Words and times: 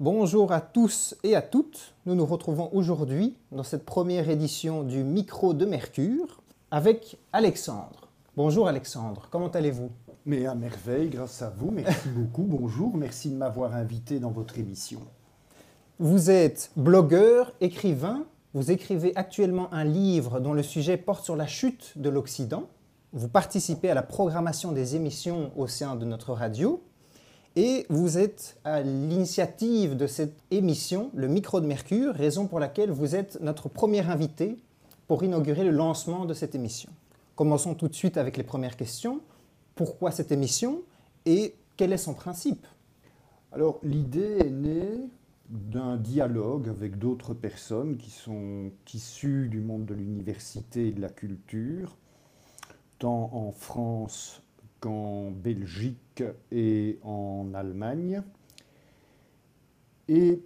Bonjour 0.00 0.52
à 0.52 0.60
tous 0.60 1.14
et 1.22 1.36
à 1.36 1.42
toutes. 1.42 1.94
Nous 2.06 2.14
nous 2.14 2.26
retrouvons 2.26 2.68
aujourd'hui 2.72 3.36
dans 3.52 3.62
cette 3.62 3.84
première 3.84 4.28
édition 4.28 4.82
du 4.82 5.04
Micro 5.04 5.54
de 5.54 5.64
Mercure 5.66 6.40
avec 6.70 7.18
Alexandre. 7.32 8.08
Bonjour 8.36 8.66
Alexandre, 8.66 9.28
comment 9.30 9.48
allez-vous? 9.48 9.90
Mais 10.26 10.46
à 10.46 10.54
merveille, 10.54 11.08
grâce 11.08 11.40
à 11.42 11.50
vous. 11.50 11.70
Merci 11.70 12.08
beaucoup. 12.14 12.42
Bonjour, 12.42 12.96
merci 12.96 13.30
de 13.30 13.36
m'avoir 13.36 13.74
invité 13.74 14.18
dans 14.18 14.30
votre 14.30 14.58
émission. 14.58 15.00
Vous 16.00 16.28
êtes 16.28 16.72
blogueur, 16.74 17.52
écrivain. 17.60 18.24
Vous 18.52 18.72
écrivez 18.72 19.12
actuellement 19.14 19.72
un 19.72 19.84
livre 19.84 20.40
dont 20.40 20.52
le 20.52 20.64
sujet 20.64 20.96
porte 20.96 21.24
sur 21.24 21.36
la 21.36 21.46
chute 21.46 21.92
de 21.94 22.08
l'Occident. 22.08 22.68
Vous 23.12 23.28
participez 23.28 23.90
à 23.90 23.94
la 23.94 24.02
programmation 24.02 24.72
des 24.72 24.96
émissions 24.96 25.52
au 25.56 25.68
sein 25.68 25.94
de 25.94 26.04
notre 26.04 26.32
radio. 26.32 26.82
Et 27.54 27.86
vous 27.90 28.18
êtes 28.18 28.56
à 28.64 28.80
l'initiative 28.80 29.96
de 29.96 30.08
cette 30.08 30.36
émission, 30.50 31.10
le 31.14 31.28
Micro 31.28 31.60
de 31.60 31.66
Mercure, 31.66 32.12
raison 32.12 32.48
pour 32.48 32.58
laquelle 32.58 32.90
vous 32.90 33.14
êtes 33.14 33.40
notre 33.40 33.68
premier 33.68 34.00
invité 34.00 34.56
pour 35.06 35.22
inaugurer 35.22 35.62
le 35.62 35.70
lancement 35.70 36.24
de 36.24 36.34
cette 36.34 36.56
émission. 36.56 36.90
Commençons 37.36 37.76
tout 37.76 37.86
de 37.86 37.94
suite 37.94 38.16
avec 38.16 38.36
les 38.36 38.42
premières 38.42 38.76
questions. 38.76 39.20
Pourquoi 39.76 40.10
cette 40.10 40.32
émission 40.32 40.82
et 41.24 41.54
quel 41.76 41.92
est 41.92 41.98
son 41.98 42.14
principe? 42.14 42.66
Alors 43.52 43.78
l'idée 43.84 44.38
est 44.40 44.50
née 44.50 45.08
d'un 45.54 45.96
dialogue 45.96 46.68
avec 46.68 46.98
d'autres 46.98 47.32
personnes 47.32 47.96
qui 47.96 48.10
sont 48.10 48.72
issues 48.92 49.48
du 49.48 49.60
monde 49.60 49.86
de 49.86 49.94
l'université 49.94 50.88
et 50.88 50.92
de 50.92 51.00
la 51.00 51.08
culture, 51.08 51.96
tant 52.98 53.30
en 53.32 53.52
France 53.52 54.42
qu'en 54.80 55.30
Belgique 55.30 56.24
et 56.50 56.98
en 57.04 57.52
Allemagne. 57.54 58.22
Et 60.08 60.42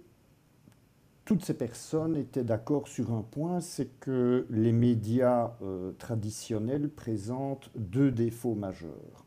toutes 1.25 1.43
ces 1.43 1.55
personnes 1.55 2.15
étaient 2.15 2.43
d'accord 2.43 2.87
sur 2.87 3.11
un 3.11 3.23
point, 3.23 3.61
c'est 3.61 3.99
que 3.99 4.45
les 4.51 4.71
médias 4.71 5.55
euh, 5.63 5.91
traditionnels 5.93 6.87
présentent 6.87 7.71
deux 7.75 8.11
défauts 8.11 8.55
majeurs. 8.55 9.25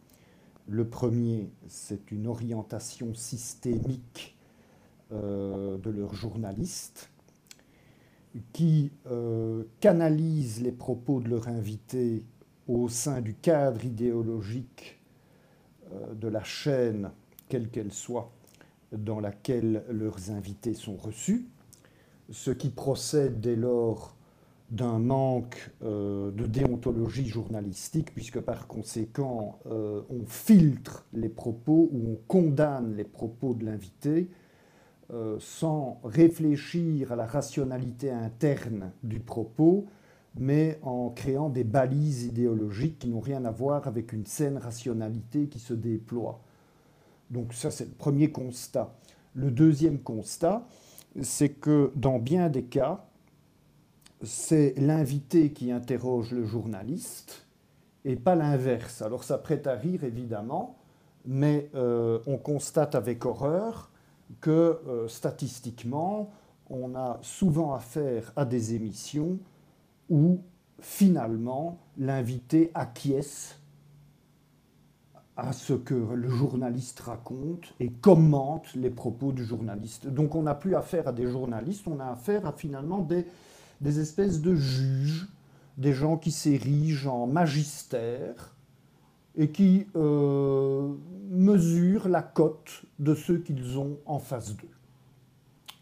Le 0.69 0.89
premier, 0.89 1.51
c'est 1.67 2.13
une 2.13 2.29
orientation 2.29 3.15
systémique 3.15 4.37
de 5.13 5.91
leurs 5.91 6.15
journalistes 6.15 7.13
qui 8.53 8.91
euh, 9.11 9.65
canalisent 9.81 10.63
les 10.63 10.73
propos 10.73 11.21
de 11.21 11.29
leurs 11.29 11.49
invités 11.49 12.25
au 12.69 12.89
sein 12.89 13.21
du 13.21 13.35
cadre 13.35 13.85
idéologique 13.85 15.01
euh, 15.93 16.15
de 16.15 16.29
la 16.29 16.43
chaîne, 16.43 17.11
quelle 17.49 17.69
qu'elle 17.69 17.93
soit, 17.93 18.33
dans 18.93 19.21
laquelle 19.21 19.85
leurs 19.91 20.31
invités 20.31 20.75
sont 20.75 20.97
reçus, 20.97 21.47
ce 22.31 22.51
qui 22.51 22.71
procède 22.71 23.41
dès 23.41 23.57
lors 23.57 24.17
d'un 24.71 24.99
manque 24.99 25.71
euh, 25.83 26.31
de 26.31 26.47
déontologie 26.47 27.27
journalistique, 27.27 28.15
puisque 28.15 28.41
par 28.41 28.67
conséquent, 28.67 29.59
euh, 29.67 30.01
on 30.09 30.25
filtre 30.25 31.05
les 31.13 31.29
propos 31.29 31.91
ou 31.93 32.13
on 32.13 32.19
condamne 32.27 32.97
les 32.97 33.05
propos 33.05 33.53
de 33.53 33.67
l'invité 33.67 34.31
sans 35.39 36.01
réfléchir 36.05 37.13
à 37.13 37.17
la 37.17 37.27
rationalité 37.27 38.11
interne 38.11 38.93
du 39.03 39.21
propos, 39.21 39.87
mais 40.39 40.79
en 40.83 41.11
créant 41.11 41.51
des 41.51 41.65
balises 41.65 42.25
idéologiques 42.25 42.99
qui 42.99 43.09
n'ont 43.09 43.21
rien 43.21 43.45
à 43.45 43.51
voir 43.51 43.87
avec 43.87 44.13
une 44.13 44.27
saine 44.27 44.57
rationalité 44.57 45.49
qui 45.49 45.59
se 45.59 45.75
déploie. 45.75 46.41
Donc 47.31 47.53
ça, 47.53 47.71
c'est 47.71 47.85
le 47.85 47.91
premier 47.91 48.31
constat. 48.31 48.95
Le 49.35 49.51
deuxième 49.51 49.99
constat, 49.99 50.67
c'est 51.21 51.51
que 51.51 51.93
dans 51.97 52.19
bien 52.19 52.49
des 52.49 52.65
cas, 52.65 53.07
c'est 54.23 54.75
l'invité 54.77 55.53
qui 55.53 55.73
interroge 55.73 56.33
le 56.33 56.45
journaliste 56.45 57.47
et 58.05 58.17
pas 58.17 58.35
l'inverse. 58.35 59.03
Alors 59.03 59.25
ça 59.25 59.39
prête 59.39 59.67
à 59.67 59.75
rire, 59.75 60.05
évidemment, 60.05 60.77
mais 61.25 61.71
euh, 61.75 62.19
on 62.27 62.37
constate 62.39 62.95
avec 62.95 63.25
horreur 63.25 63.91
que 64.41 64.81
euh, 64.87 65.09
statistiquement, 65.09 66.31
on 66.71 66.95
a 66.95 67.19
souvent 67.23 67.75
affaire 67.75 68.33
à 68.37 68.45
des 68.45 68.75
émissions 68.75 69.39
où 70.09 70.41
finalement 70.81 71.79
l'invité 71.99 72.71
acquiesce 72.75 73.59
à 75.37 75.53
ce 75.53 75.73
que 75.73 75.95
le 75.95 76.29
journaliste 76.29 77.01
raconte 77.01 77.75
et 77.81 77.91
commente 77.91 78.75
les 78.75 78.91
propos 78.91 79.33
du 79.33 79.45
journaliste. 79.45 80.07
Donc 80.07 80.35
on 80.35 80.43
n'a 80.43 80.55
plus 80.55 80.75
affaire 80.75 81.09
à 81.09 81.13
des 81.13 81.27
journalistes, 81.27 81.87
on 81.87 82.01
a 82.01 82.07
affaire 82.07 82.47
à 82.47 82.53
finalement 82.53 83.01
des, 83.01 83.27
des 83.81 84.01
espèces 84.01 84.41
de 84.41 84.55
juges, 84.55 85.29
des 85.79 85.93
gens 85.93 86.19
qui 86.19 86.31
s'érigent 86.31 87.07
en 87.07 87.27
magistère 87.27 88.52
et 89.37 89.51
qui 89.51 89.87
euh, 89.97 90.93
mesurent 91.31 92.09
la 92.09 92.23
cote 92.23 92.83
de 92.99 93.15
ceux 93.15 93.39
qu'ils 93.39 93.79
ont 93.79 93.99
en 94.07 94.19
face 94.19 94.57
d'eux, 94.57 94.69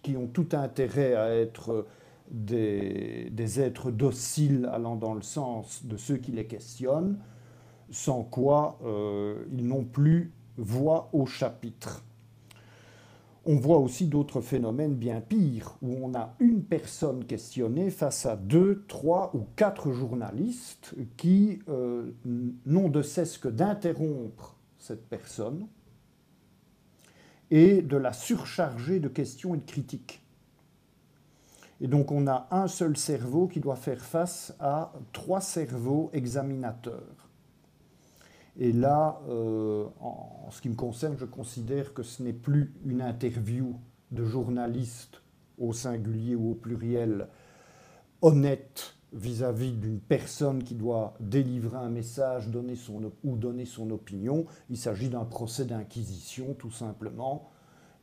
qui 0.02 0.16
ont 0.16 0.28
tout 0.28 0.48
intérêt 0.52 1.14
à 1.14 1.34
être 1.34 1.86
des, 2.30 3.60
êtres 3.60 3.90
dociles 3.90 4.68
allant 4.72 4.96
dans 4.96 5.14
le 5.14 5.22
sens 5.22 5.84
de 5.84 5.96
ceux 5.96 6.16
qui 6.16 6.32
les 6.32 6.46
questionnent, 6.46 7.18
sans 7.90 8.22
quoi 8.22 8.78
euh, 8.84 9.44
ils 9.52 9.66
n'ont 9.66 9.84
plus 9.84 10.32
voix 10.56 11.08
au 11.12 11.26
chapitre. 11.26 12.04
On 13.50 13.56
voit 13.56 13.78
aussi 13.78 14.06
d'autres 14.06 14.40
phénomènes 14.40 14.94
bien 14.94 15.20
pires, 15.20 15.76
où 15.82 15.96
on 16.04 16.14
a 16.14 16.36
une 16.38 16.62
personne 16.62 17.24
questionnée 17.24 17.90
face 17.90 18.24
à 18.24 18.36
deux, 18.36 18.84
trois 18.86 19.32
ou 19.34 19.40
quatre 19.56 19.90
journalistes 19.90 20.94
qui 21.16 21.58
euh, 21.68 22.12
n'ont 22.64 22.88
de 22.88 23.02
cesse 23.02 23.38
que 23.38 23.48
d'interrompre 23.48 24.56
cette 24.78 25.08
personne 25.08 25.66
et 27.50 27.82
de 27.82 27.96
la 27.96 28.12
surcharger 28.12 29.00
de 29.00 29.08
questions 29.08 29.56
et 29.56 29.58
de 29.58 29.66
critiques. 29.66 30.22
Et 31.80 31.88
donc 31.88 32.12
on 32.12 32.28
a 32.28 32.46
un 32.52 32.68
seul 32.68 32.96
cerveau 32.96 33.48
qui 33.48 33.58
doit 33.58 33.74
faire 33.74 34.04
face 34.04 34.54
à 34.60 34.92
trois 35.12 35.40
cerveaux 35.40 36.08
examinateurs. 36.12 37.29
Et 38.58 38.72
là, 38.72 39.20
euh, 39.28 39.86
en 40.00 40.50
ce 40.50 40.60
qui 40.60 40.68
me 40.68 40.74
concerne, 40.74 41.16
je 41.16 41.24
considère 41.24 41.94
que 41.94 42.02
ce 42.02 42.22
n'est 42.22 42.32
plus 42.32 42.74
une 42.84 43.02
interview 43.02 43.76
de 44.10 44.24
journaliste 44.24 45.22
au 45.58 45.72
singulier 45.72 46.34
ou 46.34 46.52
au 46.52 46.54
pluriel 46.54 47.28
honnête 48.22 48.94
vis-à-vis 49.12 49.72
d'une 49.72 49.98
personne 49.98 50.62
qui 50.62 50.74
doit 50.74 51.14
délivrer 51.20 51.78
un 51.78 51.88
message 51.88 52.48
donner 52.48 52.76
son, 52.76 53.12
ou 53.24 53.36
donner 53.36 53.64
son 53.64 53.90
opinion. 53.90 54.46
Il 54.68 54.76
s'agit 54.76 55.08
d'un 55.08 55.24
procès 55.24 55.64
d'inquisition, 55.64 56.54
tout 56.54 56.70
simplement 56.70 57.50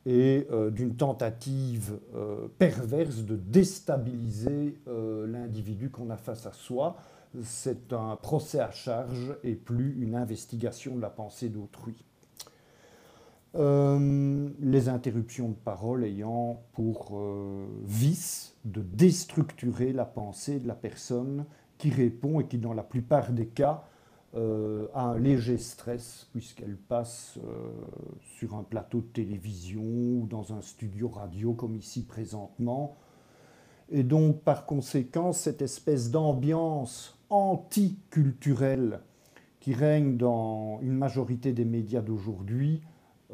et 0.06 0.46
euh, 0.52 0.70
d'une 0.70 0.96
tentative 0.96 1.98
euh, 2.14 2.48
perverse 2.58 3.24
de 3.24 3.36
déstabiliser 3.36 4.78
l'individu 4.86 5.90
qu'on 5.90 6.08
a 6.08 6.16
face 6.16 6.46
à 6.46 6.52
soi. 6.52 6.96
C'est 7.42 7.92
un 7.92 8.16
procès 8.16 8.60
à 8.60 8.70
charge 8.70 9.36
et 9.44 9.54
plus 9.54 10.02
une 10.02 10.14
investigation 10.14 10.96
de 10.96 11.00
la 11.00 11.10
pensée 11.10 11.48
d'autrui. 11.48 12.04
les 13.54 14.88
interruptions 14.88 15.48
de 15.48 15.54
parole 15.54 16.04
ayant 16.04 16.62
pour 16.72 17.20
vice 17.84 18.56
de 18.64 18.82
déstructurer 18.82 19.92
la 19.92 20.04
pensée 20.04 20.60
de 20.60 20.68
la 20.68 20.74
personne 20.74 21.44
qui 21.78 21.90
répond 21.90 22.40
et 22.40 22.46
qui, 22.46 22.58
dans 22.58 22.74
la 22.74 22.82
plupart 22.82 23.32
des 23.32 23.46
cas, 23.46 23.84
euh, 24.34 24.88
a 24.92 25.04
un 25.04 25.18
léger 25.18 25.56
stress 25.56 26.28
puisqu'elle 26.32 26.76
passe 26.76 27.38
euh, 27.38 27.70
sur 28.20 28.56
un 28.56 28.62
plateau 28.62 29.00
de 29.00 29.06
télévision 29.06 29.82
ou 29.82 30.26
dans 30.28 30.52
un 30.52 30.60
studio 30.60 31.08
radio 31.08 31.54
comme 31.54 31.74
ici 31.74 32.04
présentement. 32.04 32.98
Et 33.88 34.02
donc 34.02 34.42
par 34.42 34.66
conséquent, 34.66 35.32
cette 35.32 35.62
espèce 35.62 36.10
d'ambiance 36.10 37.17
anticulturelle 37.30 39.00
qui 39.60 39.74
règne 39.74 40.16
dans 40.16 40.80
une 40.82 40.94
majorité 40.94 41.52
des 41.52 41.64
médias 41.64 42.00
d'aujourd'hui 42.00 42.80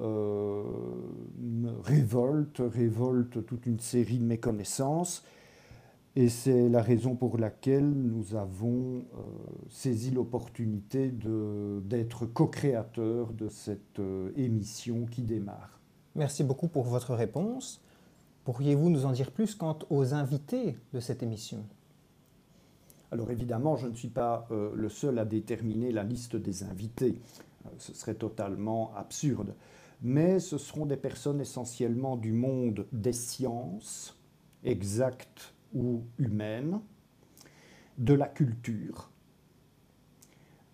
euh, 0.00 0.64
révolte, 1.84 2.60
révolte 2.60 3.46
toute 3.46 3.66
une 3.66 3.78
série 3.78 4.18
de 4.18 4.24
méconnaissances 4.24 5.24
et 6.16 6.28
c'est 6.28 6.68
la 6.68 6.80
raison 6.80 7.16
pour 7.16 7.38
laquelle 7.38 7.90
nous 7.90 8.36
avons 8.36 8.98
euh, 8.98 9.20
saisi 9.68 10.12
l'opportunité 10.12 11.12
d'être 11.12 12.26
co-créateurs 12.26 13.32
de 13.32 13.48
cette 13.48 13.98
euh, 13.98 14.30
émission 14.36 15.06
qui 15.06 15.22
démarre. 15.22 15.80
Merci 16.14 16.44
beaucoup 16.44 16.68
pour 16.68 16.84
votre 16.84 17.14
réponse. 17.14 17.80
Pourriez-vous 18.44 18.90
nous 18.90 19.06
en 19.06 19.12
dire 19.12 19.32
plus 19.32 19.56
quant 19.56 19.78
aux 19.90 20.14
invités 20.14 20.76
de 20.92 21.00
cette 21.00 21.24
émission? 21.24 21.64
Alors 23.14 23.30
évidemment, 23.30 23.76
je 23.76 23.86
ne 23.86 23.94
suis 23.94 24.08
pas 24.08 24.48
euh, 24.50 24.72
le 24.74 24.88
seul 24.88 25.20
à 25.20 25.24
déterminer 25.24 25.92
la 25.92 26.02
liste 26.02 26.34
des 26.34 26.64
invités. 26.64 27.20
Euh, 27.64 27.68
ce 27.78 27.94
serait 27.94 28.16
totalement 28.16 28.92
absurde. 28.96 29.54
Mais 30.02 30.40
ce 30.40 30.58
seront 30.58 30.84
des 30.84 30.96
personnes 30.96 31.40
essentiellement 31.40 32.16
du 32.16 32.32
monde 32.32 32.88
des 32.90 33.12
sciences, 33.12 34.18
exactes 34.64 35.54
ou 35.72 36.02
humaines, 36.18 36.80
de 37.98 38.14
la 38.14 38.26
culture, 38.26 39.12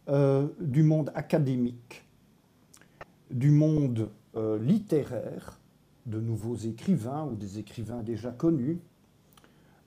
euh, 0.08 0.48
du 0.60 0.82
monde 0.82 1.12
académique, 1.14 2.08
du 3.30 3.50
monde 3.50 4.08
littéraire, 4.60 5.60
de 6.06 6.20
nouveaux 6.20 6.54
écrivains 6.54 7.24
ou 7.24 7.34
des 7.34 7.58
écrivains 7.58 8.02
déjà 8.02 8.30
connus, 8.30 8.78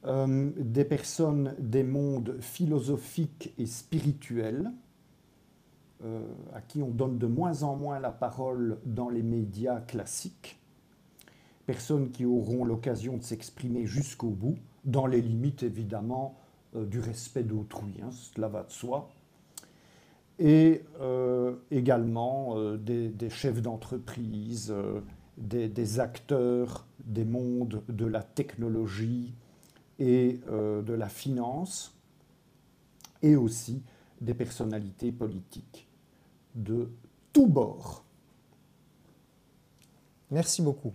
euh, 0.05 0.51
des 0.57 0.85
personnes 0.85 1.55
des 1.59 1.83
mondes 1.83 2.38
philosophiques 2.39 3.53
et 3.57 3.65
spirituels, 3.65 4.71
à 6.53 6.59
qui 6.59 6.83
on 6.83 6.89
donne 6.89 7.17
de 7.17 7.27
moins 7.27 7.63
en 7.63 7.77
moins 7.77 7.97
la 7.97 8.11
parole 8.11 8.77
dans 8.85 9.07
les 9.07 9.23
médias 9.23 9.79
classiques, 9.79 10.59
personnes 11.65 12.11
qui 12.11 12.25
auront 12.25 12.65
l'occasion 12.65 13.15
de 13.15 13.23
s'exprimer 13.23 13.85
jusqu'au 13.85 14.31
bout, 14.31 14.57
dans 14.83 15.05
les 15.05 15.21
limites 15.21 15.63
évidemment 15.63 16.38
du 16.75 17.00
respect 17.00 17.44
d'autrui, 17.44 18.01
hein, 18.03 18.11
cela 18.11 18.50
va 18.50 18.63
de 18.63 18.71
soi. 18.71 19.13
Et 20.39 20.83
euh, 21.00 21.55
également 21.69 22.57
euh, 22.57 22.77
des, 22.77 23.29
chefs 23.29 23.61
d'entreprise, 23.61 24.73
euh, 24.75 25.01
des, 25.38 26.00
acteurs 26.00 26.88
des 27.05 27.25
mondes 27.25 27.83
de 27.88 28.05
la 28.05 28.23
technologie 28.23 29.33
et 30.00 30.40
de 30.48 30.94
la 30.94 31.10
finance, 31.10 31.95
et 33.22 33.36
aussi 33.36 33.81
des 34.22 34.34
personnalités 34.34 35.12
politiques 35.12 35.88
de 36.56 36.90
tous 37.31 37.48
bords. 37.48 38.04
Merci 40.31 40.62
beaucoup. 40.62 40.94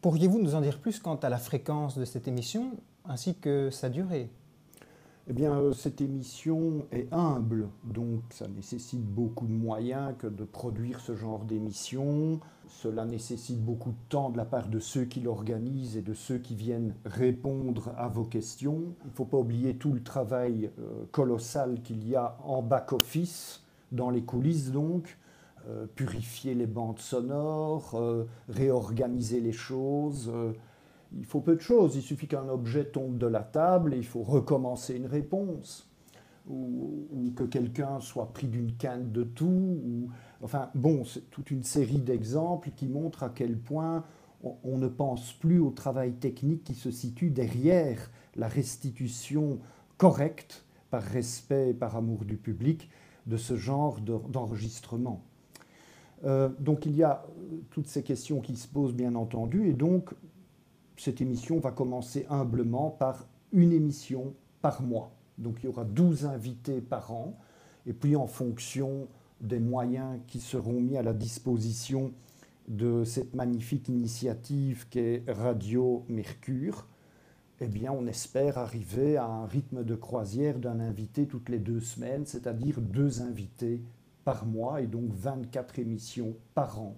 Pourriez-vous 0.00 0.40
nous 0.40 0.54
en 0.54 0.60
dire 0.60 0.78
plus 0.78 0.98
quant 0.98 1.16
à 1.16 1.28
la 1.28 1.38
fréquence 1.38 1.98
de 1.98 2.04
cette 2.04 2.28
émission 2.28 2.72
ainsi 3.04 3.34
que 3.34 3.70
sa 3.70 3.90
durée? 3.90 4.30
Eh 5.30 5.34
bien, 5.34 5.52
euh, 5.52 5.72
cette 5.72 6.00
émission 6.00 6.86
est 6.90 7.12
humble, 7.12 7.68
donc 7.84 8.22
ça 8.30 8.48
nécessite 8.48 9.04
beaucoup 9.04 9.46
de 9.46 9.52
moyens 9.52 10.14
que 10.18 10.26
de 10.26 10.44
produire 10.44 11.00
ce 11.00 11.14
genre 11.14 11.44
d'émission. 11.44 12.40
Cela 12.66 13.04
nécessite 13.04 13.62
beaucoup 13.62 13.90
de 13.90 14.08
temps 14.08 14.30
de 14.30 14.38
la 14.38 14.46
part 14.46 14.68
de 14.68 14.78
ceux 14.78 15.04
qui 15.04 15.20
l'organisent 15.20 15.98
et 15.98 16.02
de 16.02 16.14
ceux 16.14 16.38
qui 16.38 16.54
viennent 16.54 16.94
répondre 17.04 17.92
à 17.98 18.08
vos 18.08 18.24
questions. 18.24 18.94
Il 19.04 19.08
ne 19.08 19.14
faut 19.14 19.26
pas 19.26 19.36
oublier 19.36 19.76
tout 19.76 19.92
le 19.92 20.02
travail 20.02 20.70
euh, 20.78 21.04
colossal 21.12 21.82
qu'il 21.82 22.08
y 22.08 22.16
a 22.16 22.38
en 22.42 22.62
back-office, 22.62 23.64
dans 23.92 24.08
les 24.08 24.22
coulisses 24.22 24.72
donc, 24.72 25.18
euh, 25.68 25.84
purifier 25.94 26.54
les 26.54 26.66
bandes 26.66 27.00
sonores, 27.00 28.00
réorganiser 28.48 29.40
les 29.42 29.52
choses 29.52 30.32
il 31.16 31.24
faut 31.24 31.40
peu 31.40 31.54
de 31.54 31.60
choses. 31.60 31.96
Il 31.96 32.02
suffit 32.02 32.26
qu'un 32.26 32.48
objet 32.48 32.84
tombe 32.84 33.18
de 33.18 33.26
la 33.26 33.42
table 33.42 33.94
et 33.94 33.98
il 33.98 34.06
faut 34.06 34.22
recommencer 34.22 34.96
une 34.96 35.06
réponse. 35.06 35.84
Ou, 36.48 37.30
que 37.36 37.44
quelqu'un 37.44 38.00
soit 38.00 38.32
pris 38.32 38.46
d'une 38.46 38.74
quinte 38.74 39.12
de 39.12 39.22
tout. 39.22 39.44
Ou, 39.44 40.08
enfin, 40.42 40.70
bon, 40.74 41.04
c'est 41.04 41.30
toute 41.30 41.50
une 41.50 41.62
série 41.62 41.98
d'exemples 41.98 42.70
qui 42.74 42.88
montrent 42.88 43.22
à 43.22 43.28
quel 43.28 43.58
point 43.58 44.04
on, 44.42 44.78
ne 44.78 44.88
pense 44.88 45.32
plus 45.32 45.58
au 45.58 45.70
travail 45.70 46.12
technique 46.12 46.64
qui 46.64 46.74
se 46.74 46.90
situe 46.90 47.30
derrière 47.30 48.10
la 48.36 48.48
restitution 48.48 49.58
correcte, 49.98 50.64
par 50.90 51.02
respect 51.02 51.70
et 51.70 51.74
par 51.74 51.96
amour 51.96 52.24
du 52.24 52.36
public, 52.36 52.88
de 53.26 53.36
ce 53.36 53.56
genre 53.56 54.00
d'enregistrement. 54.00 55.22
Euh, 56.24 56.48
donc 56.58 56.86
il 56.86 56.96
y 56.96 57.02
a 57.02 57.26
toutes 57.70 57.86
ces 57.86 58.02
questions 58.02 58.40
qui 58.40 58.56
se 58.56 58.66
posent 58.66 58.94
bien 58.94 59.14
entendu, 59.14 59.68
et 59.68 59.74
donc 59.74 60.14
cette 61.00 61.20
émission 61.20 61.58
va 61.58 61.70
commencer 61.70 62.26
humblement 62.28 62.90
par 62.90 63.26
une 63.52 63.72
émission 63.72 64.34
par 64.60 64.82
mois. 64.82 65.12
Donc 65.38 65.58
il 65.62 65.66
y 65.66 65.68
aura 65.68 65.84
12 65.84 66.26
invités 66.26 66.80
par 66.80 67.12
an. 67.12 67.38
Et 67.86 67.92
puis 67.92 68.16
en 68.16 68.26
fonction 68.26 69.08
des 69.40 69.60
moyens 69.60 70.18
qui 70.26 70.40
seront 70.40 70.80
mis 70.80 70.96
à 70.96 71.02
la 71.02 71.12
disposition 71.12 72.12
de 72.66 73.04
cette 73.04 73.34
magnifique 73.34 73.88
initiative 73.88 74.86
qu'est 74.90 75.22
Radio 75.26 76.04
Mercure, 76.08 76.86
eh 77.60 77.66
bien, 77.66 77.92
on 77.92 78.06
espère 78.06 78.58
arriver 78.58 79.16
à 79.16 79.26
un 79.26 79.46
rythme 79.46 79.82
de 79.82 79.94
croisière 79.96 80.58
d'un 80.58 80.78
invité 80.78 81.26
toutes 81.26 81.48
les 81.48 81.58
deux 81.58 81.80
semaines, 81.80 82.24
c'est-à-dire 82.24 82.80
deux 82.80 83.20
invités 83.22 83.82
par 84.24 84.46
mois 84.46 84.80
et 84.80 84.86
donc 84.86 85.10
24 85.12 85.78
émissions 85.78 86.36
par 86.54 86.80
an. 86.80 86.94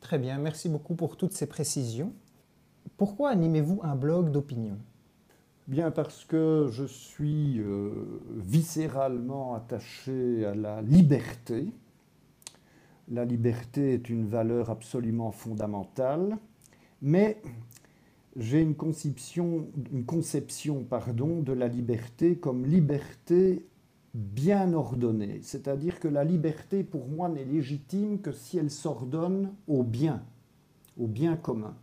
Très 0.00 0.18
bien, 0.18 0.36
merci 0.38 0.68
beaucoup 0.68 0.94
pour 0.94 1.16
toutes 1.16 1.32
ces 1.32 1.46
précisions. 1.46 2.12
Pourquoi 2.96 3.30
animez-vous 3.30 3.80
un 3.82 3.96
blog 3.96 4.30
d'opinion? 4.30 4.78
Bien 5.68 5.90
parce 5.90 6.24
que 6.24 6.68
je 6.70 6.84
suis 6.84 7.60
euh, 7.60 8.20
viscéralement 8.36 9.54
attaché 9.54 10.44
à 10.44 10.54
la 10.54 10.82
liberté. 10.82 11.66
La 13.08 13.24
liberté 13.24 13.94
est 13.94 14.08
une 14.08 14.26
valeur 14.26 14.70
absolument 14.70 15.30
fondamentale, 15.30 16.36
mais 17.00 17.40
j'ai 18.36 18.60
une 18.60 18.74
conception, 18.74 19.68
une 19.92 20.04
conception 20.04 20.84
pardon, 20.84 21.40
de 21.40 21.52
la 21.52 21.68
liberté 21.68 22.36
comme 22.36 22.64
liberté 22.66 23.66
bien 24.14 24.72
ordonnée. 24.72 25.40
C'est-à-dire 25.42 26.00
que 26.00 26.08
la 26.08 26.24
liberté, 26.24 26.84
pour 26.84 27.08
moi, 27.08 27.28
n'est 27.28 27.44
légitime 27.44 28.20
que 28.20 28.32
si 28.32 28.58
elle 28.58 28.70
s'ordonne 28.70 29.52
au 29.66 29.82
bien, 29.82 30.22
au 30.98 31.06
bien 31.06 31.36
commun 31.36 31.76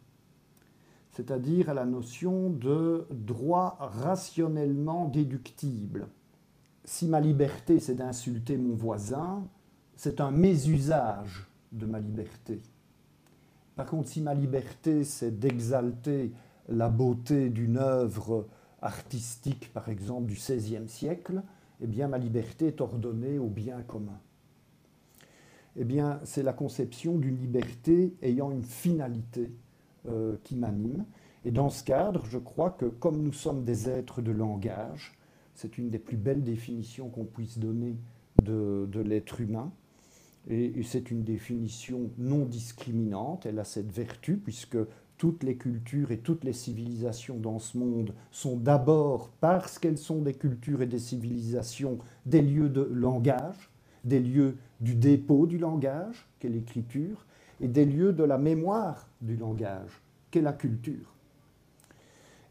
c'est-à-dire 1.20 1.70
à 1.70 1.74
la 1.74 1.84
notion 1.84 2.50
de 2.50 3.06
droit 3.12 3.76
rationnellement 3.82 5.10
déductible. 5.10 6.08
Si 6.86 7.08
ma 7.10 7.20
liberté, 7.20 7.82
c'est 7.82 7.96
d'insulter 7.96 8.56
mon 8.56 8.74
voisin, 8.74 9.46
c'est 9.98 10.22
un 10.22 10.32
mésusage 10.32 11.46
de 11.74 11.86
ma 11.86 12.00
liberté. 12.00 12.62
Par 13.76 13.88
contre, 13.88 14.08
si 14.08 14.22
ma 14.22 14.34
liberté, 14.34 15.04
c'est 15.04 15.38
d'exalter 15.38 16.32
la 16.70 16.88
beauté 16.88 17.50
d'une 17.50 17.76
œuvre 17.76 18.48
artistique, 18.82 19.74
par 19.74 19.90
exemple, 19.90 20.28
du 20.28 20.36
XVIe 20.36 20.88
siècle, 20.88 21.44
eh 21.82 21.88
bien, 21.88 22.08
ma 22.08 22.18
liberté 22.18 22.68
est 22.68 22.80
ordonnée 22.80 23.40
au 23.40 23.50
bien 23.50 23.82
commun. 23.82 24.22
Eh 25.76 25.84
bien, 25.84 26.22
c'est 26.24 26.44
la 26.44 26.54
conception 26.54 27.18
d'une 27.18 27.38
liberté 27.38 28.16
ayant 28.22 28.52
une 28.52 28.64
finalité, 28.64 29.52
euh, 30.08 30.38
qui 30.44 30.56
m'anime. 30.56 31.06
Et 31.46 31.52
dans 31.52 31.70
ce 31.70 31.84
cadre, 31.84 32.26
je 32.26 32.38
crois 32.38 32.72
que 32.72 32.86
comme 32.86 33.22
nous 33.22 33.34
sommes 33.34 33.64
des 33.64 33.90
êtres 33.90 34.22
de 34.22 34.32
langage, 34.32 35.18
c'est 35.56 35.78
une 35.78 35.90
des 35.90 36.00
plus 36.00 36.18
belles 36.18 36.44
définitions 36.44 37.10
qu'on 37.10 37.26
puisse 37.26 37.60
donner 37.60 37.98
de, 38.44 38.88
l'être 39.02 39.42
humain. 39.42 39.72
Et, 40.50 40.82
c'est 40.84 41.12
une 41.12 41.24
définition 41.24 42.12
non 42.18 42.46
discriminante. 42.46 43.46
Elle 43.46 43.60
a 43.60 43.66
cette 43.66 43.92
vertu 43.92 44.38
puisque 44.38 44.78
toutes 45.18 45.44
les 45.44 45.58
cultures 45.58 46.12
et 46.12 46.20
toutes 46.20 46.46
les 46.46 46.54
civilisations 46.54 47.38
dans 47.38 47.60
ce 47.60 47.78
monde 47.78 48.14
sont 48.32 48.56
d'abord, 48.56 49.32
parce 49.42 49.78
qu'elles 49.80 49.98
sont 49.98 50.22
des 50.22 50.34
cultures 50.34 50.82
et 50.82 50.88
des 50.88 51.00
civilisations, 51.00 51.98
des 52.26 52.42
lieux 52.42 52.70
de 52.70 52.82
langage, 52.82 53.70
des 54.06 54.22
lieux 54.22 54.56
du 54.80 54.96
dépôt 54.96 55.46
du 55.46 55.58
langage, 55.58 56.26
qu'est 56.40 56.48
l'écriture, 56.48 57.26
et 57.62 57.68
des 57.68 57.86
lieux 57.86 58.14
de 58.14 58.24
la 58.24 58.38
mémoire 58.38 59.08
du 59.22 59.36
langage, 59.36 60.02
qu'est 60.32 60.42
la 60.42 60.54
culture. 60.54 61.14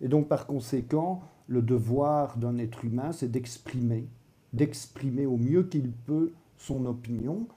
Et 0.00 0.08
donc 0.08 0.28
par 0.28 0.46
conséquent, 0.46 1.22
le 1.46 1.62
devoir 1.62 2.36
d'un 2.36 2.58
être 2.58 2.84
humain, 2.84 3.12
c'est 3.12 3.30
d'exprimer, 3.30 4.06
d'exprimer 4.52 5.26
au 5.26 5.36
mieux 5.36 5.64
qu'il 5.64 5.90
peut 5.90 6.32
son 6.56 6.84
opinion. 6.86 7.48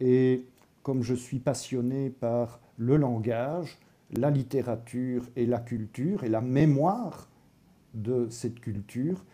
Et 0.00 0.46
comme 0.82 1.02
je 1.02 1.14
suis 1.14 1.40
passionné 1.40 2.10
par 2.10 2.60
le 2.76 2.96
langage, 2.96 3.78
la 4.16 4.30
littérature 4.30 5.28
et 5.36 5.46
la 5.46 5.58
culture 5.58 6.24
et 6.24 6.28
la 6.28 6.40
mémoire 6.40 7.28
de 7.94 8.28
cette 8.30 8.60
culture, 8.60 9.24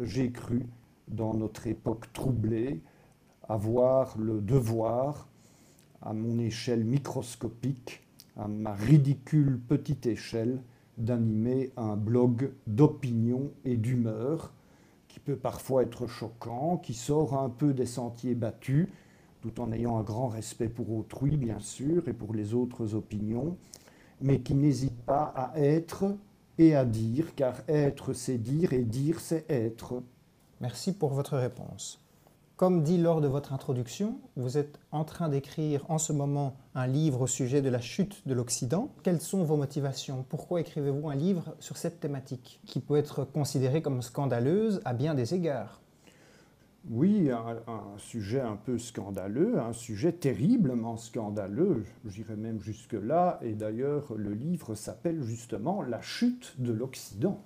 j'ai 0.00 0.30
cru, 0.32 0.66
dans 1.08 1.34
notre 1.34 1.66
époque 1.66 2.12
troublée, 2.12 2.82
avoir 3.48 4.18
le 4.18 4.40
devoir 4.40 5.28
à 6.02 6.12
mon 6.12 6.38
échelle 6.38 6.84
microscopique, 6.84 8.02
à 8.36 8.48
ma 8.48 8.74
ridicule 8.74 9.60
petite 9.66 10.06
échelle, 10.06 10.60
d'animer 10.98 11.72
un 11.76 11.96
blog 11.96 12.52
d'opinion 12.66 13.50
et 13.64 13.76
d'humeur 13.76 14.52
qui 15.08 15.20
peut 15.20 15.36
parfois 15.36 15.82
être 15.82 16.06
choquant, 16.06 16.76
qui 16.78 16.94
sort 16.94 17.38
un 17.38 17.48
peu 17.48 17.72
des 17.72 17.86
sentiers 17.86 18.34
battus, 18.34 18.88
tout 19.40 19.60
en 19.60 19.72
ayant 19.72 19.98
un 19.98 20.02
grand 20.02 20.28
respect 20.28 20.68
pour 20.68 20.90
autrui, 20.92 21.36
bien 21.36 21.60
sûr, 21.60 22.08
et 22.08 22.12
pour 22.12 22.34
les 22.34 22.54
autres 22.54 22.94
opinions, 22.94 23.56
mais 24.20 24.40
qui 24.40 24.54
n'hésite 24.54 25.00
pas 25.02 25.24
à 25.34 25.58
être 25.58 26.04
et 26.58 26.74
à 26.74 26.84
dire, 26.84 27.34
car 27.34 27.62
être 27.68 28.12
c'est 28.12 28.38
dire 28.38 28.72
et 28.72 28.84
dire 28.84 29.20
c'est 29.20 29.50
être. 29.50 30.02
Merci 30.60 30.92
pour 30.92 31.12
votre 31.12 31.36
réponse. 31.36 32.05
Comme 32.56 32.82
dit 32.82 32.96
lors 32.96 33.20
de 33.20 33.28
votre 33.28 33.52
introduction, 33.52 34.18
vous 34.34 34.56
êtes 34.56 34.80
en 34.90 35.04
train 35.04 35.28
d'écrire 35.28 35.84
en 35.90 35.98
ce 35.98 36.14
moment 36.14 36.56
un 36.74 36.86
livre 36.86 37.20
au 37.20 37.26
sujet 37.26 37.60
de 37.60 37.68
la 37.68 37.82
chute 37.82 38.26
de 38.26 38.32
l'Occident. 38.32 38.94
Quelles 39.02 39.20
sont 39.20 39.44
vos 39.44 39.58
motivations? 39.58 40.24
Pourquoi 40.26 40.62
écrivez-vous 40.62 41.10
un 41.10 41.14
livre 41.14 41.54
sur 41.60 41.76
cette 41.76 42.00
thématique 42.00 42.62
qui 42.64 42.80
peut 42.80 42.96
être 42.96 43.24
considérée 43.24 43.82
comme 43.82 44.00
scandaleuse 44.00 44.80
à 44.86 44.94
bien 44.94 45.14
des 45.14 45.34
égards? 45.34 45.82
Oui, 46.88 47.30
un, 47.30 47.98
sujet 47.98 48.40
un 48.40 48.56
peu 48.56 48.78
scandaleux, 48.78 49.58
un 49.58 49.74
sujet 49.74 50.12
terriblement 50.12 50.96
scandaleux, 50.96 51.84
j'irais 52.06 52.36
même 52.36 52.62
jusque-là, 52.62 53.38
et 53.42 53.52
d'ailleurs 53.52 54.14
le 54.16 54.32
livre 54.32 54.74
s'appelle 54.74 55.22
justement 55.22 55.82
La 55.82 56.00
chute 56.00 56.54
de 56.56 56.72
l'Occident. 56.72 57.38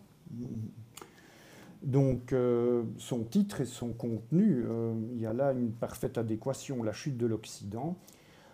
Donc 1.83 2.33
euh, 2.33 2.85
son 2.99 3.25
titre 3.25 3.63
et 3.63 3.65
son 3.65 3.93
contenu, 3.93 4.65
euh, 4.69 4.95
il 5.13 5.21
y 5.21 5.27
a 5.27 5.33
là 5.33 5.53
une 5.53 5.73
parfaite 5.73 6.19
adéquation, 6.19 6.83
La 6.83 6.93
chute 6.93 7.17
de 7.17 7.27
l'Occident. 7.27 7.97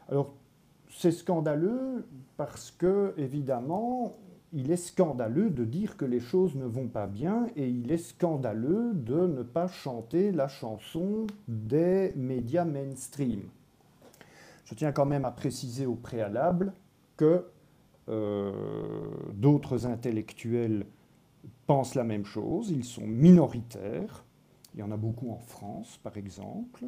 Alors 0.09 0.35
c'est 0.91 1.13
scandaleux 1.13 2.07
parce 2.37 2.71
que, 2.71 3.13
évidemment, 3.19 4.17
il 4.53 4.71
est 4.71 4.77
scandaleux 4.77 5.51
de 5.51 5.65
dire 5.65 5.97
que 5.97 6.05
les 6.05 6.21
choses 6.21 6.55
ne 6.55 6.65
vont 6.65 6.89
pas 6.89 7.07
bien 7.07 7.47
et 7.57 7.69
il 7.69 7.91
est 7.91 7.99
scandaleux 7.99 8.93
de 8.95 9.27
ne 9.27 9.43
pas 9.43 9.67
chanter 9.67 10.33
la 10.33 10.49
chanson 10.49 11.27
des 11.49 12.13
médias 12.17 12.65
mainstream. 12.65 13.43
Je 14.65 14.75
tiens 14.75 14.93
quand 14.93 15.07
même 15.07 15.25
à 15.25 15.31
préciser 15.33 15.87
au 15.87 15.95
préalable 15.95 16.73
que 17.17 17.45
euh, 18.09 18.53
d'autres 19.33 19.87
intellectuels 19.87 20.87
pensent 21.67 21.95
la 21.95 22.05
même 22.05 22.25
chose, 22.25 22.71
ils 22.71 22.85
sont 22.85 23.07
minoritaires, 23.07 24.25
il 24.75 24.81
y 24.81 24.83
en 24.83 24.91
a 24.91 24.97
beaucoup 24.97 25.31
en 25.31 25.39
France 25.39 25.99
par 26.03 26.17
exemple, 26.17 26.85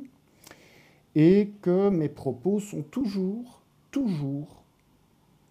et 1.15 1.51
que 1.63 1.89
mes 1.89 2.09
propos 2.09 2.61
sont 2.61 2.83
toujours, 2.83 3.63
toujours 3.91 4.63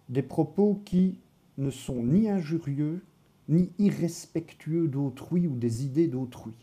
des 0.08 0.22
propos 0.22 0.80
qui 0.84 1.18
ne 1.58 1.70
sont 1.70 2.02
ni 2.02 2.30
injurieux, 2.30 3.02
ni 3.48 3.70
irrespectueux 3.78 4.88
d'autrui 4.88 5.46
ou 5.46 5.56
des 5.56 5.84
idées 5.84 6.06
d'autrui. 6.06 6.54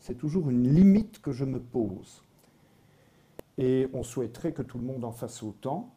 C'est 0.00 0.18
toujours 0.18 0.50
une 0.50 0.68
limite 0.68 1.22
que 1.22 1.32
je 1.32 1.44
me 1.44 1.60
pose. 1.60 2.22
Et 3.56 3.88
on 3.94 4.02
souhaiterait 4.02 4.52
que 4.52 4.62
tout 4.62 4.78
le 4.78 4.84
monde 4.84 5.04
en 5.04 5.12
fasse 5.12 5.42
autant, 5.42 5.94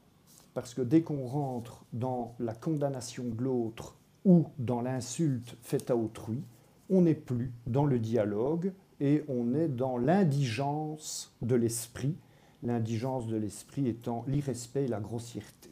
parce 0.53 0.73
que 0.73 0.81
dès 0.81 1.01
qu'on 1.01 1.25
rentre 1.25 1.83
dans 1.91 2.35
la 2.39 2.53
condamnation 2.53 3.25
de 3.25 3.43
l'autre 3.43 3.96
ou 4.27 4.45
dans 4.59 4.81
l'insulte 4.81 5.55
faite 5.61 5.89
à 5.89 5.95
autrui, 5.95 6.43
on 6.89 7.01
n'est 7.01 7.15
plus 7.15 7.53
dans 7.65 7.85
le 7.85 7.97
dialogue 7.97 8.73
et 8.99 9.23
on 9.29 9.53
est 9.53 9.69
dans 9.69 9.97
l'indigence 9.97 11.33
de 11.41 11.55
l'esprit, 11.55 12.13
l'indigence 12.61 13.27
de 13.27 13.37
l'esprit 13.37 13.87
étant 13.87 14.25
l'irrespect 14.27 14.83
et 14.83 14.87
la 14.89 14.99
grossièreté. 14.99 15.69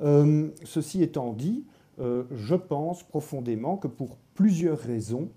Euh, 0.00 0.48
ceci 0.64 1.02
étant 1.02 1.34
dit, 1.34 1.66
euh, 1.98 2.24
je 2.34 2.54
pense 2.54 3.02
profondément 3.02 3.76
que 3.76 3.88
pour 3.88 4.16
plusieurs 4.34 4.78
raisons, 4.78 5.28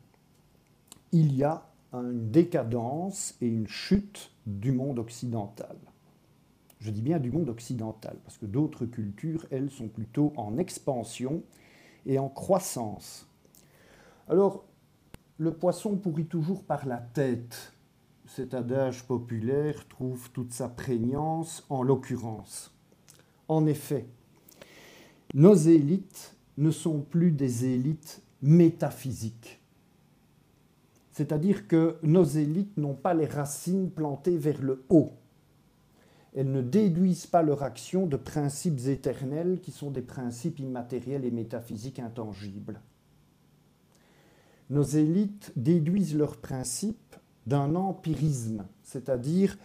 il 1.12 1.36
y 1.36 1.44
a 1.44 1.68
une 1.92 2.32
décadence 2.32 3.36
et 3.42 3.48
une 3.48 3.68
chute 3.68 4.32
du 4.46 4.72
monde 4.72 5.00
occidental. 5.00 5.76
Je 6.80 6.92
dis 6.92 7.02
bien 7.02 7.20
du 7.20 7.32
monde 7.32 7.50
occidental, 7.50 8.16
parce 8.24 8.38
que 8.38 8.46
d'autres 8.46 8.86
cultures, 8.86 9.46
elles, 9.52 9.72
sont 9.72 9.88
plutôt 9.88 10.32
en 10.38 10.58
expansion 10.58 11.44
et 12.06 12.20
en 12.20 12.30
croissance. 12.30 13.28
Alors, 14.28 14.66
le 15.38 15.54
poisson 15.54 15.98
pourrit 15.98 16.26
toujours 16.26 16.64
par 16.64 16.86
la 16.86 16.98
tête. 16.98 17.74
Cet 18.26 18.54
adage 18.54 19.06
populaire 19.06 19.88
trouve 19.88 20.32
toute 20.32 20.54
sa 20.54 20.70
prégnance 20.70 21.66
en 21.70 21.84
l'occurrence. 21.84 22.74
En 23.48 23.66
effet, 23.68 24.08
nos 25.34 25.54
élites 25.54 26.36
ne 26.58 26.72
sont 26.72 27.02
plus 27.02 27.32
des 27.32 27.66
élites 27.66 28.24
métaphysiques. 28.42 29.62
C'est-à-dire 31.12 31.68
que 31.68 31.98
nos 32.04 32.24
élites 32.24 32.78
n'ont 32.78 32.96
pas 32.96 33.14
les 33.14 33.26
racines 33.26 33.90
plantées 33.90 34.38
vers 34.38 34.62
le 34.62 34.86
haut. 34.90 35.14
Elles 36.36 36.52
ne 36.52 36.62
déduisent 36.62 37.28
pas 37.28 37.42
leur 37.42 37.64
action 37.64 38.08
de 38.08 38.18
principes 38.18 38.88
éternels 38.88 39.60
qui 39.62 39.72
sont 39.72 39.90
des 39.90 40.02
principes 40.02 40.60
immatériels 40.60 41.24
et 41.24 41.32
métaphysiques 41.32 42.00
intangibles. 42.00 42.82
Nos 44.70 44.84
élites 44.84 45.54
déduisent 45.56 46.16
leurs 46.16 46.38
principes 46.38 47.16
d'un 47.48 47.76
empirisme, 47.76 48.66
c'est-à-dire 48.84 49.58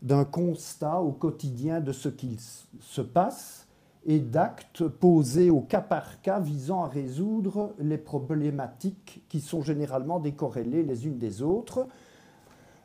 d'un 0.00 0.24
constat 0.24 1.00
au 1.00 1.12
quotidien 1.12 1.80
de 1.80 1.92
ce 1.92 2.08
qu'il 2.08 2.38
se 2.80 3.00
passe 3.00 3.66
et 4.06 4.20
d'actes 4.20 4.86
posés 4.86 5.50
au 5.50 5.60
cas 5.60 5.80
par 5.80 6.20
cas 6.22 6.40
visant 6.40 6.84
à 6.84 6.88
résoudre 6.88 7.74
les 7.78 7.98
problématiques 7.98 9.24
qui 9.28 9.40
sont 9.40 9.62
généralement 9.62 10.20
décorrélées 10.20 10.82
les 10.82 11.06
unes 11.06 11.18
des 11.18 11.42
autres, 11.42 11.86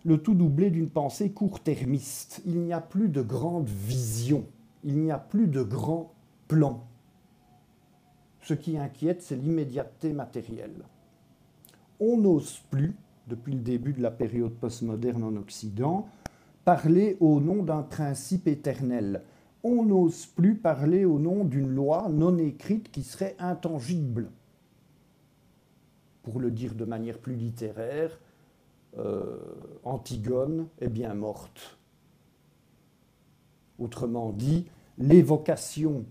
le 0.06 0.18
tout 0.18 0.34
doublé 0.34 0.70
d'une 0.70 0.90
pensée 0.90 1.32
court-termiste. 1.32 2.42
Il 2.46 2.60
n'y 2.62 2.74
a 2.74 2.82
plus 2.82 3.10
de 3.10 3.22
grande 3.22 3.68
vision, 3.68 4.46
il 4.84 5.00
n'y 5.00 5.12
a 5.12 5.18
plus 5.18 5.48
de 5.48 5.62
grand 5.62 6.14
plan. 6.48 6.86
Ce 8.42 8.54
qui 8.54 8.78
inquiète, 8.78 9.22
c'est 9.22 9.36
l'immédiateté 9.36 10.14
matérielle. 10.14 10.84
On 12.00 12.18
n'ose 12.18 12.62
plus, 12.70 12.96
depuis 13.28 13.54
le 13.54 13.60
début 13.60 13.94
de 13.94 14.02
la 14.02 14.12
période 14.12 14.54
postmoderne 14.54 15.24
en 15.24 15.36
Occident, 15.36 16.08
parler 16.66 17.18
au 17.20 17.40
nom 17.40 17.64
d'un 17.64 17.84
principe 17.84 18.48
éternel 18.48 19.22
on 19.64 19.84
n'ose 19.84 20.26
plus 20.26 20.56
parler 20.56 21.06
au 21.06 21.20
nom 21.20 21.44
d'une 21.44 21.70
loi 21.70 22.08
non 22.10 22.38
écrite 22.38 22.92
qui 22.92 23.04
serait 23.04 23.36
intangible. 23.40 24.30
Pour 26.24 26.40
le 26.40 26.52
dire 26.52 26.76
de 26.76 26.86
manière 26.86 27.18
plus 27.18 27.36
littéraire, 27.36 28.18
euh, 28.98 29.38
Antigone 29.84 30.68
est 30.80 30.90
bien 30.90 31.14
morte. 31.14 31.78
Autrement 33.78 34.32
dit, 34.32 34.66
l'évocation 34.98 36.06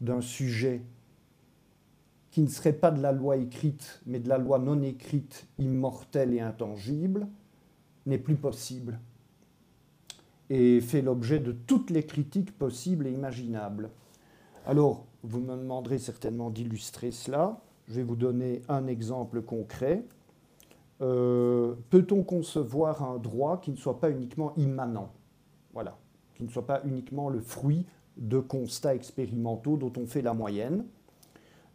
d'un 0.00 0.20
sujet 0.20 0.82
qui 2.30 2.42
ne 2.42 2.48
serait 2.48 2.72
pas 2.72 2.90
de 2.90 3.00
la 3.00 3.12
loi 3.12 3.36
écrite, 3.36 4.02
mais 4.06 4.18
de 4.18 4.28
la 4.28 4.38
loi 4.38 4.58
non 4.58 4.82
écrite, 4.82 5.46
immortelle 5.58 6.34
et 6.34 6.40
intangible, 6.40 7.28
n'est 8.06 8.18
plus 8.18 8.36
possible 8.36 8.98
et 10.50 10.80
fait 10.80 11.02
l'objet 11.02 11.40
de 11.40 11.52
toutes 11.52 11.90
les 11.90 12.04
critiques 12.04 12.56
possibles 12.56 13.06
et 13.06 13.12
imaginables. 13.12 13.90
Alors, 14.66 15.06
vous 15.22 15.40
me 15.40 15.56
demanderez 15.56 15.98
certainement 15.98 16.50
d'illustrer 16.50 17.10
cela. 17.10 17.60
Je 17.88 17.94
vais 17.94 18.02
vous 18.02 18.16
donner 18.16 18.62
un 18.68 18.86
exemple 18.86 19.42
concret. 19.42 20.04
Euh, 21.04 21.74
peut-on 21.90 22.22
concevoir 22.22 23.02
un 23.02 23.18
droit 23.18 23.60
qui 23.60 23.70
ne 23.70 23.76
soit 23.76 24.00
pas 24.00 24.10
uniquement 24.10 24.54
immanent? 24.56 25.12
Voilà, 25.74 25.98
qui 26.34 26.44
ne 26.44 26.48
soit 26.48 26.66
pas 26.66 26.80
uniquement 26.84 27.28
le 27.28 27.40
fruit 27.40 27.84
de 28.16 28.38
constats 28.38 28.94
expérimentaux 28.94 29.76
dont 29.76 29.92
on 29.98 30.06
fait 30.06 30.22
la 30.22 30.32
moyenne 30.32 30.86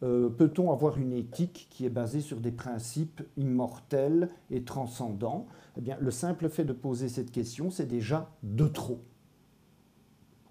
euh, 0.02 0.30
Peut-on 0.30 0.72
avoir 0.72 0.98
une 0.98 1.14
éthique 1.14 1.68
qui 1.70 1.86
est 1.86 1.92
basée 1.92 2.22
sur 2.22 2.40
des 2.40 2.52
principes 2.52 3.22
immortels 3.38 4.30
et 4.50 4.64
transcendants? 4.64 5.46
Eh 5.78 5.82
bien, 5.82 5.98
le 6.00 6.10
simple 6.10 6.50
fait 6.50 6.66
de 6.66 6.74
poser 6.74 7.08
cette 7.08 7.32
question, 7.32 7.70
c'est 7.70 7.86
déjà 7.86 8.32
de 8.42 8.68
trop. 8.68 9.00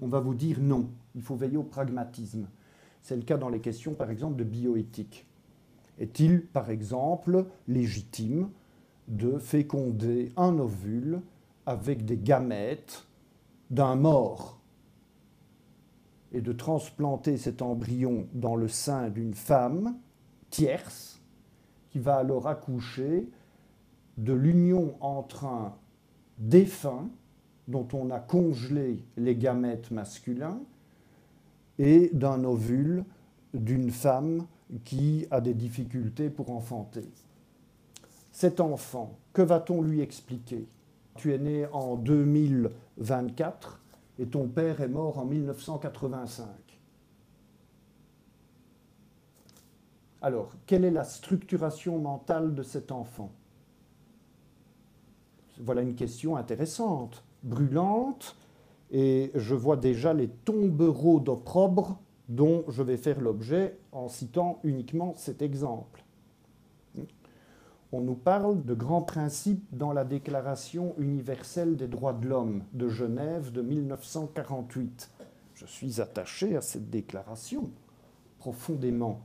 On 0.01 0.07
va 0.07 0.21
vous 0.21 0.35
dire 0.35 0.61
non, 0.61 0.91
il 1.17 1.23
faut 1.23 1.35
veiller 1.35 1.57
au 1.57 1.65
pragmatisme. 1.65 2.47
C'est 3.03 3.17
le 3.17 3.23
cas 3.23 3.39
dans 3.39 3.49
les 3.49 3.61
questions, 3.61 3.95
par 3.95 4.11
exemple, 4.11 4.37
de 4.37 4.45
bioéthique. 4.45 5.27
Est-il, 5.99 6.47
par 6.47 6.71
exemple, 6.71 7.47
légitime 7.67 8.51
de 9.09 9.39
féconder 9.39 10.33
un 10.37 10.59
ovule 10.59 11.21
avec 11.67 12.05
des 12.05 12.17
gamètes 12.17 13.05
d'un 13.71 13.97
mort 13.97 14.61
et 16.33 16.41
de 16.41 16.53
transplanter 16.53 17.37
cet 17.37 17.63
embryon 17.63 18.27
dans 18.35 18.57
le 18.57 18.69
sein 18.69 19.09
d'une 19.09 19.35
femme 19.35 19.97
tierce 20.51 21.21
qui 21.91 21.99
va 21.99 22.17
alors 22.17 22.47
accoucher 22.47 23.29
de 24.19 24.33
l'union 24.33 24.95
entre 25.01 25.45
un 25.45 25.75
défunt 26.39 27.09
dont 27.67 27.89
on 27.93 28.11
a 28.11 28.19
congelé 28.19 29.03
les 29.17 29.37
gamètes 29.37 29.91
masculins 29.91 30.61
et 31.79 32.11
d'un 32.13 32.45
ovule 32.45 33.05
d'une 33.55 33.91
femme 33.91 34.47
qui 34.85 35.27
a 35.31 35.41
des 35.41 35.55
difficultés 35.55 36.29
pour 36.29 36.51
enfanter. 36.51 37.09
Cet 38.41 38.61
enfant, 38.61 39.19
que 39.33 39.43
va-t-on 39.43 39.83
lui 39.83 40.01
expliquer? 40.01 40.69
Tu 41.17 41.35
es 41.35 41.39
né 41.39 41.67
en 41.73 41.97
2024 41.97 43.81
et 44.21 44.27
ton 44.27 44.47
père 44.47 44.81
est 44.81 44.87
mort 44.87 45.19
en 45.19 45.25
1985. 45.25 46.47
Alors, 50.23 50.53
quelle 50.67 50.85
est 50.85 50.93
la 50.93 51.03
structuration 51.03 51.99
mentale 51.99 52.55
de 52.55 52.63
cet 52.63 52.93
enfant? 52.93 53.33
Voilà 55.59 55.83
une 55.83 55.97
question 55.97 56.37
intéressante, 56.37 57.25
brûlante, 57.43 58.37
et 58.93 59.33
je 59.35 59.57
vois 59.57 59.77
déjà 59.77 60.15
les 60.15 60.29
tombereaux 60.29 61.19
d'opprobre 61.19 61.99
dont 62.29 62.63
je 62.69 62.85
vais 62.85 62.99
faire 62.99 63.21
l'objet 63.21 63.77
en 63.91 64.09
citant 64.09 64.61
uniquement 64.63 65.15
cet 65.17 65.43
exemple. 65.43 66.05
On 67.91 68.03
nous 68.03 68.17
parle 68.17 68.65
de 68.65 68.75
grands 68.75 69.03
principes 69.03 69.65
dans 69.73 69.95
la 69.95 70.05
Déclaration 70.05 70.95
universelle 70.99 71.77
des 71.77 71.89
droits 71.89 72.13
de 72.13 72.29
l'homme 72.29 72.63
de 72.75 72.89
Genève 72.89 73.51
de 73.51 73.63
1948. 73.63 75.11
Je 75.55 75.65
suis 75.65 75.99
attaché 76.01 76.55
à 76.55 76.61
cette 76.61 76.91
déclaration 76.91 77.71
profondément. 78.39 79.23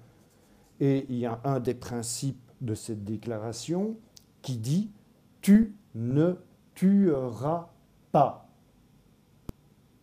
Et 0.79 1.05
il 1.09 1.17
y 1.17 1.25
a 1.25 1.41
un 1.43 1.59
des 1.59 1.73
principes 1.73 2.51
de 2.61 2.73
cette 2.73 3.03
déclaration 3.03 3.97
qui 4.41 4.55
dit 4.55 4.89
Tu 5.41 5.75
ne 5.93 6.35
tueras 6.73 7.67
pas. 8.13 8.47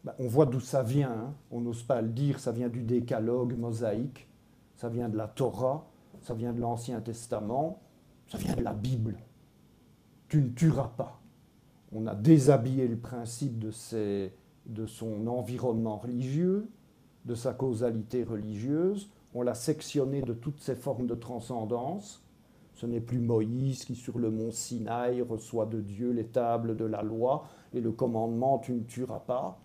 Ben, 0.05 0.14
on 0.19 0.29
voit 0.29 0.47
d'où 0.47 0.61
ça 0.61 0.83
vient, 0.83 1.12
hein. 1.12 1.35
on 1.50 1.61
n'ose 1.61 1.83
pas 1.83 2.02
le 2.02 2.09
dire, 2.09 2.38
ça 2.38 2.52
vient 2.52 2.69
du 2.69 2.83
décalogue 2.83 3.57
mosaïque, 3.59 4.29
ça 4.76 4.88
vient 4.88 5.09
de 5.09 5.17
la 5.17 5.29
Torah, 5.29 5.87
ça 6.21 6.35
vient 6.35 6.52
de 6.52 6.61
l'Ancien 6.61 7.00
Testament, 7.00 7.81
ça 8.31 8.39
vient 8.39 8.55
de 8.55 8.63
la 8.63 8.73
Bible. 8.73 9.17
Tu 10.29 10.41
ne 10.41 10.51
tueras 10.51 10.93
pas. 10.97 11.21
On 11.93 12.07
a 12.07 12.15
déshabillé 12.15 12.87
le 12.87 12.97
principe 12.97 13.59
de, 13.59 14.87
son 14.87 15.27
environnement 15.27 15.99
religieux, 15.99 16.69
de 17.25 17.35
sa 17.35 17.53
causalité 17.53 18.23
religieuse, 18.23 19.11
on 19.35 19.43
l'a 19.43 19.55
sectionné 19.55 20.23
de 20.23 20.33
toutes 20.33 20.61
ses 20.61 20.77
formes 20.77 21.07
de 21.07 21.15
transcendance. 21.15 22.25
Ce 22.75 22.87
n'est 22.87 23.01
plus 23.01 23.19
Moïse 23.19 23.85
qui, 23.85 23.95
sur 23.95 24.19
le 24.19 24.31
mont 24.31 24.53
Sinaï, 24.53 25.21
reçoit 25.23 25.67
de 25.67 25.81
Dieu 25.81 26.13
les 26.13 26.27
tables 26.27 26.77
de 26.77 26.85
la 26.85 27.03
loi 27.03 27.45
et 27.75 27.81
le 27.81 27.93
commandement 27.93 28.59
Tu 28.59 28.73
ne 28.73 28.83
tueras 28.83 29.21
pas. 29.21 29.61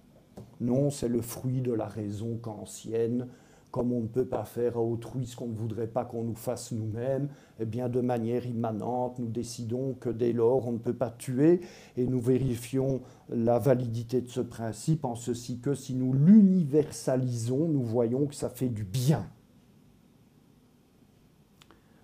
Non, 0.60 0.90
c'est 0.90 1.08
le 1.08 1.22
fruit 1.22 1.62
de 1.62 1.72
la 1.72 1.88
raison 1.88 2.38
kantienne. 2.38 3.28
Comme 3.75 3.91
on 3.91 4.00
ne 4.00 4.08
peut 4.08 4.24
pas 4.24 4.46
faire 4.46 4.77
à 4.77 4.79
autrui 4.79 5.25
ce 5.25 5.36
qu'on 5.36 5.50
ne 5.50 5.53
voudrait 5.53 5.88
pas 5.88 6.05
qu'on 6.05 6.24
nous 6.24 6.34
fasse 6.34 6.72
nous-mêmes, 6.72 7.27
eh 7.60 7.65
bien, 7.65 7.89
de 7.89 8.00
manière 8.00 8.46
immanente, 8.46 9.20
nous 9.20 9.27
décidons 9.27 9.96
que 9.96 10.08
dès 10.08 10.32
lors, 10.32 10.65
on 10.65 10.72
ne 10.72 10.77
peut 10.77 10.94
pas 10.94 11.10
tuer 11.10 11.60
et 11.98 12.08
nous 12.08 12.22
vérifions 12.22 13.01
la 13.27 13.60
validité 13.60 14.22
de 14.22 14.29
ce 14.29 14.39
principe 14.39 15.03
en 15.03 15.15
ceci 15.15 15.60
que 15.60 15.75
si 15.75 15.94
nous 15.94 16.13
l'universalisons, 16.13 17.67
nous 17.67 17.84
voyons 17.84 18.27
que 18.27 18.34
ça 18.34 18.48
fait 18.48 18.70
du 18.70 18.86
bien. 18.86 19.27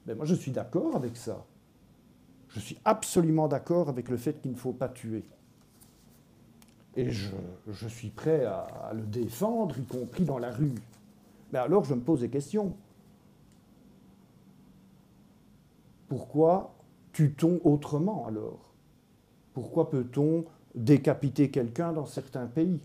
Mais 0.08 0.14
moi, 0.14 0.26
je 0.26 0.36
suis 0.36 0.52
d'accord 0.52 0.98
avec 0.98 1.16
ça. 1.16 1.46
Je 2.50 2.60
suis 2.60 2.80
absolument 2.84 3.48
d'accord 3.48 3.88
avec 3.88 4.10
le 4.10 4.18
fait 4.18 4.42
qu'il 4.42 4.52
ne 4.52 4.58
faut 4.58 4.74
pas 4.74 4.90
tuer. 4.90 5.24
Et 6.98 7.10
je, 7.12 7.88
suis 7.88 8.10
prêt 8.10 8.44
à, 8.44 8.92
le 8.94 9.04
défendre, 9.04 9.80
y 9.80 9.86
compris 9.86 10.26
dans 10.26 10.38
la 10.38 10.52
rue. 10.52 10.76
Mais 11.52 11.60
alors, 11.60 11.84
je 11.84 11.94
me 11.94 12.02
pose 12.02 12.22
des 12.22 12.30
questions. 12.30 12.76
Pourquoi 16.08 16.76
tue-t-on 17.14 17.60
autrement 17.64 18.26
alors? 18.28 18.74
Pourquoi 19.54 19.90
peut-on 19.90 20.46
décapiter 20.76 21.52
quelqu'un 21.52 21.94
dans 21.94 22.06
certains 22.06 22.48
pays? 22.48 22.80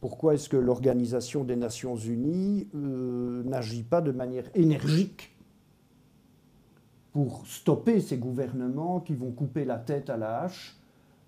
Pourquoi 0.00 0.34
est-ce 0.34 0.50
que 0.50 0.56
l'Organisation 0.58 1.44
des 1.44 1.56
Nations 1.56 1.96
Unies 1.96 2.68
euh, 2.74 3.42
n'agit 3.44 3.82
pas 3.82 4.02
de 4.02 4.12
manière 4.12 4.44
énergique 4.54 5.34
pour 7.12 7.46
stopper 7.46 8.00
ces 8.00 8.18
gouvernements 8.18 9.00
qui 9.00 9.14
vont 9.14 9.30
couper 9.30 9.64
la 9.64 9.78
tête 9.78 10.10
à 10.10 10.16
la 10.16 10.42
hache 10.42 10.76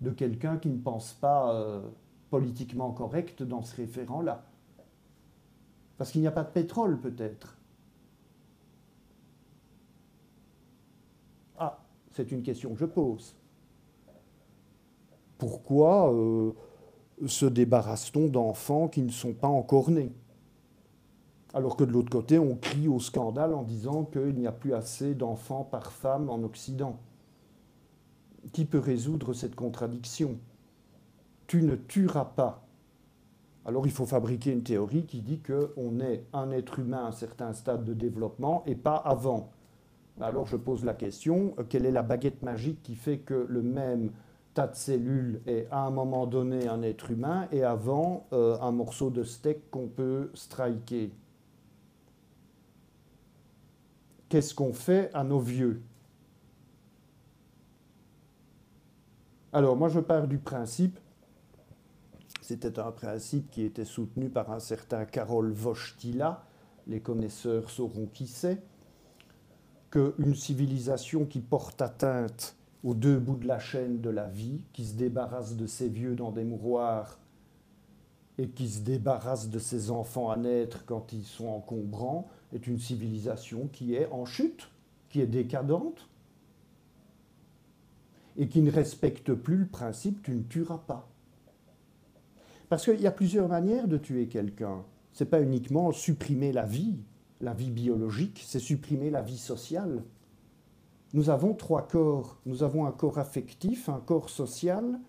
de 0.01 0.11
quelqu'un 0.11 0.57
qui 0.57 0.69
ne 0.69 0.77
pense 0.77 1.13
pas 1.13 1.55
euh, 1.55 1.81
politiquement 2.29 2.91
correct 2.91 3.41
dans 3.41 3.63
ce 3.63 3.75
référent-là? 3.75 4.46
Parce 5.97 6.11
qu'il 6.11 6.21
n'y 6.21 6.27
a 6.27 6.31
pas 6.31 6.43
de 6.43 6.51
pétrole 6.51 6.99
peut-être. 6.99 7.57
Ah, 11.57 11.79
c'est 12.11 12.31
une 12.31 12.43
question 12.43 12.73
que 12.73 12.79
je 12.79 12.85
pose. 12.85 13.35
Pourquoi 15.37 16.13
euh, 16.13 16.51
se 17.25 17.45
débarrasse-t-on 17.45 18.27
d'enfants 18.27 18.87
qui 18.87 19.01
ne 19.01 19.11
sont 19.11 19.33
pas 19.33 19.47
encore 19.47 19.89
nés? 19.89 20.11
Alors 21.53 21.77
que 21.77 21.83
de 21.83 21.91
l'autre 21.91 22.11
côté, 22.11 22.37
on 22.37 22.55
crie 22.55 22.87
au 22.87 22.99
scandale 22.99 23.53
en 23.53 23.63
disant 23.63 24.03
qu'il 24.03 24.35
n'y 24.35 24.47
a 24.47 24.51
plus 24.51 24.73
assez 24.73 25.15
d'enfants 25.15 25.63
par 25.63 25.91
femme 25.91 26.29
en 26.29 26.43
Occident 26.43 26.99
qui 28.53 28.65
peut 28.65 28.79
résoudre 28.79 29.33
cette 29.33 29.55
contradiction? 29.55 30.37
Tu 31.47 31.63
ne 31.63 31.75
tueras 31.75 32.25
pas. 32.25 32.66
Alors 33.67 33.85
il 33.85 33.91
faut 33.91 34.05
fabriquer 34.05 34.53
une 34.53 34.63
théorie 34.63 35.05
qui 35.05 35.21
dit 35.21 35.41
qu'on 35.41 35.99
est 35.99 36.23
un 36.31 36.51
être 36.51 36.79
humain 36.79 37.03
à 37.03 37.07
un 37.09 37.11
certain 37.11 37.51
stade 37.51 37.83
de 37.83 37.93
développement 37.93 38.63
et 38.65 38.75
pas 38.75 38.95
avant. 38.95 39.51
Alors 40.21 40.47
je 40.47 40.55
pose 40.55 40.85
la 40.85 40.93
question, 40.93 41.53
quelle 41.67 41.85
est 41.85 41.91
la 41.91 42.01
baguette 42.01 42.41
magique 42.43 42.81
qui 42.81 42.95
fait 42.95 43.19
que 43.19 43.45
le 43.49 43.61
même 43.61 44.11
tas 44.53 44.67
de 44.67 44.75
cellules 44.75 45.41
est 45.45 45.67
à 45.69 45.81
un 45.81 45.91
moment 45.91 46.27
donné 46.27 46.69
un 46.69 46.81
être 46.81 47.11
humain 47.11 47.49
et 47.51 47.63
avant 47.63 48.25
euh, 48.31 48.57
un 48.61 48.71
morceau 48.71 49.09
de 49.09 49.23
steak 49.23 49.69
qu'on 49.69 49.87
peut 49.87 50.31
striker? 50.33 51.11
Qu'est-ce 54.29 54.55
qu'on 54.55 54.73
fait 54.73 55.11
à 55.13 55.25
nos 55.25 55.39
vieux? 55.39 55.81
Alors 59.51 59.75
moi 59.75 59.89
je 59.89 59.99
pars 59.99 60.27
du 60.27 60.37
principe, 60.37 60.97
c'était 62.47 62.79
un 62.79 62.93
principe 62.93 63.51
qui 63.51 63.63
était 63.63 63.83
soutenu 63.83 64.29
par 64.29 64.51
un 64.51 64.61
certain 64.61 65.03
Karol 65.03 65.51
Wojtyla, 65.51 66.45
les 66.87 67.01
connaisseurs 67.01 67.69
sauront 67.69 68.05
qui 68.05 68.25
c'est, 68.25 68.63
qu'une 69.91 70.33
civilisation 70.33 71.25
qui 71.25 71.41
porte 71.41 71.81
atteinte 71.81 72.55
aux 72.85 72.93
deux 72.93 73.19
bouts 73.19 73.35
de 73.35 73.47
la 73.47 73.59
chaîne 73.59 73.99
de 73.99 74.09
la 74.09 74.29
vie, 74.29 74.61
qui 74.71 74.85
se 74.85 74.93
débarrasse 74.93 75.57
de 75.57 75.67
ses 75.67 75.89
vieux 75.89 76.15
dans 76.15 76.31
des 76.31 76.45
mouroirs 76.45 77.19
et 78.37 78.47
qui 78.47 78.69
se 78.69 78.79
débarrasse 78.79 79.49
de 79.49 79.59
ses 79.59 79.91
enfants 79.91 80.29
à 80.29 80.37
naître 80.37 80.85
quand 80.85 81.11
ils 81.11 81.25
sont 81.25 81.49
encombrants, 81.49 82.29
est 82.53 82.65
une 82.65 82.79
civilisation 82.79 83.67
qui 83.73 83.93
est 83.93 84.07
en 84.09 84.23
chute, 84.23 84.69
qui 85.09 85.19
est 85.19 85.27
décadente, 85.27 86.07
et 88.37 88.47
qui 88.47 88.61
ne 88.61 88.71
respecte 88.71 89.33
plus 89.33 89.57
le 89.57 89.67
principe 89.67 90.23
tu 90.23 90.31
ne 90.31 90.43
tueras 90.43 90.77
pas. 90.77 91.09
Parce 92.69 92.85
qu'il 92.85 93.01
y 93.01 93.07
a 93.07 93.11
plusieurs 93.11 93.47
manières 93.47 93.87
de 93.87 93.97
tuer 93.97 94.27
quelqu'un. 94.27 94.83
Ce 95.13 95.23
n'est 95.23 95.29
pas 95.29 95.41
uniquement 95.41 95.91
supprimer 95.91 96.51
la 96.51 96.65
vie, 96.65 96.97
la 97.41 97.53
vie 97.53 97.71
biologique, 97.71 98.43
c'est 98.45 98.59
supprimer 98.59 99.09
la 99.09 99.21
vie 99.21 99.37
sociale. 99.37 100.03
Nous 101.13 101.29
avons 101.29 101.53
trois 101.53 101.87
corps. 101.87 102.37
Nous 102.45 102.63
avons 102.63 102.85
un 102.85 102.91
corps 102.91 103.17
affectif, 103.17 103.87
un 103.87 103.99
corps 103.99 104.29
social 104.29 104.99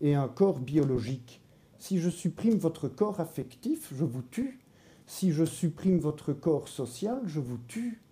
et 0.00 0.14
un 0.14 0.28
corps 0.28 0.58
biologique. 0.58 1.40
Si 1.78 1.98
je 1.98 2.10
supprime 2.10 2.58
votre 2.58 2.88
corps 2.88 3.20
affectif, 3.20 3.92
je 3.94 4.04
vous 4.04 4.22
tue. 4.22 4.60
Si 5.06 5.30
je 5.30 5.44
supprime 5.44 5.98
votre 5.98 6.32
corps 6.32 6.68
social, 6.68 7.20
je 7.26 7.40
vous 7.40 7.58
tue. 7.68 8.02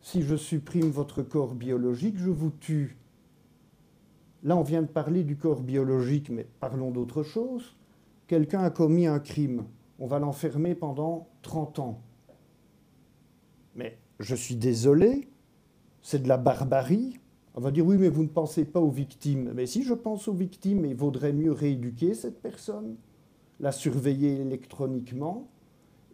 Si 0.00 0.22
je 0.22 0.34
supprime 0.34 0.90
votre 0.90 1.22
corps 1.22 1.54
biologique, 1.54 2.16
je 2.18 2.30
vous 2.30 2.50
tue. 2.50 2.96
Là, 4.42 4.56
on 4.56 4.62
vient 4.62 4.82
de 4.82 4.86
parler 4.86 5.24
du 5.24 5.36
corps 5.36 5.62
biologique, 5.62 6.30
mais 6.30 6.46
parlons 6.60 6.90
d'autre 6.90 7.22
chose. 7.22 7.75
Quelqu'un 8.26 8.60
a 8.60 8.70
commis 8.70 9.06
un 9.06 9.20
crime. 9.20 9.64
On 9.98 10.06
va 10.06 10.18
l'enfermer 10.18 10.74
pendant 10.74 11.28
30 11.42 11.78
ans. 11.78 12.02
Mais 13.74 13.98
je 14.18 14.34
suis 14.34 14.56
désolé, 14.56 15.28
c'est 16.02 16.22
de 16.22 16.28
la 16.28 16.36
barbarie. 16.36 17.20
On 17.54 17.60
va 17.60 17.70
dire 17.70 17.86
oui, 17.86 17.96
mais 17.98 18.08
vous 18.08 18.24
ne 18.24 18.28
pensez 18.28 18.64
pas 18.64 18.80
aux 18.80 18.90
victimes. 18.90 19.52
Mais 19.54 19.66
si 19.66 19.82
je 19.82 19.94
pense 19.94 20.28
aux 20.28 20.34
victimes, 20.34 20.84
il 20.84 20.96
vaudrait 20.96 21.32
mieux 21.32 21.52
rééduquer 21.52 22.14
cette 22.14 22.42
personne, 22.42 22.96
la 23.60 23.72
surveiller 23.72 24.40
électroniquement 24.40 25.48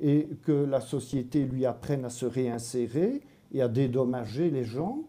et 0.01 0.29
que 0.43 0.53
la 0.53 0.81
société 0.81 1.45
lui 1.45 1.65
apprenne 1.65 2.05
à 2.05 2.11
se 2.11 2.27
réinsérer 2.27 3.23
et 3.53 3.63
à 3.63 3.69
dédommager 3.69 4.51
les 4.51 4.65
gens 4.65 5.05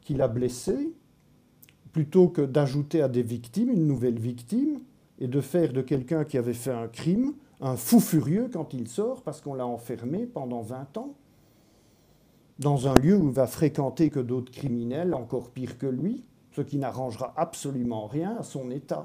qu'il 0.00 0.22
a 0.22 0.28
blessés 0.28 0.92
plutôt 1.92 2.28
que 2.28 2.42
d'ajouter 2.42 3.02
à 3.02 3.08
des 3.08 3.22
victimes 3.22 3.70
une 3.70 3.86
nouvelle 3.86 4.18
victime 4.18 4.80
et 5.22 5.28
de 5.28 5.40
faire 5.40 5.72
de 5.72 5.80
quelqu'un 5.80 6.24
qui 6.24 6.36
avait 6.36 6.52
fait 6.52 6.72
un 6.72 6.88
crime 6.88 7.32
un 7.62 7.76
fou 7.76 8.00
furieux 8.00 8.50
quand 8.52 8.74
il 8.74 8.88
sort 8.88 9.22
parce 9.22 9.40
qu'on 9.40 9.54
l'a 9.54 9.66
enfermé 9.66 10.26
pendant 10.26 10.62
20 10.62 10.96
ans 10.98 11.14
dans 12.58 12.88
un 12.88 12.94
lieu 12.94 13.16
où 13.16 13.28
il 13.28 13.32
va 13.32 13.46
fréquenter 13.46 14.10
que 14.10 14.18
d'autres 14.18 14.50
criminels 14.50 15.14
encore 15.14 15.50
pires 15.50 15.78
que 15.78 15.86
lui, 15.86 16.24
ce 16.50 16.60
qui 16.60 16.76
n'arrangera 16.76 17.32
absolument 17.36 18.06
rien 18.06 18.36
à 18.36 18.42
son 18.42 18.70
état. 18.70 19.04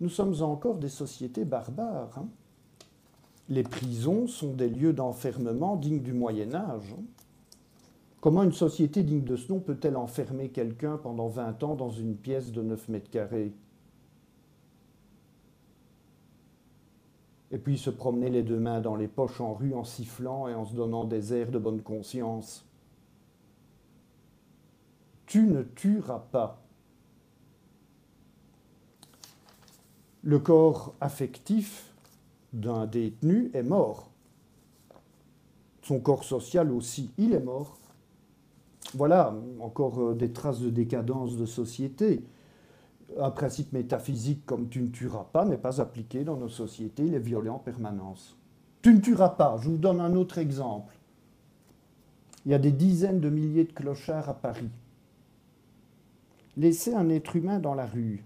Nous 0.00 0.08
sommes 0.08 0.42
encore 0.42 0.76
des 0.76 0.88
sociétés 0.88 1.44
barbares. 1.44 2.18
Hein. 2.18 2.28
les 3.50 3.62
prisons 3.62 4.26
sont 4.26 4.54
des 4.54 4.68
lieux 4.68 4.94
d'enfermement 4.94 5.76
dignes 5.76 6.00
du 6.00 6.14
Moyen 6.14 6.54
Âge. 6.54 6.94
Hein. 6.98 7.02
Comment 8.20 8.42
une 8.42 8.52
société 8.52 9.02
digne 9.02 9.24
de 9.24 9.36
ce 9.36 9.50
nom 9.50 9.60
peut-elle 9.60 9.96
enfermer 9.96 10.50
quelqu'un 10.50 10.98
pendant 10.98 11.28
20 11.28 11.62
ans 11.62 11.74
dans 11.74 11.88
une 11.88 12.16
pièce 12.16 12.52
de 12.52 12.60
9 12.60 12.88
mètres 12.88 13.10
carrés? 13.10 13.54
Et 17.50 17.58
puis 17.58 17.78
se 17.78 17.88
promener 17.88 18.28
les 18.28 18.42
deux 18.42 18.60
mains 18.60 18.80
dans 18.80 18.94
les 18.94 19.08
poches 19.08 19.40
en 19.40 19.54
rue 19.54 19.74
en 19.74 19.84
sifflant 19.84 20.48
et 20.48 20.54
en 20.54 20.66
se 20.66 20.74
donnant 20.74 21.04
des 21.04 21.32
airs 21.32 21.50
de 21.50 21.58
bonne 21.58 21.80
conscience. 21.80 22.66
Tu 25.24 25.42
ne 25.44 25.62
tueras 25.62 26.26
pas. 26.30 26.62
Le 30.22 30.38
corps 30.38 30.94
affectif 31.00 31.94
d'un 32.52 32.86
détenu 32.86 33.50
est 33.54 33.62
mort. 33.62 34.10
Son 35.82 35.98
corps 36.00 36.24
social 36.24 36.70
aussi, 36.70 37.10
il 37.16 37.32
est 37.32 37.40
mort. 37.40 37.79
Voilà, 38.94 39.34
encore 39.60 40.00
euh, 40.00 40.14
des 40.14 40.32
traces 40.32 40.60
de 40.60 40.70
décadence 40.70 41.36
de 41.36 41.46
société. 41.46 42.24
Un 43.18 43.30
principe 43.30 43.72
métaphysique 43.72 44.44
comme 44.46 44.68
tu 44.68 44.82
ne 44.82 44.88
tueras 44.88 45.26
pas 45.32 45.44
n'est 45.44 45.58
pas 45.58 45.80
appliqué 45.80 46.24
dans 46.24 46.36
nos 46.36 46.48
sociétés, 46.48 47.04
il 47.06 47.14
est 47.14 47.18
violé 47.18 47.48
en 47.48 47.58
permanence. 47.58 48.36
Tu 48.82 48.94
ne 48.94 49.00
tueras 49.00 49.30
pas, 49.30 49.58
je 49.60 49.68
vous 49.68 49.76
donne 49.76 50.00
un 50.00 50.14
autre 50.14 50.38
exemple. 50.38 50.96
Il 52.46 52.52
y 52.52 52.54
a 52.54 52.58
des 52.58 52.72
dizaines 52.72 53.20
de 53.20 53.28
milliers 53.28 53.64
de 53.64 53.72
clochards 53.72 54.28
à 54.28 54.34
Paris. 54.34 54.70
Laisser 56.56 56.94
un 56.94 57.08
être 57.10 57.36
humain 57.36 57.58
dans 57.58 57.74
la 57.74 57.86
rue 57.86 58.24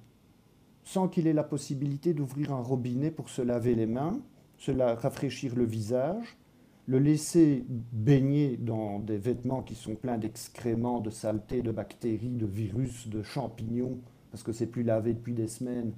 sans 0.84 1.08
qu'il 1.08 1.26
ait 1.26 1.32
la 1.32 1.42
possibilité 1.42 2.12
d'ouvrir 2.12 2.52
un 2.52 2.60
robinet 2.60 3.10
pour 3.10 3.30
se 3.30 3.42
laver 3.42 3.74
les 3.74 3.86
mains, 3.86 4.20
se 4.58 4.70
rafraîchir 4.70 5.56
le 5.56 5.64
visage, 5.64 6.36
le 6.86 6.98
laisser 6.98 7.64
baigner 7.68 8.56
dans 8.56 8.98
des 8.98 9.16
vêtements 9.16 9.62
qui 9.62 9.74
sont 9.74 9.94
pleins 9.94 10.18
d'excréments, 10.18 11.00
de 11.00 11.10
saletés, 11.10 11.62
de 11.62 11.72
bactéries, 11.72 12.36
de 12.36 12.46
virus, 12.46 13.08
de 13.08 13.22
champignons, 13.22 13.98
parce 14.30 14.42
que 14.42 14.52
c'est 14.52 14.66
plus 14.66 14.82
lavé 14.82 15.14
depuis 15.14 15.32
des 15.32 15.48
semaines, 15.48 15.92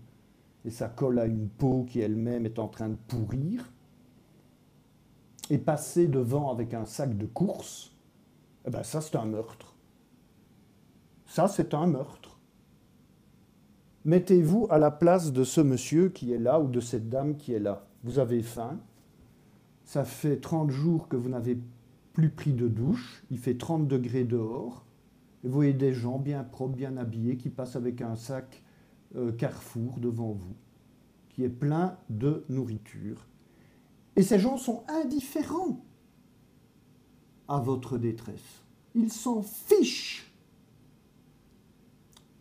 et 0.65 0.71
ça 0.71 0.89
colle 0.89 1.19
à 1.19 1.27
une 1.27 1.49
peau 1.49 1.85
qui 1.85 2.01
elle-même 2.01 2.47
est 2.47 2.59
en 2.59 2.69
train 2.69 2.89
de 2.89 2.97
pourrir, 3.09 3.73
et 5.51 5.59
passer 5.59 6.07
devant 6.07 6.51
avec 6.51 6.75
un 6.75 6.85
sac 6.85 7.17
de 7.17 7.27
course, 7.27 7.93
eh 8.67 8.71
ben 8.71 8.83
ça 8.83 9.01
c'est 9.01 9.17
un 9.17 9.27
meurtre. 9.27 9.77
Ça 11.27 11.49
c'est 11.49 11.75
un 11.75 11.87
meurtre. 11.87 12.39
Mettez-vous 14.05 14.69
à 14.71 14.79
la 14.79 14.93
place 14.93 15.33
de 15.33 15.43
ce 15.43 15.61
monsieur 15.61 16.11
qui 16.11 16.33
est 16.33 16.39
là 16.39 16.61
ou 16.61 16.69
de 16.69 16.79
cette 16.79 17.09
dame 17.09 17.37
qui 17.37 17.53
est 17.53 17.59
là. 17.59 17.89
Vous 18.05 18.21
avez 18.21 18.43
faim, 18.43 18.79
ça 19.87 20.05
fait 20.05 20.39
30 20.39 20.71
jours 20.71 21.09
que 21.09 21.17
vous 21.17 21.31
n'avez 21.31 21.59
plus 22.13 22.29
pris 22.29 22.53
de 22.53 22.69
douche, 22.69 23.23
il 23.31 23.39
fait 23.39 23.57
30 23.57 23.87
degrés 23.87 24.25
dehors, 24.25 24.85
et 25.45 25.49
vous 25.49 25.55
voyez 25.55 25.73
des 25.73 25.95
gens 25.95 26.19
bien 26.19 26.43
propres, 26.43 26.75
bien 26.75 26.97
habillés, 26.97 27.37
qui 27.37 27.51
passent 27.51 27.77
avec 27.77 28.03
un 28.03 28.17
sac 28.17 28.63
euh, 29.15 29.33
Carrefour 29.33 29.99
devant 29.99 30.33
vous, 30.33 30.57
qui 31.29 31.45
est 31.45 31.49
plein 31.49 31.97
de 32.11 32.45
nourriture. 32.49 33.27
Et 34.17 34.23
ces 34.23 34.41
gens 34.41 34.57
sont 34.57 34.83
indifférents 34.89 35.85
à 37.47 37.61
votre 37.61 37.97
détresse. 37.97 38.65
Ils 38.97 39.13
s'en 39.13 39.43
fichent. 39.43 40.33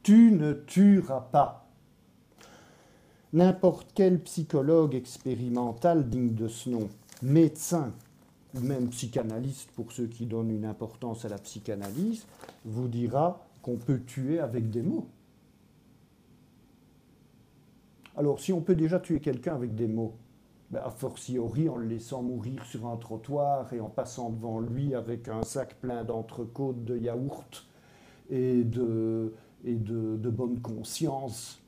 Tu 0.02 0.32
ne 0.32 0.54
tueras 0.54 1.22
pas. 1.22 1.70
N'importe 3.34 3.92
quel 3.94 4.24
psychologue 4.24 4.96
expérimental 4.96 6.10
digne 6.10 6.34
de 6.34 6.48
ce 6.48 6.70
nom 6.70 6.90
médecin 7.22 7.94
ou 8.56 8.60
même 8.62 8.90
psychanalyste, 8.90 9.70
pour 9.72 9.92
ceux 9.92 10.08
qui 10.08 10.26
donnent 10.26 10.52
une 10.52 10.66
importance 10.66 11.26
à 11.26 11.30
la 11.30 11.38
psychanalyse, 11.38 12.26
vous 12.64 12.88
dira 12.88 13.46
qu'on 13.62 13.78
peut 13.78 14.00
tuer 14.06 14.40
avec 14.40 14.70
des 14.70 14.82
mots. 14.82 15.08
Alors, 18.16 18.40
si 18.40 18.54
on 18.54 18.62
peut 18.62 18.76
déjà 18.76 19.00
tuer 19.00 19.20
quelqu'un 19.20 19.56
avec 19.56 19.76
des 19.76 19.88
mots, 19.88 20.16
ben, 20.72 20.82
a 20.84 20.90
fortiori 20.90 21.70
en 21.70 21.76
le 21.76 21.86
laissant 21.86 22.24
mourir 22.24 22.66
sur 22.66 22.88
un 22.88 22.96
trottoir 22.96 23.72
et 23.74 23.82
en 23.82 23.90
passant 23.90 24.30
devant 24.30 24.60
lui 24.60 24.96
avec 24.96 25.28
un 25.28 25.44
sac 25.44 25.76
plein 25.82 26.04
d'entrecôtes, 26.04 26.84
de 26.86 26.98
yaourt 26.98 27.68
et 28.30 28.64
de, 28.64 29.32
bonne 29.64 30.60
conscience, 30.62 31.62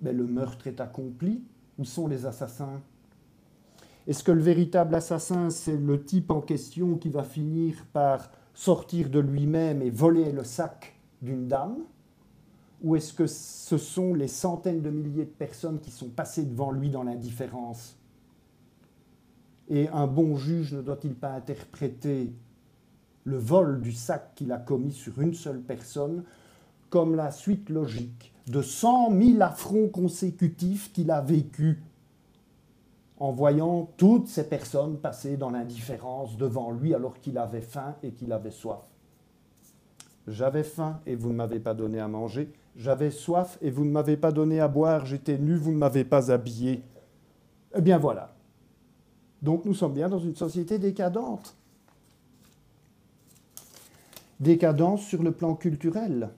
ben, 0.00 0.16
le 0.16 0.26
meurtre 0.26 0.66
est 0.66 0.80
accompli. 0.80 1.42
Où 1.78 1.84
sont 1.84 2.06
les 2.06 2.24
assassins? 2.24 2.80
Est-ce 4.06 4.22
que 4.22 4.32
le 4.32 4.40
véritable 4.40 4.94
assassin, 4.94 5.50
c'est 5.50 5.76
le 5.76 6.04
type 6.04 6.30
en 6.30 6.40
question 6.40 6.96
qui 6.96 7.08
va 7.08 7.24
finir 7.24 7.84
par 7.92 8.30
sortir 8.54 9.10
de 9.10 9.18
lui-même 9.18 9.82
et 9.82 9.90
voler 9.90 10.30
le 10.30 10.44
sac 10.44 10.94
d'une 11.22 11.48
dame? 11.48 11.78
Ou 12.82 12.94
est-ce 12.94 13.12
que 13.12 13.26
ce 13.26 13.78
sont 13.78 14.14
les 14.14 14.28
centaines 14.28 14.82
de 14.82 14.90
milliers 14.90 15.24
de 15.24 15.30
personnes 15.30 15.80
qui 15.80 15.90
sont 15.90 16.08
passées 16.08 16.44
devant 16.44 16.70
lui 16.70 16.88
dans 16.88 17.02
l'indifférence? 17.02 17.96
Et 19.68 19.88
un 19.88 20.06
bon 20.06 20.36
juge 20.36 20.74
ne 20.74 20.82
doit-il 20.82 21.14
pas 21.14 21.32
interpréter 21.32 22.32
le 23.24 23.38
vol 23.38 23.80
du 23.80 23.90
sac 23.90 24.34
qu'il 24.36 24.52
a 24.52 24.58
commis 24.58 24.92
sur 24.92 25.20
une 25.20 25.34
seule 25.34 25.60
personne 25.60 26.22
comme 26.90 27.16
la 27.16 27.32
suite 27.32 27.70
logique 27.70 28.32
de 28.46 28.62
cent 28.62 29.10
mille 29.10 29.42
affronts 29.42 29.88
consécutifs 29.88 30.92
qu'il 30.92 31.10
a 31.10 31.20
vécus 31.20 31.78
en 33.18 33.32
voyant 33.32 33.90
toutes 33.96 34.28
ces 34.28 34.48
personnes 34.48 34.98
passer 34.98 35.36
dans 35.36 35.50
l'indifférence 35.50 36.36
devant 36.36 36.70
lui 36.70 36.94
alors 36.94 37.18
qu'il 37.20 37.38
avait 37.38 37.62
faim 37.62 37.96
et 38.02 38.12
qu'il 38.12 38.32
avait 38.32 38.50
soif. 38.50 38.82
J'avais 40.28 40.64
faim 40.64 41.00
et 41.06 41.14
vous 41.14 41.30
ne 41.30 41.34
m'avez 41.34 41.60
pas 41.60 41.74
donné 41.74 42.00
à 42.00 42.08
manger. 42.08 42.52
J'avais 42.76 43.10
soif 43.10 43.58
et 43.62 43.70
vous 43.70 43.84
ne 43.84 43.90
m'avez 43.90 44.16
pas 44.16 44.32
donné 44.32 44.60
à 44.60 44.68
boire. 44.68 45.06
J'étais 45.06 45.38
nu, 45.38 45.56
vous 45.56 45.72
ne 45.72 45.78
m'avez 45.78 46.04
pas 46.04 46.30
habillé. 46.30 46.82
Eh 47.74 47.80
bien 47.80 47.98
voilà. 47.98 48.34
Donc 49.40 49.64
nous 49.64 49.74
sommes 49.74 49.94
bien 49.94 50.08
dans 50.08 50.18
une 50.18 50.34
société 50.34 50.78
décadente. 50.78 51.56
Décadence 54.40 55.02
sur 55.02 55.22
le 55.22 55.32
plan 55.32 55.54
culturel. 55.54 56.30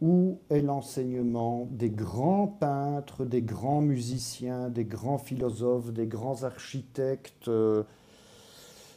Où 0.00 0.40
est 0.50 0.60
l'enseignement 0.60 1.66
des 1.70 1.90
grands 1.90 2.46
peintres, 2.46 3.24
des 3.24 3.42
grands 3.42 3.80
musiciens, 3.80 4.68
des 4.68 4.84
grands 4.84 5.18
philosophes, 5.18 5.92
des 5.92 6.06
grands 6.06 6.42
architectes, 6.42 7.48
euh, 7.48 7.82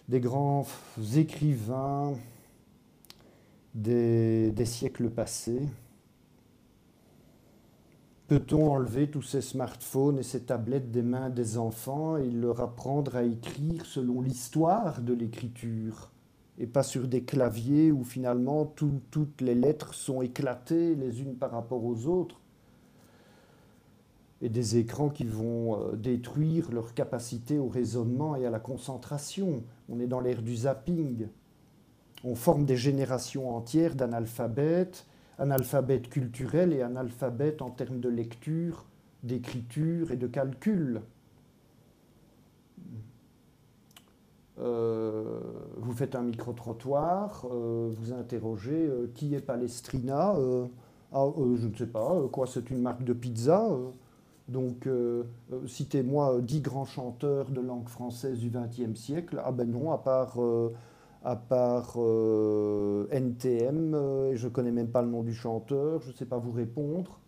des 0.10 0.20
grands 0.20 0.66
écrivains 1.16 2.16
des, 3.76 4.52
des 4.52 4.66
siècles 4.66 5.10
passés. 5.10 5.62
Peut-on 8.28 8.74
enlever 8.74 9.10
tous 9.10 9.24
ces 9.24 9.42
smartphones 9.42 10.20
et 10.20 10.24
ces 10.24 10.44
tablettes 10.44 10.92
des 10.92 11.02
mains 11.02 11.30
des 11.30 11.58
enfants 11.58 12.18
et 12.18 12.30
leur 12.30 12.62
apprendre 12.62 13.16
à 13.16 13.24
écrire 13.24 13.86
selon 13.86 14.22
l'histoire 14.22 15.02
de 15.02 15.14
l'écriture? 15.14 16.12
Et 16.60 16.68
pas 16.68 16.84
sur 16.84 17.08
des 17.08 17.24
claviers 17.24 17.92
où 17.92 18.04
finalement 18.04 18.66
toutes 18.66 19.42
les 19.42 19.56
lettres 19.56 19.94
sont 19.94 20.22
éclatées 20.22 20.96
les 20.96 21.22
unes 21.22 21.36
par 21.36 21.52
rapport 21.52 21.84
aux 21.84 22.06
autres 22.06 22.40
et 24.42 24.50
des 24.50 24.78
écrans 24.78 25.10
qui 25.10 25.26
vont 25.26 25.80
euh, 25.80 25.96
détruire 25.96 26.72
leur 26.72 26.94
capacité 26.94 27.58
au 27.58 27.68
raisonnement 27.68 28.36
et 28.36 28.46
à 28.46 28.50
la 28.50 28.60
concentration. 28.60 29.64
On 29.90 30.00
est 30.00 30.08
dans 30.08 30.22
l'ère 30.22 30.42
du 30.42 30.56
zapping. 30.56 31.28
On 32.24 32.36
forme 32.36 32.66
des 32.66 32.78
générations 32.78 33.56
entières 33.56 33.96
d'analphabètes, 33.96 35.06
analphabètes 35.38 36.10
culturels 36.10 36.74
et 36.74 36.82
analphabètes 36.82 37.62
en 37.62 37.70
termes 37.70 38.00
de 38.00 38.10
lecture, 38.10 38.86
d'écriture 39.24 40.12
et 40.12 40.18
de 40.18 40.28
calcul. 40.28 41.02
Euh, 44.60 45.40
vous 45.90 45.96
faites 45.96 46.14
un 46.14 46.22
micro-trottoir, 46.22 47.48
euh, 47.52 47.92
vous 47.98 48.14
interrogez 48.14 48.86
euh, 48.88 49.12
qui 49.16 49.34
est 49.34 49.42
Palestrina 49.42 50.36
ah, 51.12 51.26
Je 51.36 51.68
ne 51.68 51.76
sais 51.76 51.88
pas, 51.88 52.16
quoi, 52.32 52.46
c'est 52.46 52.70
une 52.70 52.82
marque 52.82 53.04
de 53.04 53.14
pizza 53.14 53.68
donc, 54.48 54.90
citez-moi 55.68 56.42
dix 56.42 56.62
grands 56.62 56.86
chanteurs 56.86 57.52
de 57.52 57.62
langue 57.62 57.88
française 57.88 58.40
du 58.40 58.50
XXe 58.50 59.00
siècle. 59.00 59.40
Ah 59.46 59.52
ben 59.52 59.70
non, 59.70 59.92
à 59.92 60.00
part, 60.00 60.40
à 61.24 61.36
part 61.36 62.00
NTM, 63.12 63.94
et 64.32 64.36
je 64.36 64.48
ne 64.48 64.52
connais 64.52 64.72
même 64.72 64.88
pas 64.88 65.04
le 65.04 65.10
nom 65.10 65.22
du 65.22 65.36
chanteur, 65.36 66.02
je 66.02 66.10
ne 66.10 66.16
sais 66.16 66.26
pas 66.26 66.40
vous 66.40 66.52
répondre. 66.52 67.20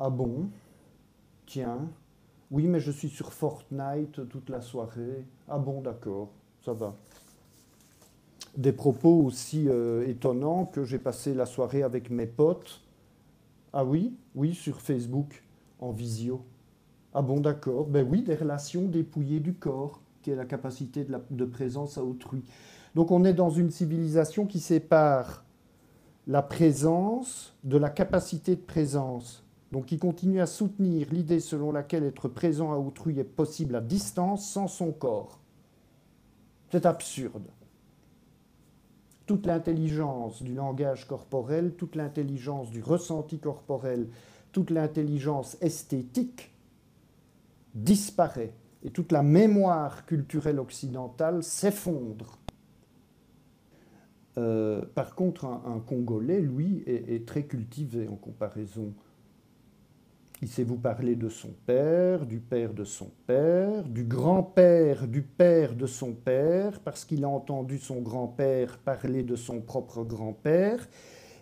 Ah 0.00 0.08
bon? 0.08 0.48
Tiens. 1.44 1.86
Oui, 2.50 2.66
mais 2.66 2.80
je 2.80 2.90
suis 2.90 3.08
sur 3.08 3.32
Fortnite 3.32 4.28
toute 4.28 4.48
la 4.48 4.60
soirée. 4.60 5.26
Ah 5.48 5.58
bon, 5.58 5.80
d'accord, 5.80 6.28
ça 6.64 6.72
va. 6.72 6.94
Des 8.56 8.72
propos 8.72 9.22
aussi 9.24 9.68
euh, 9.68 10.06
étonnants 10.06 10.66
que 10.66 10.84
j'ai 10.84 10.98
passé 10.98 11.34
la 11.34 11.46
soirée 11.46 11.82
avec 11.82 12.10
mes 12.10 12.26
potes 12.26 12.80
Ah 13.72 13.84
oui? 13.84 14.14
Oui, 14.34 14.54
sur 14.54 14.80
Facebook, 14.80 15.42
en 15.80 15.90
visio. 15.90 16.42
Ah 17.14 17.22
bon, 17.22 17.40
d'accord. 17.40 17.86
Ben 17.86 18.06
oui, 18.08 18.22
des 18.22 18.34
relations 18.34 18.86
dépouillées 18.88 19.40
du 19.40 19.54
corps, 19.54 20.00
qui 20.22 20.30
est 20.30 20.36
la 20.36 20.44
capacité 20.44 21.04
de, 21.04 21.18
de 21.30 21.44
présence 21.44 21.98
à 21.98 22.04
autrui. 22.04 22.44
Donc 22.94 23.10
on 23.10 23.24
est 23.24 23.34
dans 23.34 23.50
une 23.50 23.70
civilisation 23.70 24.46
qui 24.46 24.60
sépare 24.60 25.44
la 26.26 26.42
présence 26.42 27.54
de 27.64 27.76
la 27.76 27.90
capacité 27.90 28.54
de 28.54 28.60
présence. 28.60 29.44
Donc 29.72 29.86
qui 29.86 29.98
continue 29.98 30.40
à 30.40 30.46
soutenir 30.46 31.08
l'idée 31.10 31.40
selon 31.40 31.72
laquelle 31.72 32.04
être 32.04 32.28
présent 32.28 32.72
à 32.72 32.76
autrui 32.76 33.18
est 33.18 33.24
possible 33.24 33.74
à 33.74 33.80
distance 33.80 34.46
sans 34.46 34.68
son 34.68 34.92
corps. 34.92 35.41
C'est 36.72 36.86
absurde. 36.86 37.48
Toute 39.26 39.46
l'intelligence 39.46 40.42
du 40.42 40.54
langage 40.54 41.06
corporel, 41.06 41.74
toute 41.74 41.94
l'intelligence 41.96 42.70
du 42.70 42.82
ressenti 42.82 43.38
corporel, 43.38 44.08
toute 44.52 44.70
l'intelligence 44.70 45.56
esthétique 45.60 46.50
disparaît 47.74 48.54
et 48.82 48.90
toute 48.90 49.12
la 49.12 49.22
mémoire 49.22 50.06
culturelle 50.06 50.58
occidentale 50.58 51.42
s'effondre 51.42 52.38
euh, 54.38 54.82
par 54.94 55.14
contre, 55.14 55.44
un, 55.44 55.80
Congolais, 55.86 56.40
lui, 56.40 56.82
est, 56.86 57.26
très 57.26 57.44
cultivé 57.44 58.08
en 58.08 58.16
comparaison. 58.16 58.94
Il 60.42 60.48
sait 60.48 60.64
vous 60.64 60.76
parler 60.76 61.14
de 61.14 61.28
son 61.28 61.50
père, 61.66 62.26
du 62.26 62.40
père 62.40 62.74
de 62.74 62.82
son 62.82 63.12
père, 63.28 63.84
du 63.84 64.02
grand-père 64.02 65.06
du 65.06 65.22
père 65.22 65.76
de 65.76 65.86
son 65.86 66.14
père, 66.14 66.80
parce 66.80 67.04
qu'il 67.04 67.22
a 67.22 67.28
entendu 67.28 67.78
son 67.78 68.00
grand-père 68.00 68.78
parler 68.78 69.22
de 69.22 69.36
son 69.36 69.60
propre 69.60 70.02
grand-père. 70.02 70.88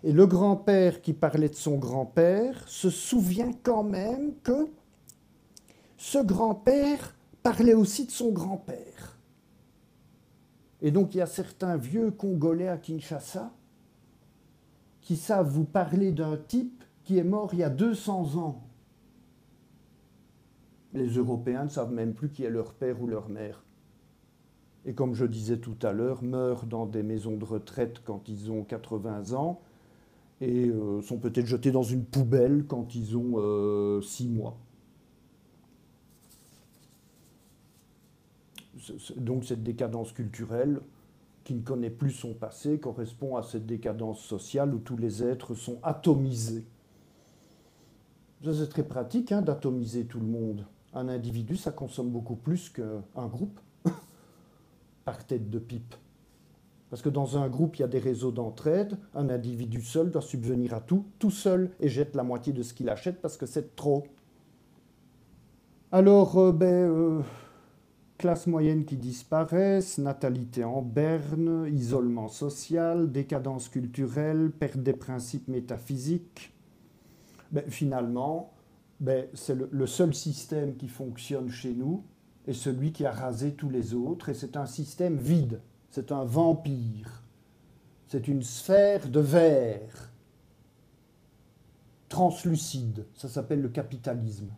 Et 0.03 0.11
le 0.11 0.27
grand-père 0.27 1.01
qui 1.01 1.13
parlait 1.13 1.49
de 1.49 1.55
son 1.55 1.79
grand-père 1.79 2.63
se 2.67 2.91
souvient 2.91 3.51
quand 3.63 3.83
même 3.83 4.35
que 4.43 4.67
ce 5.97 6.19
grand-père 6.19 7.15
parlait 7.41 7.73
aussi 7.73 8.05
de 8.05 8.11
son 8.11 8.31
grand-père. 8.31 9.17
Et 10.79 10.91
donc 10.91 11.15
il 11.15 11.17
y 11.17 11.21
a 11.21 11.27
certains 11.27 11.75
vieux 11.75 12.11
Congolais 12.11 12.67
à 12.67 12.77
Kinshasa 12.77 13.51
qui 15.01 15.15
savent 15.15 15.49
vous 15.49 15.65
parler 15.65 16.11
d'un 16.11 16.37
type 16.37 16.83
qui 17.03 17.17
est 17.17 17.23
mort 17.23 17.49
il 17.53 17.59
y 17.59 17.63
a 17.63 17.69
200 17.71 18.37
ans. 18.37 18.61
Les 20.93 21.07
Européens 21.07 21.65
ne 21.65 21.69
savent 21.69 21.93
même 21.93 22.13
plus 22.13 22.29
qui 22.29 22.43
est 22.43 22.49
leur 22.49 22.73
père 22.73 23.01
ou 23.01 23.07
leur 23.07 23.29
mère. 23.29 23.63
Et 24.85 24.93
comme 24.93 25.13
je 25.13 25.25
disais 25.25 25.57
tout 25.57 25.77
à 25.83 25.93
l'heure, 25.93 26.23
meurent 26.23 26.65
dans 26.65 26.85
des 26.85 27.03
maisons 27.03 27.37
de 27.37 27.45
retraite 27.45 28.01
quand 28.03 28.27
ils 28.27 28.51
ont 28.51 28.63
80 28.63 29.33
ans 29.33 29.61
et 30.41 30.69
euh, 30.69 31.01
sont 31.01 31.19
peut-être 31.19 31.45
jetés 31.45 31.71
dans 31.71 31.83
une 31.83 32.03
poubelle 32.03 32.65
quand 32.67 32.95
ils 32.95 33.15
ont 33.15 34.01
6 34.01 34.25
euh, 34.25 34.29
mois. 34.29 34.57
donc 39.15 39.45
cette 39.45 39.61
décadence 39.61 40.11
culturelle 40.11 40.81
qui 41.43 41.53
ne 41.53 41.61
connaît 41.61 41.89
plus 41.89 42.11
son 42.11 42.33
passé 42.33 42.79
correspond 42.79 43.35
à 43.35 43.43
cette 43.43 43.65
décadence 43.65 44.21
sociale 44.21 44.73
où 44.73 44.79
tous 44.79 44.97
les 44.97 45.23
êtres 45.23 45.55
sont 45.55 45.79
atomisés. 45.83 46.65
C'est 48.43 48.69
très 48.69 48.83
pratique 48.83 49.31
hein, 49.31 49.41
d'atomiser 49.41 50.05
tout 50.05 50.19
le 50.19 50.25
monde. 50.25 50.65
Un 50.93 51.07
individu, 51.07 51.55
ça 51.55 51.71
consomme 51.71 52.09
beaucoup 52.09 52.35
plus 52.35 52.69
qu'un 52.69 53.27
groupe 53.27 53.59
par 55.05 55.25
tête 55.25 55.49
de 55.49 55.59
pipe. 55.59 55.95
Parce 56.89 57.01
que 57.01 57.09
dans 57.09 57.37
un 57.37 57.47
groupe, 57.47 57.77
il 57.77 57.81
y 57.81 57.85
a 57.85 57.87
des 57.87 57.99
réseaux 57.99 58.31
d'entraide. 58.31 58.97
Un 59.15 59.29
individu 59.29 59.81
seul 59.81 60.11
doit 60.11 60.21
subvenir 60.21 60.73
à 60.73 60.81
tout, 60.81 61.05
tout 61.19 61.31
seul, 61.31 61.71
et 61.79 61.87
jette 61.87 62.15
la 62.15 62.23
moitié 62.23 62.51
de 62.51 62.63
ce 62.63 62.73
qu'il 62.73 62.89
achète 62.89 63.21
parce 63.21 63.37
que 63.37 63.45
c'est 63.45 63.77
trop. 63.77 64.03
Alors, 65.93 66.37
euh, 66.37 66.51
ben, 66.51 66.67
euh, 66.67 67.21
classe 68.17 68.45
moyenne 68.45 68.83
qui 68.83 68.97
disparaissent, 68.97 69.97
natalité 69.97 70.65
en 70.65 70.81
berne, 70.81 71.65
isolement 71.73 72.27
social, 72.27 73.09
décadence 73.09 73.69
culturelle, 73.69 74.51
perte 74.51 74.77
des 74.77 74.93
principes 74.93 75.47
métaphysiques. 75.47 76.53
Ben, 77.51 77.63
finalement, 77.69 78.53
ben, 79.01 79.27
c'est 79.33 79.55
le, 79.55 79.87
seul 79.87 80.13
système 80.13 80.77
qui 80.77 80.87
fonctionne 80.87 81.49
chez 81.49 81.73
nous 81.73 82.05
est 82.47 82.53
celui 82.53 82.93
qui 82.93 83.05
a 83.05 83.11
rasé 83.11 83.53
tous 83.53 83.69
les 83.69 83.93
autres, 83.93 84.29
et 84.29 84.33
c'est 84.33 84.55
un 84.55 84.65
système 84.65 85.17
vide, 85.17 85.59
c'est 85.89 86.13
un 86.13 86.23
vampire, 86.23 87.23
c'est 88.07 88.29
une 88.29 88.43
sphère 88.43 89.09
de 89.09 89.19
verre 89.19 90.11
translucide, 92.07 93.05
ça 93.15 93.27
s'appelle 93.27 93.61
le 93.61 93.69
capitalisme 93.69 94.49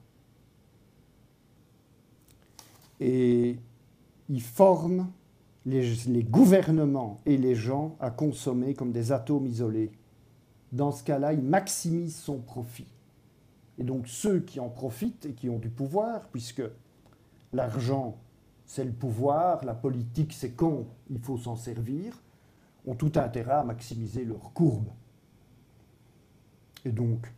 et 3.03 3.57
il 4.29 4.41
forme 4.41 5.11
les, 5.65 6.23
gouvernements 6.23 7.19
et 7.25 7.37
les 7.37 7.53
gens 7.53 7.97
à 7.99 8.09
consommer 8.09 8.73
comme 8.73 8.93
des 8.93 9.11
atomes 9.11 9.45
isolés. 9.45 9.91
Dans 10.71 10.91
ce 10.91 11.03
cas-là, 11.03 11.33
il 11.33 11.41
maximise 11.41 12.15
son 12.15 12.39
profit. 12.39 12.87
Et 13.77 13.83
donc 13.83 14.07
ceux 14.07 14.39
qui 14.39 14.59
en 14.59 14.69
profitent 14.69 15.25
et 15.25 15.33
qui 15.33 15.49
ont 15.49 15.59
du 15.59 15.69
pouvoir, 15.69 16.27
puisque 16.29 16.63
l'argent, 17.51 18.17
c'est 18.65 18.85
le 18.85 18.91
pouvoir, 18.91 19.63
la 19.65 19.73
politique, 19.73 20.33
c'est 20.33 20.51
con, 20.51 20.87
il 21.09 21.19
faut 21.19 21.37
s'en 21.37 21.55
servir, 21.55 22.21
ont 22.85 22.95
tout 22.95 23.13
intérêt 23.15 23.53
à 23.53 23.63
maximiser 23.63 24.25
leur 24.25 24.53
courbe. 24.53 24.89
Et 26.85 26.91
donc, 26.91 27.31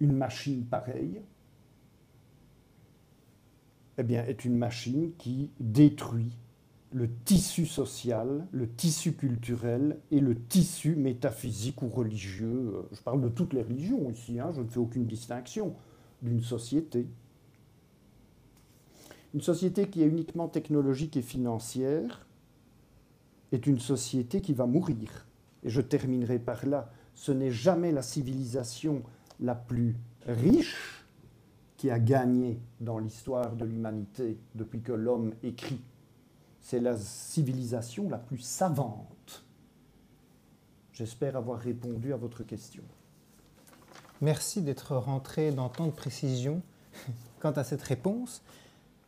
une 0.00 0.12
machine 0.12 0.64
pareille, 0.64 1.22
eh 3.98 4.02
bien, 4.02 4.24
est 4.24 4.44
une 4.44 4.56
machine 4.56 5.12
qui 5.16 5.50
détruit 5.58 6.36
le 6.92 7.10
tissu 7.24 7.66
social, 7.66 8.46
le 8.52 8.68
tissu 8.68 9.12
culturel 9.12 9.98
et 10.10 10.20
le 10.20 10.34
tissu 10.34 10.94
métaphysique 10.96 11.82
ou 11.82 11.88
religieux. 11.88 12.72
Je 12.92 13.00
parle 13.00 13.20
de 13.20 13.28
toutes 13.28 13.52
les 13.52 13.62
religions 13.62 14.08
ici, 14.10 14.38
hein, 14.38 14.52
je 14.54 14.62
ne 14.62 14.68
fais 14.68 14.78
aucune 14.78 15.06
distinction 15.06 15.74
d'une 16.22 16.42
société. 16.42 17.06
Une 19.34 19.42
société 19.42 19.88
qui 19.88 20.02
est 20.02 20.06
uniquement 20.06 20.48
technologique 20.48 21.16
et 21.16 21.22
financière 21.22 22.26
est 23.52 23.66
une 23.66 23.78
société 23.78 24.40
qui 24.40 24.54
va 24.54 24.66
mourir. 24.66 25.26
Et 25.62 25.70
je 25.70 25.80
terminerai 25.80 26.38
par 26.38 26.64
là. 26.66 26.90
Ce 27.14 27.32
n'est 27.32 27.50
jamais 27.50 27.92
la 27.92 28.02
civilisation 28.02 29.02
la 29.40 29.54
plus 29.54 29.96
riche 30.26 31.04
qui 31.76 31.90
a 31.90 31.98
gagné 31.98 32.58
dans 32.80 32.98
l'histoire 32.98 33.54
de 33.54 33.64
l'humanité 33.64 34.38
depuis 34.54 34.80
que 34.80 34.92
l'homme 34.92 35.34
écrit. 35.42 35.80
C'est 36.68 36.80
la 36.80 36.96
civilisation 36.96 38.08
la 38.08 38.18
plus 38.18 38.40
savante. 38.40 39.44
J'espère 40.92 41.36
avoir 41.36 41.60
répondu 41.60 42.12
à 42.12 42.16
votre 42.16 42.42
question. 42.42 42.82
Merci 44.20 44.62
d'être 44.62 44.96
rentré 44.96 45.52
dans 45.52 45.68
tant 45.68 45.86
de 45.86 45.92
précision 45.92 46.60
quant 47.38 47.52
à 47.52 47.62
cette 47.62 47.82
réponse. 47.82 48.42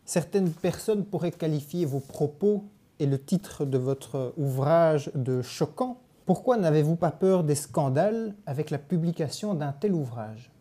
Certaines 0.05 0.53
personnes 0.53 1.05
pourraient 1.05 1.33
qualifier 1.33 1.85
vos 1.85 1.99
propos 1.99 2.63
et 3.01 3.07
le 3.07 3.21
titre 3.21 3.65
de 3.65 3.77
votre 3.77 4.35
ouvrage 4.37 5.11
de 5.17 5.43
choquant. 5.43 6.01
Pourquoi 6.27 6.59
n'avez-vous 6.59 6.95
pas 6.95 7.11
peur 7.11 7.43
des 7.43 7.57
scandales 7.57 8.37
avec 8.47 8.71
la 8.71 8.79
publication 8.79 9.55
d'un 9.55 9.73
tel 9.73 9.95
ouvrage? 9.95 10.53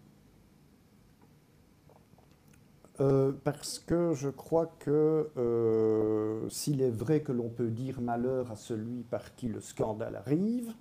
Euh, 3.00 3.32
parce 3.44 3.78
que 3.78 4.14
je 4.14 4.30
crois 4.30 4.66
que 4.80 5.30
euh, 5.38 6.50
s'il 6.50 6.82
est 6.82 6.90
vrai 6.90 7.22
que 7.22 7.32
l'on 7.32 7.50
peut 7.50 7.70
dire 7.70 8.02
malheur 8.02 8.52
à 8.52 8.56
celui 8.56 9.04
par 9.04 9.36
qui 9.36 9.50
le 9.50 9.62
scandale 9.62 10.16
arrive, 10.16 10.74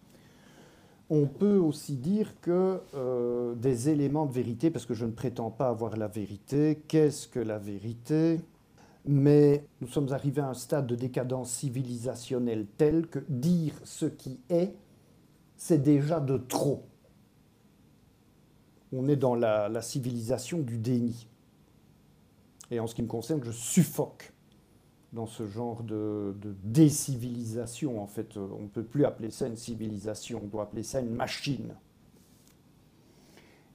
on 1.11 1.26
peut 1.26 1.59
aussi 1.59 1.96
dire 1.96 2.40
que 2.40 2.81
euh, 2.94 3.55
des 3.55 3.90
éléments 3.90 4.24
de 4.24 4.33
vérité, 4.33 4.70
parce 4.70 4.87
que 4.87 4.94
je 4.94 5.05
ne 5.05 5.12
prétends 5.12 5.50
pas 5.50 5.68
avoir 5.68 5.96
la 5.98 6.09
vérité, 6.09 6.83
qu'est-ce 6.88 7.29
que 7.29 7.38
la 7.38 7.59
vérité? 7.59 8.40
Mais 9.05 9.66
nous 9.83 9.87
sommes 9.87 10.11
arrivés 10.12 10.40
à 10.40 10.48
un 10.48 10.55
stade 10.55 10.87
de 10.87 10.94
décadence 10.94 11.50
civilisationnelle 11.50 12.66
tel 12.79 13.09
que 13.09 13.20
dire 13.29 13.74
ce 13.85 14.07
qui 14.07 14.40
est, 14.48 14.74
c'est 15.59 15.83
déjà 15.83 16.18
de 16.18 16.38
trop. 16.38 16.83
On 18.90 19.07
est 19.07 19.16
dans 19.16 19.35
la 19.35 19.83
civilisation 19.83 20.59
du 20.59 20.79
déni. 20.79 21.29
Et 22.70 22.81
en 22.81 22.87
ce 22.87 22.94
qui 22.94 23.02
me 23.02 23.09
concerne, 23.09 23.42
je 23.44 23.52
suffoque 23.52 24.33
dans 25.12 25.26
ce 25.26 25.46
genre 25.46 25.83
de, 25.83 26.35
décivilisation. 26.64 28.02
En 28.02 28.07
fait, 28.07 28.37
on 28.37 28.62
ne 28.62 28.68
peut 28.68 28.85
plus 28.85 29.05
appeler 29.05 29.31
ça 29.31 29.46
une 29.46 29.57
civilisation, 29.57 30.40
on 30.44 30.46
doit 30.46 30.64
appeler 30.64 30.83
ça 30.83 31.00
une 31.00 31.14
machine. 31.14 31.74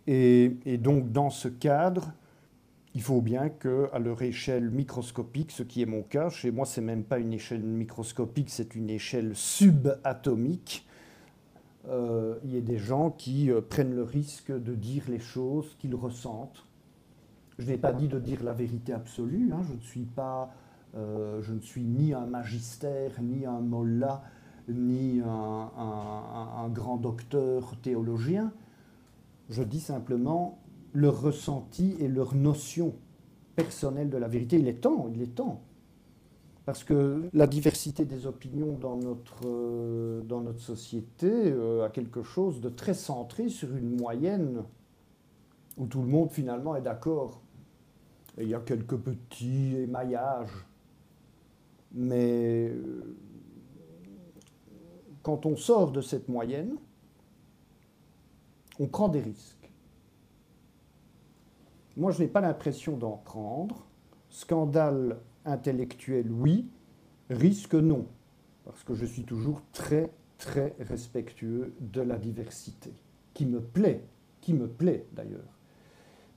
Et, 0.08 0.78
donc, 0.78 1.12
dans 1.12 1.30
ce 1.30 1.48
cadre, 1.48 2.12
il 2.94 3.02
faut 3.02 3.22
bien 3.22 3.50
qu'à 3.50 4.00
leur 4.00 4.22
échelle 4.22 4.70
microscopique, 4.70 5.52
ce 5.52 5.64
qui 5.64 5.82
est 5.82 5.86
mon 5.86 6.02
cas, 6.02 6.30
chez 6.30 6.52
moi, 6.52 6.66
c'est 6.66 6.82
même 6.82 7.04
pas 7.04 7.20
une 7.20 7.34
échelle 7.34 7.64
microscopique, 7.64 8.50
c'est 8.50 8.76
une 8.76 8.90
échelle 8.90 9.36
subatomique, 9.36 10.86
euh, 11.88 12.38
il 12.44 12.52
y 12.52 12.58
ait 12.58 12.62
des 12.62 12.78
gens 12.78 13.10
qui 13.10 13.50
euh, 13.50 13.62
prennent 13.62 13.96
le 13.96 14.04
risque 14.04 14.52
de 14.52 14.76
dire 14.76 15.04
les 15.08 15.20
choses 15.20 15.76
qu'ils 15.80 15.96
ressentent. 15.96 16.66
Je 17.62 17.68
n'ai 17.68 17.78
pas 17.78 17.94
dit 17.94 18.08
de 18.08 18.18
dire 18.18 18.44
la 18.44 18.54
vérité 18.54 18.92
absolue, 18.92 19.52
hein. 19.54 19.62
je, 19.70 19.74
ne 19.74 19.80
suis 19.82 20.06
pas, 20.06 20.52
euh, 20.96 21.44
je 21.44 21.54
ne 21.54 21.60
suis 21.60 21.84
ni 21.84 22.12
un 22.12 22.26
magistère, 22.26 23.12
ni 23.22 23.46
un 23.46 23.60
mollah, 23.60 24.24
ni 24.68 25.22
un, 25.22 26.70
grand 26.70 26.98
docteur 26.98 27.76
théologien. 27.84 28.52
Je 29.50 29.62
dis 29.62 29.80
simplement 29.80 30.58
leur 30.96 31.22
ressenti 31.22 31.96
et 32.00 32.08
leur 32.08 32.34
notion 32.34 32.96
personnelle 33.56 34.10
de 34.10 34.18
la 34.18 34.28
vérité. 34.28 34.58
Il 34.58 34.68
est 34.68 34.82
temps, 34.82 35.08
il 35.14 35.22
est 35.22 35.36
temps. 35.36 35.62
Parce 36.66 36.84
que 36.84 37.30
la 37.32 37.46
diversité 37.46 38.06
des 38.06 38.26
opinions 38.26 38.76
dans 38.82 38.98
notre, 38.98 39.46
euh, 39.46 40.22
dans 40.24 40.42
notre 40.42 40.62
société 40.62 41.30
euh, 41.30 41.86
a 41.86 41.90
quelque 41.90 42.24
chose 42.24 42.60
de 42.60 42.70
très 42.70 42.96
centré 42.96 43.50
sur 43.50 43.76
une 43.76 43.98
moyenne 43.98 44.64
où 45.78 45.86
tout 45.86 46.02
le 46.02 46.08
monde 46.08 46.32
finalement 46.32 46.76
est 46.76 46.82
d'accord. 46.82 47.42
Il 48.38 48.48
y 48.48 48.56
a 48.56 48.60
quelques 48.60 48.98
petits 48.98 49.76
émaillages. 49.76 50.66
Mais 51.94 52.70
euh, 52.70 53.18
quand 55.22 55.46
on 55.46 55.56
sort 55.56 55.92
de 55.92 56.02
cette 56.02 56.30
moyenne, 56.30 56.76
on 58.80 58.88
prend 58.88 59.10
des 59.10 59.20
risques. 59.20 59.70
Moi, 61.98 62.12
je 62.12 62.22
n'ai 62.22 62.28
pas 62.28 62.42
l'impression 62.42 62.96
d'en 62.96 63.18
prendre. 63.18 63.86
Scandale 64.30 65.20
intellectuel, 65.46 66.32
oui. 66.32 66.70
Risque, 67.30 67.76
non. 67.76 68.08
Parce 68.64 68.84
que 68.84 68.94
je 68.94 69.06
suis 69.06 69.24
toujours 69.24 69.62
très, 69.74 70.10
très 70.38 70.74
respectueux 70.80 71.74
de 71.80 72.02
la 72.02 72.18
diversité, 72.18 72.94
qui 73.34 73.46
me 73.46 73.60
plaît, 73.60 74.06
qui 74.40 74.54
me 74.54 74.68
plaît 74.68 75.06
d'ailleurs. 75.12 75.61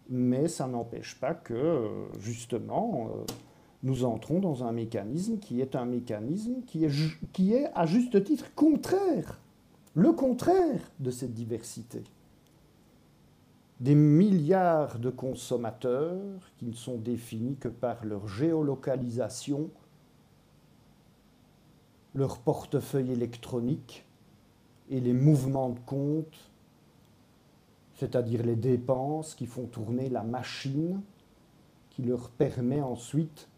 Mais 0.08 0.48
ça 0.48 0.66
n'empêche 0.66 1.18
pas 1.18 1.34
que, 1.34 1.88
justement, 2.18 3.08
euh, 3.08 3.24
nous 3.82 4.04
entrons 4.04 4.40
dans 4.40 4.64
un 4.64 4.72
mécanisme 4.72 5.38
qui 5.38 5.60
est 5.60 5.76
un 5.76 5.84
mécanisme 5.84 6.62
qui 6.66 6.84
est, 6.84 6.90
qui 7.32 7.54
est 7.54 7.70
à 7.74 7.86
juste 7.86 8.22
titre 8.24 8.54
contraire, 8.54 9.40
le 9.94 10.12
contraire 10.12 10.80
de 11.00 11.10
cette 11.10 11.34
diversité. 11.34 12.02
Des 13.80 13.94
milliards 13.94 14.98
de 14.98 15.10
consommateurs 15.10 16.52
qui 16.56 16.66
ne 16.66 16.72
sont 16.72 16.96
définis 16.96 17.56
que 17.56 17.68
par 17.68 18.04
leur 18.04 18.28
géolocalisation, 18.28 19.70
leur 22.14 22.38
portefeuille 22.38 23.10
électronique 23.10 24.06
et 24.88 25.00
les 25.00 25.12
mouvements 25.12 25.70
de 25.70 25.80
compte, 25.80 26.50
c'est-à-dire 27.94 28.42
les 28.44 28.57
dépenses 28.57 29.35
qui 29.35 29.46
font 29.46 29.66
tourner 29.66 30.09
la 30.09 30.22
machine 30.22 31.00
qui 31.90 32.02
leur 32.02 32.30
permet 32.30 32.83
ensuite 32.83 33.48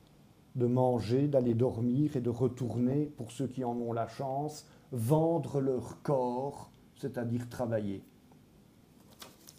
de 0.56 0.66
manger, 0.66 1.26
d'aller 1.26 1.54
dormir 1.54 2.16
et 2.16 2.20
de 2.20 2.30
retourner, 2.30 3.06
pour 3.16 3.30
ceux 3.30 3.46
qui 3.46 3.64
en 3.64 3.76
ont 3.76 3.92
la 3.92 4.08
chance, 4.08 4.66
vendre 4.92 5.60
leur 5.60 6.02
corps, 6.02 6.70
c'est-à-dire 6.96 7.48
travailler. 7.48 8.02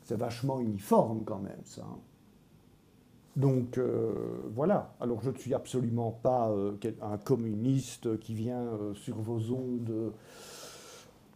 C'est 0.04 0.18
vachement 0.18 0.60
uniforme 0.60 1.24
quand 1.26 1.40
même, 1.40 1.62
ça. 1.64 1.84
Hein. 1.84 2.00
Donc 3.36 3.78
euh, 3.78 4.14
voilà, 4.56 4.96
alors 5.00 5.22
je 5.22 5.30
ne 5.30 5.38
suis 5.38 5.54
absolument 5.54 6.12
pas 6.12 6.50
euh, 6.50 6.76
un 7.04 7.18
communiste 7.20 8.20
qui 8.20 8.34
vient 8.34 8.64
euh, 8.64 8.96
sur 8.96 9.18
vos 9.18 9.54
ondes 9.54 10.12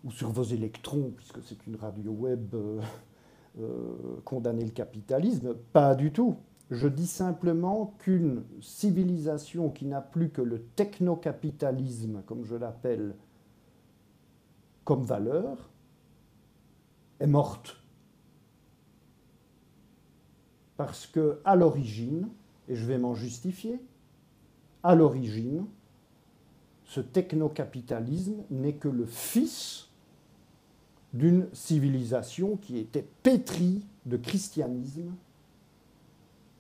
ou 0.04 0.12
sur 0.12 0.32
vos 0.32 0.44
électrons, 0.44 1.14
puisque 1.16 1.44
c'est 1.44 1.68
une 1.68 1.76
radio 1.76 2.12
web, 2.12 2.56
condamner 4.24 4.66
le 4.66 4.72
capitalisme. 4.72 5.54
Pas 5.74 5.96
du 5.96 6.12
tout. 6.12 6.38
Je 6.70 6.88
dis 6.88 7.08
simplement 7.08 7.94
qu'une 8.00 8.44
civilisation 8.62 9.70
qui 9.70 9.86
n'a 9.86 10.00
plus 10.00 10.30
que 10.30 10.42
le 10.42 10.62
technocapitalisme, 10.62 12.22
comme 12.26 12.46
je 12.46 12.56
l'appelle, 12.56 13.16
comme 14.86 15.04
valeur, 15.04 15.70
est 17.20 17.28
morte. 17.28 17.76
Parce 20.78 21.06
que 21.06 21.42
à 21.44 21.58
l'origine, 21.58 22.30
et 22.70 22.76
je 22.76 22.86
vais 22.86 22.98
m'en 22.98 23.16
justifier, 23.16 23.82
à 24.82 24.96
l'origine, 24.96 25.66
ce 26.86 27.02
technocapitalisme 27.02 28.44
n'est 28.50 28.76
que 28.76 28.88
le 28.88 29.06
fils 29.06 29.91
d'une 31.14 31.48
civilisation 31.54 32.58
qui 32.58 32.78
était 32.78 33.08
pétrie 33.24 33.82
de 34.06 34.18
christianisme 34.18 35.14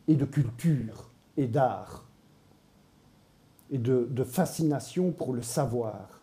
et 0.07 0.15
de 0.15 0.25
culture 0.25 1.09
et 1.37 1.47
d'art 1.47 2.05
et 3.71 3.77
de, 3.77 4.23
fascination 4.23 5.11
pour 5.11 5.33
le 5.33 5.41
savoir. 5.41 6.21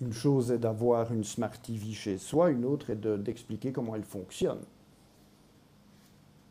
Une 0.00 0.12
chose 0.12 0.50
est 0.50 0.58
d'avoir 0.58 1.12
une 1.12 1.22
Smart 1.24 1.50
TV 1.50 1.92
chez 1.92 2.18
soi, 2.18 2.50
une 2.50 2.66
autre 2.66 2.90
est 2.90 2.96
d'expliquer 2.96 3.72
comment 3.72 3.94
elle 3.94 4.04
fonctionne. 4.04 4.60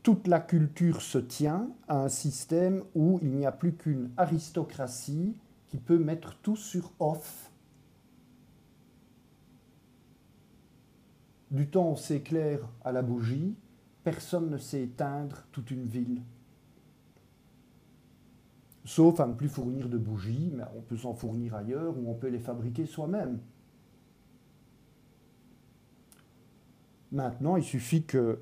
toute 0.03 0.27
la 0.27 0.39
culture 0.41 1.01
se 1.01 1.17
tient 1.17 1.69
à 1.87 2.03
un 2.03 2.09
système 2.09 2.83
où 2.95 3.19
il 3.21 3.31
n'y 3.31 3.45
a 3.45 3.51
plus 3.51 3.73
qu'une 3.73 4.09
aristocratie 4.17 5.35
qui 5.67 5.77
peut 5.77 5.97
mettre 5.97 6.37
tout 6.41 6.55
sur 6.55 6.91
off. 6.99 7.51
Du 11.51 11.69
temps 11.69 11.89
on 11.89 11.95
s'éclaire 11.95 12.67
à 12.83 12.91
la 12.91 13.01
bougie, 13.01 13.55
personne 14.03 14.49
ne 14.49 14.57
sait 14.57 14.83
éteindre 14.83 15.43
toute 15.51 15.71
une 15.71 15.85
ville 15.85 16.21
sauf 18.87 19.19
à 19.19 19.27
ne 19.27 19.33
plus 19.33 19.49
fournir 19.49 19.89
de 19.89 19.97
bougies, 19.97 20.49
mais 20.55 20.63
on 20.75 20.81
peut 20.81 20.95
s'en 20.95 21.13
fournir 21.13 21.53
ailleurs 21.55 21.97
ou 21.97 22.09
on 22.09 22.13
peut 22.13 22.29
les 22.29 22.39
fabriquer 22.39 22.85
soi-même. 22.85 23.39
Maintenant, 27.11 27.57
il 27.57 27.63
suffit 27.63 28.03
qu'il 28.03 28.39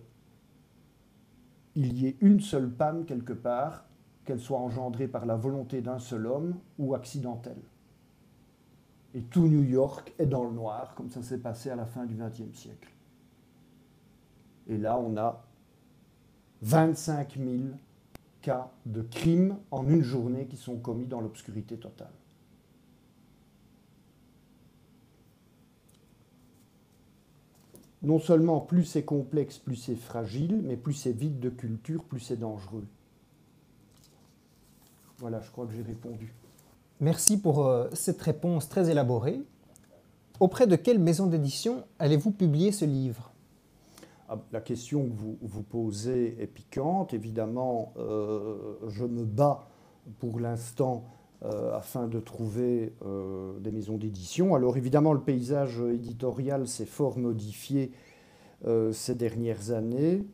y 1.76 2.06
ait 2.06 2.18
une 2.22 2.42
seule 2.42 2.70
panne 2.70 3.06
quelque 3.06 3.34
part, 3.34 3.86
qu'elle 4.26 4.40
soit 4.40 4.60
engendrée 4.60 5.08
par 5.08 5.26
la 5.26 5.36
volonté 5.36 5.82
d'un 5.82 6.00
seul 6.00 6.26
homme 6.28 6.56
ou 6.78 6.96
accidentelle. 6.96 7.62
Et 9.14 9.22
tout 9.22 9.48
New 9.48 9.64
York 9.64 10.14
est 10.20 10.26
dans 10.26 10.44
le 10.44 10.52
noir, 10.52 10.94
comme 10.96 11.10
ça 11.10 11.24
s'est 11.24 11.40
passé 11.40 11.70
à 11.70 11.76
la 11.76 11.86
fin 11.86 12.06
du 12.06 12.16
XXe 12.16 12.58
siècle. 12.58 12.90
Et 14.68 14.78
là, 14.78 14.98
on 15.00 15.16
a 15.16 15.46
25 16.64 17.38
000 17.38 17.50
cas 18.42 18.72
de 18.86 19.02
crimes 19.02 19.58
en 19.72 19.88
une 19.88 20.02
journée 20.02 20.48
qui 20.48 20.58
sont 20.58 20.78
commis 20.78 21.06
dans 21.06 21.22
l'obscurité 21.22 21.78
totale. 21.78 22.12
Non 28.02 28.20
seulement 28.20 28.60
plus 28.60 28.84
c'est 28.84 29.04
complexe, 29.04 29.58
plus 29.58 29.76
c'est 29.76 29.96
fragile, 29.96 30.62
mais 30.64 30.78
plus 30.78 30.94
c'est 30.94 31.12
vide 31.12 31.40
de 31.40 31.50
culture, 31.50 32.04
plus 32.04 32.20
c'est 32.20 32.38
dangereux. 32.38 32.86
Voilà, 35.18 35.42
je 35.42 35.52
crois 35.52 35.66
que 35.66 35.74
j'ai 35.74 35.82
répondu. 35.82 36.34
Merci 37.00 37.40
pour 37.40 37.66
euh, 37.66 37.88
cette 37.94 38.22
réponse 38.22 38.70
très 38.70 38.90
élaborée. 38.90 39.42
Auprès 40.40 40.68
de 40.68 40.76
quelle 40.76 41.00
maison 41.00 41.28
d'édition 41.28 41.84
allez-vous 42.00 42.32
publier 42.32 42.72
ce 42.72 42.86
livre? 42.86 43.32
Ah, 44.28 44.38
La 44.52 44.62
question 44.62 45.06
que 45.06 45.14
vous, 45.14 45.38
vous 45.42 45.62
posez 45.62 46.36
est 46.40 46.48
piquante. 46.48 47.14
Évidemment, 47.14 47.94
euh, 47.98 48.76
je 48.88 49.06
me 49.06 49.24
bats 49.24 49.68
pour 50.20 50.40
l'instant 50.40 51.04
euh, 51.44 51.76
afin 51.76 52.08
de 52.08 52.20
trouver 52.20 52.94
euh, 53.06 53.60
des 53.60 53.72
maisons 53.72 53.98
d'édition. 53.98 54.56
Alors 54.56 54.78
évidemment, 54.78 55.14
le 55.14 55.20
paysage 55.20 55.80
éditorial 55.80 56.68
s'est 56.68 56.86
fort 56.86 57.18
modifié 57.18 57.92
ces 58.94 59.14
dernières 59.14 59.70
années. 59.70 60.26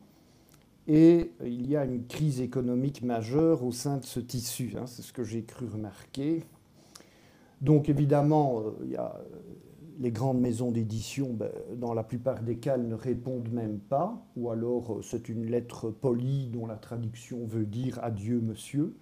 Et 0.88 1.30
il 1.44 1.70
y 1.70 1.76
a 1.76 1.84
une 1.84 2.06
crise 2.06 2.40
économique 2.40 3.02
majeure 3.02 3.64
au 3.64 3.72
sein 3.72 3.98
de 3.98 4.04
ce 4.04 4.20
tissu. 4.20 4.74
Hein, 4.76 4.86
c'est 4.86 5.02
ce 5.02 5.12
que 5.12 5.24
j'ai 5.24 5.44
cru 5.44 5.66
remarquer. 5.66 6.44
Donc 7.60 7.88
évidemment, 7.88 8.62
il 8.84 8.90
y 8.90 8.96
a 8.96 9.20
les 10.02 10.10
grandes 10.10 10.40
maisons 10.40 10.70
d'édition, 10.70 11.32
ben, 11.32 11.50
dans 11.76 11.94
la 11.94 12.02
plupart 12.02 12.42
des 12.42 12.56
cas, 12.56 12.76
ne 12.76 12.94
répondent 12.94 13.52
même 13.52 13.78
pas, 13.78 14.26
ou 14.36 14.50
alors 14.50 14.94
euh, 14.94 15.02
c'est 15.02 15.28
une 15.28 15.46
lettre 15.46 15.90
polie 15.90 16.48
dont 16.48 16.66
la 16.66 16.76
traduction 16.76 17.44
veut 17.46 17.66
dire 17.66 17.98
adieu 18.02 18.40
monsieur. 18.40 18.94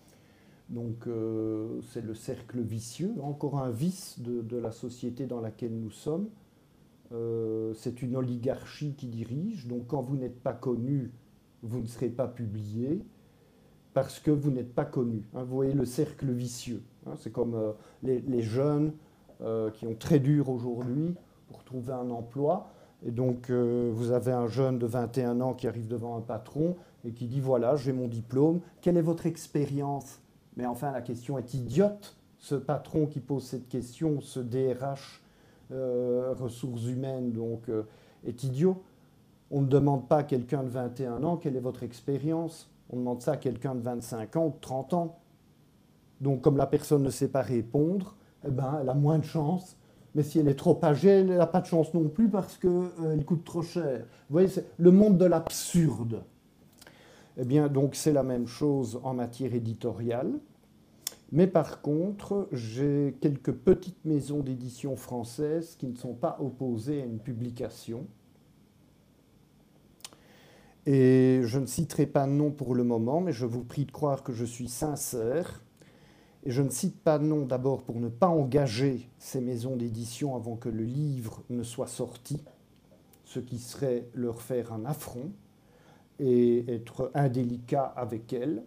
Donc 0.68 1.06
euh, 1.06 1.80
c'est 1.92 2.04
le 2.04 2.14
cercle 2.14 2.60
vicieux, 2.60 3.14
encore 3.22 3.58
un 3.58 3.70
vice 3.70 4.20
de, 4.20 4.56
la 4.56 4.70
société 4.70 5.26
dans 5.26 5.40
laquelle 5.40 5.74
nous 5.74 5.90
sommes. 5.90 6.28
Euh, 7.12 7.74
c'est 7.74 8.02
une 8.02 8.14
oligarchie 8.14 8.94
qui 8.94 9.08
dirige, 9.08 9.66
donc 9.66 9.88
quand 9.88 10.00
vous 10.00 10.16
n'êtes 10.16 10.40
pas 10.40 10.52
connu, 10.52 11.10
vous 11.62 11.80
ne 11.80 11.86
serez 11.86 12.08
pas 12.08 12.28
publié 12.28 13.02
parce 13.92 14.20
que 14.20 14.30
vous 14.30 14.50
n'êtes 14.50 14.74
pas 14.74 14.84
connu. 14.84 15.28
Hein. 15.34 15.42
vous 15.44 15.54
voyez 15.54 15.72
le 15.72 15.84
cercle 15.84 16.30
vicieux. 16.30 16.82
Hein. 17.06 17.12
c'est 17.16 17.32
comme 17.32 17.56
les, 18.02 18.42
jeunes 18.42 18.92
euh, 19.42 19.70
qui 19.70 19.86
ont 19.86 19.94
très 19.94 20.20
dur 20.20 20.48
aujourd'hui 20.50 21.14
pour 21.48 21.64
trouver 21.64 21.92
un 21.92 22.10
emploi. 22.10 22.70
Et 23.04 23.10
donc, 23.10 23.48
euh, 23.48 23.90
vous 23.92 24.10
avez 24.12 24.32
un 24.32 24.46
jeune 24.46 24.78
de 24.78 24.86
21 24.86 25.40
ans 25.40 25.54
qui 25.54 25.66
arrive 25.66 25.88
devant 25.88 26.16
un 26.16 26.20
patron 26.20 26.76
et 27.04 27.12
qui 27.12 27.26
dit 27.26 27.40
Voilà, 27.40 27.74
j'ai 27.76 27.92
mon 27.92 28.06
diplôme, 28.06 28.60
quelle 28.82 28.96
est 28.96 29.02
votre 29.02 29.26
expérience? 29.26 30.20
Mais 30.56 30.66
enfin, 30.66 30.92
la 30.92 31.00
question 31.00 31.38
est 31.38 31.54
idiote. 31.54 32.16
Ce 32.38 32.54
patron 32.54 33.06
qui 33.06 33.20
pose 33.20 33.44
cette 33.44 33.68
question, 33.68 34.20
ce 34.20 34.40
DRH, 34.40 35.22
euh, 35.72 36.34
ressources 36.38 36.84
humaines, 36.84 37.32
donc, 37.32 37.70
est 38.26 38.44
idiot. 38.44 38.82
On 39.50 39.62
ne 39.62 39.66
demande 39.66 40.08
pas 40.08 40.18
à 40.18 40.22
quelqu'un 40.22 40.62
de 40.62 40.68
21 40.68 41.24
ans 41.24 41.36
quelle 41.36 41.56
est 41.56 41.60
votre 41.60 41.82
expérience. 41.82 42.70
On 42.90 42.96
demande 42.98 43.22
ça 43.22 43.32
à 43.32 43.36
quelqu'un 43.36 43.74
de 43.74 43.80
25 43.80 44.36
ans 44.36 44.46
ou 44.46 44.50
de 44.50 44.60
30 44.60 44.94
ans. 44.94 45.18
Donc, 46.20 46.42
comme 46.42 46.56
la 46.56 46.66
personne 46.66 47.02
ne 47.02 47.10
sait 47.10 47.28
pas 47.28 47.42
répondre, 47.42 48.14
eh 48.46 48.50
ben, 48.50 48.78
elle 48.80 48.88
a 48.88 48.94
moins 48.94 49.18
de 49.18 49.24
chance. 49.24 49.76
Mais 50.14 50.22
si 50.22 50.38
elle 50.38 50.48
est 50.48 50.54
trop 50.58 50.78
âgée, 50.82 51.08
elle 51.08 51.36
n'a 51.36 51.46
pas 51.46 51.60
de 51.60 51.66
chance 51.66 51.94
non 51.94 52.08
plus 52.08 52.28
parce 52.28 52.58
qu'elle 52.58 52.70
euh, 52.70 53.20
coûte 53.22 53.44
trop 53.44 53.62
cher. 53.62 54.00
Vous 54.00 54.32
voyez, 54.32 54.48
c'est 54.48 54.66
le 54.76 54.90
monde 54.90 55.18
de 55.18 55.24
l'absurde. 55.24 56.22
Eh 57.38 57.44
bien, 57.44 57.68
donc 57.68 57.94
c'est 57.94 58.12
la 58.12 58.24
même 58.24 58.46
chose 58.46 59.00
en 59.04 59.14
matière 59.14 59.54
éditoriale. 59.54 60.32
Mais 61.32 61.46
par 61.46 61.80
contre, 61.80 62.48
j'ai 62.50 63.16
quelques 63.20 63.52
petites 63.52 64.04
maisons 64.04 64.40
d'édition 64.40 64.96
françaises 64.96 65.76
qui 65.76 65.86
ne 65.86 65.94
sont 65.94 66.14
pas 66.14 66.36
opposées 66.40 67.02
à 67.02 67.04
une 67.04 67.20
publication. 67.20 68.06
Et 70.86 71.40
je 71.44 71.58
ne 71.58 71.66
citerai 71.66 72.06
pas 72.06 72.26
de 72.26 72.32
nom 72.32 72.50
pour 72.50 72.74
le 72.74 72.84
moment, 72.84 73.20
mais 73.20 73.32
je 73.32 73.46
vous 73.46 73.64
prie 73.64 73.84
de 73.84 73.92
croire 73.92 74.22
que 74.22 74.32
je 74.32 74.44
suis 74.44 74.68
sincère 74.68 75.62
et 76.44 76.50
je 76.50 76.62
ne 76.62 76.70
cite 76.70 76.98
pas 77.02 77.18
de 77.18 77.24
nom 77.24 77.44
d'abord 77.44 77.82
pour 77.82 78.00
ne 78.00 78.08
pas 78.08 78.28
engager 78.28 79.10
ces 79.18 79.40
maisons 79.40 79.76
d'édition 79.76 80.36
avant 80.36 80.56
que 80.56 80.70
le 80.70 80.84
livre 80.84 81.42
ne 81.50 81.62
soit 81.62 81.86
sorti, 81.86 82.42
ce 83.24 83.40
qui 83.40 83.58
serait 83.58 84.08
leur 84.14 84.40
faire 84.40 84.72
un 84.72 84.86
affront 84.86 85.32
et 86.18 86.72
être 86.72 87.10
indélicat 87.14 87.84
avec 87.84 88.32
elles. 88.32 88.62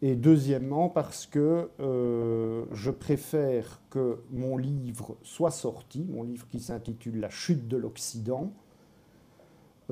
Et 0.00 0.16
deuxièmement, 0.16 0.88
parce 0.88 1.26
que 1.26 1.70
euh, 1.80 2.64
je 2.72 2.90
préfère 2.90 3.80
que 3.90 4.18
mon 4.30 4.56
livre 4.56 5.16
soit 5.22 5.52
sorti, 5.52 6.04
mon 6.08 6.24
livre 6.24 6.48
qui 6.48 6.58
s'intitule 6.58 7.20
La 7.20 7.30
chute 7.30 7.68
de 7.68 7.76
l'Occident, 7.76 8.52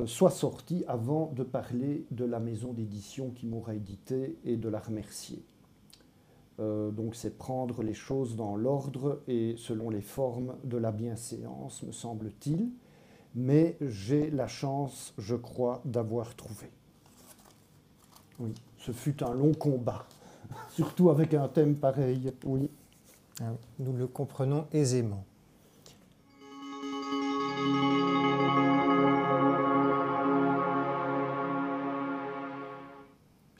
soit 0.06 0.30
sorti 0.30 0.84
avant 0.88 1.32
de 1.34 1.42
parler 1.42 2.06
de 2.10 2.24
la 2.24 2.40
maison 2.40 2.72
d'édition 2.72 3.30
qui 3.30 3.46
m'aura 3.46 3.74
édité 3.74 4.38
et 4.44 4.56
de 4.56 4.68
la 4.68 4.78
remercier. 4.78 5.42
Euh, 6.60 6.90
donc 6.90 7.14
c'est 7.14 7.36
prendre 7.38 7.82
les 7.82 7.94
choses 7.94 8.36
dans 8.36 8.56
l'ordre 8.56 9.22
et 9.28 9.54
selon 9.56 9.90
les 9.90 10.02
formes 10.02 10.56
de 10.64 10.76
la 10.76 10.92
bienséance, 10.92 11.82
me 11.82 11.92
semble-t-il. 11.92 12.68
Mais 13.34 13.76
j'ai 13.80 14.30
la 14.30 14.48
chance, 14.48 15.14
je 15.16 15.36
crois, 15.36 15.80
d'avoir 15.84 16.34
trouvé. 16.34 16.68
Oui, 18.40 18.52
ce 18.78 18.92
fut 18.92 19.22
un 19.22 19.34
long 19.34 19.54
combat, 19.54 20.06
surtout 20.70 21.10
avec 21.10 21.34
un 21.34 21.48
thème 21.48 21.76
pareil. 21.76 22.32
Oui. 22.44 22.70
Ah 23.40 23.52
nous 23.78 23.92
le 23.94 24.06
comprenons 24.06 24.66
aisément. 24.72 25.24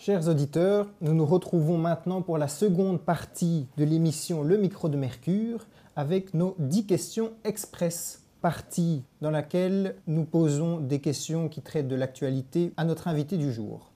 Chers 0.02 0.28
auditeurs, 0.28 0.88
nous 1.02 1.12
nous 1.12 1.26
retrouvons 1.26 1.76
maintenant 1.76 2.22
pour 2.22 2.38
la 2.38 2.48
seconde 2.48 3.02
partie 3.02 3.68
de 3.76 3.84
l'émission 3.84 4.42
Le 4.42 4.56
micro 4.56 4.88
de 4.88 4.96
Mercure 4.96 5.66
avec 5.94 6.32
nos 6.32 6.56
10 6.58 6.86
questions 6.86 7.32
express, 7.44 8.22
partie 8.40 9.04
dans 9.20 9.30
laquelle 9.30 9.96
nous 10.06 10.24
posons 10.24 10.80
des 10.80 11.00
questions 11.00 11.50
qui 11.50 11.60
traitent 11.60 11.86
de 11.86 11.96
l'actualité 11.96 12.72
à 12.78 12.86
notre 12.86 13.08
invité 13.08 13.36
du 13.36 13.52
jour. 13.52 13.92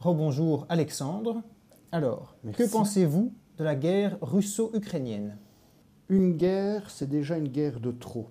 Rebonjour 0.00 0.64
Alexandre. 0.70 1.42
Alors, 1.92 2.34
que 2.56 2.66
pensez-vous 2.66 3.30
de 3.58 3.64
la 3.64 3.74
guerre 3.74 4.16
russo-ukrainienne? 4.22 5.36
Une 6.08 6.38
guerre, 6.38 6.88
c'est 6.88 7.10
déjà 7.10 7.36
une 7.36 7.48
guerre 7.48 7.80
de 7.80 7.90
trop. 7.90 8.30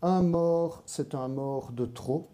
Un 0.00 0.22
mort, 0.22 0.84
c'est 0.86 1.16
un 1.16 1.26
mort 1.26 1.72
de 1.72 1.86
trop. 1.86 2.28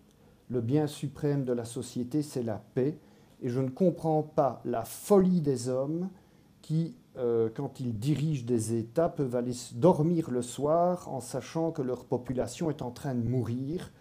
Le 0.51 0.61
bien 0.61 0.87
suprême 0.87 1.47
de 1.47 1.55
la 1.55 1.65
société, 1.65 2.21
c'est 2.21 2.43
la 2.43 2.63
paix 2.75 2.99
et 3.43 3.49
je 3.49 3.61
ne 3.61 3.69
comprends 3.69 4.23
pas 4.23 4.61
la 4.65 4.85
folie 4.85 5.41
des 5.41 5.69
hommes 5.69 6.09
qui, 6.63 6.97
euh, 7.19 7.51
quand 7.53 7.81
ils 7.81 7.99
dirigent 7.99 8.47
des 8.47 8.75
États, 8.75 9.09
peuvent 9.09 9.35
aller 9.35 9.53
dormir 9.75 10.31
le 10.31 10.43
soir 10.43 11.09
en 11.09 11.21
sachant 11.21 11.73
que 11.73 11.83
leur 11.83 12.05
population 12.05 12.71
est 12.71 12.83
en 12.83 12.93
train 12.93 13.15
de 13.15 13.29
mourir. 13.29 13.93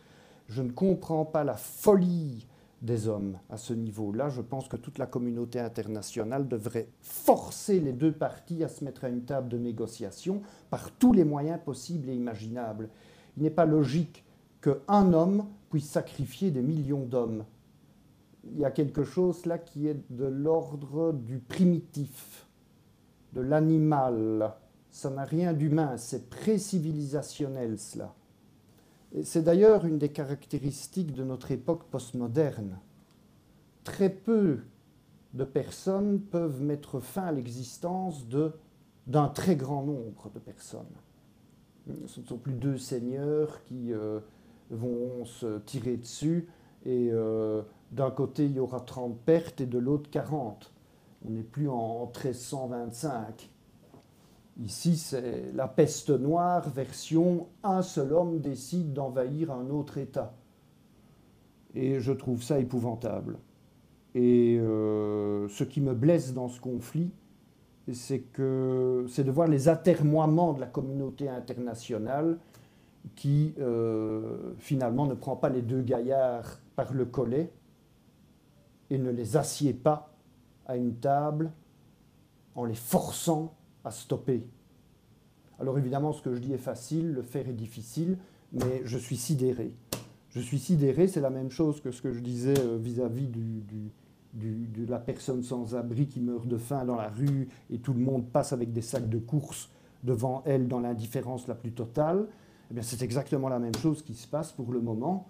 Je 0.48 0.62
ne 0.62 0.72
comprends 0.72 1.26
pas 1.26 1.44
la 1.44 1.56
folie 1.56 2.46
des 2.84 3.08
hommes 3.08 3.38
à 3.50 3.58
ce 3.58 3.74
niveau-là. 3.74 4.30
Je 4.30 4.42
pense 4.42 4.68
que 4.68 4.78
toute 4.78 5.00
la 5.00 5.08
communauté 5.08 5.60
internationale 5.60 6.48
devrait 6.48 6.90
forcer 7.02 7.80
les 7.80 7.94
deux 7.94 8.12
parties 8.12 8.64
à 8.64 8.68
se 8.68 8.84
mettre 8.84 9.06
à 9.06 9.10
une 9.10 9.24
table 9.24 9.50
de 9.50 9.58
négociation 9.58 10.42
par 10.70 10.92
tous 10.92 11.14
les 11.14 11.24
moyens 11.24 11.60
possibles 11.64 12.10
et 12.10 12.16
imaginables. 12.16 12.90
Il 13.38 13.44
n'est 13.44 13.50
pas 13.50 13.66
logique 13.66 14.24
qu'un 14.62 15.14
homme 15.14 15.46
puisse 15.72 15.90
sacrifier 15.90 16.52
des 16.52 16.62
millions 16.62 17.06
d'hommes 17.06 17.44
il 18.44 18.60
y 18.60 18.66
a 18.66 18.72
quelque 18.72 19.04
chose 19.04 19.46
là 19.46 19.58
qui 19.58 19.88
est 19.88 20.00
de 20.10 20.26
l'ordre 20.26 21.14
du 21.14 21.40
primitif, 21.40 22.48
de 23.34 23.42
l'animal. 23.42 24.54
Ça 24.90 25.10
n'a 25.10 25.24
rien 25.24 25.54
d'humain, 25.54 25.98
c'est 25.98 26.30
pré-civilisationnel 26.30 27.78
cela. 27.78 28.14
C'est 29.24 29.44
d'ailleurs 29.44 29.86
une 29.86 29.98
des 29.98 30.10
caractéristiques 30.10 31.14
de 31.14 31.24
notre 31.24 31.52
époque 31.52 31.84
postmoderne. 31.92 32.80
Très 33.84 34.10
peu 34.10 34.60
de 35.34 35.44
personnes 35.44 36.20
peuvent 36.20 36.62
mettre 36.62 37.00
fin 37.00 37.24
à 37.24 37.32
l'existence 37.32 38.26
d'un 39.08 39.28
très 39.30 39.56
grand 39.56 39.84
nombre 39.84 40.30
de 40.34 40.40
personnes. 40.40 40.86
Ce 42.08 42.20
ne 42.20 42.26
sont 42.26 42.38
plus 42.38 42.54
deux 42.54 42.78
seigneurs 42.78 43.64
qui 43.64 43.92
euh, 43.92 44.20
vont 44.70 45.26
se 45.26 45.60
tirer 45.60 45.98
dessus 45.98 46.48
et 46.86 47.10
euh, 47.12 47.62
d'un 47.92 48.12
côté 48.12 48.46
il 48.46 48.54
y 48.54 48.60
aura 48.60 48.80
30 48.80 49.18
pertes 49.20 49.62
et 49.62 49.66
de 49.66 49.78
l'autre 49.78 50.10
40. 50.10 50.72
On 51.26 51.32
n'est 51.32 51.44
plus 51.44 51.70
en 51.70 52.06
1325. 52.06 53.50
Ici, 54.64 54.98
c'est 54.98 55.52
la 55.54 55.68
peste 55.68 56.10
noire, 56.10 56.70
version 56.70 57.48
un 57.64 57.82
seul 57.82 58.14
homme 58.14 58.40
décide 58.40 58.94
d'envahir 58.94 59.52
un 59.52 59.70
autre 59.70 59.98
État. 59.98 60.34
Et 61.74 62.00
je 62.00 62.12
trouve 62.12 62.44
ça 62.44 62.60
épouvantable. 62.60 63.38
Et 64.14 64.58
euh, 64.60 65.48
ce 65.48 65.64
qui 65.64 65.80
me 65.80 65.94
blesse 65.94 66.34
dans 66.34 66.50
ce 66.50 66.60
conflit, 66.60 67.12
c'est 67.94 68.20
que 68.20 69.06
c'est 69.10 69.24
de 69.24 69.32
voir 69.32 69.48
les 69.48 69.70
atermoiements 69.70 70.54
de 70.54 70.60
la 70.60 70.68
communauté 70.68 71.30
internationale 71.30 72.38
qui 73.16 73.54
euh, 73.60 74.54
finalement 74.60 75.08
ne 75.08 75.14
prend 75.14 75.36
pas 75.36 75.50
les 75.50 75.62
deux 75.62 75.82
gaillards 75.82 76.60
par 76.76 76.94
le 76.94 77.06
collet 77.06 77.52
et 78.92 78.98
ne 78.98 79.10
les 79.10 79.38
assied 79.38 79.74
pas 79.74 80.14
à 80.68 80.76
une 80.76 80.94
table 80.96 81.52
en 82.56 82.66
les 82.66 82.76
forçant 82.76 83.56
à 83.84 83.90
stopper. 83.90 84.46
Alors 85.60 85.80
évidemment, 85.80 86.12
ce 86.12 86.22
que 86.22 86.36
je 86.36 86.40
dis 86.40 86.54
est 86.54 86.58
facile, 86.58 87.14
le 87.14 87.22
faire 87.22 87.48
est 87.48 87.54
difficile, 87.54 88.18
mais 88.52 88.82
je 88.84 88.98
suis 88.98 89.16
sidéré. 89.16 89.74
Je 90.30 90.42
suis 90.42 90.60
sidéré, 90.60 91.08
c'est 91.08 91.22
la 91.22 91.30
même 91.30 91.52
chose 91.52 91.82
que 91.82 91.92
ce 91.92 92.02
que 92.02 92.12
je 92.12 92.20
disais 92.20 92.60
euh, 92.60 92.78
vis-à-vis 92.78 93.28
de 93.28 94.86
la 94.88 95.00
personne 95.00 95.42
sans 95.42 95.76
abri 95.76 96.08
qui 96.08 96.20
meurt 96.20 96.46
de 96.48 96.58
faim 96.58 96.84
dans 96.84 96.96
la 96.96 97.10
rue 97.10 97.48
et 97.70 97.80
tout 97.80 97.94
le 97.94 98.00
monde 98.00 98.26
passe 98.28 98.52
avec 98.52 98.74
des 98.74 98.82
sacs 98.82 99.10
de 99.10 99.20
courses 99.20 99.70
devant 100.04 100.42
elle 100.46 100.68
dans 100.68 100.80
l'indifférence 100.80 101.48
la 101.48 101.56
plus 101.56 101.72
totale. 101.72 102.28
Eh 102.70 102.74
bien, 102.74 102.84
c'est 102.84 103.02
exactement 103.04 103.48
la 103.48 103.60
même 103.60 103.76
chose 103.76 104.02
qui 104.02 104.16
se 104.16 104.28
passe 104.28 104.52
pour 104.52 104.72
le 104.72 104.82
moment. 104.82 105.28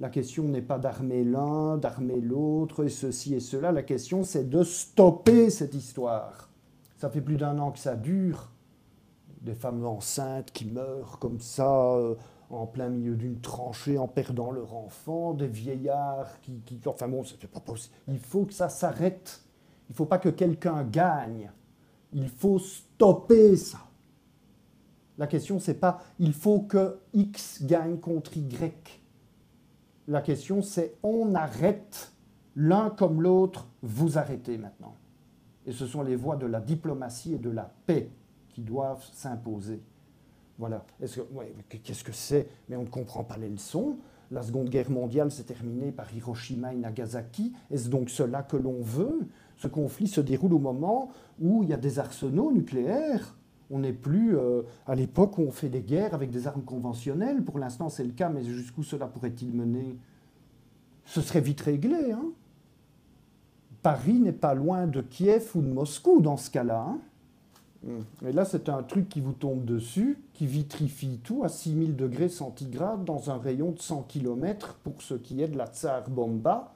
La 0.00 0.08
question 0.08 0.44
n'est 0.44 0.62
pas 0.62 0.78
d'armer 0.78 1.22
l'un, 1.22 1.76
d'armer 1.76 2.20
l'autre, 2.20 2.84
et 2.84 2.88
ceci 2.88 3.34
et 3.34 3.40
cela. 3.40 3.70
La 3.70 3.84
question, 3.84 4.24
c'est 4.24 4.48
de 4.48 4.64
stopper 4.64 5.50
cette 5.50 5.74
histoire. 5.74 6.50
Ça 6.96 7.08
fait 7.10 7.20
plus 7.20 7.36
d'un 7.36 7.58
an 7.60 7.70
que 7.70 7.78
ça 7.78 7.94
dure. 7.94 8.50
Des 9.40 9.54
femmes 9.54 9.84
enceintes 9.86 10.50
qui 10.52 10.64
meurent 10.64 11.18
comme 11.20 11.38
ça, 11.38 11.92
euh, 11.92 12.16
en 12.50 12.66
plein 12.66 12.88
milieu 12.88 13.14
d'une 13.14 13.40
tranchée, 13.40 13.96
en 13.96 14.08
perdant 14.08 14.50
leur 14.50 14.74
enfant, 14.74 15.32
des 15.32 15.46
vieillards 15.46 16.40
qui... 16.40 16.60
qui 16.62 16.80
enfin 16.86 17.06
bon, 17.06 17.22
c'est 17.22 17.46
pas 17.46 17.60
possible. 17.60 17.94
Il 18.08 18.18
faut 18.18 18.46
que 18.46 18.52
ça 18.52 18.68
s'arrête. 18.68 19.42
Il 19.88 19.92
ne 19.92 19.96
faut 19.96 20.06
pas 20.06 20.18
que 20.18 20.30
quelqu'un 20.30 20.82
gagne. 20.82 21.52
Il 22.12 22.28
faut 22.28 22.58
stopper 22.58 23.56
ça. 23.56 23.78
La 25.18 25.28
question, 25.28 25.60
c'est 25.60 25.74
pas 25.74 26.00
il 26.18 26.32
faut 26.32 26.60
que 26.60 26.98
X 27.12 27.62
gagne 27.62 27.98
contre 27.98 28.36
Y. 28.36 29.03
La 30.06 30.20
question, 30.20 30.60
c'est 30.60 30.96
on 31.02 31.34
arrête 31.34 32.12
l'un 32.56 32.90
comme 32.90 33.22
l'autre, 33.22 33.66
vous 33.82 34.18
arrêtez 34.18 34.58
maintenant. 34.58 34.94
Et 35.66 35.72
ce 35.72 35.86
sont 35.86 36.02
les 36.02 36.16
voies 36.16 36.36
de 36.36 36.46
la 36.46 36.60
diplomatie 36.60 37.34
et 37.34 37.38
de 37.38 37.50
la 37.50 37.72
paix 37.86 38.10
qui 38.50 38.60
doivent 38.60 39.04
s'imposer. 39.12 39.80
Voilà. 40.58 40.84
Qu'est-ce 41.82 42.04
que 42.04 42.12
c'est? 42.12 42.48
Mais 42.68 42.76
on 42.76 42.82
ne 42.82 42.88
comprend 42.88 43.24
pas 43.24 43.38
les 43.38 43.48
leçons. 43.48 43.96
La 44.30 44.42
Seconde 44.42 44.68
Guerre 44.68 44.90
mondiale 44.90 45.30
s'est 45.30 45.44
terminée 45.44 45.90
par 45.90 46.14
Hiroshima 46.14 46.74
et 46.74 46.76
Nagasaki. 46.76 47.52
Est-ce 47.70 47.88
donc 47.88 48.10
cela 48.10 48.42
que 48.42 48.56
l'on 48.56 48.80
veut? 48.80 49.28
Ce 49.56 49.68
conflit 49.68 50.06
se 50.06 50.20
déroule 50.20 50.54
au 50.54 50.58
moment 50.58 51.10
où 51.40 51.62
il 51.62 51.70
y 51.70 51.72
a 51.72 51.78
des 51.78 51.98
arsenaux 51.98 52.52
nucléaires. 52.52 53.36
On 53.70 53.78
n'est 53.78 53.92
plus 53.92 54.36
euh, 54.36 54.62
à 54.86 54.94
l'époque 54.94 55.38
où 55.38 55.42
on 55.42 55.50
fait 55.50 55.68
des 55.68 55.80
guerres 55.80 56.14
avec 56.14 56.30
des 56.30 56.46
armes 56.46 56.64
conventionnelles. 56.64 57.42
Pour 57.42 57.58
l'instant, 57.58 57.88
c'est 57.88 58.04
le 58.04 58.12
cas, 58.12 58.28
mais 58.28 58.44
jusqu'où 58.44 58.82
cela 58.82 59.06
pourrait-il 59.06 59.52
mener? 59.54 59.96
Ce 61.06 61.20
serait 61.20 61.40
vite 61.40 61.60
réglé. 61.62 62.12
Hein 62.12 62.26
Paris 63.82 64.18
n'est 64.18 64.32
pas 64.32 64.54
loin 64.54 64.86
de 64.86 65.00
Kiev 65.00 65.50
ou 65.54 65.60
de 65.60 65.68
Moscou 65.68 66.20
dans 66.20 66.36
ce 66.36 66.50
cas-là. 66.50 66.86
Hein 66.88 66.98
mais 68.22 68.32
là, 68.32 68.44
c'est 68.44 68.68
un 68.68 68.82
truc 68.82 69.08
qui 69.08 69.20
vous 69.20 69.32
tombe 69.32 69.64
dessus, 69.64 70.18
qui 70.32 70.46
vitrifie 70.46 71.20
tout 71.22 71.44
à 71.44 71.48
6000 71.48 71.96
degrés 71.96 72.28
centigrades 72.28 73.04
dans 73.04 73.30
un 73.30 73.38
rayon 73.38 73.72
de 73.72 73.80
100 73.80 74.06
km 74.08 74.78
pour 74.82 75.02
ce 75.02 75.14
qui 75.14 75.42
est 75.42 75.48
de 75.48 75.58
la 75.58 75.66
Tsar 75.66 76.08
Bomba 76.08 76.72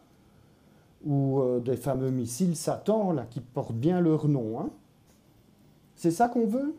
ou 1.04 1.40
euh, 1.40 1.60
des 1.60 1.76
fameux 1.76 2.10
missiles 2.10 2.56
Satan, 2.56 3.12
là, 3.12 3.24
qui 3.30 3.40
portent 3.40 3.72
bien 3.72 4.00
leur 4.00 4.28
nom. 4.28 4.60
Hein. 4.60 4.70
C'est 5.98 6.12
ça 6.12 6.28
qu'on 6.28 6.46
veut? 6.46 6.76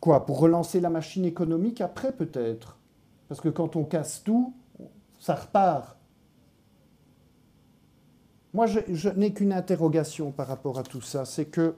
Quoi 0.00 0.26
Pour 0.26 0.40
relancer 0.40 0.80
la 0.80 0.90
machine 0.90 1.24
économique 1.24 1.80
après, 1.80 2.10
peut-être? 2.10 2.76
Parce 3.28 3.40
que 3.40 3.48
quand 3.48 3.76
on 3.76 3.84
casse 3.84 4.24
tout, 4.24 4.52
ça 5.20 5.36
repart. 5.36 5.96
Moi, 8.52 8.66
je, 8.66 9.08
n'ai 9.10 9.32
qu'une 9.32 9.52
interrogation 9.52 10.32
par 10.32 10.48
rapport 10.48 10.76
à 10.76 10.82
tout 10.82 11.00
ça, 11.00 11.24
c'est 11.24 11.44
que 11.44 11.76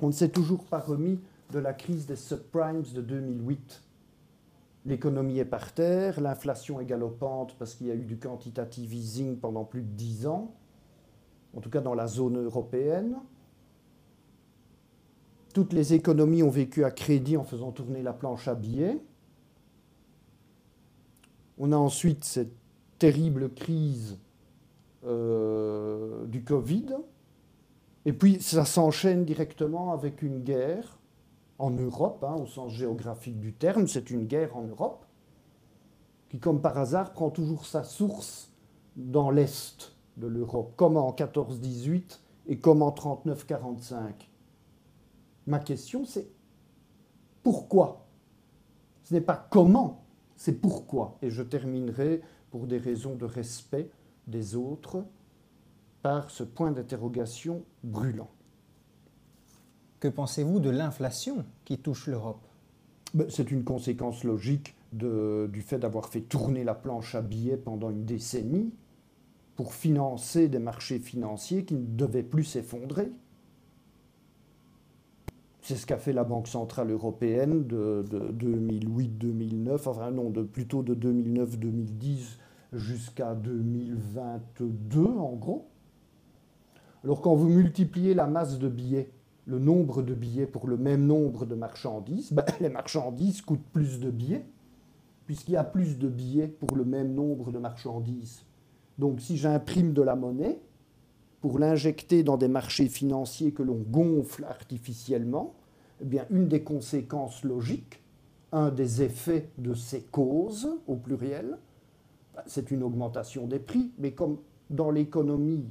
on 0.00 0.06
ne 0.06 0.12
s'est 0.12 0.28
toujours 0.28 0.64
pas 0.64 0.78
remis 0.78 1.18
de 1.52 1.58
la 1.58 1.72
crise 1.72 2.06
des 2.06 2.14
subprimes 2.14 2.82
de 2.82 3.00
2008. 3.00 3.82
L'économie 4.84 5.40
est 5.40 5.44
par 5.44 5.72
terre, 5.72 6.20
l'inflation 6.20 6.78
est 6.78 6.86
galopante 6.86 7.56
parce 7.58 7.74
qu'il 7.74 7.88
y 7.88 7.90
a 7.90 7.94
eu 7.94 8.04
du 8.04 8.18
quantitative 8.18 8.94
easing 8.94 9.36
pendant 9.36 9.64
plus 9.64 9.82
de 9.82 9.90
dix 9.96 10.28
ans, 10.28 10.54
en 11.56 11.60
tout 11.60 11.70
cas 11.70 11.80
dans 11.80 11.94
la 11.94 12.06
zone 12.06 12.40
européenne. 12.40 13.16
Toutes 15.56 15.72
les 15.72 15.94
économies 15.94 16.42
ont 16.42 16.50
vécu 16.50 16.84
à 16.84 16.90
crédit 16.90 17.38
en 17.38 17.42
faisant 17.42 17.72
tourner 17.72 18.02
la 18.02 18.12
planche 18.12 18.46
à 18.46 18.54
billets. 18.54 19.02
On 21.56 21.72
a 21.72 21.76
ensuite 21.78 22.24
cette 22.24 22.52
terrible 22.98 23.48
crise 23.54 24.18
euh, 25.06 26.26
du 26.26 26.44
Covid, 26.44 26.88
et 28.04 28.12
puis 28.12 28.42
ça 28.42 28.66
s'enchaîne 28.66 29.24
directement 29.24 29.92
avec 29.92 30.20
une 30.20 30.42
guerre 30.42 30.98
en 31.58 31.70
Europe, 31.70 32.22
hein, 32.22 32.34
au 32.34 32.46
sens 32.46 32.74
géographique 32.74 33.40
du 33.40 33.54
terme, 33.54 33.88
c'est 33.88 34.10
une 34.10 34.26
guerre 34.26 34.58
en 34.58 34.64
Europe, 34.64 35.06
qui 36.28 36.38
comme 36.38 36.60
par 36.60 36.76
hasard 36.76 37.14
prend 37.14 37.30
toujours 37.30 37.64
sa 37.64 37.82
source 37.82 38.52
dans 38.94 39.30
l'Est 39.30 39.94
de 40.18 40.26
l'Europe, 40.26 40.74
comme 40.76 40.98
en 40.98 41.12
14-18 41.12 42.18
et 42.48 42.58
comme 42.58 42.82
en 42.82 42.90
39-45. 42.90 44.25
Ma 45.46 45.58
question 45.58 46.04
c'est 46.04 46.28
pourquoi? 47.42 48.06
Ce 49.04 49.14
n'est 49.14 49.20
pas 49.20 49.46
comment, 49.50 50.04
c'est 50.34 50.60
pourquoi. 50.60 51.16
Et 51.22 51.30
je 51.30 51.42
terminerai 51.42 52.22
pour 52.50 52.66
des 52.66 52.78
raisons 52.78 53.14
de 53.14 53.24
respect 53.24 53.88
des 54.26 54.56
autres 54.56 55.04
par 56.02 56.30
ce 56.30 56.42
point 56.42 56.72
d'interrogation 56.72 57.62
brûlant. 57.84 58.30
Que 60.00 60.08
pensez-vous 60.08 60.60
de 60.60 60.70
l'inflation 60.70 61.44
qui 61.64 61.78
touche 61.78 62.08
l'Europe? 62.08 62.44
Ben, 63.14 63.28
C'est 63.30 63.50
une 63.50 63.64
conséquence 63.64 64.24
logique 64.24 64.74
du 64.92 65.62
fait 65.62 65.78
d'avoir 65.78 66.08
fait 66.08 66.22
tourner 66.22 66.64
la 66.64 66.74
planche 66.74 67.14
à 67.14 67.22
billets 67.22 67.56
pendant 67.56 67.90
une 67.90 68.04
décennie 68.04 68.72
pour 69.54 69.72
financer 69.72 70.48
des 70.48 70.58
marchés 70.58 70.98
financiers 70.98 71.64
qui 71.64 71.74
ne 71.74 71.86
devaient 71.96 72.22
plus 72.22 72.44
s'effondrer. 72.44 73.10
C'est 75.66 75.74
ce 75.74 75.84
qu'a 75.84 75.98
fait 75.98 76.12
la 76.12 76.22
Banque 76.22 76.46
Centrale 76.46 76.92
Européenne 76.92 77.66
de, 77.66 78.04
de 78.08 78.20
2008-2009, 78.38 79.88
enfin 79.88 80.12
non, 80.12 80.30
de, 80.30 80.44
plutôt 80.44 80.84
de 80.84 80.94
2009-2010 80.94 82.36
jusqu'à 82.72 83.34
2022 83.34 85.00
en 85.00 85.32
gros. 85.32 85.66
Alors 87.02 87.20
quand 87.20 87.34
vous 87.34 87.48
multipliez 87.48 88.14
la 88.14 88.28
masse 88.28 88.60
de 88.60 88.68
billets, 88.68 89.10
le 89.46 89.58
nombre 89.58 90.02
de 90.02 90.14
billets 90.14 90.46
pour 90.46 90.68
le 90.68 90.76
même 90.76 91.04
nombre 91.04 91.46
de 91.46 91.56
marchandises, 91.56 92.32
ben, 92.32 92.44
les 92.60 92.68
marchandises 92.68 93.42
coûtent 93.42 93.66
plus 93.72 93.98
de 93.98 94.12
billets, 94.12 94.46
puisqu'il 95.26 95.54
y 95.54 95.56
a 95.56 95.64
plus 95.64 95.98
de 95.98 96.06
billets 96.06 96.46
pour 96.46 96.76
le 96.76 96.84
même 96.84 97.12
nombre 97.12 97.50
de 97.50 97.58
marchandises. 97.58 98.44
Donc 98.98 99.20
si 99.20 99.36
j'imprime 99.36 99.94
de 99.94 100.02
la 100.02 100.14
monnaie, 100.14 100.60
pour 101.40 101.58
l'injecter 101.58 102.22
dans 102.22 102.36
des 102.36 102.48
marchés 102.48 102.88
financiers 102.88 103.52
que 103.52 103.62
l'on 103.62 103.76
gonfle 103.76 104.44
artificiellement, 104.44 105.54
eh 106.00 106.04
bien, 106.04 106.26
une 106.30 106.48
des 106.48 106.62
conséquences 106.62 107.44
logiques, 107.44 108.02
un 108.52 108.70
des 108.70 109.02
effets 109.02 109.50
de 109.58 109.74
ces 109.74 110.02
causes, 110.02 110.68
au 110.86 110.96
pluriel, 110.96 111.58
ben, 112.34 112.42
c'est 112.46 112.70
une 112.70 112.82
augmentation 112.82 113.46
des 113.46 113.58
prix. 113.58 113.92
Mais 113.98 114.12
comme 114.12 114.38
dans 114.70 114.90
l'économie 114.90 115.64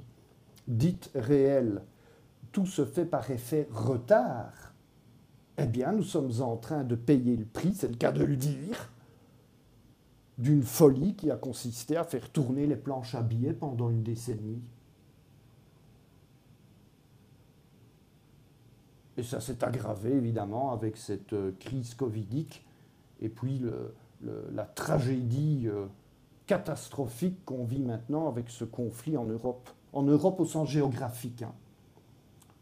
dite 0.68 1.12
réelle, 1.16 1.82
tout 2.52 2.66
se 2.66 2.86
fait 2.86 3.06
par 3.06 3.30
effet 3.32 3.68
retard, 3.72 4.74
eh 5.58 5.66
bien, 5.66 5.92
nous 5.92 6.04
sommes 6.04 6.42
en 6.42 6.58
train 6.58 6.84
de 6.84 6.96
payer 6.96 7.36
le 7.38 7.46
prix, 7.46 7.74
c'est 7.74 7.88
le 7.88 7.96
cas 7.96 8.12
de 8.12 8.24
le 8.24 8.36
dire, 8.36 8.92
d'une 10.38 10.64
folie 10.64 11.16
qui 11.16 11.32
a 11.32 11.38
consisté 11.38 11.96
à 11.96 12.04
faire 12.04 12.30
tourner 12.30 12.68
les 12.68 12.76
planches 12.76 13.16
à 13.16 13.22
billets 13.22 13.54
pendant 13.54 13.90
une 13.90 14.04
décennie. 14.04 14.62
Et 19.18 19.24
ça 19.24 19.40
s'est 19.40 19.64
aggravé 19.64 20.12
évidemment 20.12 20.72
avec 20.72 20.98
cette 20.98 21.34
euh, 21.34 21.52
crise 21.60 21.94
covidique 21.94 22.66
et 23.22 23.30
puis 23.30 23.62
la 24.22 24.64
tragédie 24.64 25.64
euh, 25.68 25.86
catastrophique 26.48 27.44
qu'on 27.46 27.64
vit 27.64 27.82
maintenant 27.82 28.28
avec 28.28 28.50
ce 28.50 28.66
conflit 28.66 29.18
en 29.18 29.26
Europe 29.26 29.70
en 29.94 30.04
Europe 30.04 30.42
au 30.42 30.46
sens 30.46 30.70
géographique. 30.70 31.42
Hein. 31.42 31.54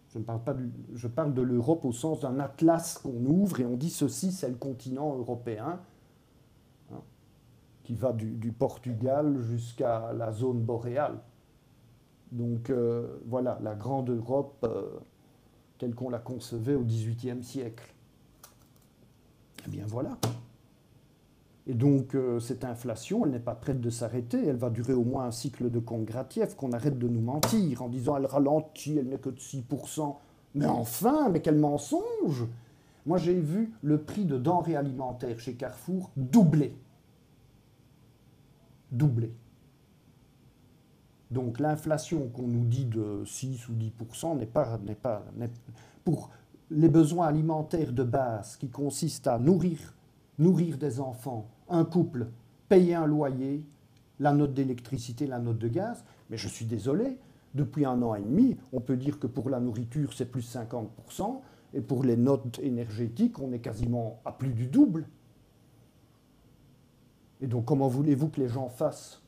Je, 0.09 0.19
ne 0.19 0.23
parle 0.23 0.43
pas 0.43 0.55
je 0.93 1.07
parle 1.07 1.33
de 1.33 1.41
l'Europe 1.41 1.83
au 1.83 1.91
sens 1.91 2.19
d'un 2.19 2.39
atlas 2.39 2.99
qu'on 2.99 3.25
ouvre 3.25 3.59
et 3.59 3.65
on 3.65 3.75
dit 3.75 3.89
ceci, 3.89 4.31
c'est 4.31 4.49
le 4.49 4.55
continent 4.55 5.17
européen, 5.17 5.79
hein, 6.91 7.01
qui 7.83 7.95
va 7.95 8.13
du, 8.13 8.51
Portugal 8.51 9.41
jusqu'à 9.41 10.13
la 10.13 10.31
zone 10.31 10.61
boréale. 10.61 11.17
Donc 12.31 12.69
euh, 12.69 13.17
voilà, 13.25 13.57
la 13.63 13.73
grande 13.73 14.11
Europe 14.11 14.63
telle 15.83 15.95
qu'on 15.95 16.09
la 16.09 16.19
concevait 16.19 16.75
au 16.75 16.83
XVIIIe 16.83 17.43
siècle. 17.43 17.93
Eh 19.67 19.69
bien 19.69 19.83
voilà. 19.85 20.17
Et 21.67 21.73
donc, 21.73 22.15
euh, 22.15 22.39
cette 22.39 22.63
inflation, 22.63 23.25
elle 23.25 23.31
n'est 23.31 23.39
pas 23.39 23.53
prête 23.53 23.81
de 23.81 23.89
s'arrêter. 23.89 24.47
Elle 24.47 24.55
va 24.55 24.69
durer 24.69 24.93
au 24.93 25.03
moins 25.03 25.25
un 25.25 25.31
cycle 25.31 25.69
de 25.69 25.79
Kongratiev, 25.79 26.55
qu'on 26.55 26.71
arrête 26.71 26.97
de 26.97 27.09
nous 27.09 27.19
mentir 27.19 27.81
en 27.81 27.89
disant 27.89 28.15
elle 28.15 28.27
ralentit, 28.27 28.97
elle 28.97 29.09
n'est 29.09 29.17
que 29.17 29.29
de 29.29 29.39
6%. 29.39 30.15
Mais 30.55 30.65
enfin, 30.65 31.27
mais 31.27 31.41
quel 31.41 31.59
mensonge 31.59 32.45
Moi, 33.05 33.17
j'ai 33.17 33.37
vu 33.37 33.73
le 33.81 34.01
prix 34.01 34.23
de 34.23 34.37
denrées 34.37 34.77
alimentaires 34.77 35.41
chez 35.41 35.55
Carrefour 35.55 36.11
doubler. 36.15 36.77
Doubler. 38.89 39.33
Donc 41.33 41.59
l'inflation 41.59 42.29
qu'on 42.29 42.47
nous 42.47 42.63
dit 42.63 42.85
de 42.85 43.23
6 43.25 43.67
ou 43.67 43.73
10% 43.73 44.37
n'est 44.37 44.45
pas, 44.45 44.77
n'est 44.85 44.93
pas 44.93 45.25
pour 46.05 46.29
les 46.69 46.89
besoins 46.89 47.25
alimentaires 47.25 47.91
de 47.91 48.03
base 48.03 48.55
qui 48.55 48.69
consistent 48.69 49.25
à 49.25 49.39
nourrir, 49.39 49.95
nourrir 50.37 50.77
des 50.77 50.99
enfants, 50.99 51.49
un 51.69 51.85
couple, 51.85 52.27
payer 52.69 52.93
un 52.93 53.07
loyer, 53.07 53.65
la 54.19 54.31
note 54.31 54.53
d'électricité, 54.53 55.25
la 55.25 55.39
note 55.39 55.57
de 55.57 55.67
gaz. 55.67 56.03
Mais 56.29 56.37
je 56.37 56.47
suis 56.47 56.65
désolé, 56.65 57.17
depuis 57.55 57.85
un 57.85 57.99
an 58.03 58.13
et 58.13 58.21
demi, 58.21 58.55
on 58.71 58.79
peut 58.79 58.95
dire 58.95 59.17
que 59.17 59.25
pour 59.25 59.49
la 59.49 59.59
nourriture, 59.59 60.13
c'est 60.13 60.29
plus 60.29 60.55
50%, 60.55 61.39
et 61.73 61.81
pour 61.81 62.03
les 62.03 62.15
notes 62.15 62.59
énergétiques, 62.59 63.39
on 63.39 63.51
est 63.53 63.59
quasiment 63.59 64.19
à 64.23 64.31
plus 64.31 64.53
du 64.53 64.67
double. 64.67 65.07
Et 67.41 67.47
donc 67.47 67.65
comment 67.65 67.87
voulez-vous 67.87 68.29
que 68.29 68.39
les 68.39 68.49
gens 68.49 68.69
fassent 68.69 69.22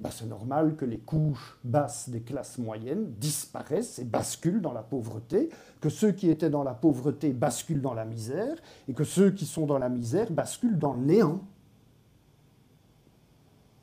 ben, 0.00 0.10
C'est 0.10 0.26
normal 0.26 0.76
que 0.76 0.84
les 0.84 0.98
couches 0.98 1.58
basses 1.62 2.08
des 2.08 2.20
classes 2.20 2.58
moyennes 2.58 3.12
disparaissent 3.18 3.98
et 3.98 4.04
basculent 4.04 4.60
dans 4.60 4.72
la 4.72 4.82
pauvreté, 4.82 5.50
que 5.80 5.88
ceux 5.88 6.12
qui 6.12 6.30
étaient 6.30 6.50
dans 6.50 6.64
la 6.64 6.74
pauvreté 6.74 7.32
basculent 7.32 7.82
dans 7.82 7.94
la 7.94 8.04
misère, 8.04 8.56
et 8.88 8.94
que 8.94 9.04
ceux 9.04 9.30
qui 9.30 9.46
sont 9.46 9.66
dans 9.66 9.78
la 9.78 9.88
misère 9.88 10.30
basculent 10.30 10.78
dans 10.78 10.94
le 10.94 11.00
néant. 11.00 11.40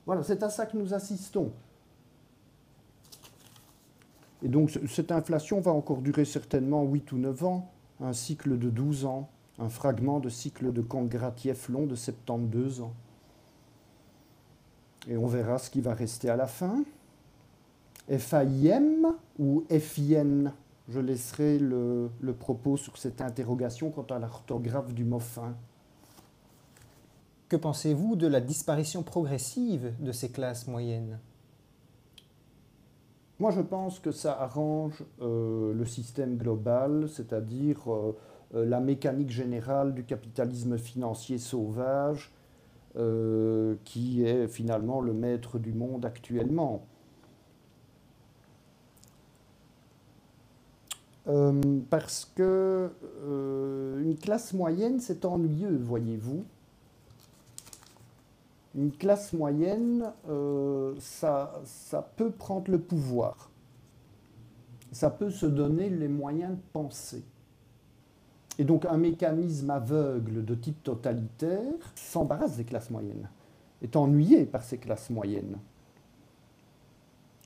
Voilà, 0.05 0.23
c'est 0.23 0.41
à 0.43 0.49
ça 0.49 0.65
que 0.65 0.77
nous 0.77 0.93
assistons. 0.93 1.51
Et 4.43 4.47
donc 4.47 4.79
cette 4.87 5.11
inflation 5.11 5.59
va 5.59 5.71
encore 5.71 6.01
durer 6.01 6.25
certainement 6.25 6.83
8 6.83 7.11
ou 7.11 7.17
9 7.17 7.43
ans, 7.43 7.71
un 7.99 8.13
cycle 8.13 8.57
de 8.57 8.69
12 8.69 9.05
ans, 9.05 9.29
un 9.59 9.69
fragment 9.69 10.19
de 10.19 10.29
cycle 10.29 10.71
de 10.71 10.81
Kongratiev 10.81 11.67
long 11.69 11.85
de 11.85 11.95
72 11.95 12.81
ans. 12.81 12.93
Et 15.09 15.17
on 15.17 15.27
verra 15.27 15.57
ce 15.57 15.69
qui 15.69 15.81
va 15.81 15.93
rester 15.93 16.29
à 16.29 16.35
la 16.35 16.47
fin. 16.47 16.83
FAIM 18.09 19.15
ou 19.39 19.63
FIN 19.69 20.53
Je 20.89 20.99
laisserai 20.99 21.59
le, 21.59 22.09
le 22.21 22.33
propos 22.33 22.77
sur 22.77 22.97
cette 22.97 23.21
interrogation 23.21 23.89
quant 23.89 24.05
à 24.09 24.19
l'orthographe 24.19 24.93
du 24.93 25.03
mot 25.03 25.19
fin. 25.19 25.55
Que 27.49 27.55
pensez-vous 27.55 28.17
de 28.17 28.27
la 28.27 28.41
disparition 28.41 29.03
progressive 29.03 29.93
de 29.99 30.11
ces 30.11 30.29
classes 30.29 30.67
moyennes? 30.67 31.17
Moi, 33.39 33.51
je 33.51 33.61
pense 33.61 33.99
que 33.99 34.11
ça 34.11 34.33
arrange 34.41 35.03
euh, 35.21 35.71
le 35.73 35.85
système 35.85 36.37
global, 36.37 37.07
c'est-à-dire 37.07 37.77
euh, 37.87 38.17
euh, 38.55 38.65
la 38.65 38.79
mécanique 38.79 39.29
générale 39.29 39.93
du 39.93 40.03
capitalisme 40.03 40.77
financier 40.77 41.37
sauvage, 41.37 42.31
qui 43.83 44.23
est 44.23 44.47
finalement 44.47 45.01
le 45.01 45.13
maître 45.13 45.59
du 45.59 45.73
monde 45.73 46.05
actuellement. 46.05 46.85
parce 51.89 52.31
que 52.35 52.89
une 54.01 54.15
classe 54.15 54.53
moyenne, 54.53 54.99
c'est 54.99 55.25
ennuyeux, 55.25 55.77
voyez-vous 55.77 56.45
une 58.77 58.91
classe 58.91 59.33
moyenne, 59.33 60.13
euh, 60.29 60.93
ça, 60.99 61.61
ça 61.65 62.01
peut 62.15 62.31
prendre 62.31 62.71
le 62.71 62.79
pouvoir. 62.79 63.49
Ça 64.91 65.09
peut 65.09 65.31
se 65.31 65.47
donner 65.47 65.89
les 65.89 66.07
moyens 66.07 66.51
de 66.51 66.61
penser. 66.71 67.23
Et 68.59 68.63
donc 68.63 68.85
un 68.85 68.97
mécanisme 68.97 69.69
aveugle 69.69 70.43
de 70.43 70.55
type 70.55 70.81
totalitaire 70.83 71.93
s'embarrasse 71.95 72.57
des 72.57 72.63
classes 72.63 72.89
moyennes, 72.89 73.29
est 73.81 73.95
ennuyé 73.95 74.45
par 74.45 74.63
ces 74.63 74.77
classes 74.77 75.09
moyennes. 75.09 75.57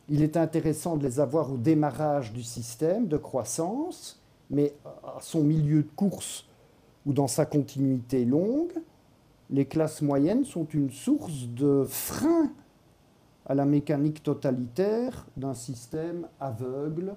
Il 0.09 0.21
est 0.21 0.37
intéressant 0.37 0.97
de 0.97 1.03
les 1.03 1.19
avoir 1.19 1.51
au 1.51 1.57
démarrage 1.57 2.33
du 2.33 2.43
système 2.43 3.07
de 3.07 3.17
croissance, 3.17 4.21
mais 4.49 4.73
à 5.03 5.17
son 5.21 5.43
milieu 5.43 5.83
de 5.83 5.89
course 5.95 6.47
ou 7.05 7.13
dans 7.13 7.27
sa 7.27 7.45
continuité 7.45 8.25
longue, 8.25 8.73
les 9.49 9.65
classes 9.65 10.01
moyennes 10.01 10.45
sont 10.45 10.65
une 10.65 10.91
source 10.91 11.47
de 11.47 11.85
frein 11.87 12.51
à 13.45 13.55
la 13.55 13.65
mécanique 13.65 14.23
totalitaire 14.23 15.25
d'un 15.35 15.53
système 15.53 16.27
aveugle 16.39 17.15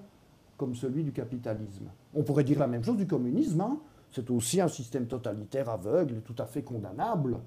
comme 0.56 0.74
celui 0.74 1.04
du 1.04 1.12
capitalisme. 1.12 1.88
On 2.14 2.22
pourrait 2.22 2.44
dire 2.44 2.58
la 2.58 2.66
même 2.66 2.84
chose 2.84 2.96
du 2.96 3.06
communisme. 3.06 3.60
Hein. 3.60 3.78
C'est 4.10 4.30
aussi 4.30 4.60
un 4.60 4.68
système 4.68 5.06
totalitaire 5.06 5.68
aveugle, 5.68 6.22
tout 6.22 6.36
à 6.38 6.46
fait 6.46 6.62
condamnable. 6.62 7.38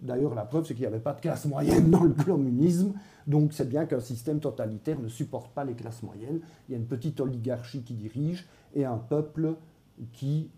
D'ailleurs, 0.00 0.34
la 0.34 0.44
preuve, 0.44 0.66
c'est 0.66 0.74
qu'il 0.74 0.82
n'y 0.82 0.88
avait 0.88 0.98
pas 0.98 1.12
de 1.12 1.20
classe 1.20 1.44
moyenne 1.44 1.88
dans 1.88 2.02
le 2.02 2.12
communisme, 2.12 2.92
donc 3.28 3.52
c'est 3.52 3.68
bien 3.68 3.86
qu'un 3.86 4.00
système 4.00 4.40
totalitaire 4.40 4.98
ne 4.98 5.06
supporte 5.06 5.54
pas 5.54 5.64
les 5.64 5.74
classes 5.74 6.02
moyennes. 6.02 6.40
Il 6.68 6.72
y 6.72 6.74
a 6.74 6.78
une 6.78 6.86
petite 6.86 7.20
oligarchie 7.20 7.84
qui 7.84 7.94
dirige 7.94 8.48
et 8.74 8.84
un 8.84 8.98
peuple 8.98 9.54
qui, 10.12 10.50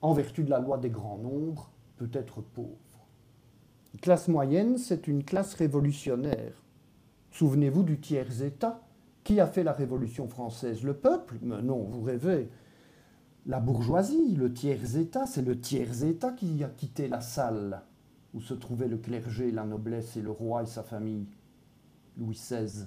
en 0.00 0.14
vertu 0.14 0.42
de 0.42 0.48
la 0.48 0.58
loi 0.58 0.78
des 0.78 0.88
grands 0.88 1.18
nombres, 1.18 1.70
peut 1.98 2.08
être 2.14 2.40
pauvre. 2.40 2.68
La 3.92 4.00
classe 4.00 4.28
moyenne, 4.28 4.78
c'est 4.78 5.06
une 5.06 5.22
classe 5.22 5.52
révolutionnaire. 5.52 6.54
Souvenez-vous 7.30 7.82
du 7.82 8.00
tiers-État. 8.00 8.80
Qui 9.24 9.40
a 9.40 9.46
fait 9.46 9.62
la 9.62 9.72
Révolution 9.72 10.28
française? 10.28 10.82
Le 10.82 10.94
peuple? 10.94 11.38
Mais 11.42 11.62
non, 11.62 11.84
vous 11.84 12.02
rêvez. 12.02 12.50
La 13.46 13.60
bourgeoisie, 13.60 14.34
le 14.34 14.52
tiers-État, 14.52 15.26
c'est 15.26 15.42
le 15.42 15.60
tiers-État 15.60 16.32
qui 16.32 16.62
a 16.62 16.68
quitté 16.68 17.08
la 17.08 17.20
salle 17.20 17.82
où 18.34 18.40
se 18.40 18.54
trouvaient 18.54 18.88
le 18.88 18.98
clergé, 18.98 19.50
la 19.50 19.64
noblesse 19.64 20.16
et 20.16 20.22
le 20.22 20.30
roi 20.30 20.62
et 20.62 20.66
sa 20.66 20.82
famille, 20.82 21.26
Louis 22.16 22.34
XVI. 22.34 22.86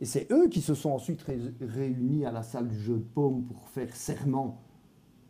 Et 0.00 0.04
c'est 0.04 0.30
eux 0.32 0.48
qui 0.48 0.60
se 0.60 0.74
sont 0.74 0.90
ensuite 0.90 1.24
réunis 1.60 2.26
à 2.26 2.32
la 2.32 2.42
salle 2.42 2.68
du 2.68 2.78
jeu 2.78 2.96
de 2.96 3.04
paume 3.14 3.44
pour 3.44 3.68
faire 3.68 3.94
serment. 3.94 4.60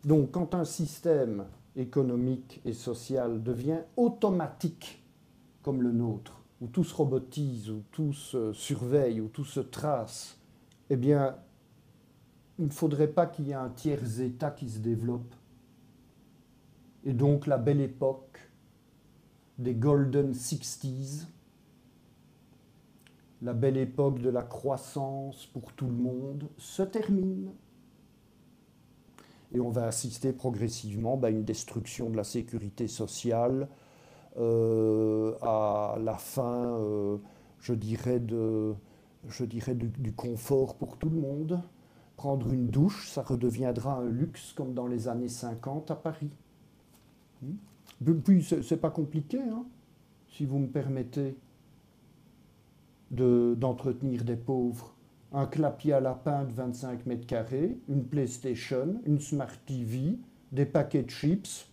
Donc 0.04 0.32
quand 0.32 0.54
un 0.54 0.64
système 0.64 1.46
économique 1.76 2.60
et 2.64 2.72
social 2.72 3.42
devient 3.42 3.80
automatique 3.96 5.04
comme 5.62 5.82
le 5.82 5.92
nôtre, 5.92 6.43
où 6.60 6.68
tout 6.68 6.84
se 6.84 6.94
robotise, 6.94 7.70
où 7.70 7.82
tout 7.90 8.12
se 8.12 8.52
surveille, 8.52 9.20
où 9.20 9.28
tout 9.28 9.44
se 9.44 9.60
trace, 9.60 10.38
eh 10.90 10.96
bien, 10.96 11.36
il 12.58 12.66
ne 12.66 12.70
faudrait 12.70 13.08
pas 13.08 13.26
qu'il 13.26 13.48
y 13.48 13.50
ait 13.50 13.54
un 13.54 13.70
tiers 13.70 14.20
État 14.20 14.50
qui 14.50 14.68
se 14.68 14.78
développe. 14.78 15.34
Et 17.04 17.12
donc 17.12 17.46
la 17.46 17.58
belle 17.58 17.80
époque 17.80 18.38
des 19.58 19.74
Golden 19.74 20.32
Sixties, 20.32 21.26
la 23.42 23.52
belle 23.52 23.76
époque 23.76 24.20
de 24.20 24.30
la 24.30 24.42
croissance 24.42 25.46
pour 25.46 25.72
tout 25.72 25.86
le 25.86 25.96
monde, 25.96 26.48
se 26.56 26.82
termine 26.82 27.52
et 29.54 29.60
on 29.60 29.70
va 29.70 29.86
assister 29.86 30.32
progressivement 30.32 31.16
bah, 31.16 31.28
à 31.28 31.30
une 31.30 31.44
destruction 31.44 32.10
de 32.10 32.16
la 32.16 32.24
sécurité 32.24 32.88
sociale, 32.88 33.68
euh, 34.36 35.13
à 35.44 35.98
la 35.98 36.16
fin, 36.16 36.78
euh, 36.78 37.18
je 37.60 37.74
dirais, 37.74 38.20
de, 38.20 38.74
je 39.28 39.44
dirais 39.44 39.74
du, 39.74 40.12
confort 40.12 40.76
pour 40.76 40.96
tout 40.98 41.10
le 41.10 41.20
monde. 41.20 41.60
Prendre 42.16 42.52
une 42.52 42.68
douche, 42.68 43.08
ça 43.08 43.22
redeviendra 43.22 43.96
un 43.96 44.08
luxe 44.08 44.52
comme 44.52 44.72
dans 44.74 44.86
les 44.86 45.08
années 45.08 45.28
50 45.28 45.90
à 45.90 45.96
Paris. 45.96 46.30
Hmm? 47.42 48.14
Puis, 48.24 48.42
c'est 48.42 48.76
pas 48.76 48.90
compliqué, 48.90 49.40
hein, 49.40 49.64
si 50.28 50.44
vous 50.46 50.58
me 50.58 50.68
permettez, 50.68 51.36
d'entretenir 53.10 54.24
des 54.24 54.36
pauvres 54.36 54.94
un 55.34 55.46
clapier 55.46 55.94
à 55.94 56.00
lapin 56.00 56.44
de 56.44 56.52
25 56.52 57.06
mètres 57.06 57.26
carrés, 57.26 57.76
une 57.88 58.04
PlayStation, 58.04 59.00
une 59.04 59.18
Smart 59.18 59.50
TV, 59.66 60.16
des 60.52 60.64
paquets 60.64 61.02
de 61.02 61.10
chips, 61.10 61.68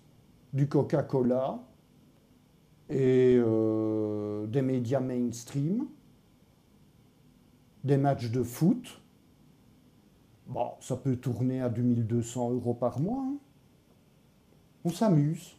du 0.52 0.68
Coca-Cola 0.68 1.60
et 2.92 3.38
euh, 3.38 4.46
des 4.48 4.62
médias 4.62 5.00
mainstream, 5.00 5.88
des 7.84 7.98
matchs 7.98 8.30
de 8.30 8.44
foot. 8.44 9.02
Bon, 10.48 10.72
ça 10.82 10.98
peut 10.98 11.16
tourner 11.16 11.62
à 11.62 11.70
2200 11.70 12.52
euros 12.52 12.74
par 12.74 13.00
mois. 13.00 13.24
Hein. 13.26 13.38
On 14.84 14.90
s'amuse. 14.90 15.58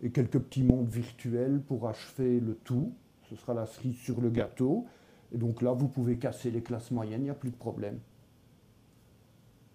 Et 0.00 0.10
quelques 0.10 0.38
petits 0.38 0.62
mondes 0.62 0.88
virtuels 0.88 1.60
pour 1.60 1.88
achever 1.88 2.40
le 2.40 2.54
tout. 2.54 2.92
Ce 3.28 3.36
sera 3.36 3.54
la 3.54 3.66
cerise 3.66 3.96
sur 3.96 4.20
le 4.20 4.30
gâteau. 4.30 4.86
Et 5.32 5.38
donc 5.38 5.62
là, 5.62 5.72
vous 5.72 5.88
pouvez 5.88 6.18
casser 6.18 6.50
les 6.50 6.62
classes 6.62 6.90
moyennes, 6.90 7.22
il 7.22 7.24
n'y 7.24 7.30
a 7.30 7.34
plus 7.34 7.50
de 7.50 7.56
problème. 7.56 7.98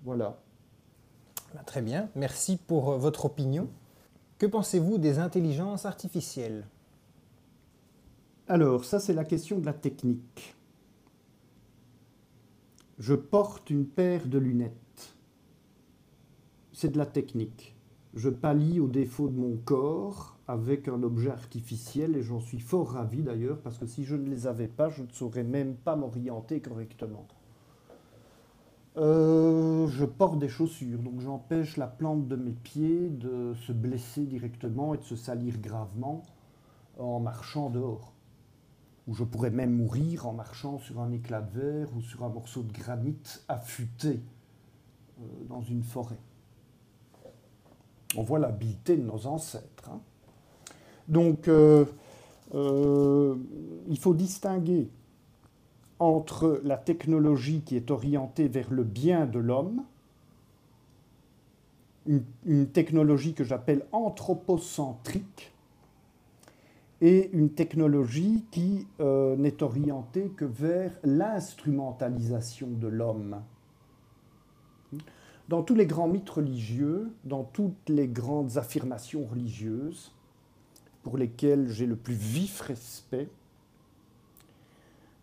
Voilà. 0.04 0.40
Bah, 1.54 1.62
très 1.66 1.82
bien, 1.82 2.10
merci 2.16 2.58
pour 2.58 2.92
euh, 2.92 2.98
votre 2.98 3.26
opinion. 3.26 3.68
Que 4.38 4.46
pensez-vous 4.46 4.98
des 4.98 5.20
intelligences 5.20 5.86
artificielles? 5.86 6.66
Alors, 8.52 8.84
ça 8.84 9.00
c'est 9.00 9.14
la 9.14 9.26
question 9.26 9.60
de 9.60 9.66
la 9.68 9.74
technique. 9.74 10.56
Je 12.98 13.14
porte 13.14 13.70
une 13.70 13.86
paire 13.86 14.26
de 14.26 14.40
lunettes. 14.40 15.16
C'est 16.74 16.92
de 16.92 16.98
la 16.98 17.06
technique. 17.06 17.76
Je 18.16 18.30
pallie 18.30 18.80
aux 18.80 18.88
défauts 18.88 19.28
de 19.28 19.38
mon 19.38 19.56
corps 19.58 20.36
avec 20.48 20.88
un 20.88 21.04
objet 21.04 21.30
artificiel 21.30 22.18
et 22.18 22.24
j'en 22.24 22.40
suis 22.40 22.60
fort 22.60 22.94
ravi 22.94 23.22
d'ailleurs 23.22 23.60
parce 23.60 23.78
que 23.78 23.86
si 23.86 24.04
je 24.04 24.16
ne 24.16 24.28
les 24.28 24.48
avais 24.48 24.68
pas, 24.68 24.90
je 24.90 25.04
ne 25.04 25.12
saurais 25.12 25.44
même 25.44 25.76
pas 25.76 25.96
m'orienter 25.96 26.60
correctement. 26.60 27.28
Euh, 28.98 29.86
je 29.90 30.06
porte 30.06 30.40
des 30.40 30.50
chaussures, 30.50 30.98
donc 30.98 31.20
j'empêche 31.22 31.78
la 31.78 31.86
plante 31.86 32.28
de 32.28 32.36
mes 32.36 32.54
pieds 32.54 33.10
de 33.10 33.54
se 33.68 33.74
blesser 33.74 34.26
directement 34.26 34.96
et 34.96 34.98
de 34.98 35.04
se 35.04 35.16
salir 35.16 35.60
gravement 35.60 36.24
en 36.98 37.20
marchant 37.20 37.70
dehors. 37.70 38.12
Ou 39.10 39.14
je 39.16 39.24
pourrais 39.26 39.50
même 39.50 39.76
mourir 39.76 40.28
en 40.28 40.34
marchant 40.34 40.78
sur 40.78 41.02
un 41.02 41.12
éclat 41.12 41.42
de 41.42 41.60
verre 41.60 41.90
ou 41.98 42.02
sur 42.02 42.24
un 42.24 42.30
morceau 42.30 42.62
de 42.62 42.72
granit 42.72 43.18
affûté 43.48 44.22
euh, 45.20 45.24
dans 45.50 45.62
une 45.62 45.84
forêt. 45.84 46.20
On 48.16 48.24
voit 48.24 48.40
l'habileté 48.40 48.96
de 48.96 49.04
nos 49.04 49.26
ancêtres. 49.28 49.90
Hein. 49.90 50.00
Donc, 51.08 51.48
euh, 51.48 51.86
il 52.54 53.98
faut 54.00 54.14
distinguer 54.14 54.90
entre 56.00 56.62
la 56.64 56.78
technologie 56.78 57.62
qui 57.62 57.76
est 57.76 57.92
orientée 57.92 58.48
vers 58.48 58.72
le 58.72 58.84
bien 58.84 59.26
de 59.26 59.40
l'homme, 59.40 59.84
une, 62.46 62.68
technologie 62.68 63.34
que 63.34 63.44
j'appelle 63.44 63.86
anthropocentrique, 63.92 65.52
et 67.02 67.30
une 67.32 67.52
technologie 67.52 68.46
qui 68.52 68.88
euh, 69.00 69.36
n'est 69.38 69.64
orientée 69.64 70.32
que 70.36 70.46
vers 70.46 70.92
l'instrumentalisation 71.04 72.68
de 72.70 72.88
l'homme. 72.88 73.42
Dans 75.48 75.64
tous 75.64 75.76
les 75.76 75.86
grands 75.86 76.08
mythes 76.08 76.30
religieux, 76.30 77.12
dans 77.24 77.44
toutes 77.44 77.90
les 77.90 78.08
grandes 78.08 78.58
affirmations 78.58 79.26
religieuses, 79.26 80.12
pour 81.04 81.18
lesquelles 81.18 81.70
j'ai 81.70 81.86
le 81.86 81.96
plus 81.96 82.16
vif 82.16 82.62
respect, 82.62 83.30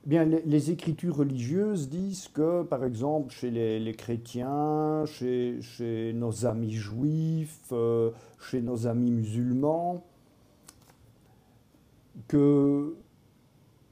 Bien, 0.07 0.25
les, 0.25 0.71
écritures 0.71 1.17
religieuses 1.17 1.89
disent 1.89 2.29
que, 2.29 2.63
par 2.63 2.85
exemple, 2.85 3.35
chez 3.35 3.51
les, 3.51 3.95
chrétiens, 3.95 5.05
chez, 5.05 6.13
nos 6.15 6.47
amis 6.47 6.75
juifs, 6.75 7.73
euh, 7.73 8.13
chez 8.39 8.63
nos 8.63 8.87
amis 8.87 9.11
musulmans, 9.11 10.05
que 12.29 12.97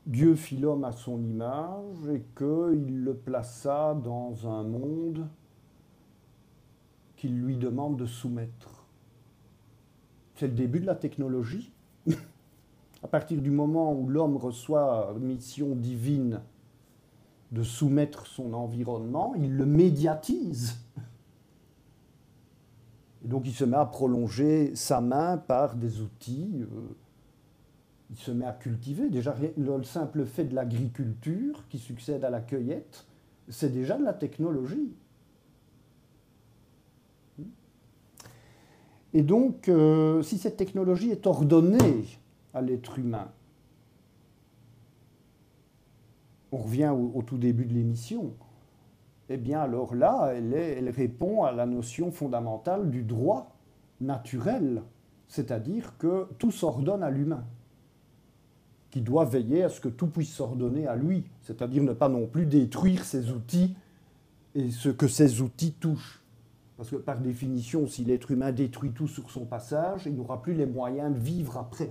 Dieu 0.07 0.35
fit 0.35 0.57
l'homme 0.57 0.85
à 0.85 0.93
son 0.93 1.23
image 1.23 2.09
et 2.13 2.23
qu'il 2.37 3.05
le 3.05 3.15
plaça 3.15 3.95
dans 3.95 4.49
un 4.49 4.63
monde 4.63 5.27
qu'il 7.17 7.41
lui 7.41 7.57
demande 7.57 7.97
de 7.97 8.07
soumettre. 8.07 8.85
C'est 10.35 10.49
le 10.49 10.55
début 10.55 10.81
de 10.81 10.87
la 10.87 10.95
technologie. 10.95 11.73
à 13.03 13.09
partir 13.09 13.41
du 13.41 13.51
moment 13.51 13.95
où 13.95 14.09
l'homme 14.09 14.37
reçoit 14.37 15.15
mission 15.21 15.75
divine 15.75 16.41
de 17.53 17.63
soumettre 17.63 18.27
son 18.27 18.53
environnement, 18.53 19.35
il 19.37 19.57
le 19.57 19.65
médiatise. 19.65 20.81
Et 23.25 23.29
donc 23.29 23.47
il 23.47 23.55
se 23.55 23.65
met 23.65 23.77
à 23.77 23.87
prolonger 23.87 24.75
sa 24.75 25.01
main 25.01 25.39
par 25.39 25.77
des 25.77 26.03
outils, 26.03 26.63
euh, 26.63 26.95
il 28.15 28.21
se 28.21 28.31
met 28.31 28.47
à 28.47 28.53
cultiver. 28.53 29.11
Déjà, 29.11 29.35
le 29.57 29.83
simple 29.83 30.25
fait 30.25 30.45
de 30.45 30.55
l'agriculture 30.55 31.65
qui 31.69 31.79
succède 31.79 32.25
à 32.25 32.31
la 32.31 32.41
cueillette, 32.41 33.07
c'est 33.49 33.73
déjà 33.73 33.99
de 33.99 34.05
la 34.05 34.13
technologie. 34.13 34.95
Et 39.13 39.23
donc, 39.23 39.69
euh, 39.69 40.23
si 40.23 40.39
cette 40.39 40.57
technologie 40.57 41.11
est 41.11 41.27
ordonnée 41.27 42.05
à 42.53 42.63
l'être 42.63 42.99
humain. 42.99 43.31
On 46.53 46.59
revient 46.59 46.93
au, 46.95 47.21
tout 47.23 47.39
début 47.39 47.65
de 47.65 47.75
l'émission. 47.75 48.33
Eh 49.29 49.37
bien, 49.37 49.61
alors 49.61 49.95
là, 49.95 50.33
elle, 50.37 50.55
elle 50.55 50.89
répond 50.89 51.43
à 51.43 51.51
la 51.51 51.67
notion 51.67 52.13
fondamentale 52.13 52.91
du 52.91 53.03
droit 53.03 53.57
naturel, 54.01 54.83
c'est-à-dire 55.27 55.97
que 55.99 56.29
tout 56.39 56.53
s'ordonne 56.53 57.03
à 57.03 57.11
l'humain, 57.11 57.45
qui 58.95 59.01
doit 59.01 59.25
veiller 59.25 59.65
à 59.65 59.71
ce 59.71 59.81
que 59.81 59.89
tout 59.89 60.07
puisse 60.07 60.33
s'ordonner 60.33 60.87
à 60.87 60.95
lui, 60.95 61.25
c'est-à-dire 61.43 61.83
ne 61.83 61.93
pas 61.93 62.09
non 62.09 62.29
plus 62.29 62.47
détruire 62.47 63.05
ses 63.05 63.33
outils 63.33 63.75
et 64.55 64.71
ce 64.71 64.89
que 64.89 65.09
ces 65.09 65.41
outils 65.41 65.73
touchent. 65.73 66.23
Parce 66.77 66.91
que 66.91 66.97
par 66.97 67.19
définition, 67.19 67.89
si 67.89 68.05
l'être 68.05 68.31
humain 68.31 68.53
détruit 68.53 68.93
tout 68.93 69.09
sur 69.09 69.33
son 69.33 69.47
passage, 69.47 70.03
il 70.07 70.15
n'aura 70.15 70.41
plus 70.41 70.55
les 70.55 70.65
moyens 70.65 71.13
de 71.13 71.19
vivre 71.19 71.57
après. 71.57 71.91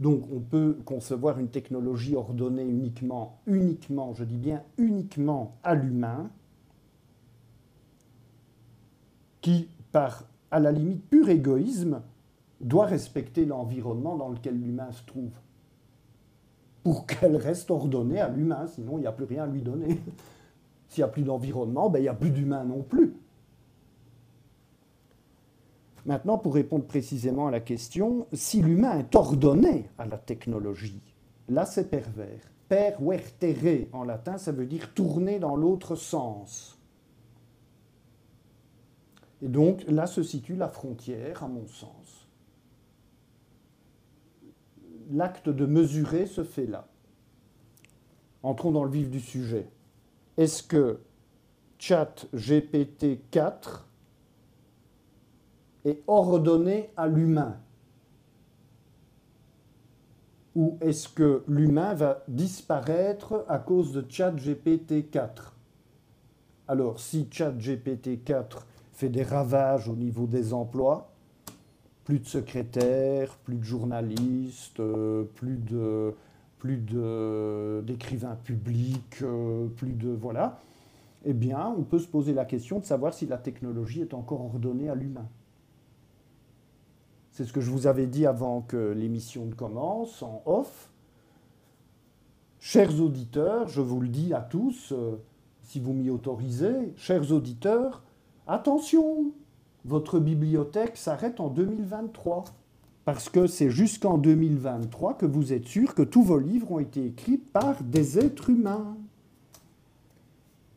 Donc 0.00 0.24
on 0.32 0.40
peut 0.40 0.78
concevoir 0.84 1.38
une 1.38 1.46
technologie 1.48 2.16
ordonnée 2.16 2.64
uniquement, 2.64 3.38
uniquement, 3.46 4.12
je 4.14 4.24
dis 4.24 4.36
bien 4.36 4.64
uniquement 4.78 5.54
à 5.62 5.76
l'humain, 5.76 6.28
qui, 9.42 9.68
par 9.92 10.24
à 10.50 10.58
la 10.58 10.72
limite 10.72 11.08
pur 11.08 11.28
égoïsme, 11.28 12.02
doit 12.60 12.86
respecter 12.86 13.44
l'environnement 13.44 14.16
dans 14.16 14.28
lequel 14.28 14.60
l'humain 14.60 14.92
se 14.92 15.02
trouve. 15.04 15.32
Pour 16.82 17.06
qu'elle 17.06 17.36
reste 17.36 17.70
ordonnée 17.70 18.20
à 18.20 18.28
l'humain, 18.28 18.66
sinon 18.66 18.98
il 18.98 19.02
n'y 19.02 19.06
a 19.06 19.12
plus 19.12 19.24
rien 19.24 19.44
à 19.44 19.46
lui 19.46 19.62
donner. 19.62 20.00
S'il 20.88 21.02
n'y 21.02 21.08
a 21.08 21.12
plus 21.12 21.22
d'environnement, 21.22 21.88
ben, 21.88 22.00
il 22.00 22.02
n'y 22.02 22.08
a 22.08 22.14
plus 22.14 22.30
d'humain 22.30 22.64
non 22.64 22.82
plus. 22.82 23.14
Maintenant, 26.06 26.38
pour 26.38 26.54
répondre 26.54 26.84
précisément 26.84 27.46
à 27.46 27.50
la 27.50 27.60
question, 27.60 28.26
si 28.32 28.62
l'humain 28.62 28.98
est 28.98 29.14
ordonné 29.14 29.88
à 29.98 30.06
la 30.06 30.18
technologie, 30.18 31.00
là 31.48 31.66
c'est 31.66 31.90
pervers. 31.90 32.40
Per 32.68 32.92
vertere 33.00 33.88
en 33.92 34.04
latin, 34.04 34.38
ça 34.38 34.52
veut 34.52 34.66
dire 34.66 34.94
tourner 34.94 35.38
dans 35.38 35.56
l'autre 35.56 35.96
sens. 35.96 36.78
Et 39.42 39.48
donc 39.48 39.84
là 39.88 40.06
se 40.06 40.22
situe 40.22 40.56
la 40.56 40.68
frontière, 40.68 41.42
à 41.42 41.48
mon 41.48 41.66
sens. 41.66 42.19
L'acte 45.12 45.48
de 45.48 45.66
mesurer 45.66 46.26
se 46.26 46.44
fait 46.44 46.66
là. 46.66 46.86
Entrons 48.42 48.70
dans 48.70 48.84
le 48.84 48.90
vif 48.90 49.10
du 49.10 49.20
sujet. 49.20 49.68
Est-ce 50.36 50.62
que 50.62 51.00
chat 51.78 52.26
GPT 52.34 53.20
4 53.30 53.88
est 55.84 56.02
ordonné 56.06 56.90
à 56.96 57.08
l'humain? 57.08 57.60
Ou 60.54 60.78
est-ce 60.80 61.08
que 61.08 61.44
l'humain 61.46 61.94
va 61.94 62.22
disparaître 62.28 63.44
à 63.48 63.58
cause 63.58 63.92
de 63.92 64.04
ChatGPT 64.08 65.10
4 65.10 65.56
Alors, 66.68 66.98
si 66.98 67.28
ChatGPT 67.30 68.24
4 68.24 68.66
fait 68.92 69.08
des 69.08 69.22
ravages 69.22 69.88
au 69.88 69.94
niveau 69.94 70.26
des 70.26 70.52
emplois, 70.52 71.09
plus 72.10 72.18
de 72.18 72.26
secrétaires, 72.26 73.36
plus 73.44 73.58
de 73.58 73.62
journalistes, 73.62 74.80
euh, 74.80 75.22
plus 75.36 75.60
d'écrivains 77.86 78.34
publics, 78.34 79.22
euh, 79.22 79.68
plus 79.68 79.92
de 79.92 80.08
voilà, 80.08 80.60
eh 81.24 81.32
bien, 81.32 81.72
on 81.78 81.84
peut 81.84 82.00
se 82.00 82.08
poser 82.08 82.34
la 82.34 82.44
question 82.44 82.80
de 82.80 82.84
savoir 82.84 83.14
si 83.14 83.26
la 83.26 83.38
technologie 83.38 84.00
est 84.00 84.12
encore 84.12 84.40
ordonnée 84.40 84.88
à 84.88 84.96
l'humain. 84.96 85.28
C'est 87.30 87.44
ce 87.44 87.52
que 87.52 87.60
je 87.60 87.70
vous 87.70 87.86
avais 87.86 88.08
dit 88.08 88.26
avant 88.26 88.62
que 88.62 88.90
l'émission 88.90 89.46
ne 89.46 89.54
commence, 89.54 90.20
en 90.24 90.42
off. 90.46 90.90
Chers 92.58 93.00
auditeurs, 93.00 93.68
je 93.68 93.80
vous 93.80 94.00
le 94.00 94.08
dis 94.08 94.34
à 94.34 94.40
tous, 94.40 94.90
euh, 94.90 95.14
si 95.62 95.78
vous 95.78 95.92
m'y 95.92 96.10
autorisez, 96.10 96.92
chers 96.96 97.30
auditeurs, 97.30 98.02
attention, 98.48 99.30
votre 99.84 100.18
bibliothèque 100.18 100.96
s'arrête 100.96 101.40
en 101.40 101.48
2023. 101.48 102.44
Parce 103.04 103.28
que 103.28 103.46
c'est 103.46 103.70
jusqu'en 103.70 104.18
2023 104.18 105.14
que 105.14 105.26
vous 105.26 105.52
êtes 105.52 105.66
sûr 105.66 105.94
que 105.94 106.02
tous 106.02 106.22
vos 106.22 106.38
livres 106.38 106.72
ont 106.72 106.78
été 106.78 107.06
écrits 107.06 107.38
par 107.38 107.82
des 107.82 108.18
êtres 108.18 108.50
humains 108.50 108.96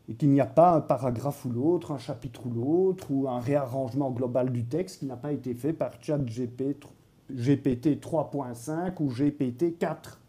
et 0.10 0.16
qu'il 0.16 0.30
n'y 0.30 0.42
a 0.42 0.46
pas 0.46 0.76
un 0.76 0.82
paragraphe 0.82 1.46
ou 1.46 1.50
l'autre, 1.50 1.92
un 1.92 1.98
chapitre 1.98 2.46
ou 2.46 2.52
l'autre, 2.52 3.08
ou 3.10 3.28
un 3.30 3.40
réarrangement 3.40 4.12
global 4.12 4.52
du 4.52 4.66
texte 4.66 5.00
qui 5.00 5.06
n'a 5.06 5.16
pas 5.16 5.32
été 5.32 5.54
fait 5.54 5.74
par 5.74 5.92
ChatGPT 6.02 6.88
GPT 7.32 8.00
3.5 8.02 9.02
ou 9.02 9.10
GPT 9.10 9.78
4. 9.78 10.20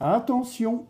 Attention 0.00 0.86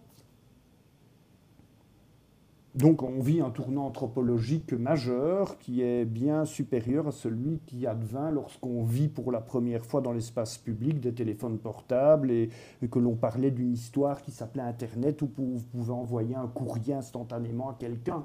Donc 2.77 3.03
on 3.03 3.18
vit 3.18 3.41
un 3.41 3.51
tournant 3.51 3.87
anthropologique 3.87 4.73
majeur 4.73 5.59
qui 5.59 5.83
est 5.83 6.05
bien 6.05 6.45
supérieur 6.45 7.09
à 7.09 7.11
celui 7.11 7.59
qui 7.66 7.85
advint 7.85 8.31
lorsqu'on 8.31 8.85
vit 8.85 9.09
pour 9.09 9.33
la 9.33 9.41
première 9.41 9.85
fois 9.85 10.01
dans 10.01 10.12
l'espace 10.12 10.57
public 10.57 11.01
des 11.01 11.12
téléphones 11.12 11.59
portables 11.59 12.31
et, 12.31 12.49
que 12.89 12.99
l'on 13.01 13.16
parlait 13.16 13.51
d'une 13.51 13.73
histoire 13.73 14.23
qui 14.23 14.31
s'appelait 14.31 14.62
Internet 14.62 15.21
où 15.21 15.29
vous 15.37 15.64
pouvez 15.73 15.93
envoyer 15.93 16.37
un 16.37 16.47
courrier 16.47 16.95
instantanément 16.95 17.71
à 17.71 17.75
quelqu'un 17.75 18.25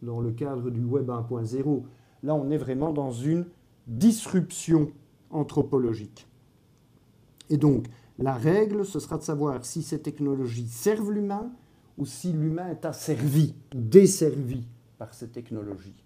dans 0.00 0.20
le 0.20 0.30
cadre 0.30 0.70
du 0.70 0.84
Web 0.84 1.10
1.0. 1.10 1.82
Là 2.22 2.34
on 2.34 2.50
est 2.50 2.56
vraiment 2.56 2.94
dans 2.94 3.12
une 3.12 3.44
disruption 3.86 4.90
anthropologique. 5.30 6.26
Et 7.50 7.58
donc 7.58 7.84
la 8.18 8.32
règle, 8.32 8.86
ce 8.86 8.98
sera 8.98 9.18
de 9.18 9.22
savoir 9.22 9.62
si 9.66 9.82
ces 9.82 10.00
technologies 10.00 10.68
servent 10.68 11.12
l'humain 11.12 11.52
ou 11.98 12.06
si 12.06 12.32
l'humain 12.32 12.70
est 12.70 12.84
asservi, 12.84 13.54
desservi 13.74 14.66
par 14.96 15.12
ces 15.12 15.28
technologies. 15.28 16.04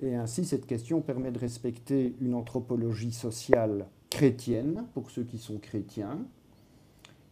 Et 0.00 0.14
ainsi, 0.14 0.44
cette 0.44 0.66
question 0.66 1.02
permet 1.02 1.30
de 1.30 1.38
respecter 1.38 2.16
une 2.20 2.34
anthropologie 2.34 3.12
sociale 3.12 3.86
chrétienne, 4.08 4.86
pour 4.94 5.10
ceux 5.10 5.24
qui 5.24 5.38
sont 5.38 5.58
chrétiens, 5.58 6.18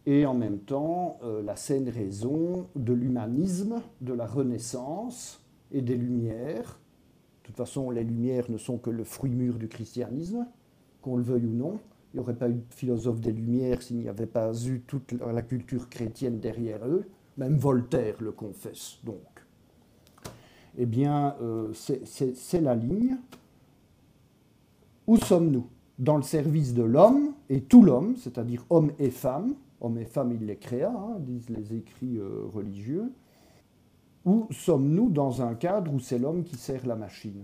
et 0.05 0.25
en 0.25 0.33
même 0.33 0.59
temps 0.59 1.19
euh, 1.23 1.41
la 1.41 1.55
saine 1.55 1.89
raison 1.89 2.67
de 2.75 2.93
l'humanisme, 2.93 3.81
de 4.01 4.13
la 4.13 4.25
Renaissance 4.25 5.41
et 5.71 5.81
des 5.81 5.95
Lumières. 5.95 6.79
De 7.41 7.47
toute 7.47 7.57
façon, 7.57 7.89
les 7.89 8.03
Lumières 8.03 8.49
ne 8.51 8.57
sont 8.57 8.77
que 8.77 8.89
le 8.89 9.03
fruit 9.03 9.31
mûr 9.33 9.57
du 9.57 9.67
christianisme, 9.67 10.45
qu'on 11.01 11.15
le 11.15 11.23
veuille 11.23 11.45
ou 11.45 11.53
non. 11.53 11.79
Il 12.13 12.17
n'y 12.17 12.19
aurait 12.21 12.35
pas 12.35 12.49
eu 12.49 12.55
de 12.55 12.73
philosophe 12.73 13.21
des 13.21 13.31
Lumières 13.31 13.81
s'il 13.81 13.97
n'y 13.97 14.09
avait 14.09 14.25
pas 14.25 14.51
eu 14.65 14.81
toute 14.81 15.11
la 15.11 15.41
culture 15.41 15.89
chrétienne 15.89 16.39
derrière 16.39 16.87
eux. 16.87 17.05
Même 17.37 17.57
Voltaire 17.57 18.15
le 18.19 18.31
confesse 18.31 18.99
donc. 19.03 19.21
Eh 20.77 20.85
bien, 20.85 21.35
euh, 21.41 21.71
c'est 21.73 22.61
la 22.61 22.75
ligne. 22.75 23.17
Où 25.07 25.17
sommes-nous? 25.17 25.67
Dans 25.97 26.15
le 26.15 26.23
service 26.23 26.73
de 26.73 26.83
l'homme 26.83 27.33
et 27.49 27.61
tout 27.61 27.83
l'homme, 27.83 28.15
c'est-à-dire 28.15 28.65
homme 28.69 28.91
et 28.99 29.09
femme. 29.09 29.55
Homme 29.81 29.97
et 29.97 30.05
femme, 30.05 30.31
il 30.31 30.45
les 30.45 30.57
créa, 30.57 30.91
hein, 30.91 31.17
disent 31.19 31.49
les 31.49 31.75
écrits 31.75 32.17
euh, 32.17 32.45
religieux. 32.53 33.11
Où 34.25 34.47
sommes-nous 34.51 35.09
dans 35.09 35.41
un 35.41 35.55
cadre 35.55 35.93
où 35.93 35.99
c'est 35.99 36.19
l'homme 36.19 36.43
qui 36.43 36.55
sert 36.55 36.85
la 36.85 36.95
machine? 36.95 37.43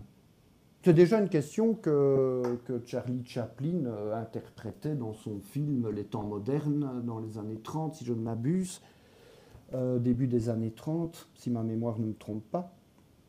C'est 0.85 0.93
déjà 0.93 1.19
une 1.19 1.29
question 1.29 1.73
que, 1.73 2.43
Charlie 2.85 3.23
Chaplin 3.25 3.85
euh, 3.87 4.15
interprétait 4.15 4.93
dans 4.93 5.13
son 5.13 5.39
film 5.39 5.89
Les 5.89 6.03
temps 6.03 6.21
modernes 6.21 7.01
dans 7.03 7.17
les 7.17 7.39
années 7.39 7.57
30, 7.57 7.95
si 7.95 8.05
je 8.05 8.13
ne 8.13 8.21
m'abuse, 8.21 8.81
euh, 9.73 9.97
début 9.97 10.27
des 10.27 10.47
années 10.47 10.69
30, 10.69 11.27
si 11.33 11.49
ma 11.49 11.63
mémoire 11.63 11.97
ne 11.97 12.05
me 12.05 12.13
trompe 12.13 12.43
pas. 12.51 12.71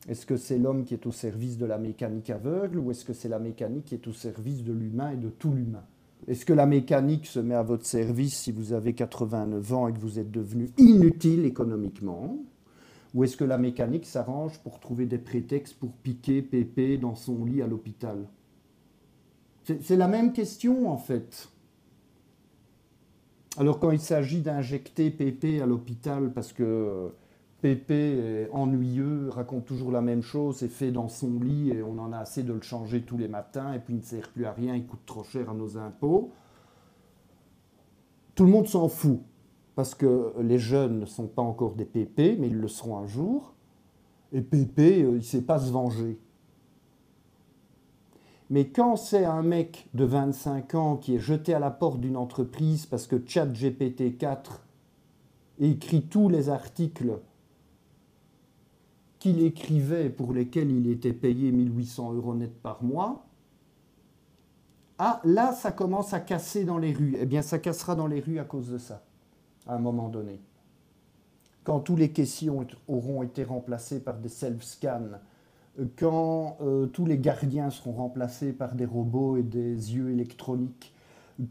Est-ce 0.06 0.26
que 0.26 0.36
c'est 0.36 0.58
l'homme 0.58 0.84
qui 0.84 0.92
est 0.92 1.06
au 1.06 1.12
service 1.12 1.56
de 1.56 1.64
la 1.64 1.78
mécanique 1.78 2.28
aveugle 2.28 2.78
ou 2.78 2.90
est-ce 2.90 3.06
que 3.06 3.14
c'est 3.14 3.30
la 3.30 3.38
mécanique 3.38 3.86
qui 3.86 3.94
est 3.94 4.06
au 4.06 4.12
service 4.12 4.62
de 4.62 4.74
l'humain 4.74 5.12
et 5.12 5.16
de 5.16 5.30
tout 5.30 5.50
l'humain? 5.50 5.84
Est-ce 6.28 6.44
que 6.44 6.52
la 6.52 6.66
mécanique 6.66 7.24
se 7.24 7.40
met 7.40 7.54
à 7.54 7.62
votre 7.62 7.86
service 7.86 8.36
si 8.36 8.52
vous 8.52 8.74
avez 8.74 8.92
89 8.92 9.72
ans 9.72 9.88
et 9.88 9.94
que 9.94 9.98
vous 9.98 10.18
êtes 10.18 10.30
devenu 10.30 10.68
inutile 10.76 11.46
économiquement? 11.46 12.36
Ou 13.14 13.24
est-ce 13.24 13.36
que 13.36 13.44
la 13.44 13.58
mécanique 13.58 14.06
s'arrange 14.06 14.58
pour 14.60 14.80
trouver 14.80 15.06
des 15.06 15.18
prétextes 15.18 15.78
pour 15.78 15.92
piquer 15.92 16.42
Pépé 16.42 16.98
dans 16.98 17.14
son 17.14 17.44
lit 17.44 17.62
à 17.62 17.66
l'hôpital? 17.66 18.26
C'est 19.80 19.96
la 19.96 20.06
même 20.06 20.32
question 20.32 20.90
en 20.90 20.96
fait. 20.96 21.48
Alors 23.58 23.80
quand 23.80 23.90
il 23.90 24.00
s'agit 24.00 24.40
d'injecter 24.40 25.10
Pépé 25.10 25.60
à 25.60 25.66
l'hôpital 25.66 26.32
parce 26.32 26.52
que 26.52 27.10
Pépé 27.62 27.94
est 27.94 28.50
ennuyeux, 28.52 29.30
raconte 29.30 29.64
toujours 29.64 29.90
la 29.90 30.02
même 30.02 30.22
chose, 30.22 30.62
est 30.62 30.68
fait 30.68 30.92
dans 30.92 31.08
son 31.08 31.40
lit 31.40 31.70
et 31.70 31.82
on 31.82 31.98
en 31.98 32.12
a 32.12 32.18
assez 32.18 32.42
de 32.42 32.52
le 32.52 32.60
changer 32.60 33.02
tous 33.02 33.16
les 33.16 33.28
matins 33.28 33.72
et 33.72 33.78
puis 33.78 33.94
il 33.94 33.98
ne 33.98 34.02
sert 34.02 34.30
plus 34.30 34.44
à 34.44 34.52
rien, 34.52 34.76
il 34.76 34.86
coûte 34.86 35.04
trop 35.06 35.24
cher 35.24 35.50
à 35.50 35.54
nos 35.54 35.78
impôts. 35.78 36.30
Tout 38.34 38.44
le 38.44 38.50
monde 38.50 38.68
s'en 38.68 38.88
fout 38.88 39.20
parce 39.76 39.94
que 39.94 40.32
les 40.40 40.58
jeunes 40.58 41.00
ne 41.00 41.04
sont 41.04 41.26
pas 41.28 41.42
encore 41.42 41.74
des 41.74 41.84
pépés, 41.84 42.36
mais 42.40 42.48
ils 42.48 42.58
le 42.58 42.66
seront 42.66 42.96
un 42.96 43.06
jour. 43.06 43.52
Et 44.32 44.40
pépé, 44.40 45.02
euh, 45.02 45.10
il 45.10 45.16
ne 45.16 45.20
sait 45.20 45.42
pas 45.42 45.58
se 45.58 45.70
venger. 45.70 46.18
Mais 48.48 48.68
quand 48.68 48.96
c'est 48.96 49.26
un 49.26 49.42
mec 49.42 49.88
de 49.92 50.04
25 50.04 50.74
ans 50.74 50.96
qui 50.96 51.16
est 51.16 51.20
jeté 51.20 51.52
à 51.52 51.58
la 51.58 51.70
porte 51.70 52.00
d'une 52.00 52.16
entreprise 52.16 52.86
parce 52.86 53.06
que 53.06 53.16
ChatGPT-4 53.16 54.60
écrit 55.58 56.02
tous 56.02 56.28
les 56.28 56.48
articles 56.48 57.18
qu'il 59.18 59.42
écrivait 59.42 60.08
pour 60.08 60.32
lesquels 60.32 60.70
il 60.70 60.88
était 60.90 61.12
payé 61.12 61.52
1800 61.52 62.14
euros 62.14 62.34
net 62.34 62.54
par 62.62 62.82
mois, 62.82 63.26
ah, 64.98 65.20
là, 65.24 65.52
ça 65.52 65.70
commence 65.72 66.14
à 66.14 66.20
casser 66.20 66.64
dans 66.64 66.78
les 66.78 66.94
rues. 66.94 67.16
Eh 67.20 67.26
bien, 67.26 67.42
ça 67.42 67.58
cassera 67.58 67.94
dans 67.94 68.06
les 68.06 68.20
rues 68.20 68.38
à 68.38 68.44
cause 68.44 68.70
de 68.70 68.78
ça 68.78 69.05
à 69.66 69.74
un 69.74 69.78
moment 69.78 70.08
donné. 70.08 70.40
Quand 71.64 71.80
tous 71.80 71.96
les 71.96 72.12
questions 72.12 72.66
auront 72.86 73.22
été 73.22 73.44
remplacés 73.44 74.00
par 74.00 74.18
des 74.18 74.28
self-scans, 74.28 75.18
quand 75.96 76.56
euh, 76.60 76.86
tous 76.86 77.04
les 77.06 77.18
gardiens 77.18 77.70
seront 77.70 77.92
remplacés 77.92 78.52
par 78.52 78.74
des 78.74 78.86
robots 78.86 79.36
et 79.36 79.42
des 79.42 79.94
yeux 79.94 80.10
électroniques, 80.10 80.94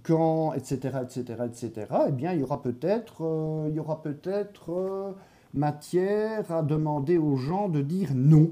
quand, 0.04 0.54
etc., 0.54 1.00
etc., 1.04 1.44
etc., 1.46 1.88
eh 2.08 2.12
bien, 2.12 2.34
il 2.34 2.40
y 2.40 2.44
aura 2.44 2.62
peut-être, 2.62 3.24
euh, 3.24 3.96
peut-être 4.04 4.72
euh, 4.72 5.12
matière 5.54 6.52
à 6.52 6.64
demander 6.64 7.18
aux 7.18 7.36
gens 7.36 7.70
de 7.70 7.82
dire 7.82 8.10
non. 8.16 8.52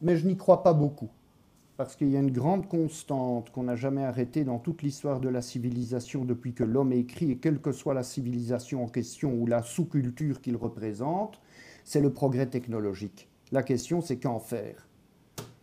Mais 0.00 0.16
je 0.16 0.26
n'y 0.26 0.36
crois 0.36 0.62
pas 0.62 0.72
beaucoup 0.72 1.08
parce 1.78 1.94
qu'il 1.94 2.10
y 2.10 2.16
a 2.16 2.20
une 2.20 2.32
grande 2.32 2.66
constante 2.66 3.50
qu'on 3.50 3.62
n'a 3.62 3.76
jamais 3.76 4.02
arrêtée 4.02 4.42
dans 4.42 4.58
toute 4.58 4.82
l'histoire 4.82 5.20
de 5.20 5.28
la 5.28 5.40
civilisation 5.40 6.24
depuis 6.24 6.52
que 6.52 6.64
l'homme 6.64 6.90
est 6.90 6.98
écrit, 6.98 7.30
et 7.30 7.36
quelle 7.36 7.60
que 7.60 7.70
soit 7.70 7.94
la 7.94 8.02
civilisation 8.02 8.82
en 8.82 8.88
question 8.88 9.32
ou 9.32 9.46
la 9.46 9.62
sous-culture 9.62 10.40
qu'il 10.40 10.56
représente, 10.56 11.40
c'est 11.84 12.00
le 12.00 12.12
progrès 12.12 12.46
technologique. 12.46 13.28
La 13.52 13.62
question, 13.62 14.00
c'est 14.00 14.16
qu'en 14.16 14.40
faire 14.40 14.88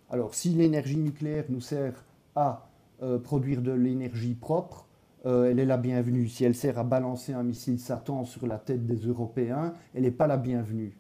Alors, 0.10 0.36
si 0.36 0.52
l'énergie 0.52 0.96
nucléaire 0.96 1.46
nous 1.50 1.60
sert 1.60 2.06
à 2.34 2.70
euh, 3.04 3.20
produire 3.20 3.62
de 3.62 3.74
l'énergie 3.74 4.36
propre, 4.36 4.88
euh, 5.26 5.52
elle 5.52 5.60
est 5.60 5.66
la 5.66 5.78
bienvenue. 5.78 6.30
Si 6.30 6.46
elle 6.46 6.56
sert 6.56 6.80
à 6.80 6.86
balancer 6.86 7.34
un 7.34 7.44
missile 7.44 7.78
Satan 7.78 8.24
sur 8.24 8.48
la 8.48 8.58
tête 8.58 8.86
des 8.86 9.06
Européens, 9.06 9.74
elle 9.94 10.04
n'est 10.04 10.12
pas 10.12 10.28
la 10.28 10.38
bienvenue 10.38 10.96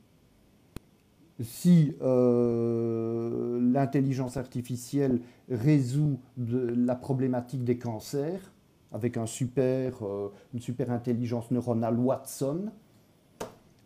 si 1.41 1.95
euh, 2.01 3.59
l'intelligence 3.73 4.38
artificielle 4.38 5.19
résout 5.49 6.19
la 6.38 6.95
problématique 6.95 7.63
des 7.63 7.77
cancers 7.77 8.53
avec 8.93 9.17
euh, 9.17 10.29
une 10.53 10.61
super 10.61 10.91
intelligence 10.91 11.51
neuronale 11.51 11.99
Watson, 11.99 12.71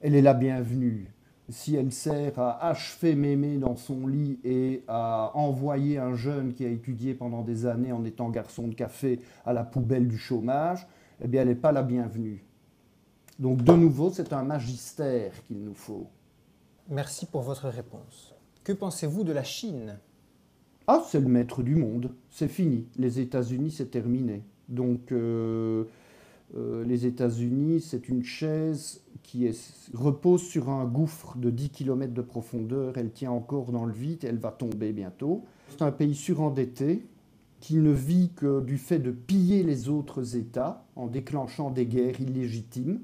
elle 0.02 0.14
est 0.14 0.22
la 0.22 0.36
bienvenue. 0.36 1.12
Si 1.50 1.76
elle 1.76 1.92
sert 1.92 2.38
à 2.38 2.68
achever 2.68 3.16
mémé 3.16 3.58
dans 3.58 3.76
son 3.76 4.06
lit 4.06 4.40
et 4.44 4.84
à 4.88 5.32
envoyer 5.34 5.98
un 5.98 6.14
jeune 6.14 6.54
qui 6.54 6.64
a 6.64 6.70
étudié 6.70 7.16
pendant 7.16 7.42
des 7.42 7.66
années 7.66 7.92
en 7.92 8.06
étant 8.06 8.30
garçon 8.30 8.68
de 8.68 8.76
café 8.76 9.20
à 9.48 9.54
la 9.54 9.64
poubelle 9.64 10.08
du 10.08 10.20
chômage, 10.20 10.86
eh 11.24 11.28
bien 11.28 11.42
elle 11.42 11.48
n'est 11.48 11.56
pas 11.56 11.72
la 11.72 11.82
bienvenue. 11.82 12.44
Donc 13.40 13.64
de 13.64 13.74
nouveau, 13.74 14.12
c'est 14.12 14.32
un 14.32 14.44
magistère 14.44 15.32
qu'il 15.48 15.64
nous 15.64 15.74
faut. 15.74 16.08
Merci 16.92 17.28
pour 17.28 17.44
votre 17.44 17.70
réponse. 17.70 18.34
Que 18.64 18.74
pensez-vous 18.74 19.24
de 19.24 19.32
la 19.32 19.44
Chine? 19.44 20.00
Ah, 20.88 21.04
c'est 21.08 21.20
le 21.20 21.28
maître 21.28 21.62
du 21.62 21.76
monde. 21.76 22.16
C'est 22.32 22.48
fini. 22.48 22.88
Les 22.98 23.20
États-Unis, 23.20 23.70
c'est 23.70 23.92
terminé. 23.92 24.42
Donc, 24.70 25.12
euh, 25.12 25.84
euh, 26.58 26.84
les 26.86 27.06
États-Unis, 27.06 27.80
c'est 27.82 28.10
une 28.10 28.24
chaise 28.24 29.04
qui 29.22 29.48
repose 29.94 30.42
sur 30.42 30.70
un 30.70 30.86
gouffre 30.86 31.38
de 31.38 31.52
10 31.52 31.70
km 31.70 32.12
de 32.12 32.24
profondeur. 32.24 32.98
Elle 32.98 33.12
tient 33.12 33.32
encore 33.32 33.72
dans 33.72 33.86
le 33.86 33.94
vide. 33.94 34.24
Elle 34.24 34.40
va 34.40 34.50
tomber 34.50 34.92
bientôt. 34.92 35.46
C'est 35.70 35.84
un 35.84 35.92
pays 35.92 36.16
surendetté 36.16 37.06
qui 37.60 37.76
ne 37.76 37.92
vit 37.92 38.32
que 38.36 38.62
du 38.62 38.80
fait 38.80 38.98
de 38.98 39.12
piller 39.12 39.62
les 39.62 39.90
autres 39.90 40.36
États 40.36 40.88
en 40.96 41.06
déclenchant 41.06 41.70
des 41.70 41.86
guerres 41.86 42.20
illégitimes 42.20 43.02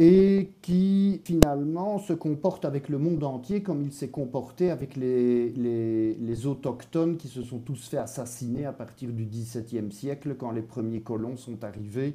et 0.00 0.52
qui 0.62 1.20
finalement 1.24 1.98
se 1.98 2.12
comporte 2.12 2.64
avec 2.64 2.88
le 2.88 2.98
monde 2.98 3.24
entier 3.24 3.64
comme 3.64 3.82
il 3.82 3.92
s'est 3.92 4.10
comporté 4.10 4.70
avec 4.70 4.96
les, 4.96 5.50
les, 5.50 6.46
autochtones 6.46 7.16
qui 7.16 7.26
se 7.26 7.42
sont 7.42 7.58
tous 7.58 7.88
fait 7.88 7.98
assassiner 7.98 8.64
à 8.64 8.72
partir 8.72 9.10
du 9.10 9.24
XVIIe 9.24 9.90
siècle 9.90 10.36
quand 10.38 10.52
les 10.52 10.62
premiers 10.62 11.00
colons 11.00 11.36
sont 11.36 11.64
arrivés. 11.64 12.14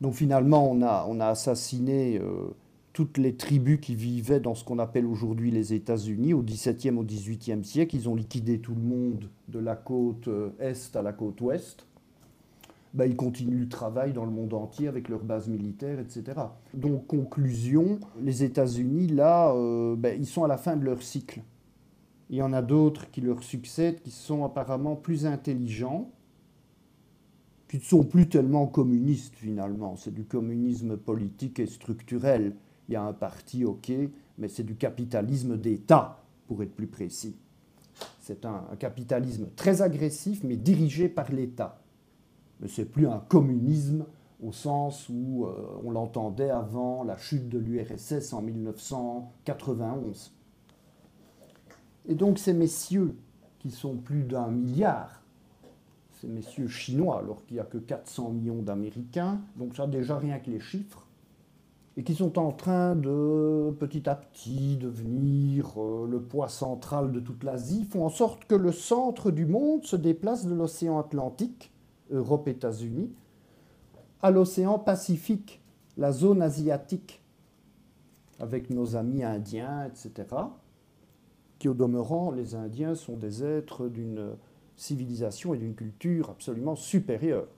Donc 0.00 0.14
finalement 0.14 0.68
on 0.68 0.82
a, 0.82 1.06
on 1.08 1.20
a 1.20 1.26
assassiné 1.26 2.18
euh, 2.18 2.48
toutes 2.92 3.16
les 3.16 3.36
tribus 3.36 3.78
qui 3.80 3.94
vivaient 3.94 4.40
dans 4.40 4.56
ce 4.56 4.64
qu'on 4.64 4.80
appelle 4.80 5.06
aujourd'hui 5.06 5.52
les 5.52 5.74
États-Unis 5.74 6.34
au 6.34 6.42
XVIIe 6.42 6.96
au 6.96 7.04
XVIIIe 7.04 7.64
siècle. 7.64 7.94
Ils 7.94 8.08
ont 8.08 8.16
liquidé 8.16 8.58
tout 8.58 8.74
le 8.74 8.82
monde 8.82 9.30
de 9.46 9.60
la 9.60 9.76
côte 9.76 10.26
euh, 10.26 10.50
est 10.58 10.96
à 10.96 11.02
la 11.02 11.12
côte 11.12 11.40
ouest 11.42 11.86
bah, 12.94 13.06
ils 13.06 13.16
continuent 13.16 13.60
le 13.60 13.68
travail 13.68 14.12
dans 14.12 14.24
le 14.24 14.30
monde 14.30 14.54
entier 14.54 14.88
avec 14.88 15.08
leurs 15.08 15.24
bases 15.24 15.48
militaires, 15.48 15.98
etc. 16.00 16.40
Donc, 16.74 17.06
conclusion, 17.06 18.00
les 18.20 18.44
États-Unis, 18.44 19.08
là, 19.08 19.52
euh, 19.52 19.96
bah, 19.96 20.14
ils 20.14 20.26
sont 20.26 20.44
à 20.44 20.48
la 20.48 20.56
fin 20.56 20.76
de 20.76 20.84
leur 20.84 21.02
cycle. 21.02 21.42
Il 22.30 22.36
y 22.36 22.42
en 22.42 22.52
a 22.52 22.62
d'autres 22.62 23.10
qui 23.10 23.20
leur 23.20 23.42
succèdent, 23.42 24.02
qui 24.02 24.10
sont 24.10 24.44
apparemment 24.44 24.96
plus 24.96 25.26
intelligents, 25.26 26.10
qui 27.68 27.76
ne 27.76 27.82
sont 27.82 28.04
plus 28.04 28.28
tellement 28.28 28.66
communistes 28.66 29.34
finalement. 29.36 29.96
C'est 29.96 30.14
du 30.14 30.24
communisme 30.24 30.96
politique 30.96 31.58
et 31.60 31.66
structurel. 31.66 32.54
Il 32.88 32.94
y 32.94 32.96
a 32.96 33.02
un 33.02 33.12
parti, 33.12 33.64
ok, 33.64 33.92
mais 34.38 34.48
c'est 34.48 34.62
du 34.62 34.76
capitalisme 34.76 35.56
d'État, 35.56 36.22
pour 36.46 36.62
être 36.62 36.74
plus 36.74 36.86
précis. 36.86 37.36
C'est 38.20 38.44
un, 38.44 38.64
capitalisme 38.78 39.48
très 39.54 39.82
agressif, 39.82 40.42
mais 40.42 40.56
dirigé 40.56 41.08
par 41.08 41.30
l'État. 41.30 41.80
Mais 42.60 42.68
ce 42.68 42.80
n'est 42.80 42.86
plus 42.86 43.06
un 43.06 43.18
communisme 43.18 44.04
au 44.42 44.52
sens 44.52 45.08
où 45.08 45.46
euh, 45.46 45.80
on 45.84 45.90
l'entendait 45.90 46.50
avant 46.50 47.02
la 47.02 47.16
chute 47.16 47.48
de 47.48 47.58
l'URSS 47.58 48.32
en 48.32 48.42
1991. 48.42 50.32
Et 52.06 52.14
donc 52.14 52.38
ces 52.38 52.54
messieurs, 52.54 53.16
qui 53.58 53.70
sont 53.70 53.96
plus 53.96 54.22
d'un 54.22 54.48
milliard, 54.48 55.22
ces 56.20 56.28
messieurs 56.28 56.68
chinois, 56.68 57.18
alors 57.18 57.44
qu'il 57.44 57.56
n'y 57.56 57.60
a 57.60 57.64
que 57.64 57.78
400 57.78 58.30
millions 58.30 58.62
d'Américains, 58.62 59.40
donc 59.56 59.74
ça 59.74 59.86
déjà 59.86 60.16
rien 60.18 60.38
que 60.38 60.50
les 60.50 60.60
chiffres, 60.60 61.06
et 61.96 62.04
qui 62.04 62.14
sont 62.14 62.38
en 62.38 62.52
train 62.52 62.94
de 62.94 63.74
petit 63.80 64.08
à 64.08 64.14
petit 64.14 64.76
devenir 64.76 65.72
euh, 65.82 66.06
le 66.08 66.20
poids 66.20 66.48
central 66.48 67.10
de 67.10 67.18
toute 67.18 67.42
l'Asie, 67.42 67.84
font 67.84 68.04
en 68.06 68.08
sorte 68.08 68.44
que 68.44 68.54
le 68.54 68.70
centre 68.70 69.32
du 69.32 69.46
monde 69.46 69.84
se 69.84 69.96
déplace 69.96 70.46
de 70.46 70.54
l'océan 70.54 71.00
Atlantique, 71.00 71.72
Europe-États-Unis, 72.10 73.10
à 74.22 74.30
l'océan 74.30 74.78
Pacifique, 74.78 75.60
la 75.96 76.12
zone 76.12 76.42
asiatique, 76.42 77.22
avec 78.40 78.70
nos 78.70 78.96
amis 78.96 79.24
indiens, 79.24 79.86
etc., 79.86 80.26
qui 81.58 81.68
au 81.68 81.74
demeurant, 81.74 82.30
les 82.30 82.54
Indiens 82.54 82.94
sont 82.94 83.16
des 83.16 83.44
êtres 83.44 83.88
d'une 83.88 84.36
civilisation 84.76 85.54
et 85.54 85.58
d'une 85.58 85.74
culture 85.74 86.30
absolument 86.30 86.76
supérieure. 86.76 87.48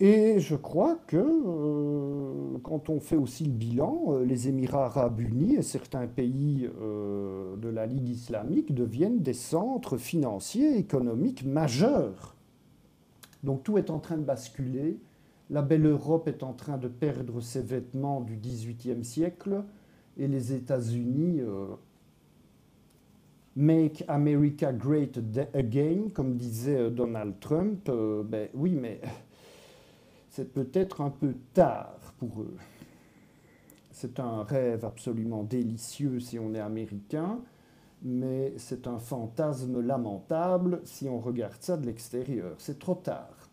Et 0.00 0.38
je 0.38 0.54
crois 0.54 0.96
que 1.08 1.16
euh, 1.16 2.58
quand 2.62 2.88
on 2.88 3.00
fait 3.00 3.16
aussi 3.16 3.44
le 3.44 3.52
bilan, 3.52 4.04
euh, 4.10 4.24
les 4.24 4.48
Émirats 4.48 4.86
arabes 4.86 5.20
unis 5.20 5.56
et 5.56 5.62
certains 5.62 6.06
pays 6.06 6.68
euh, 6.80 7.56
de 7.56 7.68
la 7.68 7.84
Ligue 7.86 8.08
islamique 8.08 8.74
deviennent 8.74 9.20
des 9.20 9.32
centres 9.32 9.96
financiers 9.96 10.76
et 10.76 10.78
économiques 10.78 11.44
majeurs. 11.44 12.36
Donc 13.42 13.62
tout 13.64 13.78
est 13.78 13.90
en 13.90 13.98
train 13.98 14.16
de 14.16 14.24
basculer. 14.24 14.98
La 15.50 15.62
belle 15.62 15.86
Europe 15.86 16.28
est 16.28 16.42
en 16.42 16.52
train 16.52 16.76
de 16.76 16.88
perdre 16.88 17.40
ses 17.40 17.62
vêtements 17.62 18.20
du 18.20 18.36
XVIIIe 18.36 19.04
siècle 19.04 19.62
et 20.16 20.28
les 20.28 20.52
États-Unis 20.52 21.40
Make 23.58 24.04
America 24.06 24.72
Great 24.72 25.18
Again, 25.52 26.10
comme 26.14 26.36
disait 26.36 26.90
Donald 26.90 27.40
Trump. 27.40 27.90
ben 27.90 28.48
oui, 28.54 28.72
mais 28.72 29.00
c'est 30.30 30.52
peut-être 30.52 31.00
un 31.00 31.10
peu 31.10 31.34
tard 31.54 32.14
pour 32.18 32.42
eux. 32.42 32.56
C'est 33.90 34.20
un 34.20 34.44
rêve 34.44 34.84
absolument 34.84 35.42
délicieux 35.42 36.20
si 36.20 36.38
on 36.38 36.54
est 36.54 36.60
américain, 36.60 37.40
mais 38.02 38.54
c'est 38.56 38.86
un 38.86 38.98
fantasme 38.98 39.80
lamentable 39.80 40.80
si 40.84 41.08
on 41.08 41.18
regarde 41.18 41.56
ça 41.60 41.76
de 41.76 41.86
l'extérieur. 41.86 42.54
C'est 42.58 42.78
trop 42.78 42.94
tard. 42.94 43.50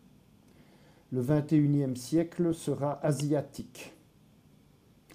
Le 1.12 1.22
21e 1.22 1.96
siècle 1.96 2.54
sera 2.54 3.00
asiatique, 3.06 3.94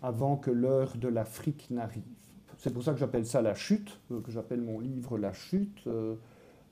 avant 0.02 0.36
que 0.36 0.50
l'heure 0.50 0.96
de 0.96 1.08
l'Afrique 1.08 1.68
n'arrive. 1.70 2.02
C'est 2.58 2.72
pour 2.72 2.82
ça 2.82 2.92
que 2.92 2.98
j'appelle 2.98 3.26
ça 3.26 3.42
la 3.42 3.54
chute, 3.54 3.98
euh, 4.10 4.20
que 4.20 4.30
j'appelle 4.30 4.60
mon 4.60 4.80
livre 4.80 5.18
La 5.18 5.32
chute. 5.32 5.86
Euh, 5.86 6.16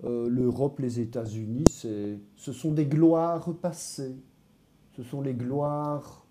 euh, 0.05 0.29
L'Europe, 0.29 0.79
les 0.79 1.01
États-Unis, 1.01 1.65
ce 1.69 2.53
sont 2.53 2.73
des 2.73 2.87
gloires 2.87 3.53
passées 3.61 4.17
ce 4.99 5.05
sont 5.05 5.21
les 5.21 5.35
gloires 5.35 6.27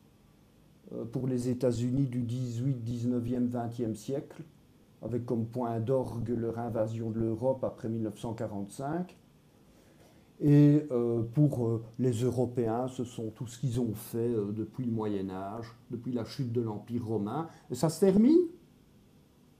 pour 1.13 1.25
les 1.25 1.47
États-Unis 1.47 2.07
du 2.07 2.21
18, 2.21 2.83
19e, 2.85 3.49
20e 3.49 3.95
siècle, 3.95 4.43
avec 5.01 5.25
comme 5.25 5.45
point 5.45 5.79
d'orgue 5.79 6.29
leur 6.29 6.59
invasion 6.59 7.11
de 7.11 7.19
l'Europe 7.19 7.63
après 7.63 7.89
1945. 7.89 9.17
Et 10.39 10.85
euh, 10.91 11.23
pour 11.33 11.65
euh, 11.65 11.83
les 11.97 12.11
Européens, 12.23 12.87
ce 12.87 13.03
sont 13.03 13.31
tout 13.31 13.47
ce 13.47 13.57
qu'ils 13.57 13.79
ont 13.81 13.93
fait 13.93 14.29
depuis 14.29 14.85
le 14.85 14.91
Moyen 14.91 15.29
Âge, 15.29 15.75
depuis 15.89 16.11
la 16.11 16.25
chute 16.25 16.51
de 16.51 16.61
l'Empire 16.61 17.05
romain. 17.05 17.47
Et 17.71 17.75
ça 17.75 17.89
se 17.89 17.99
termine, 17.99 18.37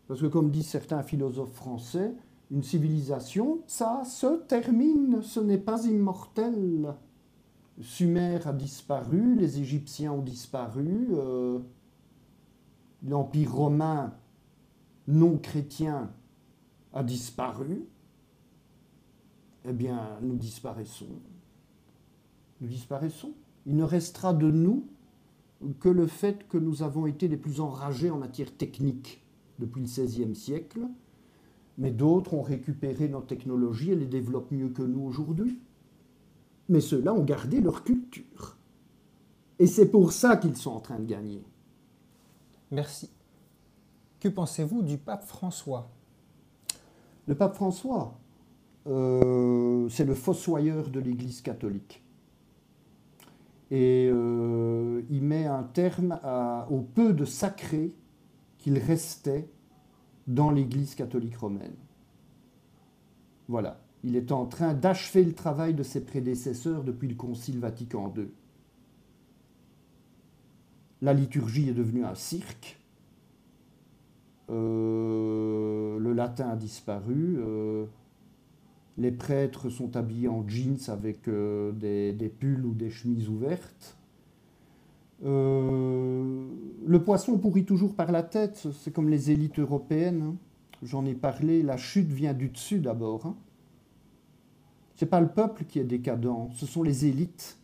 parce 0.08 0.22
que 0.22 0.28
comme 0.28 0.52
disent 0.52 0.68
certains 0.70 1.02
philosophes 1.02 1.54
français, 1.54 2.14
une 2.52 2.64
civilisation, 2.64 3.60
ça 3.68 4.04
se 4.06 4.38
termine, 4.48 5.22
ce 5.22 5.40
n'est 5.40 5.58
pas 5.58 5.86
immortel. 5.86 6.94
Sumer 7.82 8.40
a 8.46 8.54
disparu, 8.54 9.36
les 9.36 9.60
Égyptiens 9.60 10.14
ont 10.14 10.22
disparu, 10.22 11.10
euh, 11.12 11.60
l'Empire 13.06 13.54
romain 13.54 14.14
non 15.08 15.38
chrétien 15.38 16.12
a 16.94 17.04
disparu, 17.04 17.84
eh 19.66 19.74
bien, 19.74 20.18
nous 20.22 20.36
disparaissons. 20.36 21.08
Nous 22.62 22.68
disparaissons. 22.68 23.34
Il 23.66 23.76
ne 23.76 23.84
restera 23.84 24.34
de 24.34 24.50
nous 24.50 24.88
que 25.80 25.90
le 25.90 26.08
fait 26.08 26.48
que 26.48 26.58
nous 26.58 26.84
avons 26.84 27.06
été 27.06 27.28
les 27.28 27.38
plus 27.38 27.60
enragés 27.60 28.10
en 28.10 28.18
matière 28.18 28.56
technique 28.56 29.24
depuis 29.60 29.82
le 29.82 29.88
XVIe 29.88 30.36
siècle, 30.36 30.82
mais 31.78 31.92
d'autres 31.92 32.34
ont 32.34 32.42
récupéré 32.42 33.10
nos 33.10 33.22
technologies 33.22 33.92
et 33.92 33.96
les 33.96 34.06
développent 34.06 34.52
mieux 34.52 34.70
que 34.70 34.84
nous 34.84 35.02
aujourd'hui 35.02 35.60
mais 36.70 36.82
ceux-là 36.82 37.14
ont 37.14 37.24
gardé 37.24 37.62
leur 37.62 37.84
culture. 37.84 38.58
Et 39.60 39.68
c'est 39.68 39.90
pour 39.90 40.12
ça 40.12 40.38
qu'ils 40.38 40.58
sont 40.58 40.72
en 40.72 40.80
train 40.80 41.00
de 41.00 41.06
gagner. 41.06 41.44
Merci. 42.72 43.10
Pensez-vous 44.32 44.82
du 44.82 44.98
pape 44.98 45.24
François? 45.24 45.90
Le 47.28 47.36
pape 47.36 47.56
François, 47.56 48.18
euh, 48.88 49.90
c'est 49.90 50.06
le 50.06 50.14
fossoyeur 50.14 50.90
de 50.90 51.00
l'Église 51.00 51.42
catholique. 51.42 52.04
Et 53.70 54.10
euh, 54.12 55.02
il 55.10 55.24
met 55.24 55.46
un 55.46 55.64
terme 55.64 56.20
au 56.70 56.82
peu 56.82 57.14
de 57.14 57.26
sacré 57.26 57.94
qu'il 58.58 58.78
restait 58.78 59.50
dans 60.26 60.52
l'Église 60.52 60.96
catholique 60.96 61.38
romaine. 61.38 61.76
Voilà 63.50 63.80
il 64.04 64.16
est 64.16 64.32
en 64.32 64.46
train 64.46 64.74
d'achever 64.74 65.24
le 65.24 65.34
travail 65.34 65.74
de 65.74 65.84
ses 65.84 66.06
prédécesseurs 66.06 66.84
depuis 66.84 67.08
le 67.08 67.16
Concile 67.16 67.60
Vatican 67.60 68.14
II. 68.16 68.30
La 71.02 71.14
liturgie 71.14 71.70
est 71.70 71.74
devenue 71.74 72.06
un 72.06 72.16
cirque. 72.16 72.80
Euh, 74.50 76.00
le 76.00 76.14
latin 76.14 76.50
a 76.50 76.56
disparu. 76.56 77.38
Euh, 77.40 77.86
les 78.98 79.12
prêtres 79.12 79.70
sont 79.70 79.96
habillés 79.96 80.28
en 80.28 80.48
jeans 80.48 80.78
avec 80.88 81.28
euh, 81.28 81.72
des, 81.72 82.30
pulls 82.30 82.66
ou 82.66 82.74
des 82.74 82.90
chemises 82.90 83.30
ouvertes. 83.30 83.98
le 85.24 86.98
poisson 87.04 87.38
pourrit 87.38 87.66
toujours 87.66 87.96
par 87.96 88.12
la 88.12 88.24
tête, 88.24 88.68
c'est 88.80 88.92
comme 88.92 89.10
les 89.10 89.32
élites 89.32 89.60
européennes. 89.60 90.22
Hein. 90.22 90.36
J'en 90.84 91.06
ai 91.06 91.16
parlé, 91.16 91.64
la 91.64 91.78
chute 91.78 92.10
vient 92.12 92.34
du 92.34 92.50
dessus 92.50 92.80
d'abord. 92.80 93.26
Hein. 93.26 93.36
Ce 94.96 95.06
n'est 95.06 95.10
pas 95.10 95.22
le 95.22 95.28
peuple 95.28 95.66
qui 95.66 95.80
est 95.80 95.84
décadent, 95.84 96.50
ce 96.54 96.66
sont 96.66 96.84
les 96.84 97.06
élites. 97.06 97.58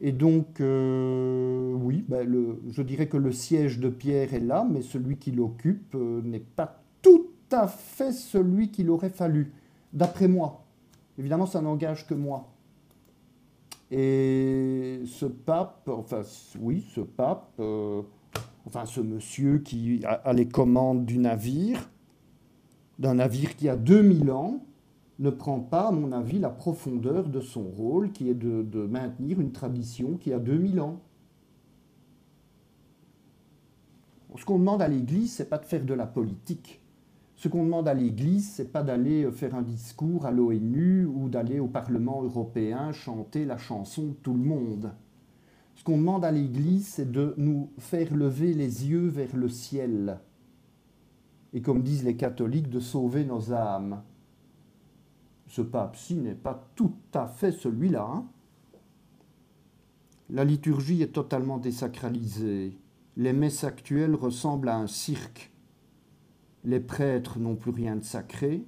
Et 0.00 0.12
donc, 0.12 0.60
euh, 0.60 1.74
oui, 1.74 2.04
ben 2.08 2.26
je 2.70 2.82
dirais 2.82 3.06
que 3.08 3.18
le 3.18 3.32
siège 3.32 3.78
de 3.78 3.90
Pierre 3.90 4.32
est 4.32 4.40
là, 4.40 4.66
mais 4.68 4.80
celui 4.80 5.18
qui 5.18 5.30
l'occupe 5.30 5.94
euh, 5.94 6.22
n'est 6.22 6.40
pas 6.40 6.80
tout 7.02 7.26
à 7.52 7.66
fait 7.68 8.12
celui 8.12 8.70
qu'il 8.70 8.88
aurait 8.88 9.10
fallu, 9.10 9.52
d'après 9.92 10.26
moi. 10.26 10.64
Évidemment, 11.18 11.44
ça 11.44 11.60
n'engage 11.60 12.06
que 12.06 12.14
moi. 12.14 12.48
Et 13.90 15.02
ce 15.04 15.26
pape, 15.26 15.88
enfin, 15.88 16.22
oui, 16.58 16.86
ce 16.94 17.00
pape, 17.02 17.52
euh, 17.58 18.00
enfin, 18.66 18.86
ce 18.86 19.00
monsieur 19.00 19.58
qui 19.58 20.02
a 20.06 20.32
les 20.32 20.48
commandes 20.48 21.04
du 21.04 21.18
navire, 21.18 21.90
d'un 22.98 23.14
navire 23.14 23.54
qui 23.54 23.68
a 23.68 23.76
2000 23.76 24.30
ans, 24.30 24.64
ne 25.20 25.30
prend 25.30 25.60
pas, 25.60 25.88
à 25.88 25.92
mon 25.92 26.12
avis, 26.12 26.38
la 26.38 26.48
profondeur 26.48 27.28
de 27.28 27.40
son 27.40 27.62
rôle, 27.62 28.10
qui 28.10 28.30
est 28.30 28.34
de, 28.34 28.86
maintenir 28.86 29.38
une 29.40 29.52
tradition 29.52 30.16
qui 30.16 30.32
a 30.32 30.38
2000 30.38 30.80
ans. 30.80 31.00
Ce 34.36 34.44
qu'on 34.46 34.58
demande 34.58 34.80
à 34.80 34.88
l'Église, 34.88 35.32
c'est 35.32 35.50
pas 35.50 35.58
de 35.58 35.66
faire 35.66 35.84
de 35.84 35.92
la 35.92 36.06
politique. 36.06 36.80
Ce 37.36 37.48
qu'on 37.48 37.64
demande 37.64 37.88
à 37.88 37.94
l'Église, 37.94 38.50
c'est 38.50 38.72
pas 38.72 38.82
d'aller 38.82 39.24
euh, 39.24 39.32
faire 39.32 39.54
un 39.54 39.62
discours 39.62 40.24
à 40.24 40.30
l'ONU 40.30 41.04
ou 41.06 41.28
d'aller 41.28 41.58
au 41.58 41.68
Parlement 41.68 42.22
européen 42.22 42.92
chanter 42.92 43.44
la 43.44 43.56
chanson 43.56 44.08
de 44.08 44.12
tout 44.12 44.34
le 44.34 44.42
monde. 44.42 44.92
Ce 45.74 45.84
qu'on 45.84 45.98
demande 45.98 46.24
à 46.24 46.30
l'Église, 46.30 46.86
c'est 46.86 47.10
de 47.10 47.34
nous 47.38 47.70
faire 47.78 48.14
lever 48.14 48.52
les 48.52 48.88
yeux 48.88 49.08
vers 49.08 49.34
le 49.34 49.48
ciel. 49.48 50.20
Et 51.52 51.62
comme 51.62 51.82
disent 51.82 52.04
les 52.04 52.16
catholiques, 52.16 52.70
de 52.70 52.80
sauver 52.80 53.24
nos 53.24 53.52
âmes. 53.52 54.02
Ce 55.50 55.60
pape-ci 55.60 56.16
n'est 56.16 56.34
pas 56.34 56.66
tout 56.74 56.94
à 57.12 57.26
fait 57.26 57.52
celui-là. 57.52 58.08
Hein. 58.10 58.24
la 60.30 60.44
liturgie 60.44 61.02
est 61.02 61.12
totalement 61.12 61.58
désacralisée. 61.58 62.78
Les 63.18 63.34
messes 63.34 63.64
actuelles 63.64 64.14
ressemblent 64.14 64.70
à 64.70 64.78
un 64.78 64.86
cirque 64.86 65.50
les 66.64 66.80
prêtres 66.80 67.38
n'ont 67.38 67.56
plus 67.56 67.70
rien 67.70 67.96
de 67.96 68.04
sacré, 68.04 68.66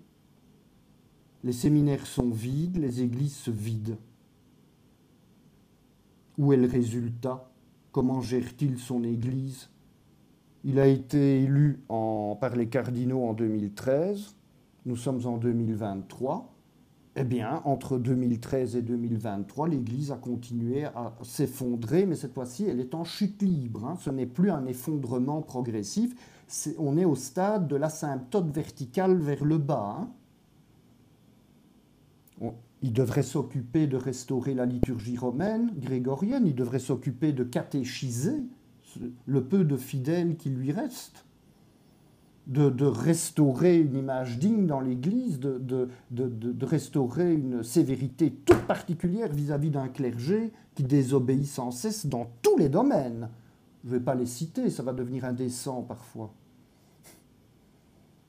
les 1.44 1.52
séminaires 1.52 2.06
sont 2.06 2.30
vides, 2.30 2.78
les 2.78 3.02
églises 3.02 3.36
se 3.36 3.50
vident. 3.50 3.98
Où 6.38 6.52
est 6.52 6.56
le 6.56 6.68
résultat? 6.68 7.50
Comment 7.90 8.20
gère-t-il 8.20 8.78
son 8.78 9.04
église? 9.04 9.68
Il 10.64 10.78
a 10.78 10.86
été 10.86 11.42
élu 11.42 11.82
par 11.88 12.56
les 12.56 12.68
cardinaux 12.68 13.24
en 13.24 13.34
2013, 13.34 14.36
nous 14.86 14.96
sommes 14.96 15.26
en 15.26 15.36
2023. 15.36 16.51
Eh 17.14 17.24
bien, 17.24 17.60
entre 17.66 17.98
2013 17.98 18.76
et 18.76 18.82
2023, 18.82 19.68
l'Église 19.68 20.12
a 20.12 20.16
continué 20.16 20.84
à 20.84 21.12
s'effondrer, 21.22 22.06
mais 22.06 22.16
cette 22.16 22.32
fois-ci, 22.32 22.64
elle 22.64 22.80
est 22.80 22.94
en 22.94 23.04
chute 23.04 23.42
libre. 23.42 23.84
Hein. 23.84 23.98
Ce 24.00 24.08
n'est 24.08 24.24
plus 24.24 24.50
un 24.50 24.64
effondrement 24.66 25.42
progressif, 25.42 26.14
on 26.78 26.96
est 26.96 27.04
au 27.04 27.14
stade 27.14 27.68
de 27.68 27.76
l'asymptote 27.76 28.50
verticale 28.50 29.18
vers 29.18 29.44
le 29.44 29.58
bas. 29.58 30.08
Hein. 32.40 32.52
il 32.80 32.94
devrait 32.94 33.22
s'occuper 33.22 33.86
de 33.86 33.98
restaurer 33.98 34.54
la 34.54 34.64
liturgie 34.64 35.18
romaine, 35.18 35.70
grégorienne, 35.76 36.46
il 36.46 36.54
devrait 36.54 36.78
s'occuper 36.78 37.32
de 37.34 37.44
catéchiser 37.44 38.42
le 39.26 39.44
peu 39.44 39.64
de 39.64 39.76
fidèles 39.76 40.36
qui 40.36 40.48
lui 40.48 40.72
restent, 40.72 41.26
de, 42.46 42.84
restaurer 42.84 43.78
une 43.78 43.96
image 43.96 44.38
digne 44.38 44.66
dans 44.66 44.80
l'Église, 44.80 45.38
de, 45.40 45.88
restaurer 46.62 47.34
une 47.34 47.62
sévérité 47.62 48.30
toute 48.30 48.66
particulière 48.66 49.32
vis-à-vis 49.32 49.70
d'un 49.70 49.88
clergé 49.88 50.52
qui 50.74 50.84
désobéit 50.84 51.46
sans 51.46 51.70
cesse 51.70 52.06
dans 52.06 52.26
tous 52.42 52.56
les 52.56 52.68
domaines. 52.68 53.28
Je 53.84 53.90
ne 53.90 53.94
vais 53.94 54.04
pas 54.04 54.14
les 54.14 54.26
citer, 54.26 54.70
ça 54.70 54.82
va 54.82 54.92
devenir 54.92 55.24
indécent 55.24 55.82
parfois. 55.82 56.32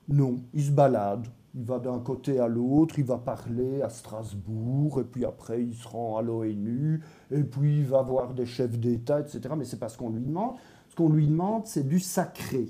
Non, 0.09 0.41
il 0.53 0.64
se 0.64 0.72
balade. 0.72 1.28
Il 1.55 1.64
va 1.64 1.78
d'un 1.78 1.99
côté 1.99 2.39
à 2.39 2.47
l'autre, 2.47 2.97
il 2.97 3.05
va 3.05 3.20
parler 3.20 3.84
à 3.84 3.89
Strasbourg, 3.89 4.99
et 4.99 5.03
puis 5.03 5.24
après 5.24 5.61
il 5.61 5.76
se 5.76 5.88
rend 5.88 6.18
à 6.18 6.24
l'ONU, 6.24 6.99
et 7.30 7.43
puis 7.43 7.78
il 7.80 7.86
va 7.86 8.01
voir 8.01 8.34
des 8.34 8.47
chefs 8.47 8.80
d'État, 8.80 9.20
etc. 9.20 9.53
Mais 9.55 9.64
c'est 9.64 9.78
pas 9.78 9.89
ce 9.89 9.97
qu'on 9.97 10.09
lui 10.09 10.24
demande. 10.24 10.55
Ce 10.89 10.95
qu'on 10.95 11.09
lui 11.09 11.28
demande, 11.28 11.68
c'est 11.68 11.88
du 11.88 11.99
sacré. 11.99 12.70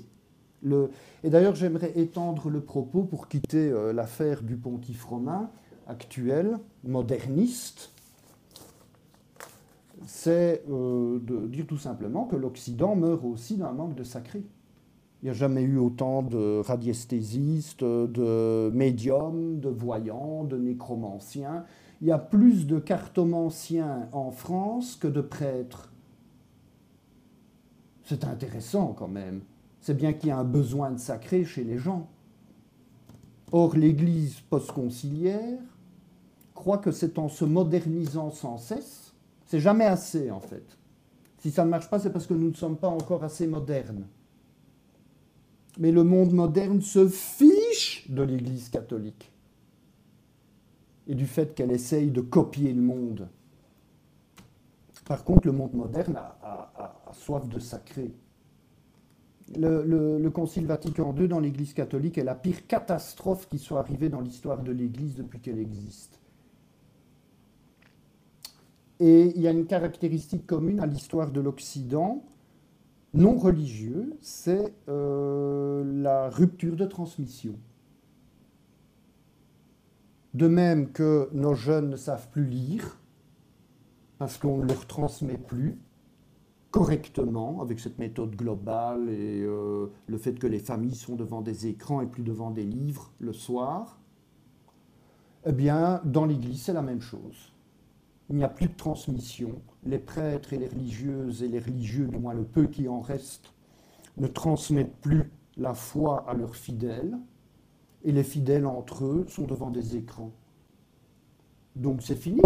Et 1.24 1.30
d'ailleurs, 1.30 1.54
j'aimerais 1.54 1.98
étendre 1.98 2.50
le 2.50 2.60
propos 2.60 3.02
pour 3.02 3.28
quitter 3.28 3.70
euh, 3.70 3.94
l'affaire 3.94 4.42
du 4.42 4.56
pontife 4.56 5.06
romain 5.06 5.50
actuel, 5.86 6.58
moderniste. 6.84 7.92
C'est 10.04 10.62
euh, 10.70 11.18
de 11.20 11.46
dire 11.46 11.66
tout 11.66 11.78
simplement 11.78 12.26
que 12.26 12.36
l'Occident 12.36 12.94
meurt 12.94 13.24
aussi 13.24 13.56
d'un 13.56 13.72
manque 13.72 13.94
de 13.94 14.04
sacré. 14.04 14.44
Il 15.22 15.24
n'y 15.24 15.30
a 15.30 15.32
jamais 15.32 15.62
eu 15.62 15.78
autant 15.78 16.22
de 16.22 16.60
radiesthésistes, 16.60 17.82
de 17.82 18.70
médiums, 18.74 19.60
de 19.60 19.70
voyants, 19.70 20.44
de 20.44 20.58
nécromanciens. 20.58 21.64
Il 22.02 22.08
y 22.08 22.12
a 22.12 22.18
plus 22.18 22.66
de 22.66 22.78
cartomanciens 22.78 24.10
en 24.12 24.30
France 24.30 24.96
que 24.96 25.08
de 25.08 25.22
prêtres. 25.22 25.90
C'est 28.02 28.24
intéressant 28.24 28.92
quand 28.92 29.08
même. 29.08 29.40
C'est 29.84 29.92
bien 29.92 30.14
qu'il 30.14 30.30
y 30.30 30.32
a 30.32 30.38
un 30.38 30.44
besoin 30.44 30.92
de 30.92 30.98
sacré 30.98 31.44
chez 31.44 31.62
les 31.62 31.76
gens. 31.76 32.08
Or, 33.52 33.76
l'Église 33.76 34.40
post-conciliaire 34.48 35.60
croit 36.54 36.78
que 36.78 36.90
c'est 36.90 37.18
en 37.18 37.28
se 37.28 37.44
modernisant 37.44 38.30
sans 38.30 38.56
cesse, 38.56 39.12
c'est 39.44 39.60
jamais 39.60 39.84
assez 39.84 40.30
en 40.30 40.40
fait. 40.40 40.64
Si 41.40 41.50
ça 41.50 41.66
ne 41.66 41.68
marche 41.68 41.90
pas, 41.90 41.98
c'est 41.98 42.08
parce 42.08 42.26
que 42.26 42.32
nous 42.32 42.48
ne 42.48 42.54
sommes 42.54 42.78
pas 42.78 42.88
encore 42.88 43.24
assez 43.24 43.46
modernes. 43.46 44.06
Mais 45.78 45.92
le 45.92 46.02
monde 46.02 46.32
moderne 46.32 46.80
se 46.80 47.06
fiche 47.06 48.10
de 48.10 48.22
l'Église 48.22 48.70
catholique 48.70 49.30
et 51.06 51.14
du 51.14 51.26
fait 51.26 51.54
qu'elle 51.54 51.72
essaye 51.72 52.10
de 52.10 52.22
copier 52.22 52.72
le 52.72 52.80
monde. 52.80 53.28
Par 55.04 55.24
contre, 55.24 55.46
le 55.46 55.52
monde 55.52 55.74
moderne 55.74 56.16
a, 56.16 57.12
soif 57.12 57.46
de 57.46 57.58
sacré. 57.58 58.14
Le, 59.56 59.84
le, 60.18 60.30
Concile 60.30 60.66
Vatican 60.66 61.14
II 61.14 61.28
dans 61.28 61.38
l'Église 61.38 61.74
catholique 61.74 62.16
est 62.16 62.24
la 62.24 62.34
pire 62.34 62.66
catastrophe 62.66 63.46
qui 63.48 63.58
soit 63.58 63.78
arrivée 63.78 64.08
dans 64.08 64.22
l'histoire 64.22 64.62
de 64.62 64.72
l'Église 64.72 65.16
depuis 65.16 65.38
qu'elle 65.38 65.58
existe. 65.58 66.18
Et 69.00 69.32
il 69.36 69.42
y 69.42 69.48
a 69.48 69.50
une 69.50 69.66
caractéristique 69.66 70.46
commune 70.46 70.80
à 70.80 70.86
l'histoire 70.86 71.30
de 71.30 71.40
l'Occident, 71.40 72.24
non 73.12 73.36
religieux, 73.36 74.16
c'est 74.22 74.74
euh, 74.88 75.84
la 76.02 76.30
rupture 76.30 76.76
de 76.76 76.86
transmission. 76.86 77.54
De 80.32 80.48
même 80.48 80.90
que 80.90 81.28
nos 81.32 81.54
jeunes 81.54 81.90
ne 81.90 81.96
savent 81.96 82.28
plus 82.30 82.46
lire, 82.46 82.98
parce 84.18 84.38
qu'on 84.38 84.58
ne 84.58 84.66
leur 84.66 84.86
transmet 84.86 85.36
plus 85.36 85.78
correctement 86.74 87.62
avec 87.62 87.78
cette 87.78 87.98
méthode 87.98 88.34
globale 88.34 89.08
et 89.08 89.42
euh, 89.42 89.86
le 90.08 90.18
fait 90.18 90.38
que 90.38 90.48
les 90.48 90.58
familles 90.58 90.96
sont 90.96 91.14
devant 91.14 91.40
des 91.40 91.68
écrans 91.68 92.00
et 92.00 92.06
plus 92.06 92.24
devant 92.24 92.50
des 92.50 92.64
livres 92.64 93.12
le 93.20 93.32
soir, 93.32 94.00
eh 95.46 95.52
bien, 95.52 96.00
dans 96.04 96.24
l'Église, 96.24 96.62
c'est 96.62 96.72
la 96.72 96.82
même 96.82 97.00
chose 97.00 97.54
il 98.30 98.36
n'y 98.36 98.44
a 98.44 98.48
plus 98.48 98.68
de 98.68 98.74
transmission. 98.74 99.60
Les 99.84 99.98
prêtres 99.98 100.52
et 100.52 100.58
les 100.58 100.68
religieuses 100.68 101.42
et 101.42 101.48
les 101.48 101.58
religieux, 101.58 102.06
du 102.06 102.18
moins 102.18 102.34
le 102.34 102.44
peu 102.44 102.66
qui 102.66 102.88
en 102.88 103.00
reste, 103.00 103.52
ne 104.16 104.26
transmettent 104.26 104.96
plus 105.00 105.30
la 105.56 105.74
foi 105.74 106.24
à 106.28 106.34
leurs 106.34 106.56
fidèles, 106.56 107.18
et 108.02 108.12
les 108.12 108.24
fidèles 108.24 108.66
entre 108.66 109.04
eux 109.04 109.24
sont 109.28 109.46
devant 109.46 109.70
des 109.70 109.96
écrans. 109.96 110.32
Donc 111.76 112.02
c'est 112.02 112.16
fini. 112.16 112.40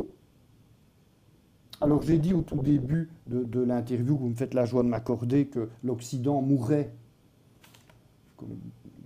Alors 1.80 2.02
j'ai 2.02 2.18
dit 2.18 2.34
au 2.34 2.42
tout 2.42 2.56
début 2.56 3.08
de, 3.28 3.60
l'interview, 3.60 4.16
vous 4.16 4.28
me 4.28 4.34
faites 4.34 4.54
la 4.54 4.64
joie 4.64 4.82
de 4.82 4.88
m'accorder, 4.88 5.46
que 5.46 5.68
l'Occident 5.84 6.42
mourrait. 6.42 6.92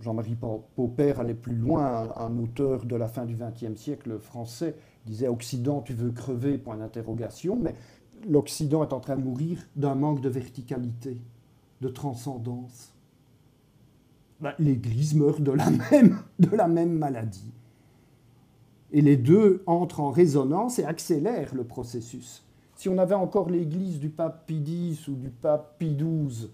Jean-Marie 0.01 0.37
Pauper 0.75 1.15
allait 1.19 1.35
plus 1.35 1.55
loin, 1.55 2.09
un 2.17 2.39
auteur 2.39 2.87
de 2.87 2.97
la 2.97 3.09
fin 3.09 3.27
du 3.27 3.37
XXe 3.37 3.79
siècle 3.79 4.19
français, 4.19 4.75
disait 5.07 5.29
Occident, 5.29 5.83
tu 5.83 5.93
veux 5.93 6.11
crever 6.11 6.59
Point 6.59 6.79
d'interrogation. 6.79 7.57
Mais 7.57 7.75
l'Occident 8.29 8.83
est 8.83 8.93
en 8.93 9.01
train 9.01 9.17
de 9.17 9.23
mourir 9.23 9.59
d'un 9.77 9.95
manque 9.95 10.21
de 10.21 10.29
verticalité, 10.29 11.19
de 11.83 11.89
transcendance. 11.89 12.95
Ben, 14.41 14.55
L'Église 14.59 15.15
meurt 15.15 15.41
de 15.43 15.53
la, 15.53 15.71
même, 15.91 16.19
de 16.39 16.57
la 16.57 16.69
même 16.69 16.97
maladie. 16.97 17.53
Et 18.93 19.03
les 19.03 19.17
deux 19.17 19.63
entrent 19.67 20.01
en 20.01 20.11
résonance 20.11 20.79
et 20.79 20.85
accélèrent 20.85 21.55
le 21.55 21.65
processus. 21.65 22.45
Si 22.83 22.89
on 22.89 22.99
avait 22.99 23.15
encore 23.15 23.49
l'Église 23.49 24.01
du 24.01 24.11
pape 24.11 24.45
Pie 24.45 24.91
X 24.91 25.07
ou 25.07 25.15
du 25.15 25.31
pape 25.31 25.79
Pie 25.79 25.95
XII, 25.95 26.51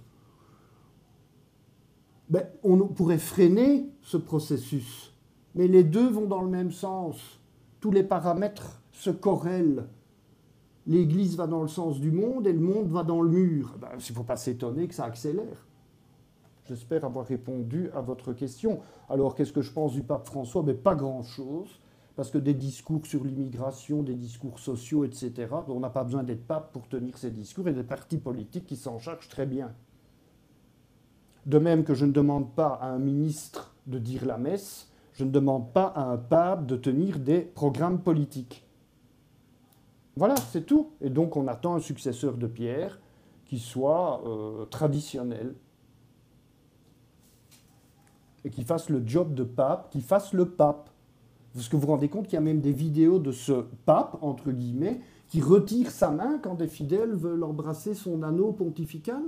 ben, 2.28 2.46
on 2.62 2.76
pourrait 2.88 3.16
freiner 3.16 3.88
ce 4.02 4.18
processus. 4.18 5.14
Mais 5.54 5.68
les 5.68 5.84
deux 5.84 6.06
vont 6.06 6.26
dans 6.26 6.42
le 6.42 6.50
même 6.50 6.70
sens 6.70 7.40
tous 7.80 7.90
les 7.90 8.02
paramètres 8.02 8.82
se 8.92 9.08
corrèlent. 9.08 9.86
L'Église 10.86 11.34
va 11.34 11.46
dans 11.46 11.62
le 11.62 11.68
sens 11.68 11.98
du 11.98 12.10
monde 12.10 12.46
et 12.46 12.52
le 12.52 12.60
monde 12.60 12.90
va 12.90 13.04
dans 13.04 13.22
le 13.22 13.30
mur. 13.30 13.78
Ben, 13.80 13.88
il 13.94 13.96
ne 13.96 14.14
faut 14.14 14.22
pas 14.22 14.36
s'étonner 14.36 14.86
que 14.86 14.94
ça 14.94 15.06
accélère. 15.06 15.66
J'espère 16.66 17.06
avoir 17.06 17.24
répondu 17.24 17.88
à 17.94 18.02
votre 18.02 18.34
question. 18.34 18.80
Alors, 19.08 19.34
qu'est-ce 19.34 19.54
que 19.54 19.62
je 19.62 19.72
pense 19.72 19.94
du 19.94 20.02
pape 20.02 20.26
François? 20.26 20.62
Mais 20.62 20.74
ben, 20.74 20.82
Pas 20.82 20.94
grand-chose, 20.94 21.80
parce 22.18 22.32
que 22.32 22.38
des 22.38 22.54
discours 22.54 23.06
sur 23.06 23.22
l'immigration, 23.22 24.02
des 24.02 24.16
discours 24.16 24.58
sociaux, 24.58 25.04
etc., 25.04 25.54
on 25.68 25.78
n'a 25.78 25.88
pas 25.88 26.02
besoin 26.02 26.24
d'être 26.24 26.48
pape 26.48 26.72
pour 26.72 26.88
tenir 26.88 27.16
ces 27.16 27.30
discours, 27.30 27.68
et 27.68 27.72
des 27.72 27.84
partis 27.84 28.18
politiques 28.18 28.66
qui 28.66 28.74
s'en 28.74 28.98
chargent 28.98 29.28
très 29.28 29.46
bien. 29.46 29.72
De 31.46 31.60
même 31.60 31.84
que 31.84 31.94
je 31.94 32.04
ne 32.04 32.10
demande 32.10 32.56
pas 32.56 32.70
à 32.82 32.88
un 32.88 32.98
ministre 32.98 33.72
de 33.86 34.00
dire 34.00 34.26
la 34.26 34.36
messe, 34.36 34.90
je 35.12 35.22
ne 35.22 35.30
demande 35.30 35.72
pas 35.72 35.86
à 35.86 36.06
un 36.06 36.16
pape 36.16 36.66
de 36.66 36.74
tenir 36.74 37.20
des 37.20 37.38
programmes 37.42 38.00
politiques. 38.02 38.66
Voilà, 40.16 40.34
c'est 40.34 40.66
tout. 40.66 40.90
Et 41.00 41.10
donc 41.10 41.36
on 41.36 41.46
attend 41.46 41.76
un 41.76 41.80
successeur 41.80 42.36
de 42.36 42.48
Pierre 42.48 42.98
qui 43.44 43.60
soit 43.60 44.26
euh, 44.26 44.64
traditionnel. 44.64 45.54
et 48.44 48.50
qui 48.50 48.64
fasse 48.64 48.88
le 48.88 49.06
job 49.06 49.34
de 49.34 49.44
pape, 49.44 49.90
qui 49.90 50.00
fasse 50.00 50.32
le 50.32 50.48
pape. 50.48 50.90
Parce 51.54 51.68
que 51.68 51.76
vous 51.76 51.82
vous 51.82 51.88
rendez 51.88 52.08
compte 52.08 52.26
qu'il 52.26 52.34
y 52.34 52.38
a 52.38 52.42
même 52.42 52.60
des 52.60 52.72
vidéos 52.72 53.18
de 53.18 53.32
ce 53.32 53.64
pape, 53.84 54.18
entre 54.22 54.50
guillemets, 54.50 55.00
qui 55.28 55.40
retire 55.40 55.90
sa 55.90 56.10
main 56.10 56.38
quand 56.38 56.54
des 56.54 56.68
fidèles 56.68 57.14
veulent 57.14 57.44
embrasser 57.44 57.94
son 57.94 58.22
anneau 58.22 58.52
pontifical 58.52 59.22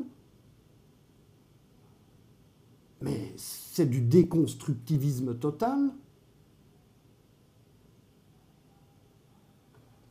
Mais 3.03 3.33
c'est 3.37 3.89
du 3.89 4.01
déconstructivisme 4.01 5.37
total. 5.39 5.91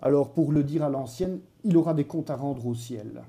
Alors, 0.02 0.32
pour 0.32 0.52
le 0.52 0.64
dire 0.64 0.84
à 0.84 0.90
l'ancienne, 0.90 1.40
il 1.64 1.76
aura 1.76 1.94
des 1.94 2.06
comptes 2.06 2.30
à 2.30 2.36
rendre 2.36 2.66
au 2.66 2.74
ciel. 2.74 3.24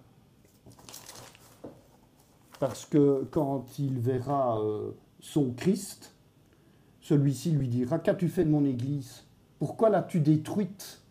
Parce 2.61 2.85
que 2.85 3.27
quand 3.31 3.79
il 3.79 3.99
verra 3.99 4.61
euh, 4.61 4.93
son 5.19 5.53
Christ, 5.53 6.15
celui-ci 7.11 7.51
lui 7.51 7.67
dira 7.67 7.99
Qu'as-tu 7.99 8.29
fait 8.29 8.45
de 8.45 8.51
mon 8.51 8.65
Église? 8.65 9.25
Pourquoi 9.59 9.91
l'as-tu 9.91 10.21
détruite? 10.21 11.03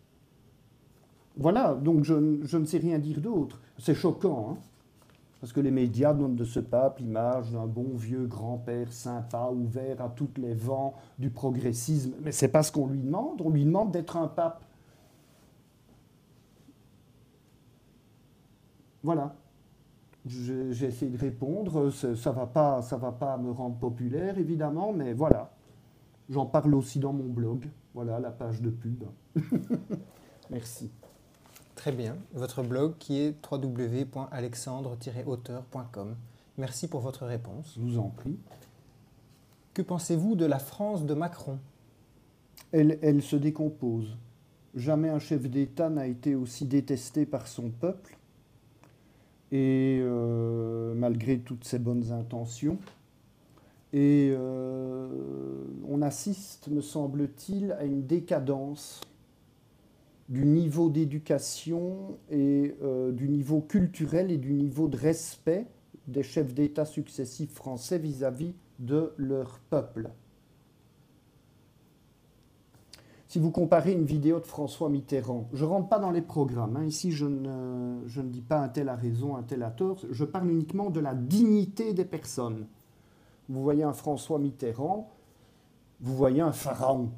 Voilà, 1.36 1.74
donc 1.74 2.04
je, 2.04 2.14
ne 2.14 2.64
sais 2.64 2.78
rien 2.78 2.98
dire 2.98 3.20
d'autre. 3.20 3.60
C'est 3.78 3.94
choquant, 3.94 4.52
hein 4.52 4.58
parce 5.40 5.54
que 5.54 5.60
les 5.60 5.70
médias 5.70 6.12
donnent 6.12 6.36
de 6.36 6.44
ce 6.44 6.60
pape 6.60 6.98
l'image 6.98 7.50
d'un 7.52 7.66
bon 7.66 7.96
vieux 7.96 8.26
grand-père 8.26 8.92
sympa, 8.92 9.48
ouvert 9.50 10.02
à 10.02 10.10
tous 10.10 10.28
les 10.36 10.52
vents 10.52 10.92
du 11.18 11.30
progressisme. 11.30 12.12
Mais 12.22 12.30
c'est 12.30 12.48
pas 12.48 12.62
ce 12.62 12.70
qu'on 12.70 12.86
lui 12.86 13.00
demande. 13.00 13.40
On 13.40 13.48
lui 13.48 13.64
demande 13.64 13.90
d'être 13.90 14.18
un 14.18 14.28
pape. 14.28 14.62
Voilà. 19.02 19.34
J'ai 20.26 20.84
essayé 20.84 21.10
de 21.10 21.16
répondre. 21.16 21.88
Ça 21.88 22.08
ne 22.08 22.14
va, 22.34 22.80
va 22.82 23.12
pas 23.12 23.38
me 23.38 23.50
rendre 23.50 23.76
populaire, 23.76 24.36
évidemment, 24.36 24.92
mais 24.92 25.14
voilà. 25.14 25.50
J'en 26.30 26.46
parle 26.46 26.74
aussi 26.76 27.00
dans 27.00 27.12
mon 27.12 27.26
blog. 27.26 27.68
Voilà 27.92 28.20
la 28.20 28.30
page 28.30 28.62
de 28.62 28.70
pub. 28.70 29.02
Merci. 30.50 30.92
Très 31.74 31.90
bien. 31.90 32.16
Votre 32.34 32.62
blog 32.62 32.94
qui 32.98 33.18
est 33.18 33.34
www.alexandre-auteur.com. 33.50 36.14
Merci 36.56 36.86
pour 36.86 37.00
votre 37.00 37.26
réponse. 37.26 37.74
Je 37.76 37.80
vous 37.80 37.98
en 37.98 38.10
prie. 38.10 38.38
Que 39.74 39.82
pensez-vous 39.82 40.36
de 40.36 40.46
la 40.46 40.60
France 40.60 41.04
de 41.04 41.14
Macron? 41.14 41.58
Elle, 42.70 43.00
elle 43.02 43.22
se 43.22 43.34
décompose. 43.34 44.16
Jamais 44.76 45.08
un 45.08 45.18
chef 45.18 45.50
d'État 45.50 45.90
n'a 45.90 46.06
été 46.06 46.36
aussi 46.36 46.64
détesté 46.64 47.26
par 47.26 47.48
son 47.48 47.70
peuple. 47.70 48.16
Et 49.50 49.98
euh, 50.00 50.94
malgré 50.94 51.40
toutes 51.40 51.64
ses 51.64 51.80
bonnes 51.80 52.12
intentions. 52.12 52.78
Et 53.92 54.32
euh, 54.32 55.08
on 55.88 56.00
assiste, 56.02 56.68
me 56.68 56.80
semble-t-il, 56.80 57.72
à 57.72 57.84
une 57.84 58.06
décadence 58.06 59.00
du 60.28 60.46
niveau 60.46 60.90
d'éducation 60.90 62.18
et 62.30 62.76
euh, 62.82 63.10
du 63.10 63.28
niveau 63.28 63.60
culturel 63.60 64.30
et 64.30 64.38
du 64.38 64.52
niveau 64.52 64.86
de 64.86 64.96
respect 64.96 65.66
des 66.06 66.22
chefs 66.22 66.54
d'État 66.54 66.84
successifs 66.84 67.52
français 67.52 67.98
vis-à-vis 67.98 68.54
de 68.78 69.12
leur 69.16 69.58
peuple. 69.70 70.10
Si 73.26 73.38
vous 73.38 73.50
comparez 73.50 73.92
une 73.92 74.04
vidéo 74.04 74.40
de 74.40 74.46
François 74.46 74.88
Mitterrand, 74.88 75.48
je 75.52 75.64
ne 75.64 75.70
rentre 75.70 75.88
pas 75.88 76.00
dans 76.00 76.10
les 76.10 76.22
programmes, 76.22 76.76
hein. 76.76 76.84
ici 76.84 77.12
je 77.12 77.26
ne, 77.26 78.00
je 78.06 78.20
ne 78.20 78.28
dis 78.28 78.40
pas 78.40 78.58
un 78.58 78.68
tel 78.68 78.88
a 78.88 78.96
raison, 78.96 79.36
un 79.36 79.42
tel 79.42 79.62
a 79.62 79.70
tort, 79.70 79.98
je 80.10 80.24
parle 80.24 80.50
uniquement 80.50 80.90
de 80.90 80.98
la 80.98 81.14
dignité 81.14 81.92
des 81.92 82.04
personnes. 82.04 82.66
Vous 83.50 83.64
voyez 83.64 83.82
un 83.82 83.92
François 83.92 84.38
Mitterrand, 84.38 85.10
vous 85.98 86.14
voyez 86.14 86.40
un 86.40 86.52
pharaon, 86.52 87.10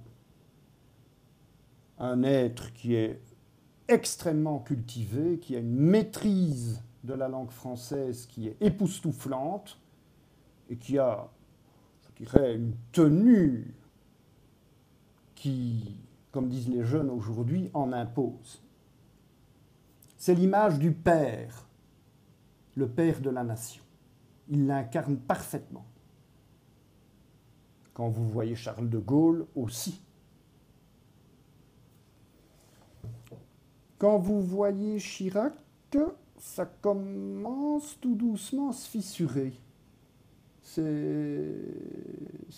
un 1.99 2.23
être 2.23 2.73
qui 2.73 2.95
est 2.95 3.21
extrêmement 3.87 4.59
cultivé, 4.61 5.39
qui 5.41 5.55
a 5.57 5.59
une 5.59 5.77
maîtrise 5.77 6.83
de 7.05 7.13
la 7.13 7.29
langue 7.29 7.51
française 7.51 8.25
qui 8.25 8.49
est 8.49 8.57
époustouflante 8.63 9.79
et 10.71 10.77
qui 10.77 10.99
a, 10.99 11.29
je 12.01 12.25
dirais, 12.25 12.55
une 12.55 12.77
tenue 12.93 13.75
qui, 15.35 15.99
comme 16.31 16.49
disent 16.49 16.71
les 16.71 16.87
jeunes 16.87 17.11
aujourd'hui, 17.11 17.71
en 17.75 17.93
impose. 17.93 18.63
C'est 20.17 20.35
l'image 20.35 20.79
du 20.79 20.93
Père, 20.93 21.69
le 22.75 22.89
Père 22.89 23.21
de 23.21 23.29
la 23.29 23.45
nation. 23.45 23.85
Il 24.49 24.67
l'incarne 24.67 25.19
parfaitement. 25.19 25.85
Quand 27.95 28.09
vous 28.09 28.29
voyez 28.29 28.55
Charles 28.55 28.89
de 28.89 28.99
Gaulle 28.99 29.47
aussi, 29.55 30.03
Quand 34.03 34.19
vous 34.19 34.43
voyez 34.43 34.99
Chirac, 34.99 35.55
ça 36.37 36.67
commence 36.67 37.97
tout 38.01 38.17
doucement 38.17 38.71
à 38.71 38.73
se 38.73 38.89
fissurer. 38.89 39.53
C'est 40.61 41.55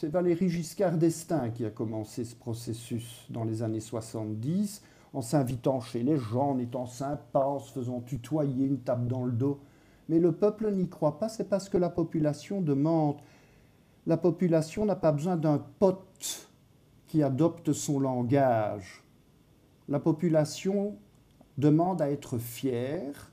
Valérie 0.05 0.48
Giscard 0.48 0.97
d'Estaing 0.97 1.51
qui 1.51 1.66
a 1.66 1.70
commencé 1.70 2.24
ce 2.24 2.35
processus 2.35 3.27
dans 3.28 3.44
les 3.44 3.62
années 3.62 3.81
70, 3.81 4.81
en 5.12 5.20
s'invitant 5.20 5.81
chez 5.81 6.02
les 6.02 6.16
gens, 6.16 6.52
en 6.52 6.59
étant 6.59 6.86
sympa, 6.86 7.40
en 7.40 7.59
se 7.59 7.73
faisant 7.73 8.01
tutoyer, 8.01 8.65
une 8.65 8.78
tape 8.78 9.06
dans 9.06 9.27
le 9.27 9.32
dos. 9.32 9.61
Mais 10.09 10.20
le 10.20 10.32
peuple 10.32 10.73
n'y 10.73 10.89
croit 10.89 11.19
pas, 11.19 11.28
c'est 11.28 11.51
parce 11.51 11.69
que 11.69 11.77
la 11.77 11.90
population 11.90 12.62
demande. 12.62 13.16
La 14.06 14.16
population 14.16 14.85
n'a 14.85 14.97
pas 14.97 15.12
besoin 15.12 15.36
d'un 15.36 15.59
pote 15.59 16.51
qui 17.06 17.22
adopte 17.22 17.72
son 17.72 17.98
langage. 18.01 19.02
La 19.89 20.01
population 20.01 20.97
demande 21.56 22.02
à 22.02 22.10
être 22.10 22.39
fier 22.39 23.32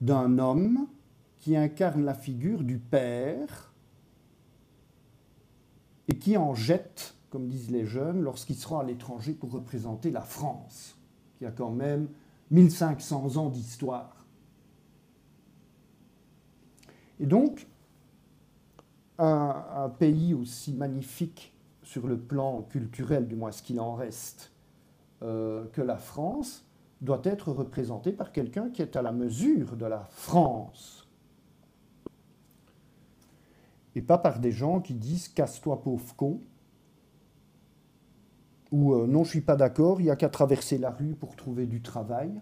d'un 0.00 0.38
homme 0.38 0.86
qui 1.38 1.56
incarne 1.56 2.04
la 2.04 2.14
figure 2.14 2.62
du 2.62 2.78
Père 2.78 3.72
et 6.08 6.18
qui 6.18 6.36
en 6.36 6.54
jette, 6.54 7.14
comme 7.30 7.48
disent 7.48 7.70
les 7.70 7.86
jeunes, 7.86 8.20
lorsqu'il 8.20 8.56
sera 8.56 8.80
à 8.80 8.84
l'étranger 8.84 9.32
pour 9.32 9.52
représenter 9.52 10.10
la 10.10 10.20
France, 10.20 10.96
qui 11.38 11.46
a 11.46 11.50
quand 11.50 11.70
même 11.70 12.08
1500 12.50 13.36
ans 13.36 13.48
d'histoire. 13.48 14.26
Et 17.18 17.26
donc, 17.26 17.66
un, 19.18 19.88
pays 19.98 20.34
aussi 20.34 20.72
magnifique 20.72 21.54
sur 21.82 22.06
le 22.06 22.18
plan 22.18 22.62
culturel, 22.62 23.26
du 23.26 23.36
moins 23.36 23.52
ce 23.52 23.62
qu'il 23.62 23.80
en 23.80 23.94
reste, 23.94 24.52
euh, 25.22 25.64
que 25.72 25.82
la 25.82 25.96
France 25.96 26.66
doit 27.00 27.20
être 27.24 27.52
représentée 27.52 28.12
par 28.12 28.32
quelqu'un 28.32 28.70
qui 28.70 28.82
est 28.82 28.96
à 28.96 29.02
la 29.02 29.12
mesure 29.12 29.76
de 29.76 29.86
la 29.86 30.04
France. 30.04 31.08
Et 33.94 34.02
pas 34.02 34.18
par 34.18 34.40
des 34.40 34.52
gens 34.52 34.80
qui 34.80 34.94
disent 34.94 35.28
casse-toi 35.28 35.82
pauvre 35.82 36.14
con, 36.16 36.40
ou 38.72 38.94
euh, 38.94 39.06
non 39.06 39.24
je 39.24 39.30
suis 39.30 39.40
pas 39.40 39.56
d'accord, 39.56 40.00
il 40.00 40.04
n'y 40.04 40.10
a 40.10 40.16
qu'à 40.16 40.28
traverser 40.28 40.78
la 40.78 40.90
rue 40.90 41.14
pour 41.14 41.36
trouver 41.36 41.66
du 41.66 41.80
travail. 41.80 42.40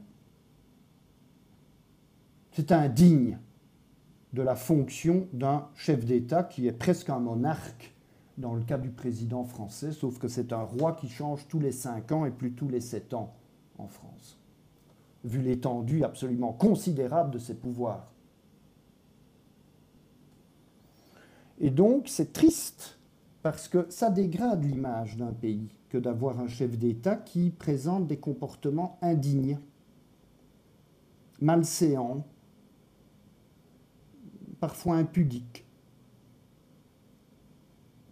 C'est 2.52 2.72
indigne 2.72 3.38
de 4.34 4.42
la 4.42 4.56
fonction 4.56 5.28
d'un 5.32 5.68
chef 5.76 6.04
d'État 6.04 6.42
qui 6.42 6.66
est 6.66 6.72
presque 6.72 7.08
un 7.08 7.20
monarque 7.20 7.94
dans 8.36 8.54
le 8.54 8.64
cas 8.64 8.78
du 8.78 8.90
président 8.90 9.44
français, 9.44 9.92
sauf 9.92 10.18
que 10.18 10.26
c'est 10.26 10.52
un 10.52 10.62
roi 10.62 10.94
qui 10.94 11.08
change 11.08 11.46
tous 11.46 11.60
les 11.60 11.70
cinq 11.70 12.10
ans 12.10 12.26
et 12.26 12.32
plus 12.32 12.52
tous 12.52 12.68
les 12.68 12.80
sept 12.80 13.14
ans 13.14 13.32
en 13.78 13.86
France, 13.86 14.40
vu 15.22 15.40
l'étendue 15.40 16.02
absolument 16.02 16.52
considérable 16.52 17.30
de 17.30 17.38
ses 17.38 17.54
pouvoirs. 17.54 18.12
Et 21.60 21.70
donc 21.70 22.08
c'est 22.08 22.32
triste 22.32 22.98
parce 23.42 23.68
que 23.68 23.86
ça 23.88 24.10
dégrade 24.10 24.64
l'image 24.64 25.16
d'un 25.16 25.32
pays 25.32 25.68
que 25.90 25.98
d'avoir 25.98 26.40
un 26.40 26.48
chef 26.48 26.76
d'État 26.76 27.14
qui 27.14 27.50
présente 27.50 28.08
des 28.08 28.18
comportements 28.18 28.98
indignes, 29.00 29.60
malséants, 31.40 32.26
parfois 34.64 34.96
impudiques 34.96 35.64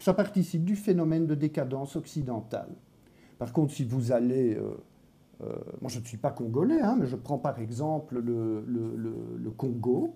ça 0.02 0.12
participe 0.12 0.64
du 0.64 0.76
phénomène 0.76 1.26
de 1.26 1.34
décadence 1.34 1.96
occidentale. 1.96 2.68
Par 3.38 3.52
contre, 3.52 3.72
si 3.72 3.84
vous 3.84 4.12
allez... 4.12 4.54
Euh, 4.54 4.76
euh, 5.44 5.54
moi, 5.80 5.88
je 5.88 6.00
ne 6.00 6.04
suis 6.04 6.16
pas 6.16 6.30
congolais, 6.30 6.80
hein, 6.80 6.96
mais 6.98 7.06
je 7.06 7.16
prends 7.16 7.38
par 7.38 7.58
exemple 7.60 8.18
le, 8.18 9.50
Congo, 9.56 10.14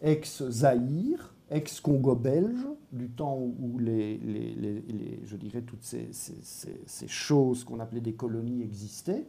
ex-Zaïre, 0.00 1.34
ex-Congo 1.50 2.14
belge, 2.14 2.66
du 2.92 3.08
temps 3.10 3.36
où 3.36 3.80
je 3.80 5.36
dirais, 5.36 5.62
toutes 5.62 5.84
ces, 5.84 6.08
choses 7.08 7.64
qu'on 7.64 7.80
appelait 7.80 8.00
des 8.00 8.14
colonies 8.14 8.62
existaient, 8.62 9.26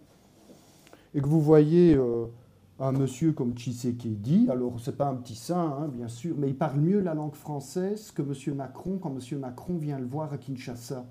et 1.16 1.22
que 1.22 1.28
vous 1.28 1.42
voyez 1.42 1.96
euh, 1.96 2.26
un 2.80 2.92
monsieur 2.92 3.32
comme 3.34 3.54
Tshisekedi, 3.54 4.48
alors 4.50 4.80
c'est 4.80 4.98
pas 4.98 5.08
un 5.08 5.16
petit 5.16 5.36
saint, 5.36 5.78
hein, 5.80 5.88
bien 5.88 6.08
sûr, 6.08 6.36
mais 6.38 6.50
il 6.50 6.58
parle 6.58 6.80
mieux 6.80 7.00
la 7.00 7.14
langue 7.14 7.36
française 7.36 8.12
que 8.12 8.22
monsieur 8.22 8.54
Macron 8.54 8.98
quand 8.98 9.12
monsieur 9.12 9.38
Macron 9.38 9.78
vient 9.78 10.00
le 10.00 10.06
voir 10.06 10.34
à 10.34 10.38
Kinshasa. 10.38 11.06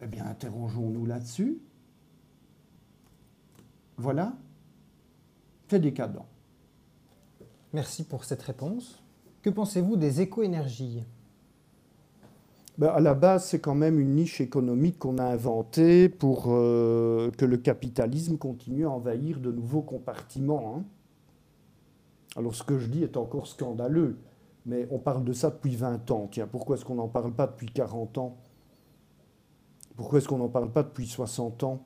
Eh 0.00 0.06
bien, 0.06 0.26
interrogeons-nous 0.26 1.06
là-dessus. 1.06 1.58
Voilà. 3.96 4.34
C'est 5.68 5.78
décadent. 5.78 6.24
Merci 7.72 8.04
pour 8.04 8.24
cette 8.24 8.42
réponse. 8.42 9.02
Que 9.42 9.50
pensez-vous 9.50 9.96
des 9.96 10.20
éco-énergies? 10.20 11.02
Ben, 12.78 12.88
à 12.88 13.00
la 13.00 13.14
base, 13.14 13.44
c'est 13.46 13.60
quand 13.60 13.74
même 13.74 14.00
une 14.00 14.14
niche 14.14 14.40
économique 14.40 14.98
qu'on 14.98 15.18
a 15.18 15.24
inventée 15.24 16.08
pour 16.08 16.46
euh, 16.48 17.30
que 17.32 17.44
le 17.44 17.58
capitalisme 17.58 18.38
continue 18.38 18.86
à 18.86 18.90
envahir 18.90 19.40
de 19.40 19.52
nouveaux 19.52 19.82
compartiments. 19.82 20.76
Hein. 20.76 20.84
Alors 22.36 22.54
ce 22.54 22.62
que 22.62 22.78
je 22.78 22.88
dis 22.88 23.02
est 23.02 23.18
encore 23.18 23.46
scandaleux, 23.46 24.18
mais 24.64 24.88
on 24.90 24.98
parle 24.98 25.22
de 25.24 25.34
ça 25.34 25.50
depuis 25.50 25.76
20 25.76 26.10
ans. 26.10 26.28
Tiens, 26.30 26.46
pourquoi 26.46 26.76
est-ce 26.76 26.84
qu'on 26.84 26.94
n'en 26.94 27.08
parle 27.08 27.32
pas 27.34 27.46
depuis 27.46 27.66
40 27.66 28.16
ans? 28.18 28.38
Pourquoi 29.96 30.18
est-ce 30.18 30.28
qu'on 30.28 30.38
n'en 30.38 30.48
parle 30.48 30.72
pas 30.72 30.82
depuis 30.82 31.06
60 31.06 31.64
ans? 31.64 31.84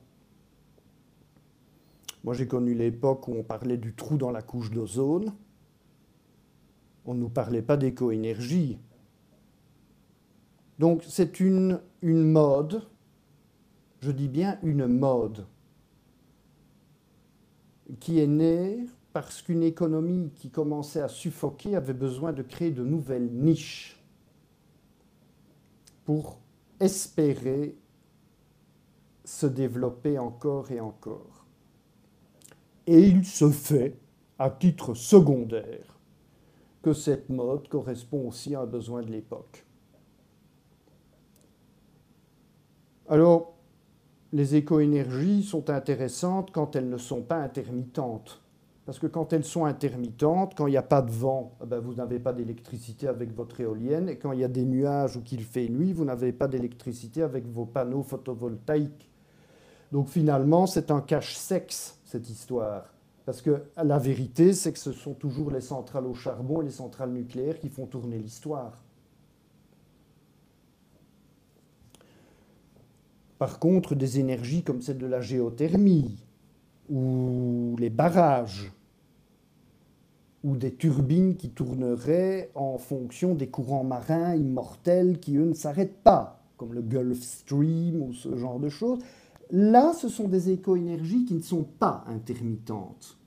Moi, 2.23 2.33
j'ai 2.33 2.47
connu 2.47 2.73
l'époque 2.73 3.27
où 3.27 3.33
on 3.33 3.43
parlait 3.43 3.77
du 3.77 3.93
trou 3.93 4.17
dans 4.17 4.31
la 4.31 4.41
couche 4.41 4.71
d'ozone. 4.71 5.33
On 7.05 7.13
ne 7.13 7.19
nous 7.19 7.29
parlait 7.29 7.61
pas 7.61 7.77
d'éco-énergie. 7.77 8.79
Donc 10.79 11.03
c'est 11.07 11.39
une, 11.39 11.81
mode, 12.03 12.83
je 14.01 14.11
dis 14.11 14.27
bien 14.27 14.59
une 14.63 14.87
mode, 14.87 15.45
qui 17.99 18.19
est 18.19 18.27
née 18.27 18.85
parce 19.13 19.41
qu'une 19.41 19.63
économie 19.63 20.31
qui 20.35 20.49
commençait 20.49 21.01
à 21.01 21.07
suffoquer 21.07 21.75
avait 21.75 21.93
besoin 21.93 22.33
de 22.33 22.43
créer 22.43 22.71
de 22.71 22.83
nouvelles 22.83 23.31
niches 23.31 24.03
pour 26.05 26.39
espérer 26.79 27.75
se 29.27 29.45
développer 29.45 30.17
encore 30.17 30.71
et 30.71 30.79
encore. 30.79 31.45
Et 32.85 33.07
il 33.07 33.25
se 33.25 33.49
fait, 33.49 33.99
à 34.39 34.49
titre 34.49 34.93
secondaire, 34.93 35.99
que 36.81 36.93
cette 36.93 37.27
mode 37.29 37.67
correspond 37.67 38.29
aussi 38.29 38.55
à 38.55 38.61
un 38.61 38.65
besoin 38.65 39.01
de 39.01 39.11
l'époque. 39.11 39.66
Alors, 43.09 43.53
les 44.33 44.55
éco-énergies 44.55 45.43
sont 45.43 45.69
intéressantes 45.69 46.51
quand 46.51 46.75
elles 46.75 46.89
ne 46.89 46.97
sont 46.97 47.21
pas 47.21 47.37
intermittentes. 47.37 48.41
Parce 48.85 48.99
que 48.99 49.07
quand 49.07 49.33
elles 49.33 49.43
sont 49.43 49.65
intermittentes, 49.65 50.53
quand 50.55 50.67
il 50.67 50.71
n'y 50.71 50.77
a 50.77 50.81
pas 50.81 51.01
de 51.01 51.11
vent, 51.11 51.57
eh 51.61 51.65
ben, 51.65 51.79
vous 51.79 51.93
n'avez 51.93 52.19
pas 52.19 52.33
d'électricité 52.33 53.07
avec 53.07 53.33
votre 53.35 53.59
éolienne. 53.59 54.09
Et 54.09 54.17
quand 54.17 54.31
il 54.31 54.39
y 54.39 54.43
a 54.43 54.49
des 54.49 54.65
nuages 54.65 55.17
ou 55.17 55.21
qu'il 55.21 55.43
fait 55.43 55.67
nuit, 55.67 55.93
vous 55.93 56.05
n'avez 56.05 56.31
pas 56.31 56.47
d'électricité 56.47 57.21
avec 57.21 57.45
vos 57.47 57.65
panneaux 57.65 58.03
photovoltaïques. 58.03 59.09
Donc 59.91 60.09
finalement, 60.09 60.67
c'est 60.67 60.91
un 60.91 61.01
cache-sexe, 61.01 61.99
cette 62.05 62.29
histoire. 62.29 62.93
Parce 63.25 63.41
que 63.41 63.63
la 63.75 63.99
vérité, 63.99 64.53
c'est 64.53 64.71
que 64.71 64.79
ce 64.79 64.93
sont 64.93 65.13
toujours 65.13 65.51
les 65.51 65.61
centrales 65.61 66.05
au 66.05 66.13
charbon 66.13 66.61
et 66.61 66.65
les 66.65 66.71
centrales 66.71 67.11
nucléaires 67.11 67.59
qui 67.59 67.67
font 67.67 67.85
tourner 67.85 68.17
l'histoire. 68.17 68.71
Par 73.37 73.59
contre, 73.59 73.93
des 73.93 74.19
énergies 74.19 74.63
comme 74.63 74.81
celle 74.81 74.97
de 74.97 75.05
la 75.05 75.21
géothermie, 75.21 76.23
ou 76.89 77.75
les 77.79 77.89
barrages, 77.89 78.71
ou 80.43 80.55
des 80.55 80.73
turbines 80.73 81.35
qui 81.35 81.49
tourneraient 81.49 82.51
en 82.55 82.77
fonction 82.77 83.35
des 83.35 83.47
courants 83.47 83.83
marins 83.83 84.35
immortels 84.35 85.19
qui, 85.19 85.35
eux, 85.37 85.45
ne 85.45 85.53
s'arrêtent 85.53 86.01
pas, 86.03 86.43
comme 86.57 86.73
le 86.73 86.81
Gulf 86.81 87.21
Stream 87.21 88.01
ou 88.01 88.13
ce 88.13 88.35
genre 88.37 88.59
de 88.59 88.69
choses, 88.69 88.99
là, 89.51 89.93
ce 89.93 90.09
sont 90.09 90.27
des 90.27 90.49
éco-énergies 90.49 91.25
qui 91.25 91.33
ne 91.33 91.41
sont 91.41 91.63
pas 91.63 92.03
intermittentes. 92.07 93.17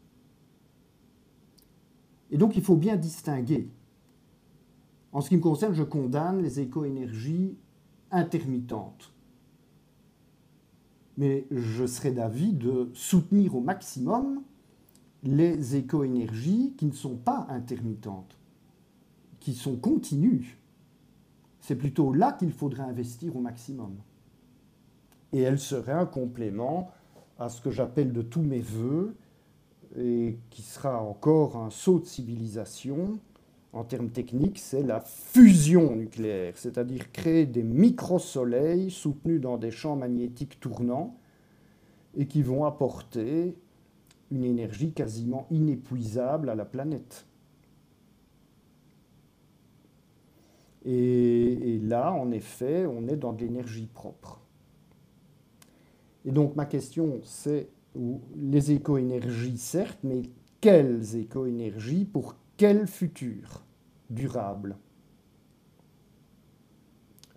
Et 2.31 2.39
donc, 2.39 2.57
il 2.57 2.62
faut 2.62 2.77
bien 2.77 2.97
distinguer. 2.97 3.69
En 5.12 5.20
ce 5.20 5.28
qui 5.28 5.37
me 5.37 5.43
concerne, 5.43 5.74
je 5.74 5.82
condamne 5.82 6.43
les 6.43 6.61
éco-énergies 6.61 7.57
intermittentes 8.11 9.12
mais 11.16 11.47
je 11.51 11.87
serais 11.87 12.12
d'avis 12.12 12.53
de 12.53 12.91
soutenir 12.95 13.57
au 13.57 13.61
maximum 13.61 14.43
les 15.23 15.77
éco-énergies 15.77 16.74
qui 16.77 16.87
ne 16.87 16.93
sont 16.93 17.16
pas 17.16 17.47
intermittentes, 17.51 18.37
qui 19.39 19.55
sont 19.55 19.77
continues. 19.77 20.59
C'est 21.61 21.77
plutôt 21.77 22.12
là 22.12 22.32
qu'il 22.32 22.53
faudrait 22.53 22.85
investir 22.85 23.37
au 23.37 23.41
maximum. 23.41 23.97
Et 25.32 25.41
elles 25.41 25.59
seraient 25.59 25.93
un 25.93 26.07
complément 26.07 26.91
à 27.39 27.49
ce 27.49 27.61
que 27.61 27.70
j'appelle 27.70 28.12
de 28.12 28.23
tous 28.23 28.43
mes 28.43 28.61
voeux, 28.61 29.15
et 29.97 30.39
qui 30.51 30.62
sera 30.62 31.03
encore 31.03 31.57
un 31.57 31.70
saut 31.70 31.99
de 31.99 32.05
civilisation, 32.05 33.19
en 33.72 33.84
termes 33.84 34.10
techniques, 34.10 34.59
c'est 34.59 34.82
la 34.82 35.01
fusion 35.01 35.94
nucléaire, 35.94 36.55
c'est-à-dire 36.56 37.12
créer 37.12 37.47
des 37.47 37.62
micro-soleils 37.62 38.90
soutenus 38.90 39.40
dans 39.40 39.59
des 39.59 39.70
champs 39.70 39.97
magnétiques 39.97 40.59
tournants 40.59 41.16
et 42.16 42.26
qui 42.26 42.42
vont 42.42 42.64
apporter 42.64 43.56
une 44.32 44.44
énergie 44.44 44.92
quasiment 44.92 45.47
inépuisable 45.51 46.48
à 46.48 46.55
la 46.55 46.64
planète. 46.64 47.26
Et, 50.84 51.78
là, 51.82 52.12
en 52.12 52.30
effet, 52.30 52.86
on 52.86 53.06
est 53.06 53.16
dans 53.16 53.32
de 53.32 53.42
l'énergie 53.42 53.86
propre. 53.86 54.40
Et 56.24 56.32
donc 56.32 56.56
ma 56.56 56.66
question, 56.66 57.20
c'est 57.22 57.68
les 58.36 58.72
éco-énergies, 58.72 59.59
certes, 59.59 59.98
mais 60.02 60.22
quelles 60.60 61.16
éco-énergies 61.16 62.05
pour 62.05 62.34
quel 62.61 62.87
futur 62.87 63.65
durable? 64.11 64.77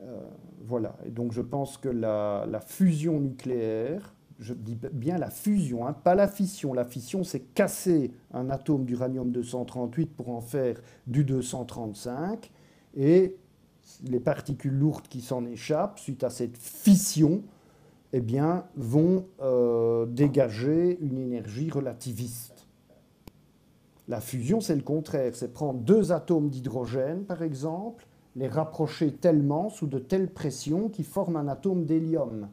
Euh, 0.01 0.19
Voilà, 0.65 0.97
et 1.05 1.11
donc 1.11 1.31
je 1.31 1.39
pense 1.39 1.77
que 1.77 1.87
la, 1.87 2.59
fusion 2.65 3.21
nucléaire, 3.21 4.15
je 4.39 4.53
dis 4.53 4.77
bien 4.91 5.17
la 5.17 5.29
fusion, 5.29 5.87
hein, 5.87 5.93
pas 5.93 6.13
la 6.13 6.27
fission. 6.27 6.73
La 6.73 6.83
fission, 6.83 7.23
c'est 7.23 7.39
casser 7.39 8.11
un 8.33 8.49
atome 8.49 8.83
d'uranium-238 8.83 10.07
pour 10.07 10.27
en 10.27 10.41
faire 10.41 10.81
du 11.07 11.23
235, 11.23 12.51
et 12.97 13.37
les 14.03 14.19
particules 14.19 14.77
lourdes 14.77 15.07
qui 15.07 15.21
s'en 15.21 15.45
échappent 15.45 15.99
suite 15.99 16.25
à 16.25 16.29
cette 16.29 16.57
fission, 16.57 17.43
eh 18.11 18.19
bien, 18.19 18.65
vont 18.75 19.25
euh, 19.41 20.05
dégager 20.05 20.97
une 20.99 21.17
énergie 21.17 21.69
relativiste. 21.69 22.52
La 24.07 24.19
fusion, 24.19 24.59
c'est 24.59 24.75
le 24.75 24.81
contraire. 24.81 25.35
C'est 25.35 25.53
prendre 25.53 25.79
deux 25.79 26.11
atomes 26.11 26.49
d'hydrogène, 26.49 27.23
par 27.23 27.41
exemple, 27.41 28.05
les 28.35 28.47
rapprocher 28.47 29.13
tellement 29.13 29.69
sous 29.69 29.87
de 29.87 29.99
telles 29.99 30.31
pressions 30.31 30.89
qu'ils 30.89 31.05
forment 31.05 31.37
un 31.37 31.47
atome 31.47 31.85
d'hélium. 31.85 32.49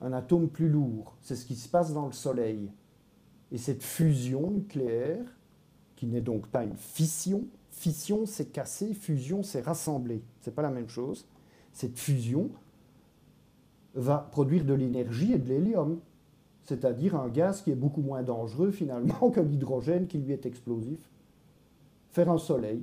Un 0.00 0.12
atome 0.12 0.48
plus 0.48 0.68
lourd. 0.68 1.16
C'est 1.22 1.36
ce 1.36 1.46
qui 1.46 1.56
se 1.56 1.68
passe 1.68 1.92
dans 1.92 2.06
le 2.06 2.12
Soleil. 2.12 2.70
Et 3.50 3.58
cette 3.58 3.82
fusion 3.82 4.50
nucléaire, 4.50 5.24
qui 5.96 6.06
n'est 6.06 6.20
donc 6.20 6.46
pas 6.48 6.64
une 6.64 6.76
fission, 6.76 7.44
fission 7.70 8.26
c'est 8.26 8.52
casser, 8.52 8.94
fusion 8.94 9.42
c'est 9.42 9.62
rassembler. 9.62 10.22
Ce 10.40 10.50
n'est 10.50 10.54
pas 10.54 10.62
la 10.62 10.70
même 10.70 10.88
chose. 10.88 11.26
Cette 11.72 11.98
fusion 11.98 12.50
va 13.94 14.28
produire 14.30 14.64
de 14.64 14.74
l'énergie 14.74 15.32
et 15.32 15.38
de 15.38 15.48
l'hélium 15.48 16.00
c'est-à-dire 16.68 17.16
un 17.16 17.28
gaz 17.28 17.62
qui 17.62 17.70
est 17.70 17.74
beaucoup 17.74 18.02
moins 18.02 18.22
dangereux 18.22 18.70
finalement 18.70 19.30
que 19.34 19.40
l'hydrogène 19.40 20.06
qui 20.06 20.18
lui 20.18 20.34
est 20.34 20.44
explosif. 20.44 20.98
Faire 22.10 22.30
un 22.30 22.36
soleil, 22.36 22.82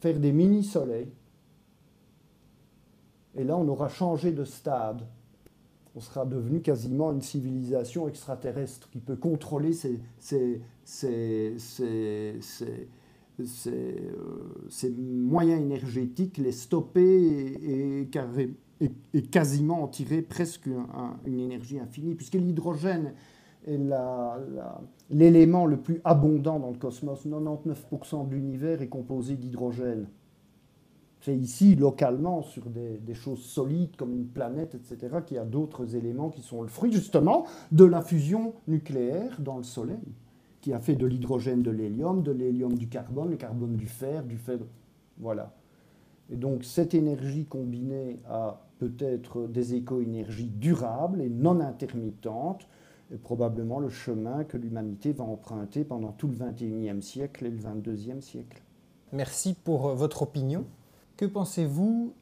faire 0.00 0.20
des 0.20 0.30
mini-soleils, 0.30 1.10
et 3.34 3.44
là 3.44 3.56
on 3.56 3.66
aura 3.66 3.88
changé 3.88 4.32
de 4.32 4.44
stade. 4.44 5.00
On 5.96 6.00
sera 6.00 6.26
devenu 6.26 6.60
quasiment 6.60 7.12
une 7.12 7.22
civilisation 7.22 8.08
extraterrestre 8.08 8.90
qui 8.90 8.98
peut 8.98 9.16
contrôler 9.16 9.72
ses, 9.72 9.98
moyens 14.98 15.62
énergétiques, 15.62 16.36
les 16.36 16.52
stopper 16.52 17.22
et, 17.22 18.02
et 18.02 18.10
et, 18.80 19.22
quasiment 19.22 19.82
en 19.82 19.88
tirer 19.88 20.22
presque 20.22 20.68
une 21.26 21.38
énergie 21.38 21.78
infinie, 21.78 22.14
puisque 22.14 22.34
l'hydrogène 22.34 23.12
est 23.66 23.78
l'élément 25.10 25.66
le 25.66 25.76
plus 25.76 26.00
abondant 26.04 26.58
dans 26.58 26.70
le 26.70 26.78
cosmos. 26.78 27.26
99% 27.26 28.28
de 28.28 28.34
l'univers 28.34 28.80
est 28.82 28.88
composé 28.88 29.36
d'hydrogène. 29.36 30.06
C'est 31.20 31.36
ici, 31.36 31.76
localement, 31.76 32.40
sur 32.40 32.70
des, 32.70 33.14
choses 33.14 33.42
solides 33.42 33.96
comme 33.96 34.14
une 34.14 34.26
planète, 34.26 34.74
etc., 34.74 35.18
qu'il 35.26 35.36
y 35.36 35.40
a 35.40 35.44
d'autres 35.44 35.94
éléments 35.94 36.30
qui 36.30 36.40
sont 36.40 36.62
le 36.62 36.68
fruit, 36.68 36.92
justement, 36.92 37.44
de 37.72 37.84
la 37.84 38.00
fusion 38.00 38.54
nucléaire 38.66 39.38
dans 39.38 39.58
le 39.58 39.62
Soleil, 39.62 40.14
qui 40.62 40.72
a 40.72 40.80
fait 40.80 40.96
de 40.96 41.04
l'hydrogène 41.04 41.62
de 41.62 41.70
l'hélium, 41.70 42.22
de 42.22 42.32
l'hélium 42.32 42.72
du 42.72 42.88
carbone, 42.88 43.30
le 43.30 43.36
carbone 43.36 43.76
du 43.76 43.86
fer, 43.86 44.24
du 44.24 44.38
fer. 44.38 44.58
Voilà. 45.18 45.52
Et 46.30 46.36
donc, 46.36 46.64
cette 46.64 46.94
énergie 46.94 47.44
combinée 47.44 48.20
à 48.26 48.62
peut-être 48.80 49.46
des 49.46 49.74
éco-énergies 49.74 50.46
durables 50.46 51.20
et 51.20 51.28
non 51.28 51.60
intermittentes, 51.60 52.66
est 53.12 53.18
probablement 53.18 53.78
le 53.78 53.90
chemin 53.90 54.44
que 54.44 54.56
l'humanité 54.56 55.12
va 55.12 55.24
emprunter 55.24 55.84
pendant 55.84 56.12
tout 56.12 56.28
le 56.28 56.34
21e 56.34 57.02
siècle 57.02 57.44
et 57.44 57.50
le 57.50 57.58
22e 57.58 58.22
siècle. 58.22 58.62
Merci 59.12 59.54
pour 59.54 59.88
euh, 59.88 59.94
votre 59.94 60.22
opinion. 60.22 60.64
Que 61.18 61.26
pensez-vous 61.26 62.14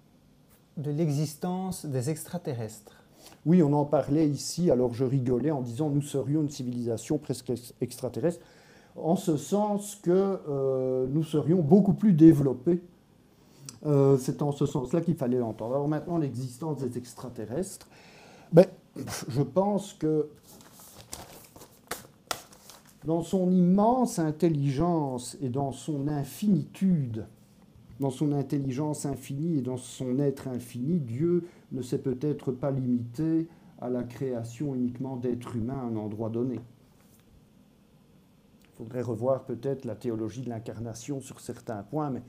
de 0.76 0.90
l'existence 0.90 1.86
des 1.86 2.10
extraterrestres? 2.10 3.04
Oui, 3.46 3.62
on 3.62 3.72
en 3.72 3.84
parlait 3.84 4.28
ici, 4.28 4.70
alors 4.70 4.94
je 4.94 5.04
rigolais 5.04 5.52
en 5.52 5.60
disant 5.60 5.90
nous 5.90 6.02
serions 6.02 6.42
une 6.42 6.50
civilisation 6.50 7.18
presque 7.18 7.52
extraterrestre, 7.80 8.44
en 8.96 9.14
ce 9.14 9.36
sens 9.36 9.96
que 9.96 10.40
euh, 10.48 11.06
nous 11.08 11.22
serions 11.22 11.60
beaucoup 11.60 11.94
plus 11.94 12.12
développés. 12.12 12.80
Euh, 13.86 14.16
c'est 14.18 14.42
en 14.42 14.52
ce 14.52 14.66
sens-là 14.66 15.00
qu'il 15.00 15.14
fallait 15.14 15.38
l'entendre. 15.38 15.74
Alors 15.74 15.88
maintenant, 15.88 16.18
l'existence 16.18 16.78
des 16.78 16.98
extraterrestres, 16.98 17.88
ben, 18.52 18.66
je 19.28 19.42
pense 19.42 19.94
que 19.94 20.28
dans 23.04 23.22
son 23.22 23.50
immense 23.50 24.18
intelligence 24.18 25.36
et 25.40 25.48
dans 25.48 25.72
son 25.72 26.08
infinitude, 26.08 27.26
dans 28.00 28.10
son 28.10 28.32
intelligence 28.32 29.06
infinie 29.06 29.58
et 29.58 29.62
dans 29.62 29.76
son 29.76 30.18
être 30.18 30.48
infini, 30.48 30.98
Dieu 30.98 31.44
ne 31.72 31.82
s'est 31.82 32.02
peut-être 32.02 32.52
pas 32.52 32.70
limité 32.70 33.48
à 33.80 33.88
la 33.88 34.02
création 34.02 34.74
uniquement 34.74 35.16
d'êtres 35.16 35.56
humains 35.56 35.78
à 35.78 35.84
un 35.84 35.96
endroit 35.96 36.30
donné. 36.30 36.56
Il 36.56 38.76
faudrait 38.76 39.02
revoir 39.02 39.44
peut-être 39.44 39.84
la 39.84 39.94
théologie 39.94 40.42
de 40.42 40.48
l'incarnation 40.48 41.20
sur 41.20 41.40
certains 41.40 41.82
points, 41.82 42.10
mais 42.10 42.22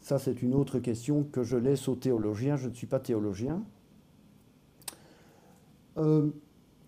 ça 0.00 0.18
c'est 0.18 0.42
une 0.42 0.54
autre 0.54 0.78
question 0.78 1.24
que 1.24 1.42
je 1.42 1.56
laisse 1.56 1.88
aux 1.88 1.96
théologiens. 1.96 2.56
Je 2.56 2.68
ne 2.68 2.74
suis 2.74 2.86
pas 2.86 3.00
théologien. 3.00 3.62
Euh, 5.98 6.30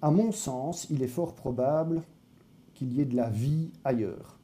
à 0.01 0.11
mon 0.11 0.33
sens, 0.33 0.89
il 0.91 1.03
est 1.03 1.09
fort 1.09 1.35
probable 1.35 2.03
qu'il 2.75 2.93
y 2.93 3.01
ait 3.01 3.07
de 3.07 3.17
la 3.17 3.29
vie 3.29 3.71
ailleurs. 3.85 4.39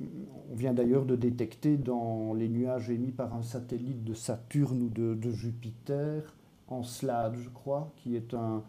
On 0.00 0.54
vient 0.54 0.72
d'ailleurs 0.72 1.04
de 1.04 1.16
détecter 1.16 1.76
dans 1.76 2.32
les 2.32 2.48
nuages 2.48 2.90
émis 2.90 3.10
par 3.10 3.34
un 3.34 3.42
satellite 3.42 4.04
de 4.04 4.14
Saturne 4.14 4.82
ou 4.82 4.88
de, 4.88 5.30
Jupiter, 5.30 6.34
en 6.68 6.84
Slade, 6.84 7.34
je 7.36 7.48
crois, 7.48 7.90
qui 7.96 8.14
est 8.14 8.34
un, 8.34 8.62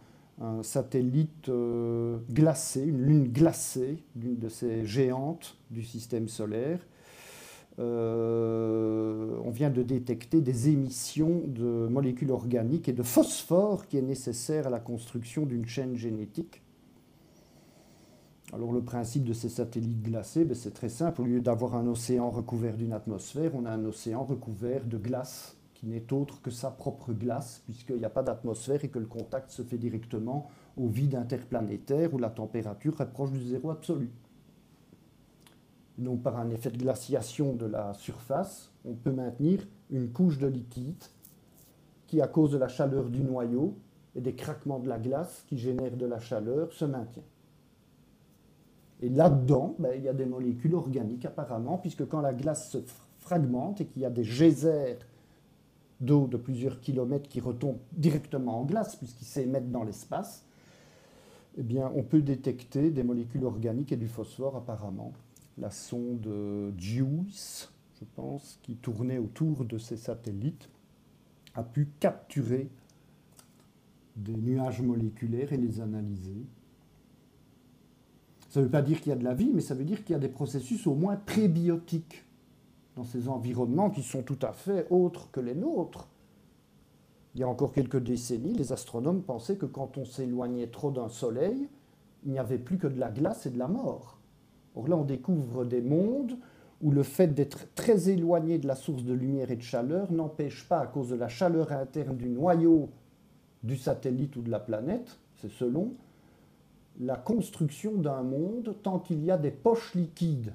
satellite 0.63 1.49
euh, 1.49 2.17
glacé, 2.31 2.85
une 2.85 3.01
lune 3.01 3.27
glacée, 3.27 4.01
l'une 4.15 4.37
de 4.37 4.47
ces 4.47 4.85
géantes 4.85 5.57
du 5.69 5.83
système 5.83 6.29
solaire. 6.29 6.79
Euh, 7.79 9.37
on 9.45 9.51
vient 9.51 9.69
de 9.69 9.83
détecter 9.83 10.41
des 10.41 10.69
émissions 10.69 11.43
de 11.47 11.87
molécules 11.87 12.31
organiques 12.31 12.89
et 12.89 12.93
de 12.93 13.03
phosphore 13.03 13.87
qui 13.87 13.97
est 13.97 14.01
nécessaire 14.01 14.67
à 14.67 14.69
la 14.69 14.79
construction 14.79 15.45
d'une 15.45 15.65
chaîne 15.65 15.95
génétique. 15.95 16.61
Alors 18.51 18.73
le 18.73 18.81
principe 18.81 19.23
de 19.23 19.33
ces 19.33 19.47
satellites 19.47 20.01
glacés, 20.01 20.43
ben, 20.43 20.55
c'est 20.55 20.73
très 20.73 20.89
simple. 20.89 21.21
Au 21.21 21.25
lieu 21.25 21.39
d'avoir 21.39 21.75
un 21.75 21.87
océan 21.87 22.29
recouvert 22.31 22.75
d'une 22.75 22.93
atmosphère, 22.93 23.51
on 23.55 23.65
a 23.65 23.71
un 23.71 23.85
océan 23.85 24.23
recouvert 24.23 24.83
de 24.85 24.97
glace 24.97 25.55
qui 25.75 25.85
n'est 25.85 26.11
autre 26.11 26.41
que 26.41 26.51
sa 26.51 26.71
propre 26.71 27.13
glace, 27.13 27.61
puisqu'il 27.63 27.97
n'y 27.97 28.05
a 28.05 28.09
pas 28.09 28.23
d'atmosphère 28.23 28.83
et 28.83 28.89
que 28.89 28.99
le 28.99 29.05
contact 29.05 29.51
se 29.51 29.61
fait 29.61 29.77
directement 29.77 30.49
au 30.75 30.87
vide 30.87 31.15
interplanétaire 31.15 32.13
où 32.13 32.17
la 32.17 32.29
température 32.29 32.99
est 32.99 33.09
proche 33.09 33.31
du 33.31 33.41
zéro 33.41 33.69
absolu. 33.69 34.11
Donc 35.99 36.23
par 36.23 36.37
un 36.37 36.49
effet 36.49 36.71
de 36.71 36.77
glaciation 36.77 37.53
de 37.53 37.65
la 37.65 37.93
surface, 37.93 38.71
on 38.85 38.93
peut 38.93 39.11
maintenir 39.11 39.67
une 39.91 40.09
couche 40.11 40.37
de 40.37 40.47
liquide 40.47 41.03
qui, 42.07 42.21
à 42.21 42.27
cause 42.27 42.51
de 42.51 42.57
la 42.57 42.69
chaleur 42.69 43.09
du 43.09 43.21
noyau 43.21 43.75
et 44.15 44.21
des 44.21 44.33
craquements 44.33 44.79
de 44.79 44.87
la 44.87 44.97
glace 44.97 45.43
qui 45.47 45.57
génèrent 45.57 45.97
de 45.97 46.05
la 46.05 46.19
chaleur, 46.19 46.71
se 46.71 46.85
maintient. 46.85 47.23
Et 49.01 49.09
là-dedans, 49.09 49.75
ben, 49.77 49.91
il 49.95 50.03
y 50.03 50.07
a 50.07 50.13
des 50.13 50.25
molécules 50.25 50.73
organiques 50.73 51.25
apparemment, 51.25 51.77
puisque 51.77 52.07
quand 52.07 52.21
la 52.21 52.33
glace 52.33 52.71
se 52.71 52.77
fragmente 53.19 53.81
et 53.81 53.85
qu'il 53.85 54.01
y 54.01 54.05
a 54.05 54.09
des 54.09 54.23
geysers 54.23 54.99
d'eau 55.99 56.27
de 56.27 56.37
plusieurs 56.37 56.79
kilomètres 56.79 57.27
qui 57.27 57.41
retombent 57.41 57.79
directement 57.91 58.61
en 58.61 58.63
glace, 58.63 58.95
puisqu'ils 58.95 59.25
s'émettent 59.25 59.71
dans 59.71 59.83
l'espace, 59.83 60.45
eh 61.57 61.83
on 61.93 62.03
peut 62.03 62.21
détecter 62.21 62.89
des 62.89 63.03
molécules 63.03 63.43
organiques 63.43 63.91
et 63.91 63.97
du 63.97 64.07
phosphore 64.07 64.55
apparemment. 64.55 65.11
La 65.59 65.71
sonde 65.71 66.73
JUICE, 66.77 67.69
je 67.99 68.05
pense, 68.15 68.59
qui 68.63 68.75
tournait 68.75 69.17
autour 69.17 69.65
de 69.65 69.77
ces 69.77 69.97
satellites, 69.97 70.69
a 71.53 71.63
pu 71.63 71.89
capturer 71.99 72.69
des 74.15 74.35
nuages 74.35 74.81
moléculaires 74.81 75.51
et 75.51 75.57
les 75.57 75.81
analyser. 75.81 76.45
Ça 78.47 78.61
ne 78.61 78.65
veut 78.65 78.71
pas 78.71 78.81
dire 78.81 79.01
qu'il 79.01 79.09
y 79.09 79.13
a 79.13 79.17
de 79.17 79.23
la 79.23 79.33
vie, 79.33 79.51
mais 79.53 79.61
ça 79.61 79.75
veut 79.75 79.83
dire 79.83 80.03
qu'il 80.05 80.13
y 80.13 80.15
a 80.15 80.19
des 80.19 80.29
processus 80.29 80.87
au 80.87 80.95
moins 80.95 81.17
prébiotiques 81.17 82.23
dans 82.95 83.03
ces 83.03 83.27
environnements 83.27 83.89
qui 83.89 84.01
sont 84.01 84.23
tout 84.23 84.39
à 84.41 84.53
fait 84.53 84.87
autres 84.89 85.29
que 85.31 85.41
les 85.41 85.55
nôtres. 85.55 86.07
Il 87.35 87.41
y 87.41 87.43
a 87.43 87.49
encore 87.49 87.73
quelques 87.73 88.01
décennies, 88.01 88.53
les 88.53 88.71
astronomes 88.71 89.23
pensaient 89.23 89.57
que 89.57 89.65
quand 89.65 89.97
on 89.97 90.05
s'éloignait 90.05 90.67
trop 90.67 90.89
d'un 90.89 91.09
soleil, 91.09 91.67
il 92.23 92.31
n'y 92.31 92.39
avait 92.39 92.57
plus 92.57 92.77
que 92.77 92.87
de 92.87 92.99
la 92.99 93.11
glace 93.11 93.45
et 93.45 93.49
de 93.49 93.59
la 93.59 93.67
mort. 93.67 94.18
Là, 94.87 94.95
on 94.97 95.03
découvre 95.03 95.65
des 95.65 95.81
mondes 95.81 96.37
où 96.81 96.91
le 96.91 97.03
fait 97.03 97.27
d'être 97.27 97.73
très 97.75 98.09
éloigné 98.09 98.57
de 98.57 98.67
la 98.67 98.75
source 98.75 99.03
de 99.03 99.13
lumière 99.13 99.51
et 99.51 99.57
de 99.57 99.61
chaleur 99.61 100.11
n'empêche 100.11 100.67
pas, 100.67 100.79
à 100.79 100.87
cause 100.87 101.09
de 101.09 101.15
la 101.15 101.27
chaleur 101.27 101.71
interne 101.71 102.15
du 102.15 102.29
noyau 102.29 102.89
du 103.63 103.75
satellite 103.75 104.35
ou 104.37 104.41
de 104.41 104.49
la 104.49 104.59
planète, 104.59 105.19
c'est 105.35 105.51
selon, 105.51 105.93
la 106.99 107.15
construction 107.15 107.93
d'un 107.93 108.23
monde 108.23 108.75
tant 108.83 108.99
qu'il 108.99 109.23
y 109.23 109.31
a 109.31 109.37
des 109.37 109.51
poches 109.51 109.93
liquides. 109.95 110.53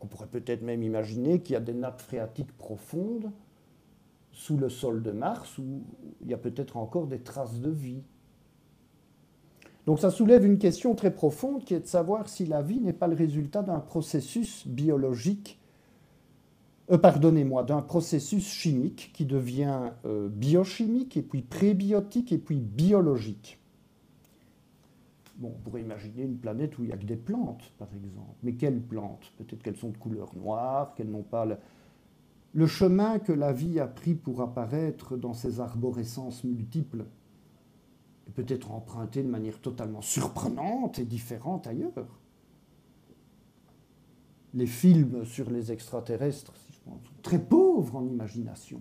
On 0.00 0.06
pourrait 0.06 0.28
peut-être 0.28 0.62
même 0.62 0.82
imaginer 0.82 1.40
qu'il 1.40 1.54
y 1.54 1.56
a 1.56 1.60
des 1.60 1.72
nappes 1.72 2.02
phréatiques 2.02 2.56
profondes 2.56 3.30
sous 4.32 4.56
le 4.56 4.68
sol 4.68 5.02
de 5.02 5.12
Mars 5.12 5.58
où 5.58 5.82
il 6.20 6.28
y 6.28 6.34
a 6.34 6.38
peut-être 6.38 6.76
encore 6.76 7.06
des 7.06 7.20
traces 7.20 7.60
de 7.60 7.70
vie. 7.70 8.02
Donc 9.86 10.00
ça 10.00 10.10
soulève 10.10 10.46
une 10.46 10.58
question 10.58 10.94
très 10.94 11.12
profonde 11.12 11.64
qui 11.64 11.74
est 11.74 11.80
de 11.80 11.86
savoir 11.86 12.28
si 12.28 12.46
la 12.46 12.62
vie 12.62 12.80
n'est 12.80 12.94
pas 12.94 13.06
le 13.06 13.14
résultat 13.14 13.62
d'un 13.62 13.80
processus 13.80 14.66
biologique, 14.66 15.60
euh, 16.90 16.98
pardonnez-moi, 16.98 17.64
d'un 17.64 17.82
processus 17.82 18.46
chimique 18.46 19.10
qui 19.12 19.26
devient 19.26 19.90
euh, 20.06 20.28
biochimique 20.28 21.16
et 21.16 21.22
puis 21.22 21.42
prébiotique 21.42 22.32
et 22.32 22.38
puis 22.38 22.60
biologique. 22.60 23.58
Bon, 25.36 25.52
on 25.54 25.62
pourrait 25.62 25.82
imaginer 25.82 26.22
une 26.22 26.36
planète 26.36 26.78
où 26.78 26.84
il 26.84 26.88
n'y 26.88 26.92
a 26.92 26.96
que 26.96 27.04
des 27.04 27.16
plantes, 27.16 27.72
par 27.78 27.88
exemple. 27.94 28.36
Mais 28.42 28.52
quelles 28.52 28.80
plantes? 28.80 29.32
Peut-être 29.36 29.62
qu'elles 29.62 29.76
sont 29.76 29.90
de 29.90 29.96
couleur 29.96 30.30
noire, 30.36 30.94
qu'elles 30.94 31.10
n'ont 31.10 31.22
pas 31.22 31.44
le... 31.44 31.56
le 32.54 32.66
chemin 32.66 33.18
que 33.18 33.32
la 33.32 33.52
vie 33.52 33.80
a 33.80 33.86
pris 33.86 34.14
pour 34.14 34.40
apparaître 34.42 35.16
dans 35.16 35.34
ces 35.34 35.60
arborescences 35.60 36.44
multiples 36.44 37.04
peut-être 38.30 38.70
emprunté 38.72 39.22
de 39.22 39.28
manière 39.28 39.60
totalement 39.60 40.02
surprenante 40.02 40.98
et 40.98 41.04
différente 41.04 41.66
ailleurs. 41.66 42.18
Les 44.54 44.66
films 44.66 45.24
sur 45.24 45.50
les 45.50 45.72
extraterrestres 45.72 46.56
si 46.56 46.72
je 46.72 46.78
pense, 46.84 47.02
sont 47.02 47.22
très 47.22 47.38
pauvres 47.38 47.96
en 47.96 48.06
imagination. 48.06 48.80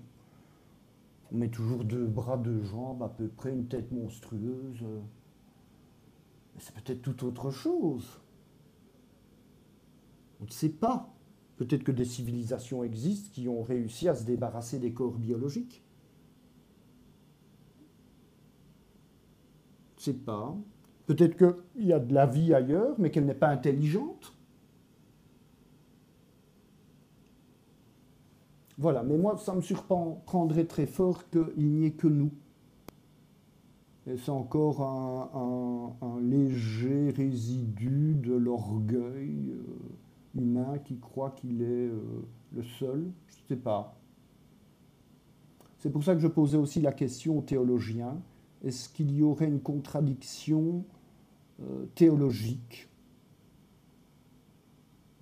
On 1.32 1.38
met 1.38 1.50
toujours 1.50 1.84
deux 1.84 2.06
bras, 2.06 2.38
deux 2.38 2.62
jambes, 2.62 3.02
à 3.02 3.10
peu 3.10 3.28
près 3.28 3.52
une 3.52 3.68
tête 3.68 3.92
monstrueuse. 3.92 4.84
Mais 6.54 6.62
c'est 6.62 6.76
peut-être 6.76 7.02
tout 7.02 7.26
autre 7.26 7.50
chose. 7.50 8.20
On 10.40 10.46
ne 10.46 10.52
sait 10.52 10.70
pas. 10.70 11.10
Peut-être 11.58 11.84
que 11.84 11.92
des 11.92 12.06
civilisations 12.06 12.84
existent 12.84 13.30
qui 13.32 13.48
ont 13.48 13.64
réussi 13.64 14.08
à 14.10 14.16
se 14.16 14.26
débarrasser 14.26 14.80
des 14.80 14.94
corps 14.94 15.18
biologiques. 15.18 15.83
Sait 20.04 20.14
pas. 20.14 20.54
Peut-être 21.06 21.38
qu'il 21.38 21.86
y 21.86 21.94
a 21.94 22.00
de 22.00 22.14
la 22.14 22.26
vie 22.26 22.54
ailleurs, 22.54 22.96
mais 22.98 23.10
qu'elle 23.10 23.26
n'est 23.26 23.34
pas 23.34 23.48
intelligente. 23.48 24.34
Voilà, 28.78 29.04
mais 29.04 29.18
moi, 29.18 29.38
ça 29.38 29.54
me 29.54 29.62
surprendrait 29.62 30.66
très 30.66 30.88
fort 30.88 31.30
qu'il 31.30 31.72
n'y 31.72 31.86
ait 31.86 31.92
que 31.92 32.08
nous 32.08 32.32
c'est 34.06 34.32
encore 34.32 34.82
un, 34.82 36.20
léger 36.20 37.12
résidu 37.12 38.16
de 38.16 38.34
l'orgueil 38.34 39.52
euh, 39.52 40.42
humain 40.42 40.78
qui 40.84 40.98
croit 40.98 41.32
qu'il 41.32 41.62
est 41.62 41.88
euh, 41.88 42.02
le 42.54 42.64
seul 42.64 43.06
Je 43.28 43.36
ne 43.36 43.48
sais 43.48 43.56
pas. 43.56 43.96
C'est 45.80 45.90
pour 45.90 46.04
ça 46.04 46.16
que 46.16 46.20
je 46.20 46.28
posais 46.28 46.58
aussi 46.58 46.82
la 46.82 46.92
question 46.92 47.38
aux 47.38 47.42
théologiens. 47.42 48.18
Est-ce 48.64 48.90
qu'il 48.90 49.12
y 49.12 49.24
aurait 49.24 49.48
une 49.48 49.62
contradiction 49.62 50.86
euh, 51.62 51.86
théologique 51.96 52.90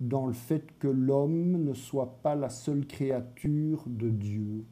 dans 0.00 0.26
le 0.26 0.32
fait 0.32 0.76
que 0.78 0.88
l'homme 0.88 1.62
ne 1.62 1.74
soit 1.74 2.18
pas 2.22 2.34
la 2.34 2.48
seule 2.48 2.86
créature 2.86 3.84
de 3.86 4.10
Dieu, 4.10 4.64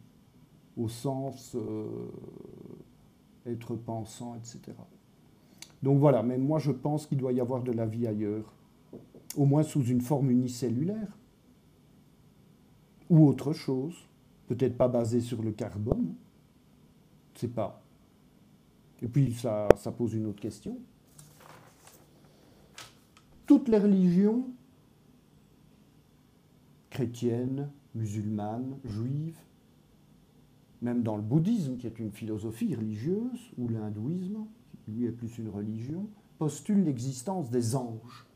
au 0.76 0.88
sens 0.88 1.54
euh, 1.54 2.08
être 3.46 3.76
pensant, 3.76 4.34
etc. 4.34 4.60
Donc 5.82 5.98
voilà, 5.98 6.22
mais 6.22 6.38
moi 6.38 6.58
je 6.58 6.72
pense 6.72 7.06
qu'il 7.06 7.18
doit 7.18 7.32
y 7.32 7.40
avoir 7.40 7.62
de 7.62 7.72
la 7.72 7.86
vie 7.86 8.06
ailleurs, 8.06 8.52
au 9.36 9.46
moins 9.46 9.62
sous 9.62 9.84
une 9.84 10.00
forme 10.00 10.30
unicellulaire, 10.30 11.16
ou 13.08 13.26
autre 13.26 13.52
chose, 13.52 14.08
peut-être 14.46 14.76
pas 14.76 14.88
basée 14.88 15.20
sur 15.20 15.42
le 15.42 15.52
carbone, 15.52 16.14
sais 17.40 17.48
pas. 17.48 17.82
Et 19.02 19.08
puis 19.08 19.32
ça, 19.32 19.68
pose 19.96 20.14
une 20.14 20.26
autre 20.26 20.40
question. 20.40 20.78
Toutes 23.46 23.68
les 23.68 23.78
religions, 23.78 24.46
chrétiennes, 26.90 27.70
musulmanes, 27.94 28.78
juives, 28.84 29.38
même 30.82 31.02
dans 31.02 31.16
le 31.16 31.22
bouddhisme, 31.22 31.76
qui 31.76 31.86
est 31.86 31.98
une 31.98 32.12
philosophie 32.12 32.74
religieuse, 32.74 33.52
ou 33.58 33.68
l'hindouisme, 33.68 34.46
qui 34.84 34.92
lui 34.92 35.06
est 35.06 35.12
plus 35.12 35.38
une 35.38 35.48
religion, 35.48 36.06
postulent 36.38 36.84
l'existence 36.84 37.50
des 37.50 37.76
anges, 37.76 38.26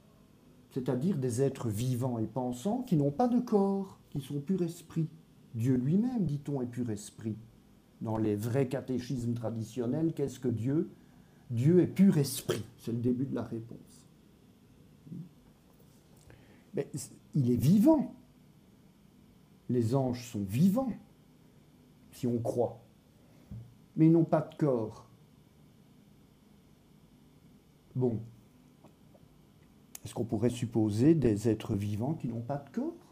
c'est-à-dire 0.73 1.17
des 1.17 1.41
êtres 1.41 1.69
vivants 1.69 2.19
et 2.19 2.27
pensants 2.27 2.83
qui 2.83 2.97
n'ont 2.97 3.11
pas 3.11 3.29
de 3.29 3.39
corps, 3.39 3.99
qui 4.11 4.21
sont 4.21 4.41
pur 4.41 4.63
esprit. 4.63 5.09
Dieu 5.55 5.77
lui-même, 5.77 6.25
dit-on, 6.27 6.61
est 6.61 6.67
pur 6.67 6.91
esprit. 6.91 7.37
Dans 8.01 8.17
les 8.17 8.37
vrais 8.37 8.69
catéchismes 8.69 9.35
traditionnels, 9.35 10.13
qu'est-ce 10.13 10.39
que 10.39 10.49
Dieu? 10.49 10.91
Dieu 11.51 11.81
est 11.81 11.87
pur 11.87 12.19
esprit. 12.19 12.65
C'est 12.79 12.93
le 12.93 12.99
début 12.99 13.27
de 13.27 13.35
la 13.35 13.45
réponse. 13.45 14.07
Mais 16.75 16.89
il 17.35 17.51
est 17.51 17.57
vivant. 17.57 18.15
Les 19.69 19.95
anges 19.95 20.31
sont 20.31 20.43
vivants 20.45 20.93
si 22.13 22.27
on 22.27 22.39
croit. 22.39 22.81
Mais 23.97 24.07
ils 24.07 24.13
n'ont 24.13 24.25
pas 24.25 24.41
de 24.41 24.55
corps. 24.57 25.09
Bon. 27.95 28.21
Est-ce 30.05 30.15
qu'on 30.15 30.25
pourrait 30.25 30.51
supposer 30.51 31.15
des 31.15 31.49
êtres 31.49 31.75
vivants 31.75 32.15
qui 32.15 32.29
n'ont 32.29 32.43
pas 32.43 32.59
de 32.59 32.69
corps? 32.71 33.04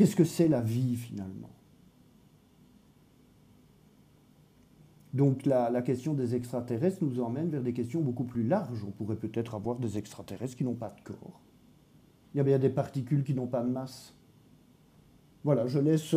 Qu'est-ce 0.00 0.16
que 0.16 0.24
c'est 0.24 0.48
la 0.48 0.62
vie 0.62 0.96
finalement? 0.96 1.50
Donc 5.12 5.44
la, 5.44 5.82
question 5.82 6.14
des 6.14 6.34
extraterrestres 6.34 7.04
nous 7.04 7.20
emmène 7.20 7.50
vers 7.50 7.60
des 7.60 7.74
questions 7.74 8.00
beaucoup 8.00 8.24
plus 8.24 8.42
larges. 8.42 8.82
On 8.82 8.92
pourrait 8.92 9.16
peut-être 9.16 9.54
avoir 9.54 9.76
des 9.76 9.98
extraterrestres 9.98 10.56
qui 10.56 10.64
n'ont 10.64 10.72
pas 10.72 10.88
de 10.88 11.02
corps. 11.02 11.42
Il 12.32 12.38
y 12.38 12.40
a 12.40 12.44
bien 12.44 12.58
des 12.58 12.70
particules 12.70 13.24
qui 13.24 13.34
n'ont 13.34 13.46
pas 13.46 13.62
de 13.62 13.68
masse. 13.68 14.14
Voilà, 15.44 15.66
je 15.66 15.78
laisse 15.78 16.14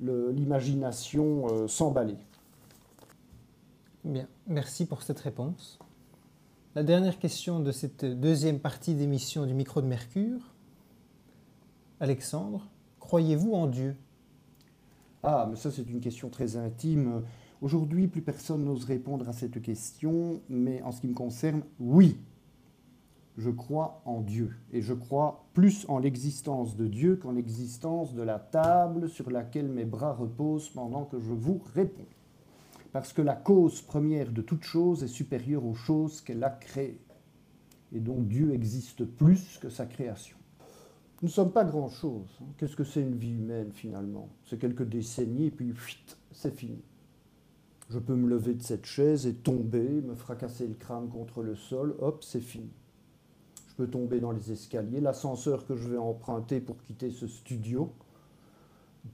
l'imagination 0.00 1.46
euh, 1.52 1.68
s'emballer. 1.68 2.18
Bien, 4.02 4.26
merci 4.48 4.84
pour 4.84 5.02
cette 5.04 5.20
réponse. 5.20 5.78
La 6.74 6.82
dernière 6.82 7.20
question 7.20 7.60
de 7.60 7.70
cette 7.70 8.04
deuxième 8.04 8.58
partie 8.58 8.96
d'émission 8.96 9.46
du 9.46 9.54
micro 9.54 9.80
de 9.80 9.86
Mercure. 9.86 10.40
Alexandre, 12.00 12.66
croyez-vous 13.06 13.52
en 13.54 13.68
Dieu? 13.68 13.96
Ah, 15.22 15.46
mais 15.48 15.56
ça 15.56 15.70
c'est 15.70 15.88
une 15.88 16.00
question 16.00 16.28
très 16.28 16.56
intime. 16.56 17.22
Aujourd'hui, 17.62 18.08
plus 18.08 18.20
personne 18.20 18.64
n'ose 18.64 18.84
répondre 18.84 19.28
à 19.28 19.32
cette 19.32 19.62
question, 19.62 20.40
mais 20.48 20.82
en 20.82 20.92
ce 20.92 21.00
qui 21.00 21.08
me 21.08 21.14
concerne, 21.14 21.62
oui, 21.78 22.18
je 23.38 23.50
crois 23.50 24.02
en 24.04 24.20
Dieu. 24.20 24.56
Et 24.72 24.82
je 24.82 24.92
crois 24.92 25.46
plus 25.54 25.86
en 25.88 25.98
l'existence 25.98 26.76
de 26.76 26.86
Dieu 26.86 27.16
qu'en 27.16 27.32
l'existence 27.32 28.12
de 28.12 28.22
la 28.22 28.38
table 28.38 29.08
sur 29.08 29.30
laquelle 29.30 29.68
mes 29.68 29.84
bras 29.84 30.12
reposent 30.12 30.68
pendant 30.68 31.04
que 31.04 31.20
je 31.20 31.32
vous 31.32 31.62
réponds. 31.74 32.08
Parce 32.92 33.12
que 33.12 33.22
la 33.22 33.34
cause 33.34 33.82
première 33.82 34.32
de 34.32 34.42
toute 34.42 34.64
chose 34.64 35.04
est 35.04 35.08
supérieure 35.08 35.64
aux 35.64 35.74
choses 35.74 36.20
qu'elle 36.20 36.42
a 36.42 36.50
créées. 36.50 37.00
Et 37.92 38.00
donc 38.00 38.26
Dieu 38.26 38.52
existe 38.52 39.04
plus 39.04 39.58
que 39.58 39.68
sa 39.68 39.86
création. 39.86 40.35
Nous 41.26 41.30
ne 41.30 41.34
sommes 41.34 41.50
pas 41.50 41.64
grand-chose. 41.64 42.28
Hein. 42.40 42.46
Qu'est-ce 42.56 42.76
que 42.76 42.84
c'est 42.84 43.00
une 43.00 43.16
vie 43.16 43.32
humaine 43.32 43.72
finalement? 43.72 44.28
C'est 44.44 44.60
quelques 44.60 44.84
décennies 44.88 45.46
et 45.46 45.50
puis 45.50 45.74
c'est 46.30 46.54
fini. 46.54 46.80
Je 47.90 47.98
peux 47.98 48.14
me 48.14 48.28
lever 48.28 48.54
de 48.54 48.62
cette 48.62 48.86
chaise 48.86 49.26
et 49.26 49.34
tomber, 49.34 50.02
me 50.02 50.14
fracasser 50.14 50.68
le 50.68 50.74
crâne 50.74 51.08
contre 51.08 51.42
le 51.42 51.56
sol, 51.56 51.96
hop, 51.98 52.22
c'est 52.22 52.40
fini 52.40 52.70
peux 53.76 53.86
tomber 53.86 54.20
dans 54.20 54.32
les 54.32 54.52
escaliers. 54.52 55.00
L'ascenseur 55.00 55.66
que 55.66 55.76
je 55.76 55.88
vais 55.88 55.98
emprunter 55.98 56.60
pour 56.60 56.82
quitter 56.82 57.10
ce 57.10 57.26
studio 57.26 57.92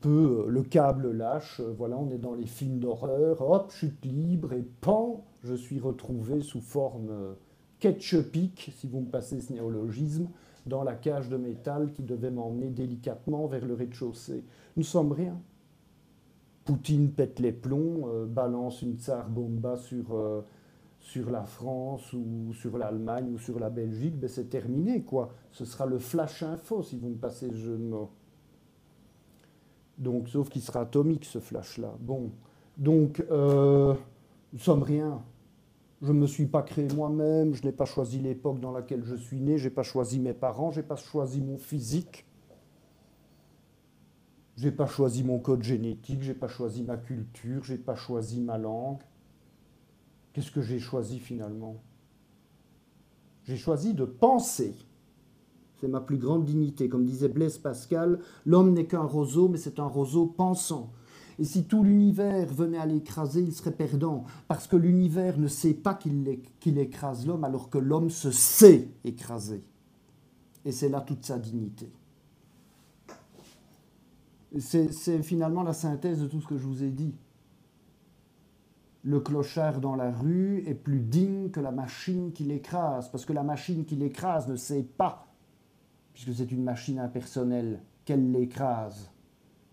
peut, 0.00 0.44
euh, 0.46 0.50
le 0.50 0.62
câble 0.62 1.12
lâche, 1.12 1.60
euh, 1.60 1.74
voilà, 1.76 1.98
on 1.98 2.10
est 2.10 2.18
dans 2.18 2.34
les 2.34 2.46
films 2.46 2.78
d'horreur, 2.78 3.40
hop, 3.42 3.70
chute 3.72 4.04
libre 4.04 4.52
et 4.52 4.64
pan, 4.80 5.24
je 5.44 5.54
suis 5.54 5.80
retrouvé 5.80 6.40
sous 6.40 6.60
forme 6.60 7.08
euh, 7.10 7.34
ketchupique, 7.80 8.72
si 8.76 8.86
vous 8.86 9.00
me 9.00 9.10
passez 9.10 9.40
ce 9.40 9.52
néologisme, 9.52 10.28
dans 10.66 10.82
la 10.82 10.94
cage 10.94 11.28
de 11.28 11.36
métal 11.36 11.92
qui 11.92 12.02
devait 12.02 12.30
m'emmener 12.30 12.70
délicatement 12.70 13.46
vers 13.46 13.64
le 13.64 13.74
rez-de-chaussée. 13.74 14.44
Nous 14.76 14.84
sommes 14.84 15.12
rien. 15.12 15.40
Poutine 16.64 17.10
pète 17.10 17.40
les 17.40 17.52
plombs, 17.52 18.08
balance 18.26 18.82
une 18.82 18.96
tsar 18.96 19.28
bomba 19.28 19.76
sur 19.76 20.16
sur 21.02 21.30
la 21.30 21.42
France 21.42 22.12
ou 22.12 22.52
sur 22.54 22.78
l'Allemagne 22.78 23.32
ou 23.34 23.38
sur 23.38 23.58
la 23.58 23.70
Belgique, 23.70 24.18
ben 24.18 24.28
c'est 24.28 24.48
terminé, 24.48 25.02
quoi. 25.02 25.30
Ce 25.50 25.64
sera 25.64 25.84
le 25.84 25.98
flash 25.98 26.42
info, 26.42 26.82
si 26.82 26.96
vous 26.96 27.08
me 27.08 27.16
passez 27.16 27.50
ce 27.50 27.56
jeu 27.56 27.76
de 27.76 27.82
mots. 27.82 28.10
Donc, 29.98 30.28
sauf 30.28 30.48
qu'il 30.48 30.62
sera 30.62 30.82
atomique, 30.82 31.24
ce 31.24 31.40
flash-là. 31.40 31.92
Bon. 32.00 32.30
Donc, 32.78 33.22
euh, 33.30 33.94
nous 34.52 34.58
sommes 34.58 34.84
rien. 34.84 35.22
Je 36.02 36.10
ne 36.10 36.18
me 36.18 36.26
suis 36.26 36.46
pas 36.46 36.62
créé 36.62 36.88
moi-même, 36.94 37.54
je 37.54 37.62
n'ai 37.62 37.70
pas 37.70 37.84
choisi 37.84 38.18
l'époque 38.18 38.58
dans 38.58 38.72
laquelle 38.72 39.04
je 39.04 39.14
suis 39.14 39.40
né, 39.40 39.56
je 39.56 39.68
n'ai 39.68 39.74
pas 39.74 39.84
choisi 39.84 40.18
mes 40.18 40.34
parents, 40.34 40.72
je 40.72 40.80
n'ai 40.80 40.86
pas 40.86 40.96
choisi 40.96 41.40
mon 41.40 41.58
physique. 41.58 42.26
Je 44.56 44.66
n'ai 44.66 44.74
pas 44.74 44.86
choisi 44.86 45.22
mon 45.22 45.38
code 45.38 45.62
génétique, 45.62 46.22
je 46.22 46.32
n'ai 46.32 46.38
pas 46.38 46.48
choisi 46.48 46.82
ma 46.82 46.96
culture, 46.96 47.62
je 47.62 47.72
n'ai 47.72 47.78
pas 47.78 47.94
choisi 47.94 48.40
ma 48.40 48.58
langue. 48.58 49.00
Qu'est-ce 50.32 50.50
que 50.50 50.60
j'ai 50.60 50.80
choisi 50.80 51.20
finalement? 51.20 51.76
J'ai 53.44 53.56
choisi 53.56 53.94
de 53.94 54.04
penser. 54.04 54.74
C'est 55.80 55.88
ma 55.88 56.00
plus 56.00 56.18
grande 56.18 56.44
dignité. 56.44 56.88
Comme 56.88 57.04
disait 57.04 57.28
Blaise 57.28 57.58
Pascal, 57.58 58.18
l'homme 58.44 58.72
n'est 58.72 58.86
qu'un 58.86 59.04
roseau, 59.04 59.48
mais 59.48 59.58
c'est 59.58 59.78
un 59.78 59.86
roseau 59.86 60.26
pensant. 60.26 60.92
Et 61.38 61.44
si 61.44 61.64
tout 61.64 61.82
l'univers 61.82 62.46
venait 62.46 62.78
à 62.78 62.86
l'écraser, 62.86 63.42
il 63.42 63.52
serait 63.52 63.72
perdant, 63.72 64.24
parce 64.48 64.66
que 64.66 64.76
l'univers 64.76 65.38
ne 65.38 65.48
sait 65.48 65.74
pas 65.74 65.94
qu'il 65.94 66.78
écrase 66.78 67.26
l'homme, 67.26 67.44
alors 67.44 67.70
que 67.70 67.78
l'homme 67.78 68.10
se 68.10 68.30
sait 68.30 68.88
écraser. 69.04 69.62
Et 70.64 70.72
c'est 70.72 70.88
là 70.88 71.00
toute 71.00 71.24
sa 71.24 71.38
dignité. 71.38 71.90
C'est 74.58 75.22
finalement 75.22 75.62
la 75.62 75.72
synthèse 75.72 76.20
de 76.20 76.26
tout 76.26 76.40
ce 76.40 76.46
que 76.46 76.58
je 76.58 76.66
vous 76.66 76.82
ai 76.82 76.90
dit 76.90 77.14
le 79.04 79.20
clochard 79.20 79.80
dans 79.80 79.96
la 79.96 80.10
rue 80.10 80.62
est 80.66 80.74
plus 80.74 81.00
digne 81.00 81.50
que 81.50 81.60
la 81.60 81.72
machine 81.72 82.32
qui 82.32 82.44
l'écrase, 82.44 83.10
parce 83.10 83.24
que 83.24 83.32
la 83.32 83.42
machine 83.42 83.84
qui 83.84 83.96
l'écrase 83.96 84.48
ne 84.48 84.56
sait 84.56 84.84
pas, 84.84 85.26
puisque 86.12 86.34
c'est 86.34 86.52
une 86.52 86.62
machine 86.62 86.98
impersonnelle, 86.98 87.82
qu'elle 88.04 88.30
l'écrase. 88.30 89.10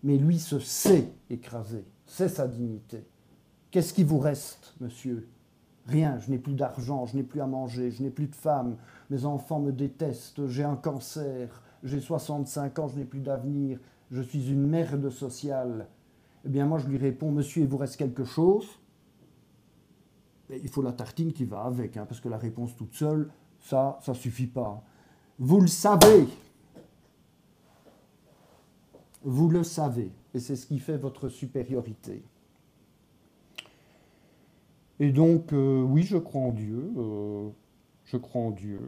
Mais 0.03 0.17
lui 0.17 0.39
se 0.39 0.59
sait 0.59 1.11
écraser, 1.29 1.85
c'est 2.05 2.29
sa 2.29 2.47
dignité. 2.47 3.05
Qu'est-ce 3.71 3.93
qui 3.93 4.03
vous 4.03 4.19
reste, 4.19 4.73
monsieur? 4.79 5.29
Rien, 5.85 6.19
je 6.19 6.29
n'ai 6.29 6.37
plus 6.37 6.53
d'argent, 6.53 7.05
je 7.05 7.15
n'ai 7.15 7.23
plus 7.23 7.41
à 7.41 7.47
manger, 7.47 7.91
je 7.91 8.03
n'ai 8.03 8.09
plus 8.09 8.27
de 8.27 8.35
femme, 8.35 8.77
mes 9.09 9.25
enfants 9.25 9.59
me 9.59 9.71
détestent, 9.71 10.47
j'ai 10.47 10.63
un 10.63 10.75
cancer, 10.75 11.63
j'ai 11.83 11.99
65 11.99 12.79
ans, 12.79 12.87
je 12.87 12.97
n'ai 12.97 13.05
plus 13.05 13.21
d'avenir, 13.21 13.79
je 14.11 14.21
suis 14.21 14.51
une 14.51 14.67
merde 14.67 15.09
sociale. 15.09 15.87
Eh 16.45 16.49
bien 16.49 16.65
moi 16.65 16.77
je 16.77 16.87
lui 16.87 16.97
réponds, 16.97 17.31
monsieur, 17.31 17.63
il 17.63 17.67
vous 17.67 17.77
reste 17.77 17.97
quelque 17.97 18.23
chose? 18.23 18.67
Il 20.49 20.69
faut 20.69 20.81
la 20.81 20.93
tartine 20.93 21.33
qui 21.33 21.45
va 21.45 21.61
avec, 21.61 21.97
hein, 21.97 22.05
parce 22.07 22.21
que 22.21 22.29
la 22.29 22.37
réponse 22.37 22.75
toute 22.75 22.93
seule, 22.93 23.29
ça, 23.59 23.99
ça 24.01 24.13
suffit 24.13 24.47
pas. 24.47 24.83
Vous 25.37 25.61
le 25.61 25.67
savez. 25.67 26.27
Vous 29.23 29.49
le 29.49 29.63
savez. 29.63 30.11
Et 30.33 30.39
c'est 30.39 30.55
ce 30.55 30.67
qui 30.67 30.79
fait 30.79 30.97
votre 30.97 31.29
supériorité. 31.29 32.23
Et 34.99 35.11
donc, 35.11 35.53
euh, 35.53 35.81
oui, 35.81 36.03
je 36.03 36.17
crois 36.17 36.41
en 36.41 36.51
Dieu. 36.51 36.91
Euh, 36.97 37.49
je 38.05 38.17
crois 38.17 38.41
en 38.41 38.51
Dieu. 38.51 38.79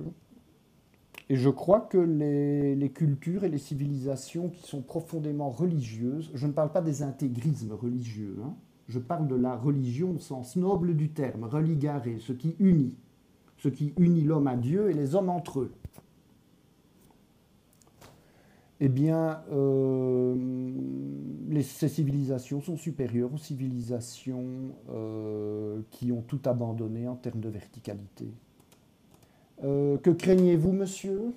Et 1.29 1.35
je 1.37 1.49
crois 1.49 1.79
que 1.79 1.97
les, 1.97 2.89
cultures 2.89 3.45
et 3.45 3.49
les 3.49 3.57
civilisations 3.57 4.49
qui 4.49 4.67
sont 4.67 4.81
profondément 4.81 5.49
religieuses, 5.49 6.29
je 6.33 6.45
ne 6.45 6.51
parle 6.51 6.73
pas 6.73 6.81
des 6.81 7.03
intégrismes 7.03 7.71
religieux, 7.71 8.35
hein, 8.43 8.53
je 8.89 8.99
parle 8.99 9.29
de 9.29 9.35
la 9.35 9.55
religion 9.55 10.11
au 10.11 10.19
sens 10.19 10.57
noble 10.57 10.93
du 10.93 11.09
terme, 11.11 11.45
religare, 11.45 12.03
ce 12.19 12.33
qui 12.33 12.57
unit, 12.59 12.97
ce 13.57 13.69
qui 13.69 13.93
unit 13.97 14.23
l'homme 14.23 14.47
à 14.47 14.57
Dieu 14.57 14.89
et 14.89 14.93
les 14.93 15.15
hommes 15.15 15.29
entre 15.29 15.61
eux. 15.61 15.71
Eh 18.83 18.89
bien, 18.89 19.43
euh, 19.51 20.35
ces 21.61 21.87
civilisations 21.87 22.61
sont 22.61 22.77
supérieures 22.77 23.31
aux 23.31 23.37
civilisations 23.37 24.73
euh, 24.89 25.81
qui 25.91 26.11
ont 26.11 26.23
tout 26.23 26.41
abandonné 26.45 27.07
en 27.07 27.15
termes 27.15 27.41
de 27.41 27.49
verticalité. 27.49 28.33
Euh, 29.63 29.99
que 29.99 30.09
craignez-vous, 30.09 30.71
monsieur? 30.71 31.31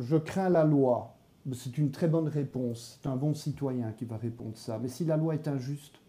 Je 0.00 0.16
crains 0.16 0.48
la 0.48 0.64
loi. 0.64 1.14
C'est 1.52 1.76
une 1.76 1.90
très 1.90 2.08
bonne 2.08 2.28
réponse. 2.28 2.98
C'est 3.02 3.10
un 3.10 3.16
bon 3.16 3.34
citoyen 3.34 3.92
qui 3.92 4.06
va 4.06 4.16
répondre 4.16 4.56
ça. 4.56 4.78
Mais 4.78 4.88
si 4.88 5.04
la 5.04 5.18
loi 5.18 5.34
est 5.34 5.46
injuste 5.46 6.00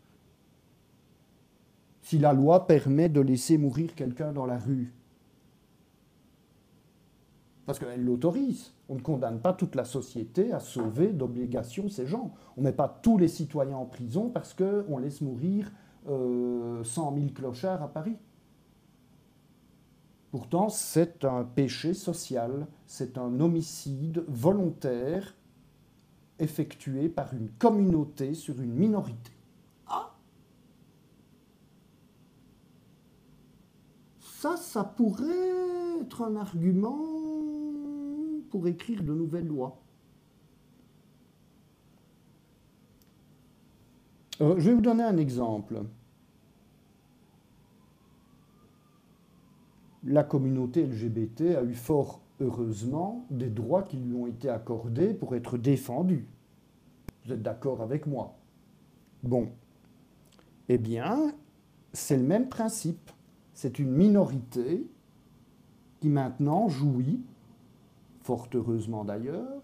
Si 2.03 2.17
la 2.19 2.31
loi 2.31 2.67
permet 2.67 3.09
de 3.09 3.19
laisser 3.19 3.57
mourir 3.57 3.95
quelqu'un 3.95 4.31
dans 4.31 4.45
la 4.45 4.57
rue 4.57 4.93
Parce 7.67 7.79
qu'elle 7.79 8.03
l'autorise. 8.03 8.71
On 8.87 8.95
ne 8.95 9.01
condamne 9.01 9.39
pas 9.41 9.53
toute 9.53 9.75
la 9.75 9.83
société 9.83 10.53
à 10.53 10.59
sauver 10.61 11.09
d'obligation 11.09 11.89
ces 11.89 12.07
gens. 12.07 12.33
On 12.55 12.61
ne 12.61 12.67
met 12.67 12.73
pas 12.73 12.87
tous 12.87 13.17
les 13.17 13.27
citoyens 13.27 13.75
en 13.75 13.85
prison 13.85 14.29
parce 14.29 14.55
qu'on 14.55 14.97
laisse 14.97 15.19
mourir 15.21 15.69
euh, 16.07 16.81
100 16.83 17.15
000 17.15 17.27
clochards 17.35 17.83
à 17.83 17.89
Paris. 17.89 18.15
Pourtant, 20.31 20.69
c'est 20.69 21.25
un 21.25 21.43
péché 21.43 21.93
social, 21.93 22.67
c'est 22.85 23.17
un 23.17 23.39
homicide 23.41 24.23
volontaire 24.29 25.35
effectué 26.39 27.09
par 27.09 27.33
une 27.33 27.49
communauté 27.49 28.33
sur 28.33 28.61
une 28.61 28.73
minorité. 28.73 29.36
Ça, 34.39 34.55
ça 34.55 34.83
pourrait 34.83 35.99
être 35.99 36.21
un 36.21 36.35
argument 36.35 36.99
pour 38.51 38.67
écrire 38.67 39.01
de 39.01 39.11
nouvelles 39.11 39.47
lois. 39.47 39.81
Euh, 44.41 44.53
je 44.59 44.69
vais 44.69 44.75
vous 44.75 44.81
donner 44.81 45.01
un 45.01 45.17
exemple. 45.17 45.81
la 50.03 50.23
communauté 50.23 50.85
LGBT 50.85 51.57
a 51.57 51.63
eu 51.63 51.73
fort 51.73 52.21
heureusement 52.39 53.25
des 53.31 53.49
droits 53.49 53.81
qui 53.81 53.97
lui 53.97 54.13
ont 54.13 54.27
été 54.27 54.49
accordés 54.49 55.15
pour 55.15 55.35
être 55.35 55.57
défendus. 55.57 56.27
Vous 57.25 57.33
êtes 57.33 57.41
d'accord 57.41 57.81
avec 57.81 58.05
moi? 58.05 58.37
Bon. 59.23 59.49
Eh 60.69 60.77
bien, 60.77 61.33
c'est 61.91 62.15
le 62.15 62.23
même 62.23 62.49
principe. 62.49 63.11
C'est 63.57 63.79
une 63.79 63.89
minorité 63.89 64.85
qui 65.99 66.09
maintenant 66.09 66.69
jouit, 66.69 67.19
fort 68.21 68.47
heureusement 68.53 69.03
d'ailleurs, 69.03 69.63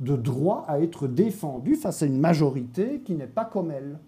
de 0.00 0.16
droit 0.16 0.64
à 0.66 0.80
être 0.80 1.08
défendue 1.08 1.76
face 1.76 2.02
à 2.02 2.06
une 2.06 2.18
majorité 2.18 3.00
qui 3.00 3.16
n'est 3.16 3.26
pas 3.26 3.44
comme 3.44 3.70
elle. 3.70 3.98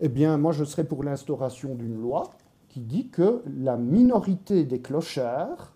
Eh 0.00 0.08
bien, 0.08 0.38
moi, 0.38 0.50
je 0.50 0.64
serais 0.64 0.82
pour 0.82 1.04
l'instauration 1.04 1.76
d'une 1.76 2.02
loi 2.02 2.24
qui 2.68 2.80
dit 2.80 3.06
que 3.06 3.44
la 3.46 3.76
minorité 3.76 4.64
des 4.64 4.80
clochards 4.80 5.72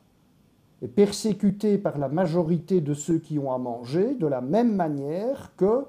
est 0.82 0.88
persécutée 0.88 1.78
par 1.78 1.98
la 1.98 2.08
majorité 2.08 2.80
de 2.80 2.94
ceux 2.94 3.18
qui 3.18 3.38
ont 3.38 3.52
à 3.52 3.58
manger 3.58 4.16
de 4.16 4.26
la 4.26 4.40
même 4.40 4.74
manière 4.74 5.54
que 5.56 5.84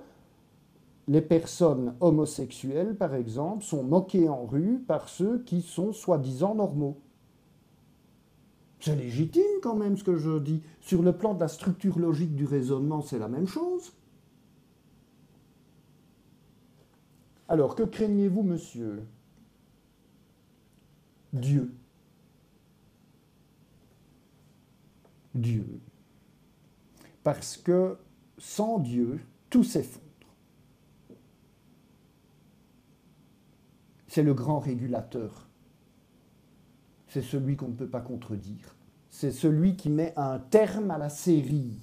les 1.07 1.21
personnes 1.21 1.95
homosexuelles, 1.99 2.95
par 2.95 3.13
exemple, 3.13 3.63
sont 3.63 3.83
moquées 3.83 4.29
en 4.29 4.45
rue 4.45 4.79
par 4.79 5.09
ceux 5.09 5.39
qui 5.43 5.61
sont 5.61 5.91
soi-disant 5.91 6.55
normaux. 6.55 7.01
C'est 8.79 8.95
légitime 8.95 9.43
quand 9.61 9.75
même 9.75 9.97
ce 9.97 10.03
que 10.03 10.17
je 10.17 10.39
dis. 10.39 10.61
Sur 10.81 11.03
le 11.03 11.13
plan 11.13 11.33
de 11.33 11.39
la 11.39 11.47
structure 11.47 11.99
logique 11.99 12.35
du 12.35 12.45
raisonnement, 12.45 13.01
c'est 13.01 13.19
la 13.19 13.29
même 13.29 13.47
chose. 13.47 13.93
Alors, 17.47 17.75
que 17.75 17.83
craignez-vous, 17.83 18.43
monsieur? 18.43 19.03
Dieu. 21.31 21.73
Dieu. 25.33 25.65
Parce 27.23 27.57
que 27.57 27.97
sans 28.37 28.79
Dieu, 28.79 29.19
tout 29.49 29.63
s'effondre. 29.63 30.02
C'est 34.13 34.21
le 34.21 34.35
grand 34.35 34.59
régulateur. 34.59 35.47
C'est 37.07 37.23
celui 37.23 37.55
qu'on 37.55 37.69
ne 37.69 37.73
peut 37.73 37.89
pas 37.89 37.99
contredire. 37.99 38.75
C'est 39.09 39.31
celui 39.31 39.75
qui 39.75 39.89
met 39.89 40.13
un 40.17 40.37
terme 40.37 40.91
à 40.91 40.99
la 40.99 41.09
série. 41.09 41.79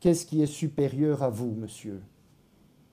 Qu'est-ce 0.00 0.26
qui 0.26 0.42
est 0.42 0.46
supérieur 0.46 1.22
à 1.22 1.30
vous, 1.30 1.52
monsieur? 1.52 2.02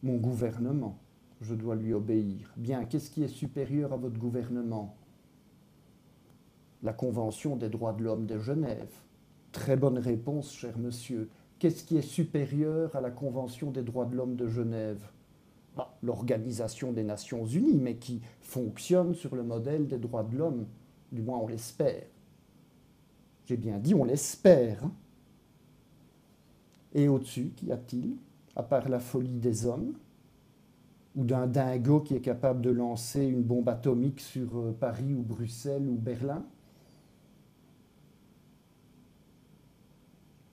Mon 0.04 0.18
gouvernement. 0.18 1.00
Je 1.42 1.56
dois 1.56 1.76
lui 1.76 1.92
obéir. 1.92 2.54
Bien, 2.56 2.86
qu'est-ce 2.86 3.10
qui 3.10 3.24
est 3.24 3.28
supérieur 3.28 3.94
à 3.94 3.98
votre 3.98 4.20
gouvernement? 4.20 4.96
La 6.84 6.94
Convention 6.94 7.56
des 7.56 7.70
droits 7.70 7.94
de 7.94 8.04
l'homme 8.04 8.28
de 8.28 8.38
Genève. 8.38 8.94
Très 9.54 9.76
bonne 9.76 9.98
réponse, 9.98 10.54
cher 10.54 10.78
monsieur. 10.78 11.32
Qu'est-ce 11.58 11.84
qui 11.84 11.98
est 11.98 12.04
supérieur 12.04 12.96
à 12.96 13.02
la 13.02 13.10
Convention 13.10 13.72
des 13.72 13.82
droits 13.82 14.06
de 14.06 14.16
l'homme 14.16 14.36
de 14.36 14.48
Genève? 14.48 15.02
Bah, 15.78 15.98
L'Organisation 16.02 16.91
des 16.91 17.04
Nations 17.04 17.45
Unies, 17.45 17.80
mais 17.80 17.95
qui 17.95 18.22
fonctionne 18.41 19.14
sur 19.14 19.36
le 19.36 19.44
modèle 19.44 19.88
des 19.88 19.98
droits 19.98 20.24
de 20.24 20.38
l'homme. 20.38 20.66
Du 21.12 21.22
moins, 21.22 21.38
on 21.38 21.48
l'espère. 21.48 22.04
J'ai 23.45 23.58
bien 23.58 23.78
dit, 23.78 23.94
on 23.95 24.04
l'espère. 24.04 24.84
Hein. 24.84 24.91
Et 26.94 27.08
au-dessus, 27.08 27.54
qu'y 27.56 27.72
a-t-il, 27.72 28.18
à 28.56 28.64
part 28.64 28.90
la 28.90 28.99
folie 28.99 29.40
des 29.40 29.66
hommes 29.66 29.94
ou 31.16 31.24
d'un 31.24 31.48
dingo 31.48 32.02
qui 32.02 32.16
est 32.16 32.22
capable 32.22 32.62
de 32.62 32.70
lancer 32.70 33.26
une 33.26 33.44
bombe 33.44 33.70
atomique 33.70 34.20
sur 34.20 34.58
euh, 34.58 34.76
Paris 34.78 35.14
ou 35.14 35.22
Bruxelles 35.22 35.88
ou 35.88 35.95
Berlin? 35.95 36.44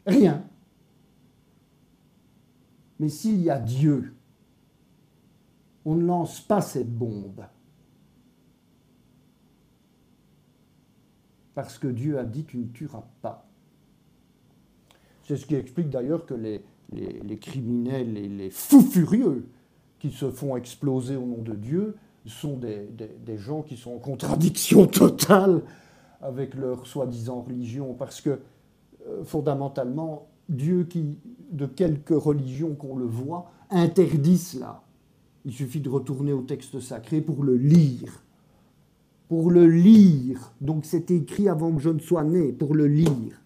Rien. 0.07 0.45
Mais 3.01 3.09
s'il 3.09 3.41
y 3.43 3.51
a 3.51 3.59
Dieu, 3.59 4.14
on 5.85 5.95
ne 5.95 6.05
lance 6.05 6.41
pas 6.41 6.61
cette 6.61 6.93
bombe. 6.93 7.45
Parce 11.55 11.79
que 11.79 11.87
Dieu 11.87 12.19
a 12.19 12.25
dit 12.25 12.45
tu 12.45 12.59
ne 12.59 12.67
tueras 12.67 13.05
pas. 13.23 13.47
C'est 15.23 15.37
ce 15.37 15.47
qui 15.47 15.55
explique 15.55 15.91
d'ailleurs 15.91 16.27
que 16.27 16.35
les, 16.35 16.63
criminels 17.39 18.17
et 18.19 18.29
les 18.29 18.51
fous 18.51 18.83
furieux 18.83 19.49
qui 19.99 20.11
se 20.11 20.31
font 20.31 20.57
exploser 20.57 21.17
au 21.17 21.25
nom 21.25 21.43
de 21.43 21.55
Dieu 21.55 21.97
sont 22.27 22.57
des, 22.57 22.89
des, 23.25 23.39
gens 23.39 23.63
qui 23.63 23.77
sont 23.77 23.93
en 23.93 23.99
contradiction 23.99 24.87
totale 24.87 25.63
avec 26.21 26.55
leur 26.55 26.87
soi-disant 26.87 27.43
religion, 27.43 27.95
parce 27.95 28.21
que 28.21 28.41
euh, 29.07 29.25
fondamentalement, 29.25 30.29
Dieu 30.49 30.85
qui, 30.85 31.19
de 31.51 31.67
quelque 31.67 32.15
religion 32.15 32.75
qu'on 32.75 32.97
le 32.97 33.05
voit, 33.05 33.51
interdit 33.71 34.39
cela. 34.39 34.84
Il 35.45 35.53
suffit 35.53 35.81
de 35.81 35.89
retourner 35.89 36.33
au 36.33 36.43
texte 36.43 36.81
sacré 36.81 37.21
pour 37.21 37.45
le 37.45 37.57
lire. 37.57 38.23
Pour 39.29 39.51
le 39.51 39.67
lire. 39.67 40.53
Donc 40.61 40.85
c'est 40.85 41.11
écrit 41.11 41.49
avant 41.49 41.73
que 41.73 41.81
je 41.81 41.91
ne 41.91 41.99
sois 41.99 42.25
né, 42.25 42.53
pour 42.53 42.75
le 42.75 42.87
lire. 42.87 43.45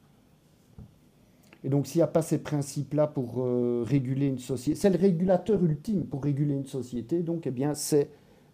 Et 1.65 1.69
donc, 1.69 1.87
s'il 1.87 1.99
n'y 1.99 2.05
a 2.05 2.09
pas 2.09 2.23
ces 2.23 2.39
principes-là 2.39 3.09
pour 3.09 3.37
euh, 3.39 3.85
réguler 3.87 4.27
une 4.27 4.39
société, 4.39 4.79
c'est 4.79 4.91
le 4.91 4.99
régulateur 4.99 5.63
ultime 5.63 6.05
pour 6.05 6.23
réguler 6.23 6.55
une 6.55 6.67
société, 6.67 7.23
donc, 7.23 7.47
eh 7.47 7.51
bien, 7.51 7.75
c'est, 7.75 8.11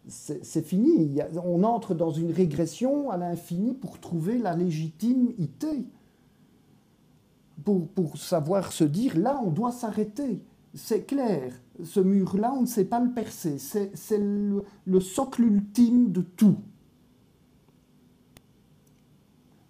c'est, 0.06 0.64
fini. 0.64 1.18
on 1.44 1.64
entre 1.64 1.94
dans 1.94 2.10
une 2.10 2.32
régression 2.32 3.10
à 3.10 3.16
l'infini 3.16 3.74
pour 3.74 4.00
trouver 4.00 4.38
la 4.38 4.56
légitimité, 4.56 5.84
pour, 7.62 7.86
pour 7.88 8.16
savoir 8.16 8.72
se 8.72 8.84
dire, 8.84 9.18
là, 9.18 9.40
on 9.44 9.50
doit 9.50 9.72
s'arrêter. 9.72 10.40
C'est 10.72 11.06
clair, 11.06 11.52
ce 11.82 12.00
mur-là, 12.00 12.52
on 12.56 12.62
ne 12.62 12.66
sait 12.66 12.84
pas 12.84 13.00
le 13.00 13.10
percer. 13.10 13.58
C'est, 13.58 14.18
le, 14.18 14.62
le 14.84 15.00
socle 15.00 15.42
ultime 15.42 16.12
de 16.12 16.20
tout. 16.20 16.56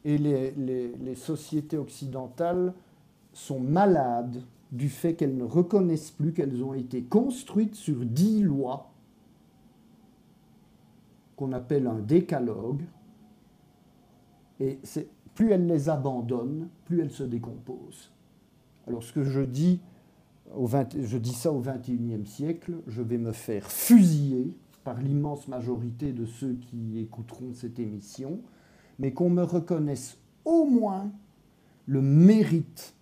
Et 0.04 0.18
les, 0.18 0.50
les, 0.50 1.14
sociétés 1.14 1.78
occidentales 1.78 2.74
sont 3.32 3.58
malades 3.58 4.42
du 4.70 4.90
fait 4.90 5.14
qu'elles 5.14 5.36
ne 5.36 5.44
reconnaissent 5.44 6.10
plus 6.10 6.34
qu'elles 6.34 6.62
ont 6.62 6.74
été 6.74 7.02
construites 7.02 7.74
sur 7.74 8.04
dix 8.04 8.42
lois 8.42 8.90
qu'on 11.36 11.52
appelle 11.52 11.86
un 11.86 12.00
décalogue. 12.00 12.82
Et 14.60 14.78
plus 15.34 15.52
elle 15.52 15.66
les 15.66 15.88
abandonne, 15.88 16.68
plus 16.84 17.00
elle 17.00 17.10
se 17.10 17.22
décompose. 17.22 18.12
Alors 18.86 19.02
ce 19.02 19.12
que 19.12 19.24
je 19.24 19.40
dis, 19.40 19.80
je 20.50 21.18
dis 21.18 21.32
ça 21.32 21.52
au 21.52 21.60
XXIe 21.60 22.26
siècle, 22.26 22.74
je 22.86 23.02
vais 23.02 23.18
me 23.18 23.32
faire 23.32 23.70
fusiller 23.70 24.56
par 24.84 25.00
l'immense 25.00 25.48
majorité 25.48 26.12
de 26.12 26.26
ceux 26.26 26.54
qui 26.54 26.98
écouteront 26.98 27.54
cette 27.54 27.78
émission, 27.78 28.40
mais 28.98 29.12
qu'on 29.12 29.30
me 29.30 29.42
reconnaisse 29.42 30.18
au 30.44 30.66
moins 30.66 31.10
le 31.86 32.02
mérite 32.02 32.94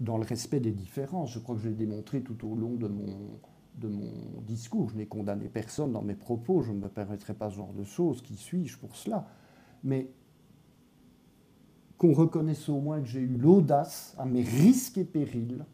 dans 0.00 0.18
le 0.18 0.24
respect 0.24 0.60
des 0.60 0.72
différences. 0.72 1.32
Je 1.32 1.38
crois 1.38 1.54
que 1.54 1.60
je 1.62 1.68
l'ai 1.68 1.74
démontré 1.74 2.22
tout 2.22 2.46
au 2.46 2.54
long 2.54 2.74
de 2.74 2.88
mon 2.88 4.12
discours. 4.46 4.90
Je 4.90 4.96
n'ai 4.96 5.06
condamné 5.06 5.48
personne 5.48 5.92
dans 5.92 6.02
mes 6.02 6.14
propos, 6.14 6.62
je 6.62 6.72
ne 6.72 6.78
me 6.78 6.88
permettrai 6.88 7.34
pas 7.34 7.50
ce 7.50 7.56
genre 7.56 7.72
de 7.72 7.84
choses. 7.84 8.20
Qui 8.22 8.34
suis-je 8.34 8.78
pour 8.78 8.96
cela? 8.96 9.28
Mais 9.84 10.10
qu'on 11.96 12.12
reconnaisse 12.12 12.68
au 12.68 12.80
moins 12.80 13.00
que 13.00 13.06
j'ai 13.06 13.20
eu 13.20 13.36
l'audace, 13.36 14.14
à 14.18 14.24
mes 14.24 14.42
risques 14.42 14.98
et 14.98 15.04
périls, 15.04 15.64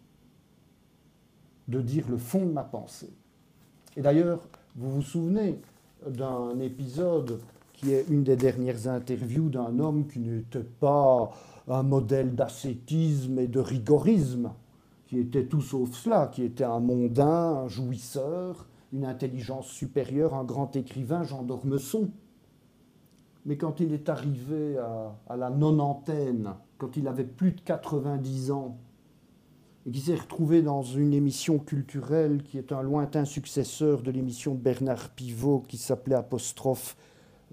de 1.69 1.81
dire 1.81 2.05
le 2.09 2.19
fond 2.19 2.47
de 2.47 2.53
ma 2.53 2.65
pensée. 2.65 3.13
Et 3.97 4.03
d'ailleurs, 4.03 4.41
vous 4.77 4.91
vous 4.91 5.03
souvenez 5.03 5.59
d'un 6.07 6.59
épisode 6.61 7.41
qui 7.73 7.93
est 7.93 8.07
une 8.09 8.25
des 8.25 8.37
dernières 8.37 8.89
interviews 8.89 9.49
d'un 9.49 9.79
homme 9.79 10.07
qui 10.07 10.21
n'était 10.21 10.61
pas 10.61 11.31
un 11.69 11.83
modèle 11.83 12.35
d'ascétisme 12.35 13.39
et 13.39 13.49
de 13.49 13.61
rigorisme, 13.61 14.53
qui 15.07 15.19
était 15.19 15.47
tout 15.47 15.61
sauf 15.61 15.93
cela, 15.93 16.29
qui 16.29 16.43
était 16.43 16.65
un 16.65 16.81
mondain, 16.81 17.65
un 17.65 17.69
jouisseur, 17.69 18.67
une 18.93 19.05
intelligence 19.05 19.67
supérieure, 19.67 20.35
un 20.35 20.45
grand 20.45 20.75
écrivain, 20.77 21.23
Jean 21.23 21.43
d'Ormesson. 21.43 22.11
Mais 23.45 23.57
quand 23.57 23.81
il 23.81 23.93
est 23.93 24.09
arrivé 24.09 24.79
à, 24.79 25.17
à 25.29 25.37
la 25.37 25.51
nonantaine, 25.51 26.55
quand 26.79 26.97
il 26.97 27.09
avait 27.09 27.25
plus 27.25 27.53
de 27.53 27.61
90 27.61 28.51
ans, 28.51 28.79
et 29.87 29.91
qui 29.91 30.01
s'est 30.01 30.17
retrouvé 30.17 30.63
dans 30.63 30.83
une 30.83 31.15
émission 31.15 31.59
culturelle 31.59 32.43
qui 32.43 32.59
est 32.59 32.73
un 32.73 32.83
lointain 32.83 33.25
successeur 33.25 34.03
de 34.03 34.11
l'émission 34.11 34.55
de 34.55 34.61
Bernard 34.61 35.11
Pivot 35.11 35.63
qui 35.69 35.77
s'appelait 35.77 36.17
Apostrophe, 36.17 36.97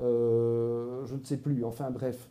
euh, 0.01 1.05
je 1.05 1.15
ne 1.15 1.23
sais 1.23 1.38
plus, 1.38 1.64
enfin 1.64 1.91
bref. 1.91 2.30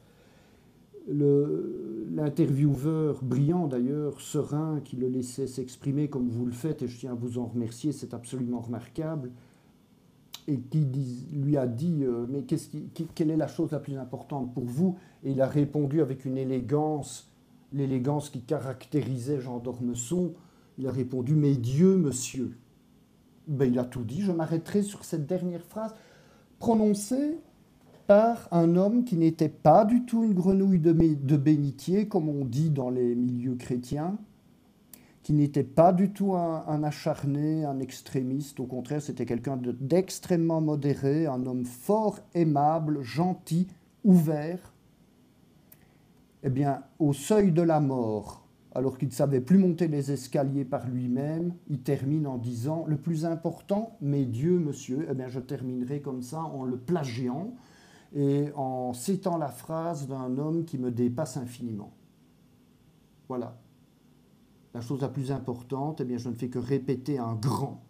L'intervieweur, 1.08 3.22
brillant 3.22 3.66
d'ailleurs, 3.66 4.20
serein, 4.20 4.80
qui 4.84 4.96
le 4.96 5.08
laissait 5.08 5.46
s'exprimer 5.46 6.08
comme 6.08 6.28
vous 6.28 6.46
le 6.46 6.52
faites, 6.52 6.82
et 6.82 6.88
je 6.88 6.98
tiens 6.98 7.12
à 7.12 7.16
vous 7.16 7.38
en 7.38 7.46
remercier, 7.46 7.92
c'est 7.92 8.14
absolument 8.14 8.60
remarquable, 8.60 9.30
et 10.48 10.58
qui 10.58 10.84
lui 11.32 11.56
a 11.56 11.66
dit 11.66 12.00
euh, 12.02 12.26
Mais 12.28 12.44
quelle 13.14 13.30
est 13.30 13.36
la 13.36 13.46
chose 13.46 13.70
la 13.70 13.78
plus 13.78 13.96
importante 13.96 14.52
pour 14.52 14.64
vous? 14.64 14.96
Et 15.22 15.30
il 15.30 15.40
a 15.40 15.46
répondu 15.46 16.00
avec 16.00 16.24
une 16.24 16.38
élégance, 16.38 17.31
l'élégance 17.72 18.30
qui 18.30 18.42
caractérisait 18.42 19.40
Jean 19.40 19.58
d'Ormesson. 19.58 20.34
Il 20.78 20.86
a 20.86 20.90
répondu 20.90 21.34
Mais 21.34 21.54
Dieu, 21.54 21.96
monsieur. 21.96 22.56
Ben, 23.48 23.70
il 23.70 23.78
a 23.78 23.84
tout 23.84 24.04
dit. 24.04 24.22
Je 24.22 24.32
m'arrêterai 24.32 24.82
sur 24.82 25.04
cette 25.04 25.26
dernière 25.26 25.64
phrase 25.64 25.94
prononcée 26.58 27.38
par 28.06 28.48
un 28.50 28.76
homme 28.76 29.04
qui 29.04 29.16
n'était 29.16 29.48
pas 29.48 29.84
du 29.84 30.04
tout 30.04 30.24
une 30.24 30.34
grenouille 30.34 30.80
de, 30.80 30.92
de 30.92 31.36
bénitier, 31.36 32.08
comme 32.08 32.28
on 32.28 32.44
dit 32.44 32.70
dans 32.70 32.90
les 32.90 33.14
milieux 33.14 33.54
chrétiens, 33.54 34.16
qui 35.22 35.32
n'était 35.32 35.62
pas 35.62 35.92
du 35.92 36.12
tout 36.12 36.34
un, 36.34 36.82
acharné, 36.82 37.64
un 37.64 37.78
extrémiste, 37.78 38.58
au 38.58 38.66
contraire, 38.66 39.00
c'était 39.00 39.26
quelqu'un 39.26 39.56
d'extrêmement 39.56 40.60
modéré, 40.60 41.26
un 41.26 41.46
homme 41.46 41.64
fort 41.64 42.18
aimable, 42.34 43.02
gentil, 43.02 43.68
ouvert. 44.04 44.71
Eh 46.42 46.50
bien, 46.50 46.82
au 46.98 47.12
seuil 47.12 47.52
de 47.52 47.62
la 47.62 47.80
mort, 47.80 48.46
alors 48.74 48.98
qu'il 48.98 49.08
ne 49.08 49.12
savait 49.12 49.40
plus 49.40 49.58
monter 49.58 49.86
les 49.86 50.10
escaliers 50.10 50.64
par 50.64 50.88
lui-même, 50.88 51.54
il 51.68 51.82
termine 51.82 52.26
en 52.26 52.38
disant 52.38 52.84
Le 52.86 52.96
plus 52.96 53.24
important, 53.24 53.96
mes 54.00 54.24
dieux, 54.24 54.58
monsieur, 54.58 55.06
eh 55.10 55.14
bien, 55.14 55.28
je 55.28 55.40
terminerai 55.40 56.00
comme 56.00 56.22
ça 56.22 56.40
en 56.40 56.64
le 56.64 56.78
plagiant 56.78 57.54
et 58.14 58.48
en 58.56 58.92
citant 58.92 59.38
la 59.38 59.48
phrase 59.48 60.08
d'un 60.08 60.36
homme 60.38 60.64
qui 60.64 60.78
me 60.78 60.90
dépasse 60.90 61.36
infiniment. 61.36 61.92
Voilà. 63.28 63.58
La 64.74 64.80
chose 64.80 65.00
la 65.02 65.08
plus 65.08 65.30
importante, 65.30 66.00
eh 66.00 66.04
bien, 66.04 66.18
je 66.18 66.28
ne 66.28 66.34
fais 66.34 66.48
que 66.48 66.58
répéter 66.58 67.18
un 67.18 67.34
grand. 67.34 67.82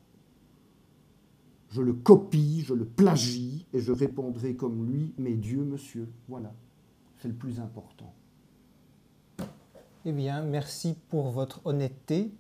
Je 1.71 1.81
le 1.81 1.95
copie, 1.95 2.63
je 2.67 2.75
le 2.75 2.85
plagie, 2.85 3.67
et 3.73 3.81
je 3.81 3.93
répondrai 3.93 4.57
comme 4.57 4.85
lui, 4.85 5.15
mes 5.17 5.37
dieux, 5.37 5.65
monsieur. 5.65 6.13
Voilà. 6.29 6.53
C'est 7.19 7.29
le 7.29 7.35
plus 7.35 7.61
important. 7.61 8.13
Eh 10.05 10.11
bien, 10.13 10.43
merci 10.43 10.97
pour 11.11 11.31
votre 11.31 11.61
honnêteté 11.65 12.33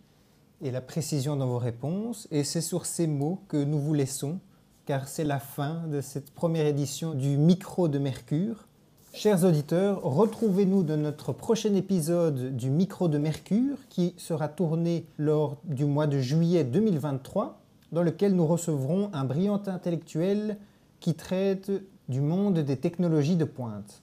et 0.62 0.72
la 0.72 0.80
précision 0.80 1.36
dans 1.36 1.46
vos 1.46 1.58
réponses. 1.58 2.26
Et 2.32 2.42
c'est 2.42 2.60
sur 2.60 2.86
ces 2.86 3.06
mots 3.06 3.38
que 3.46 3.62
nous 3.62 3.78
vous 3.78 3.94
laissons 3.94 4.40
car 4.84 5.06
c'est 5.06 5.24
la 5.24 5.38
fin 5.38 5.86
de 5.86 6.00
cette 6.00 6.32
première 6.32 6.66
édition 6.66 7.14
du 7.14 7.36
Micro 7.36 7.86
de 7.86 7.98
Mercure. 7.98 8.66
Chers 9.14 9.44
auditeurs, 9.44 10.02
retrouvez-nous 10.02 10.82
dans 10.82 10.96
notre 10.96 11.32
prochain 11.32 11.74
épisode 11.74 12.56
du 12.56 12.68
Micro 12.68 13.06
de 13.06 13.18
Mercure 13.18 13.76
qui 13.88 14.14
sera 14.16 14.48
tourné 14.48 15.06
lors 15.18 15.58
du 15.64 15.84
mois 15.84 16.08
de 16.08 16.18
juillet 16.18 16.64
2023, 16.64 17.60
dans 17.92 18.02
lequel 18.02 18.34
nous 18.34 18.46
recevrons 18.46 19.10
un 19.12 19.24
brillant 19.24 19.62
intellectuel 19.66 20.56
qui 20.98 21.14
traite 21.14 21.70
du 22.08 22.20
monde 22.20 22.58
des 22.58 22.76
technologies 22.76 23.36
de 23.36 23.44
pointe. 23.44 24.02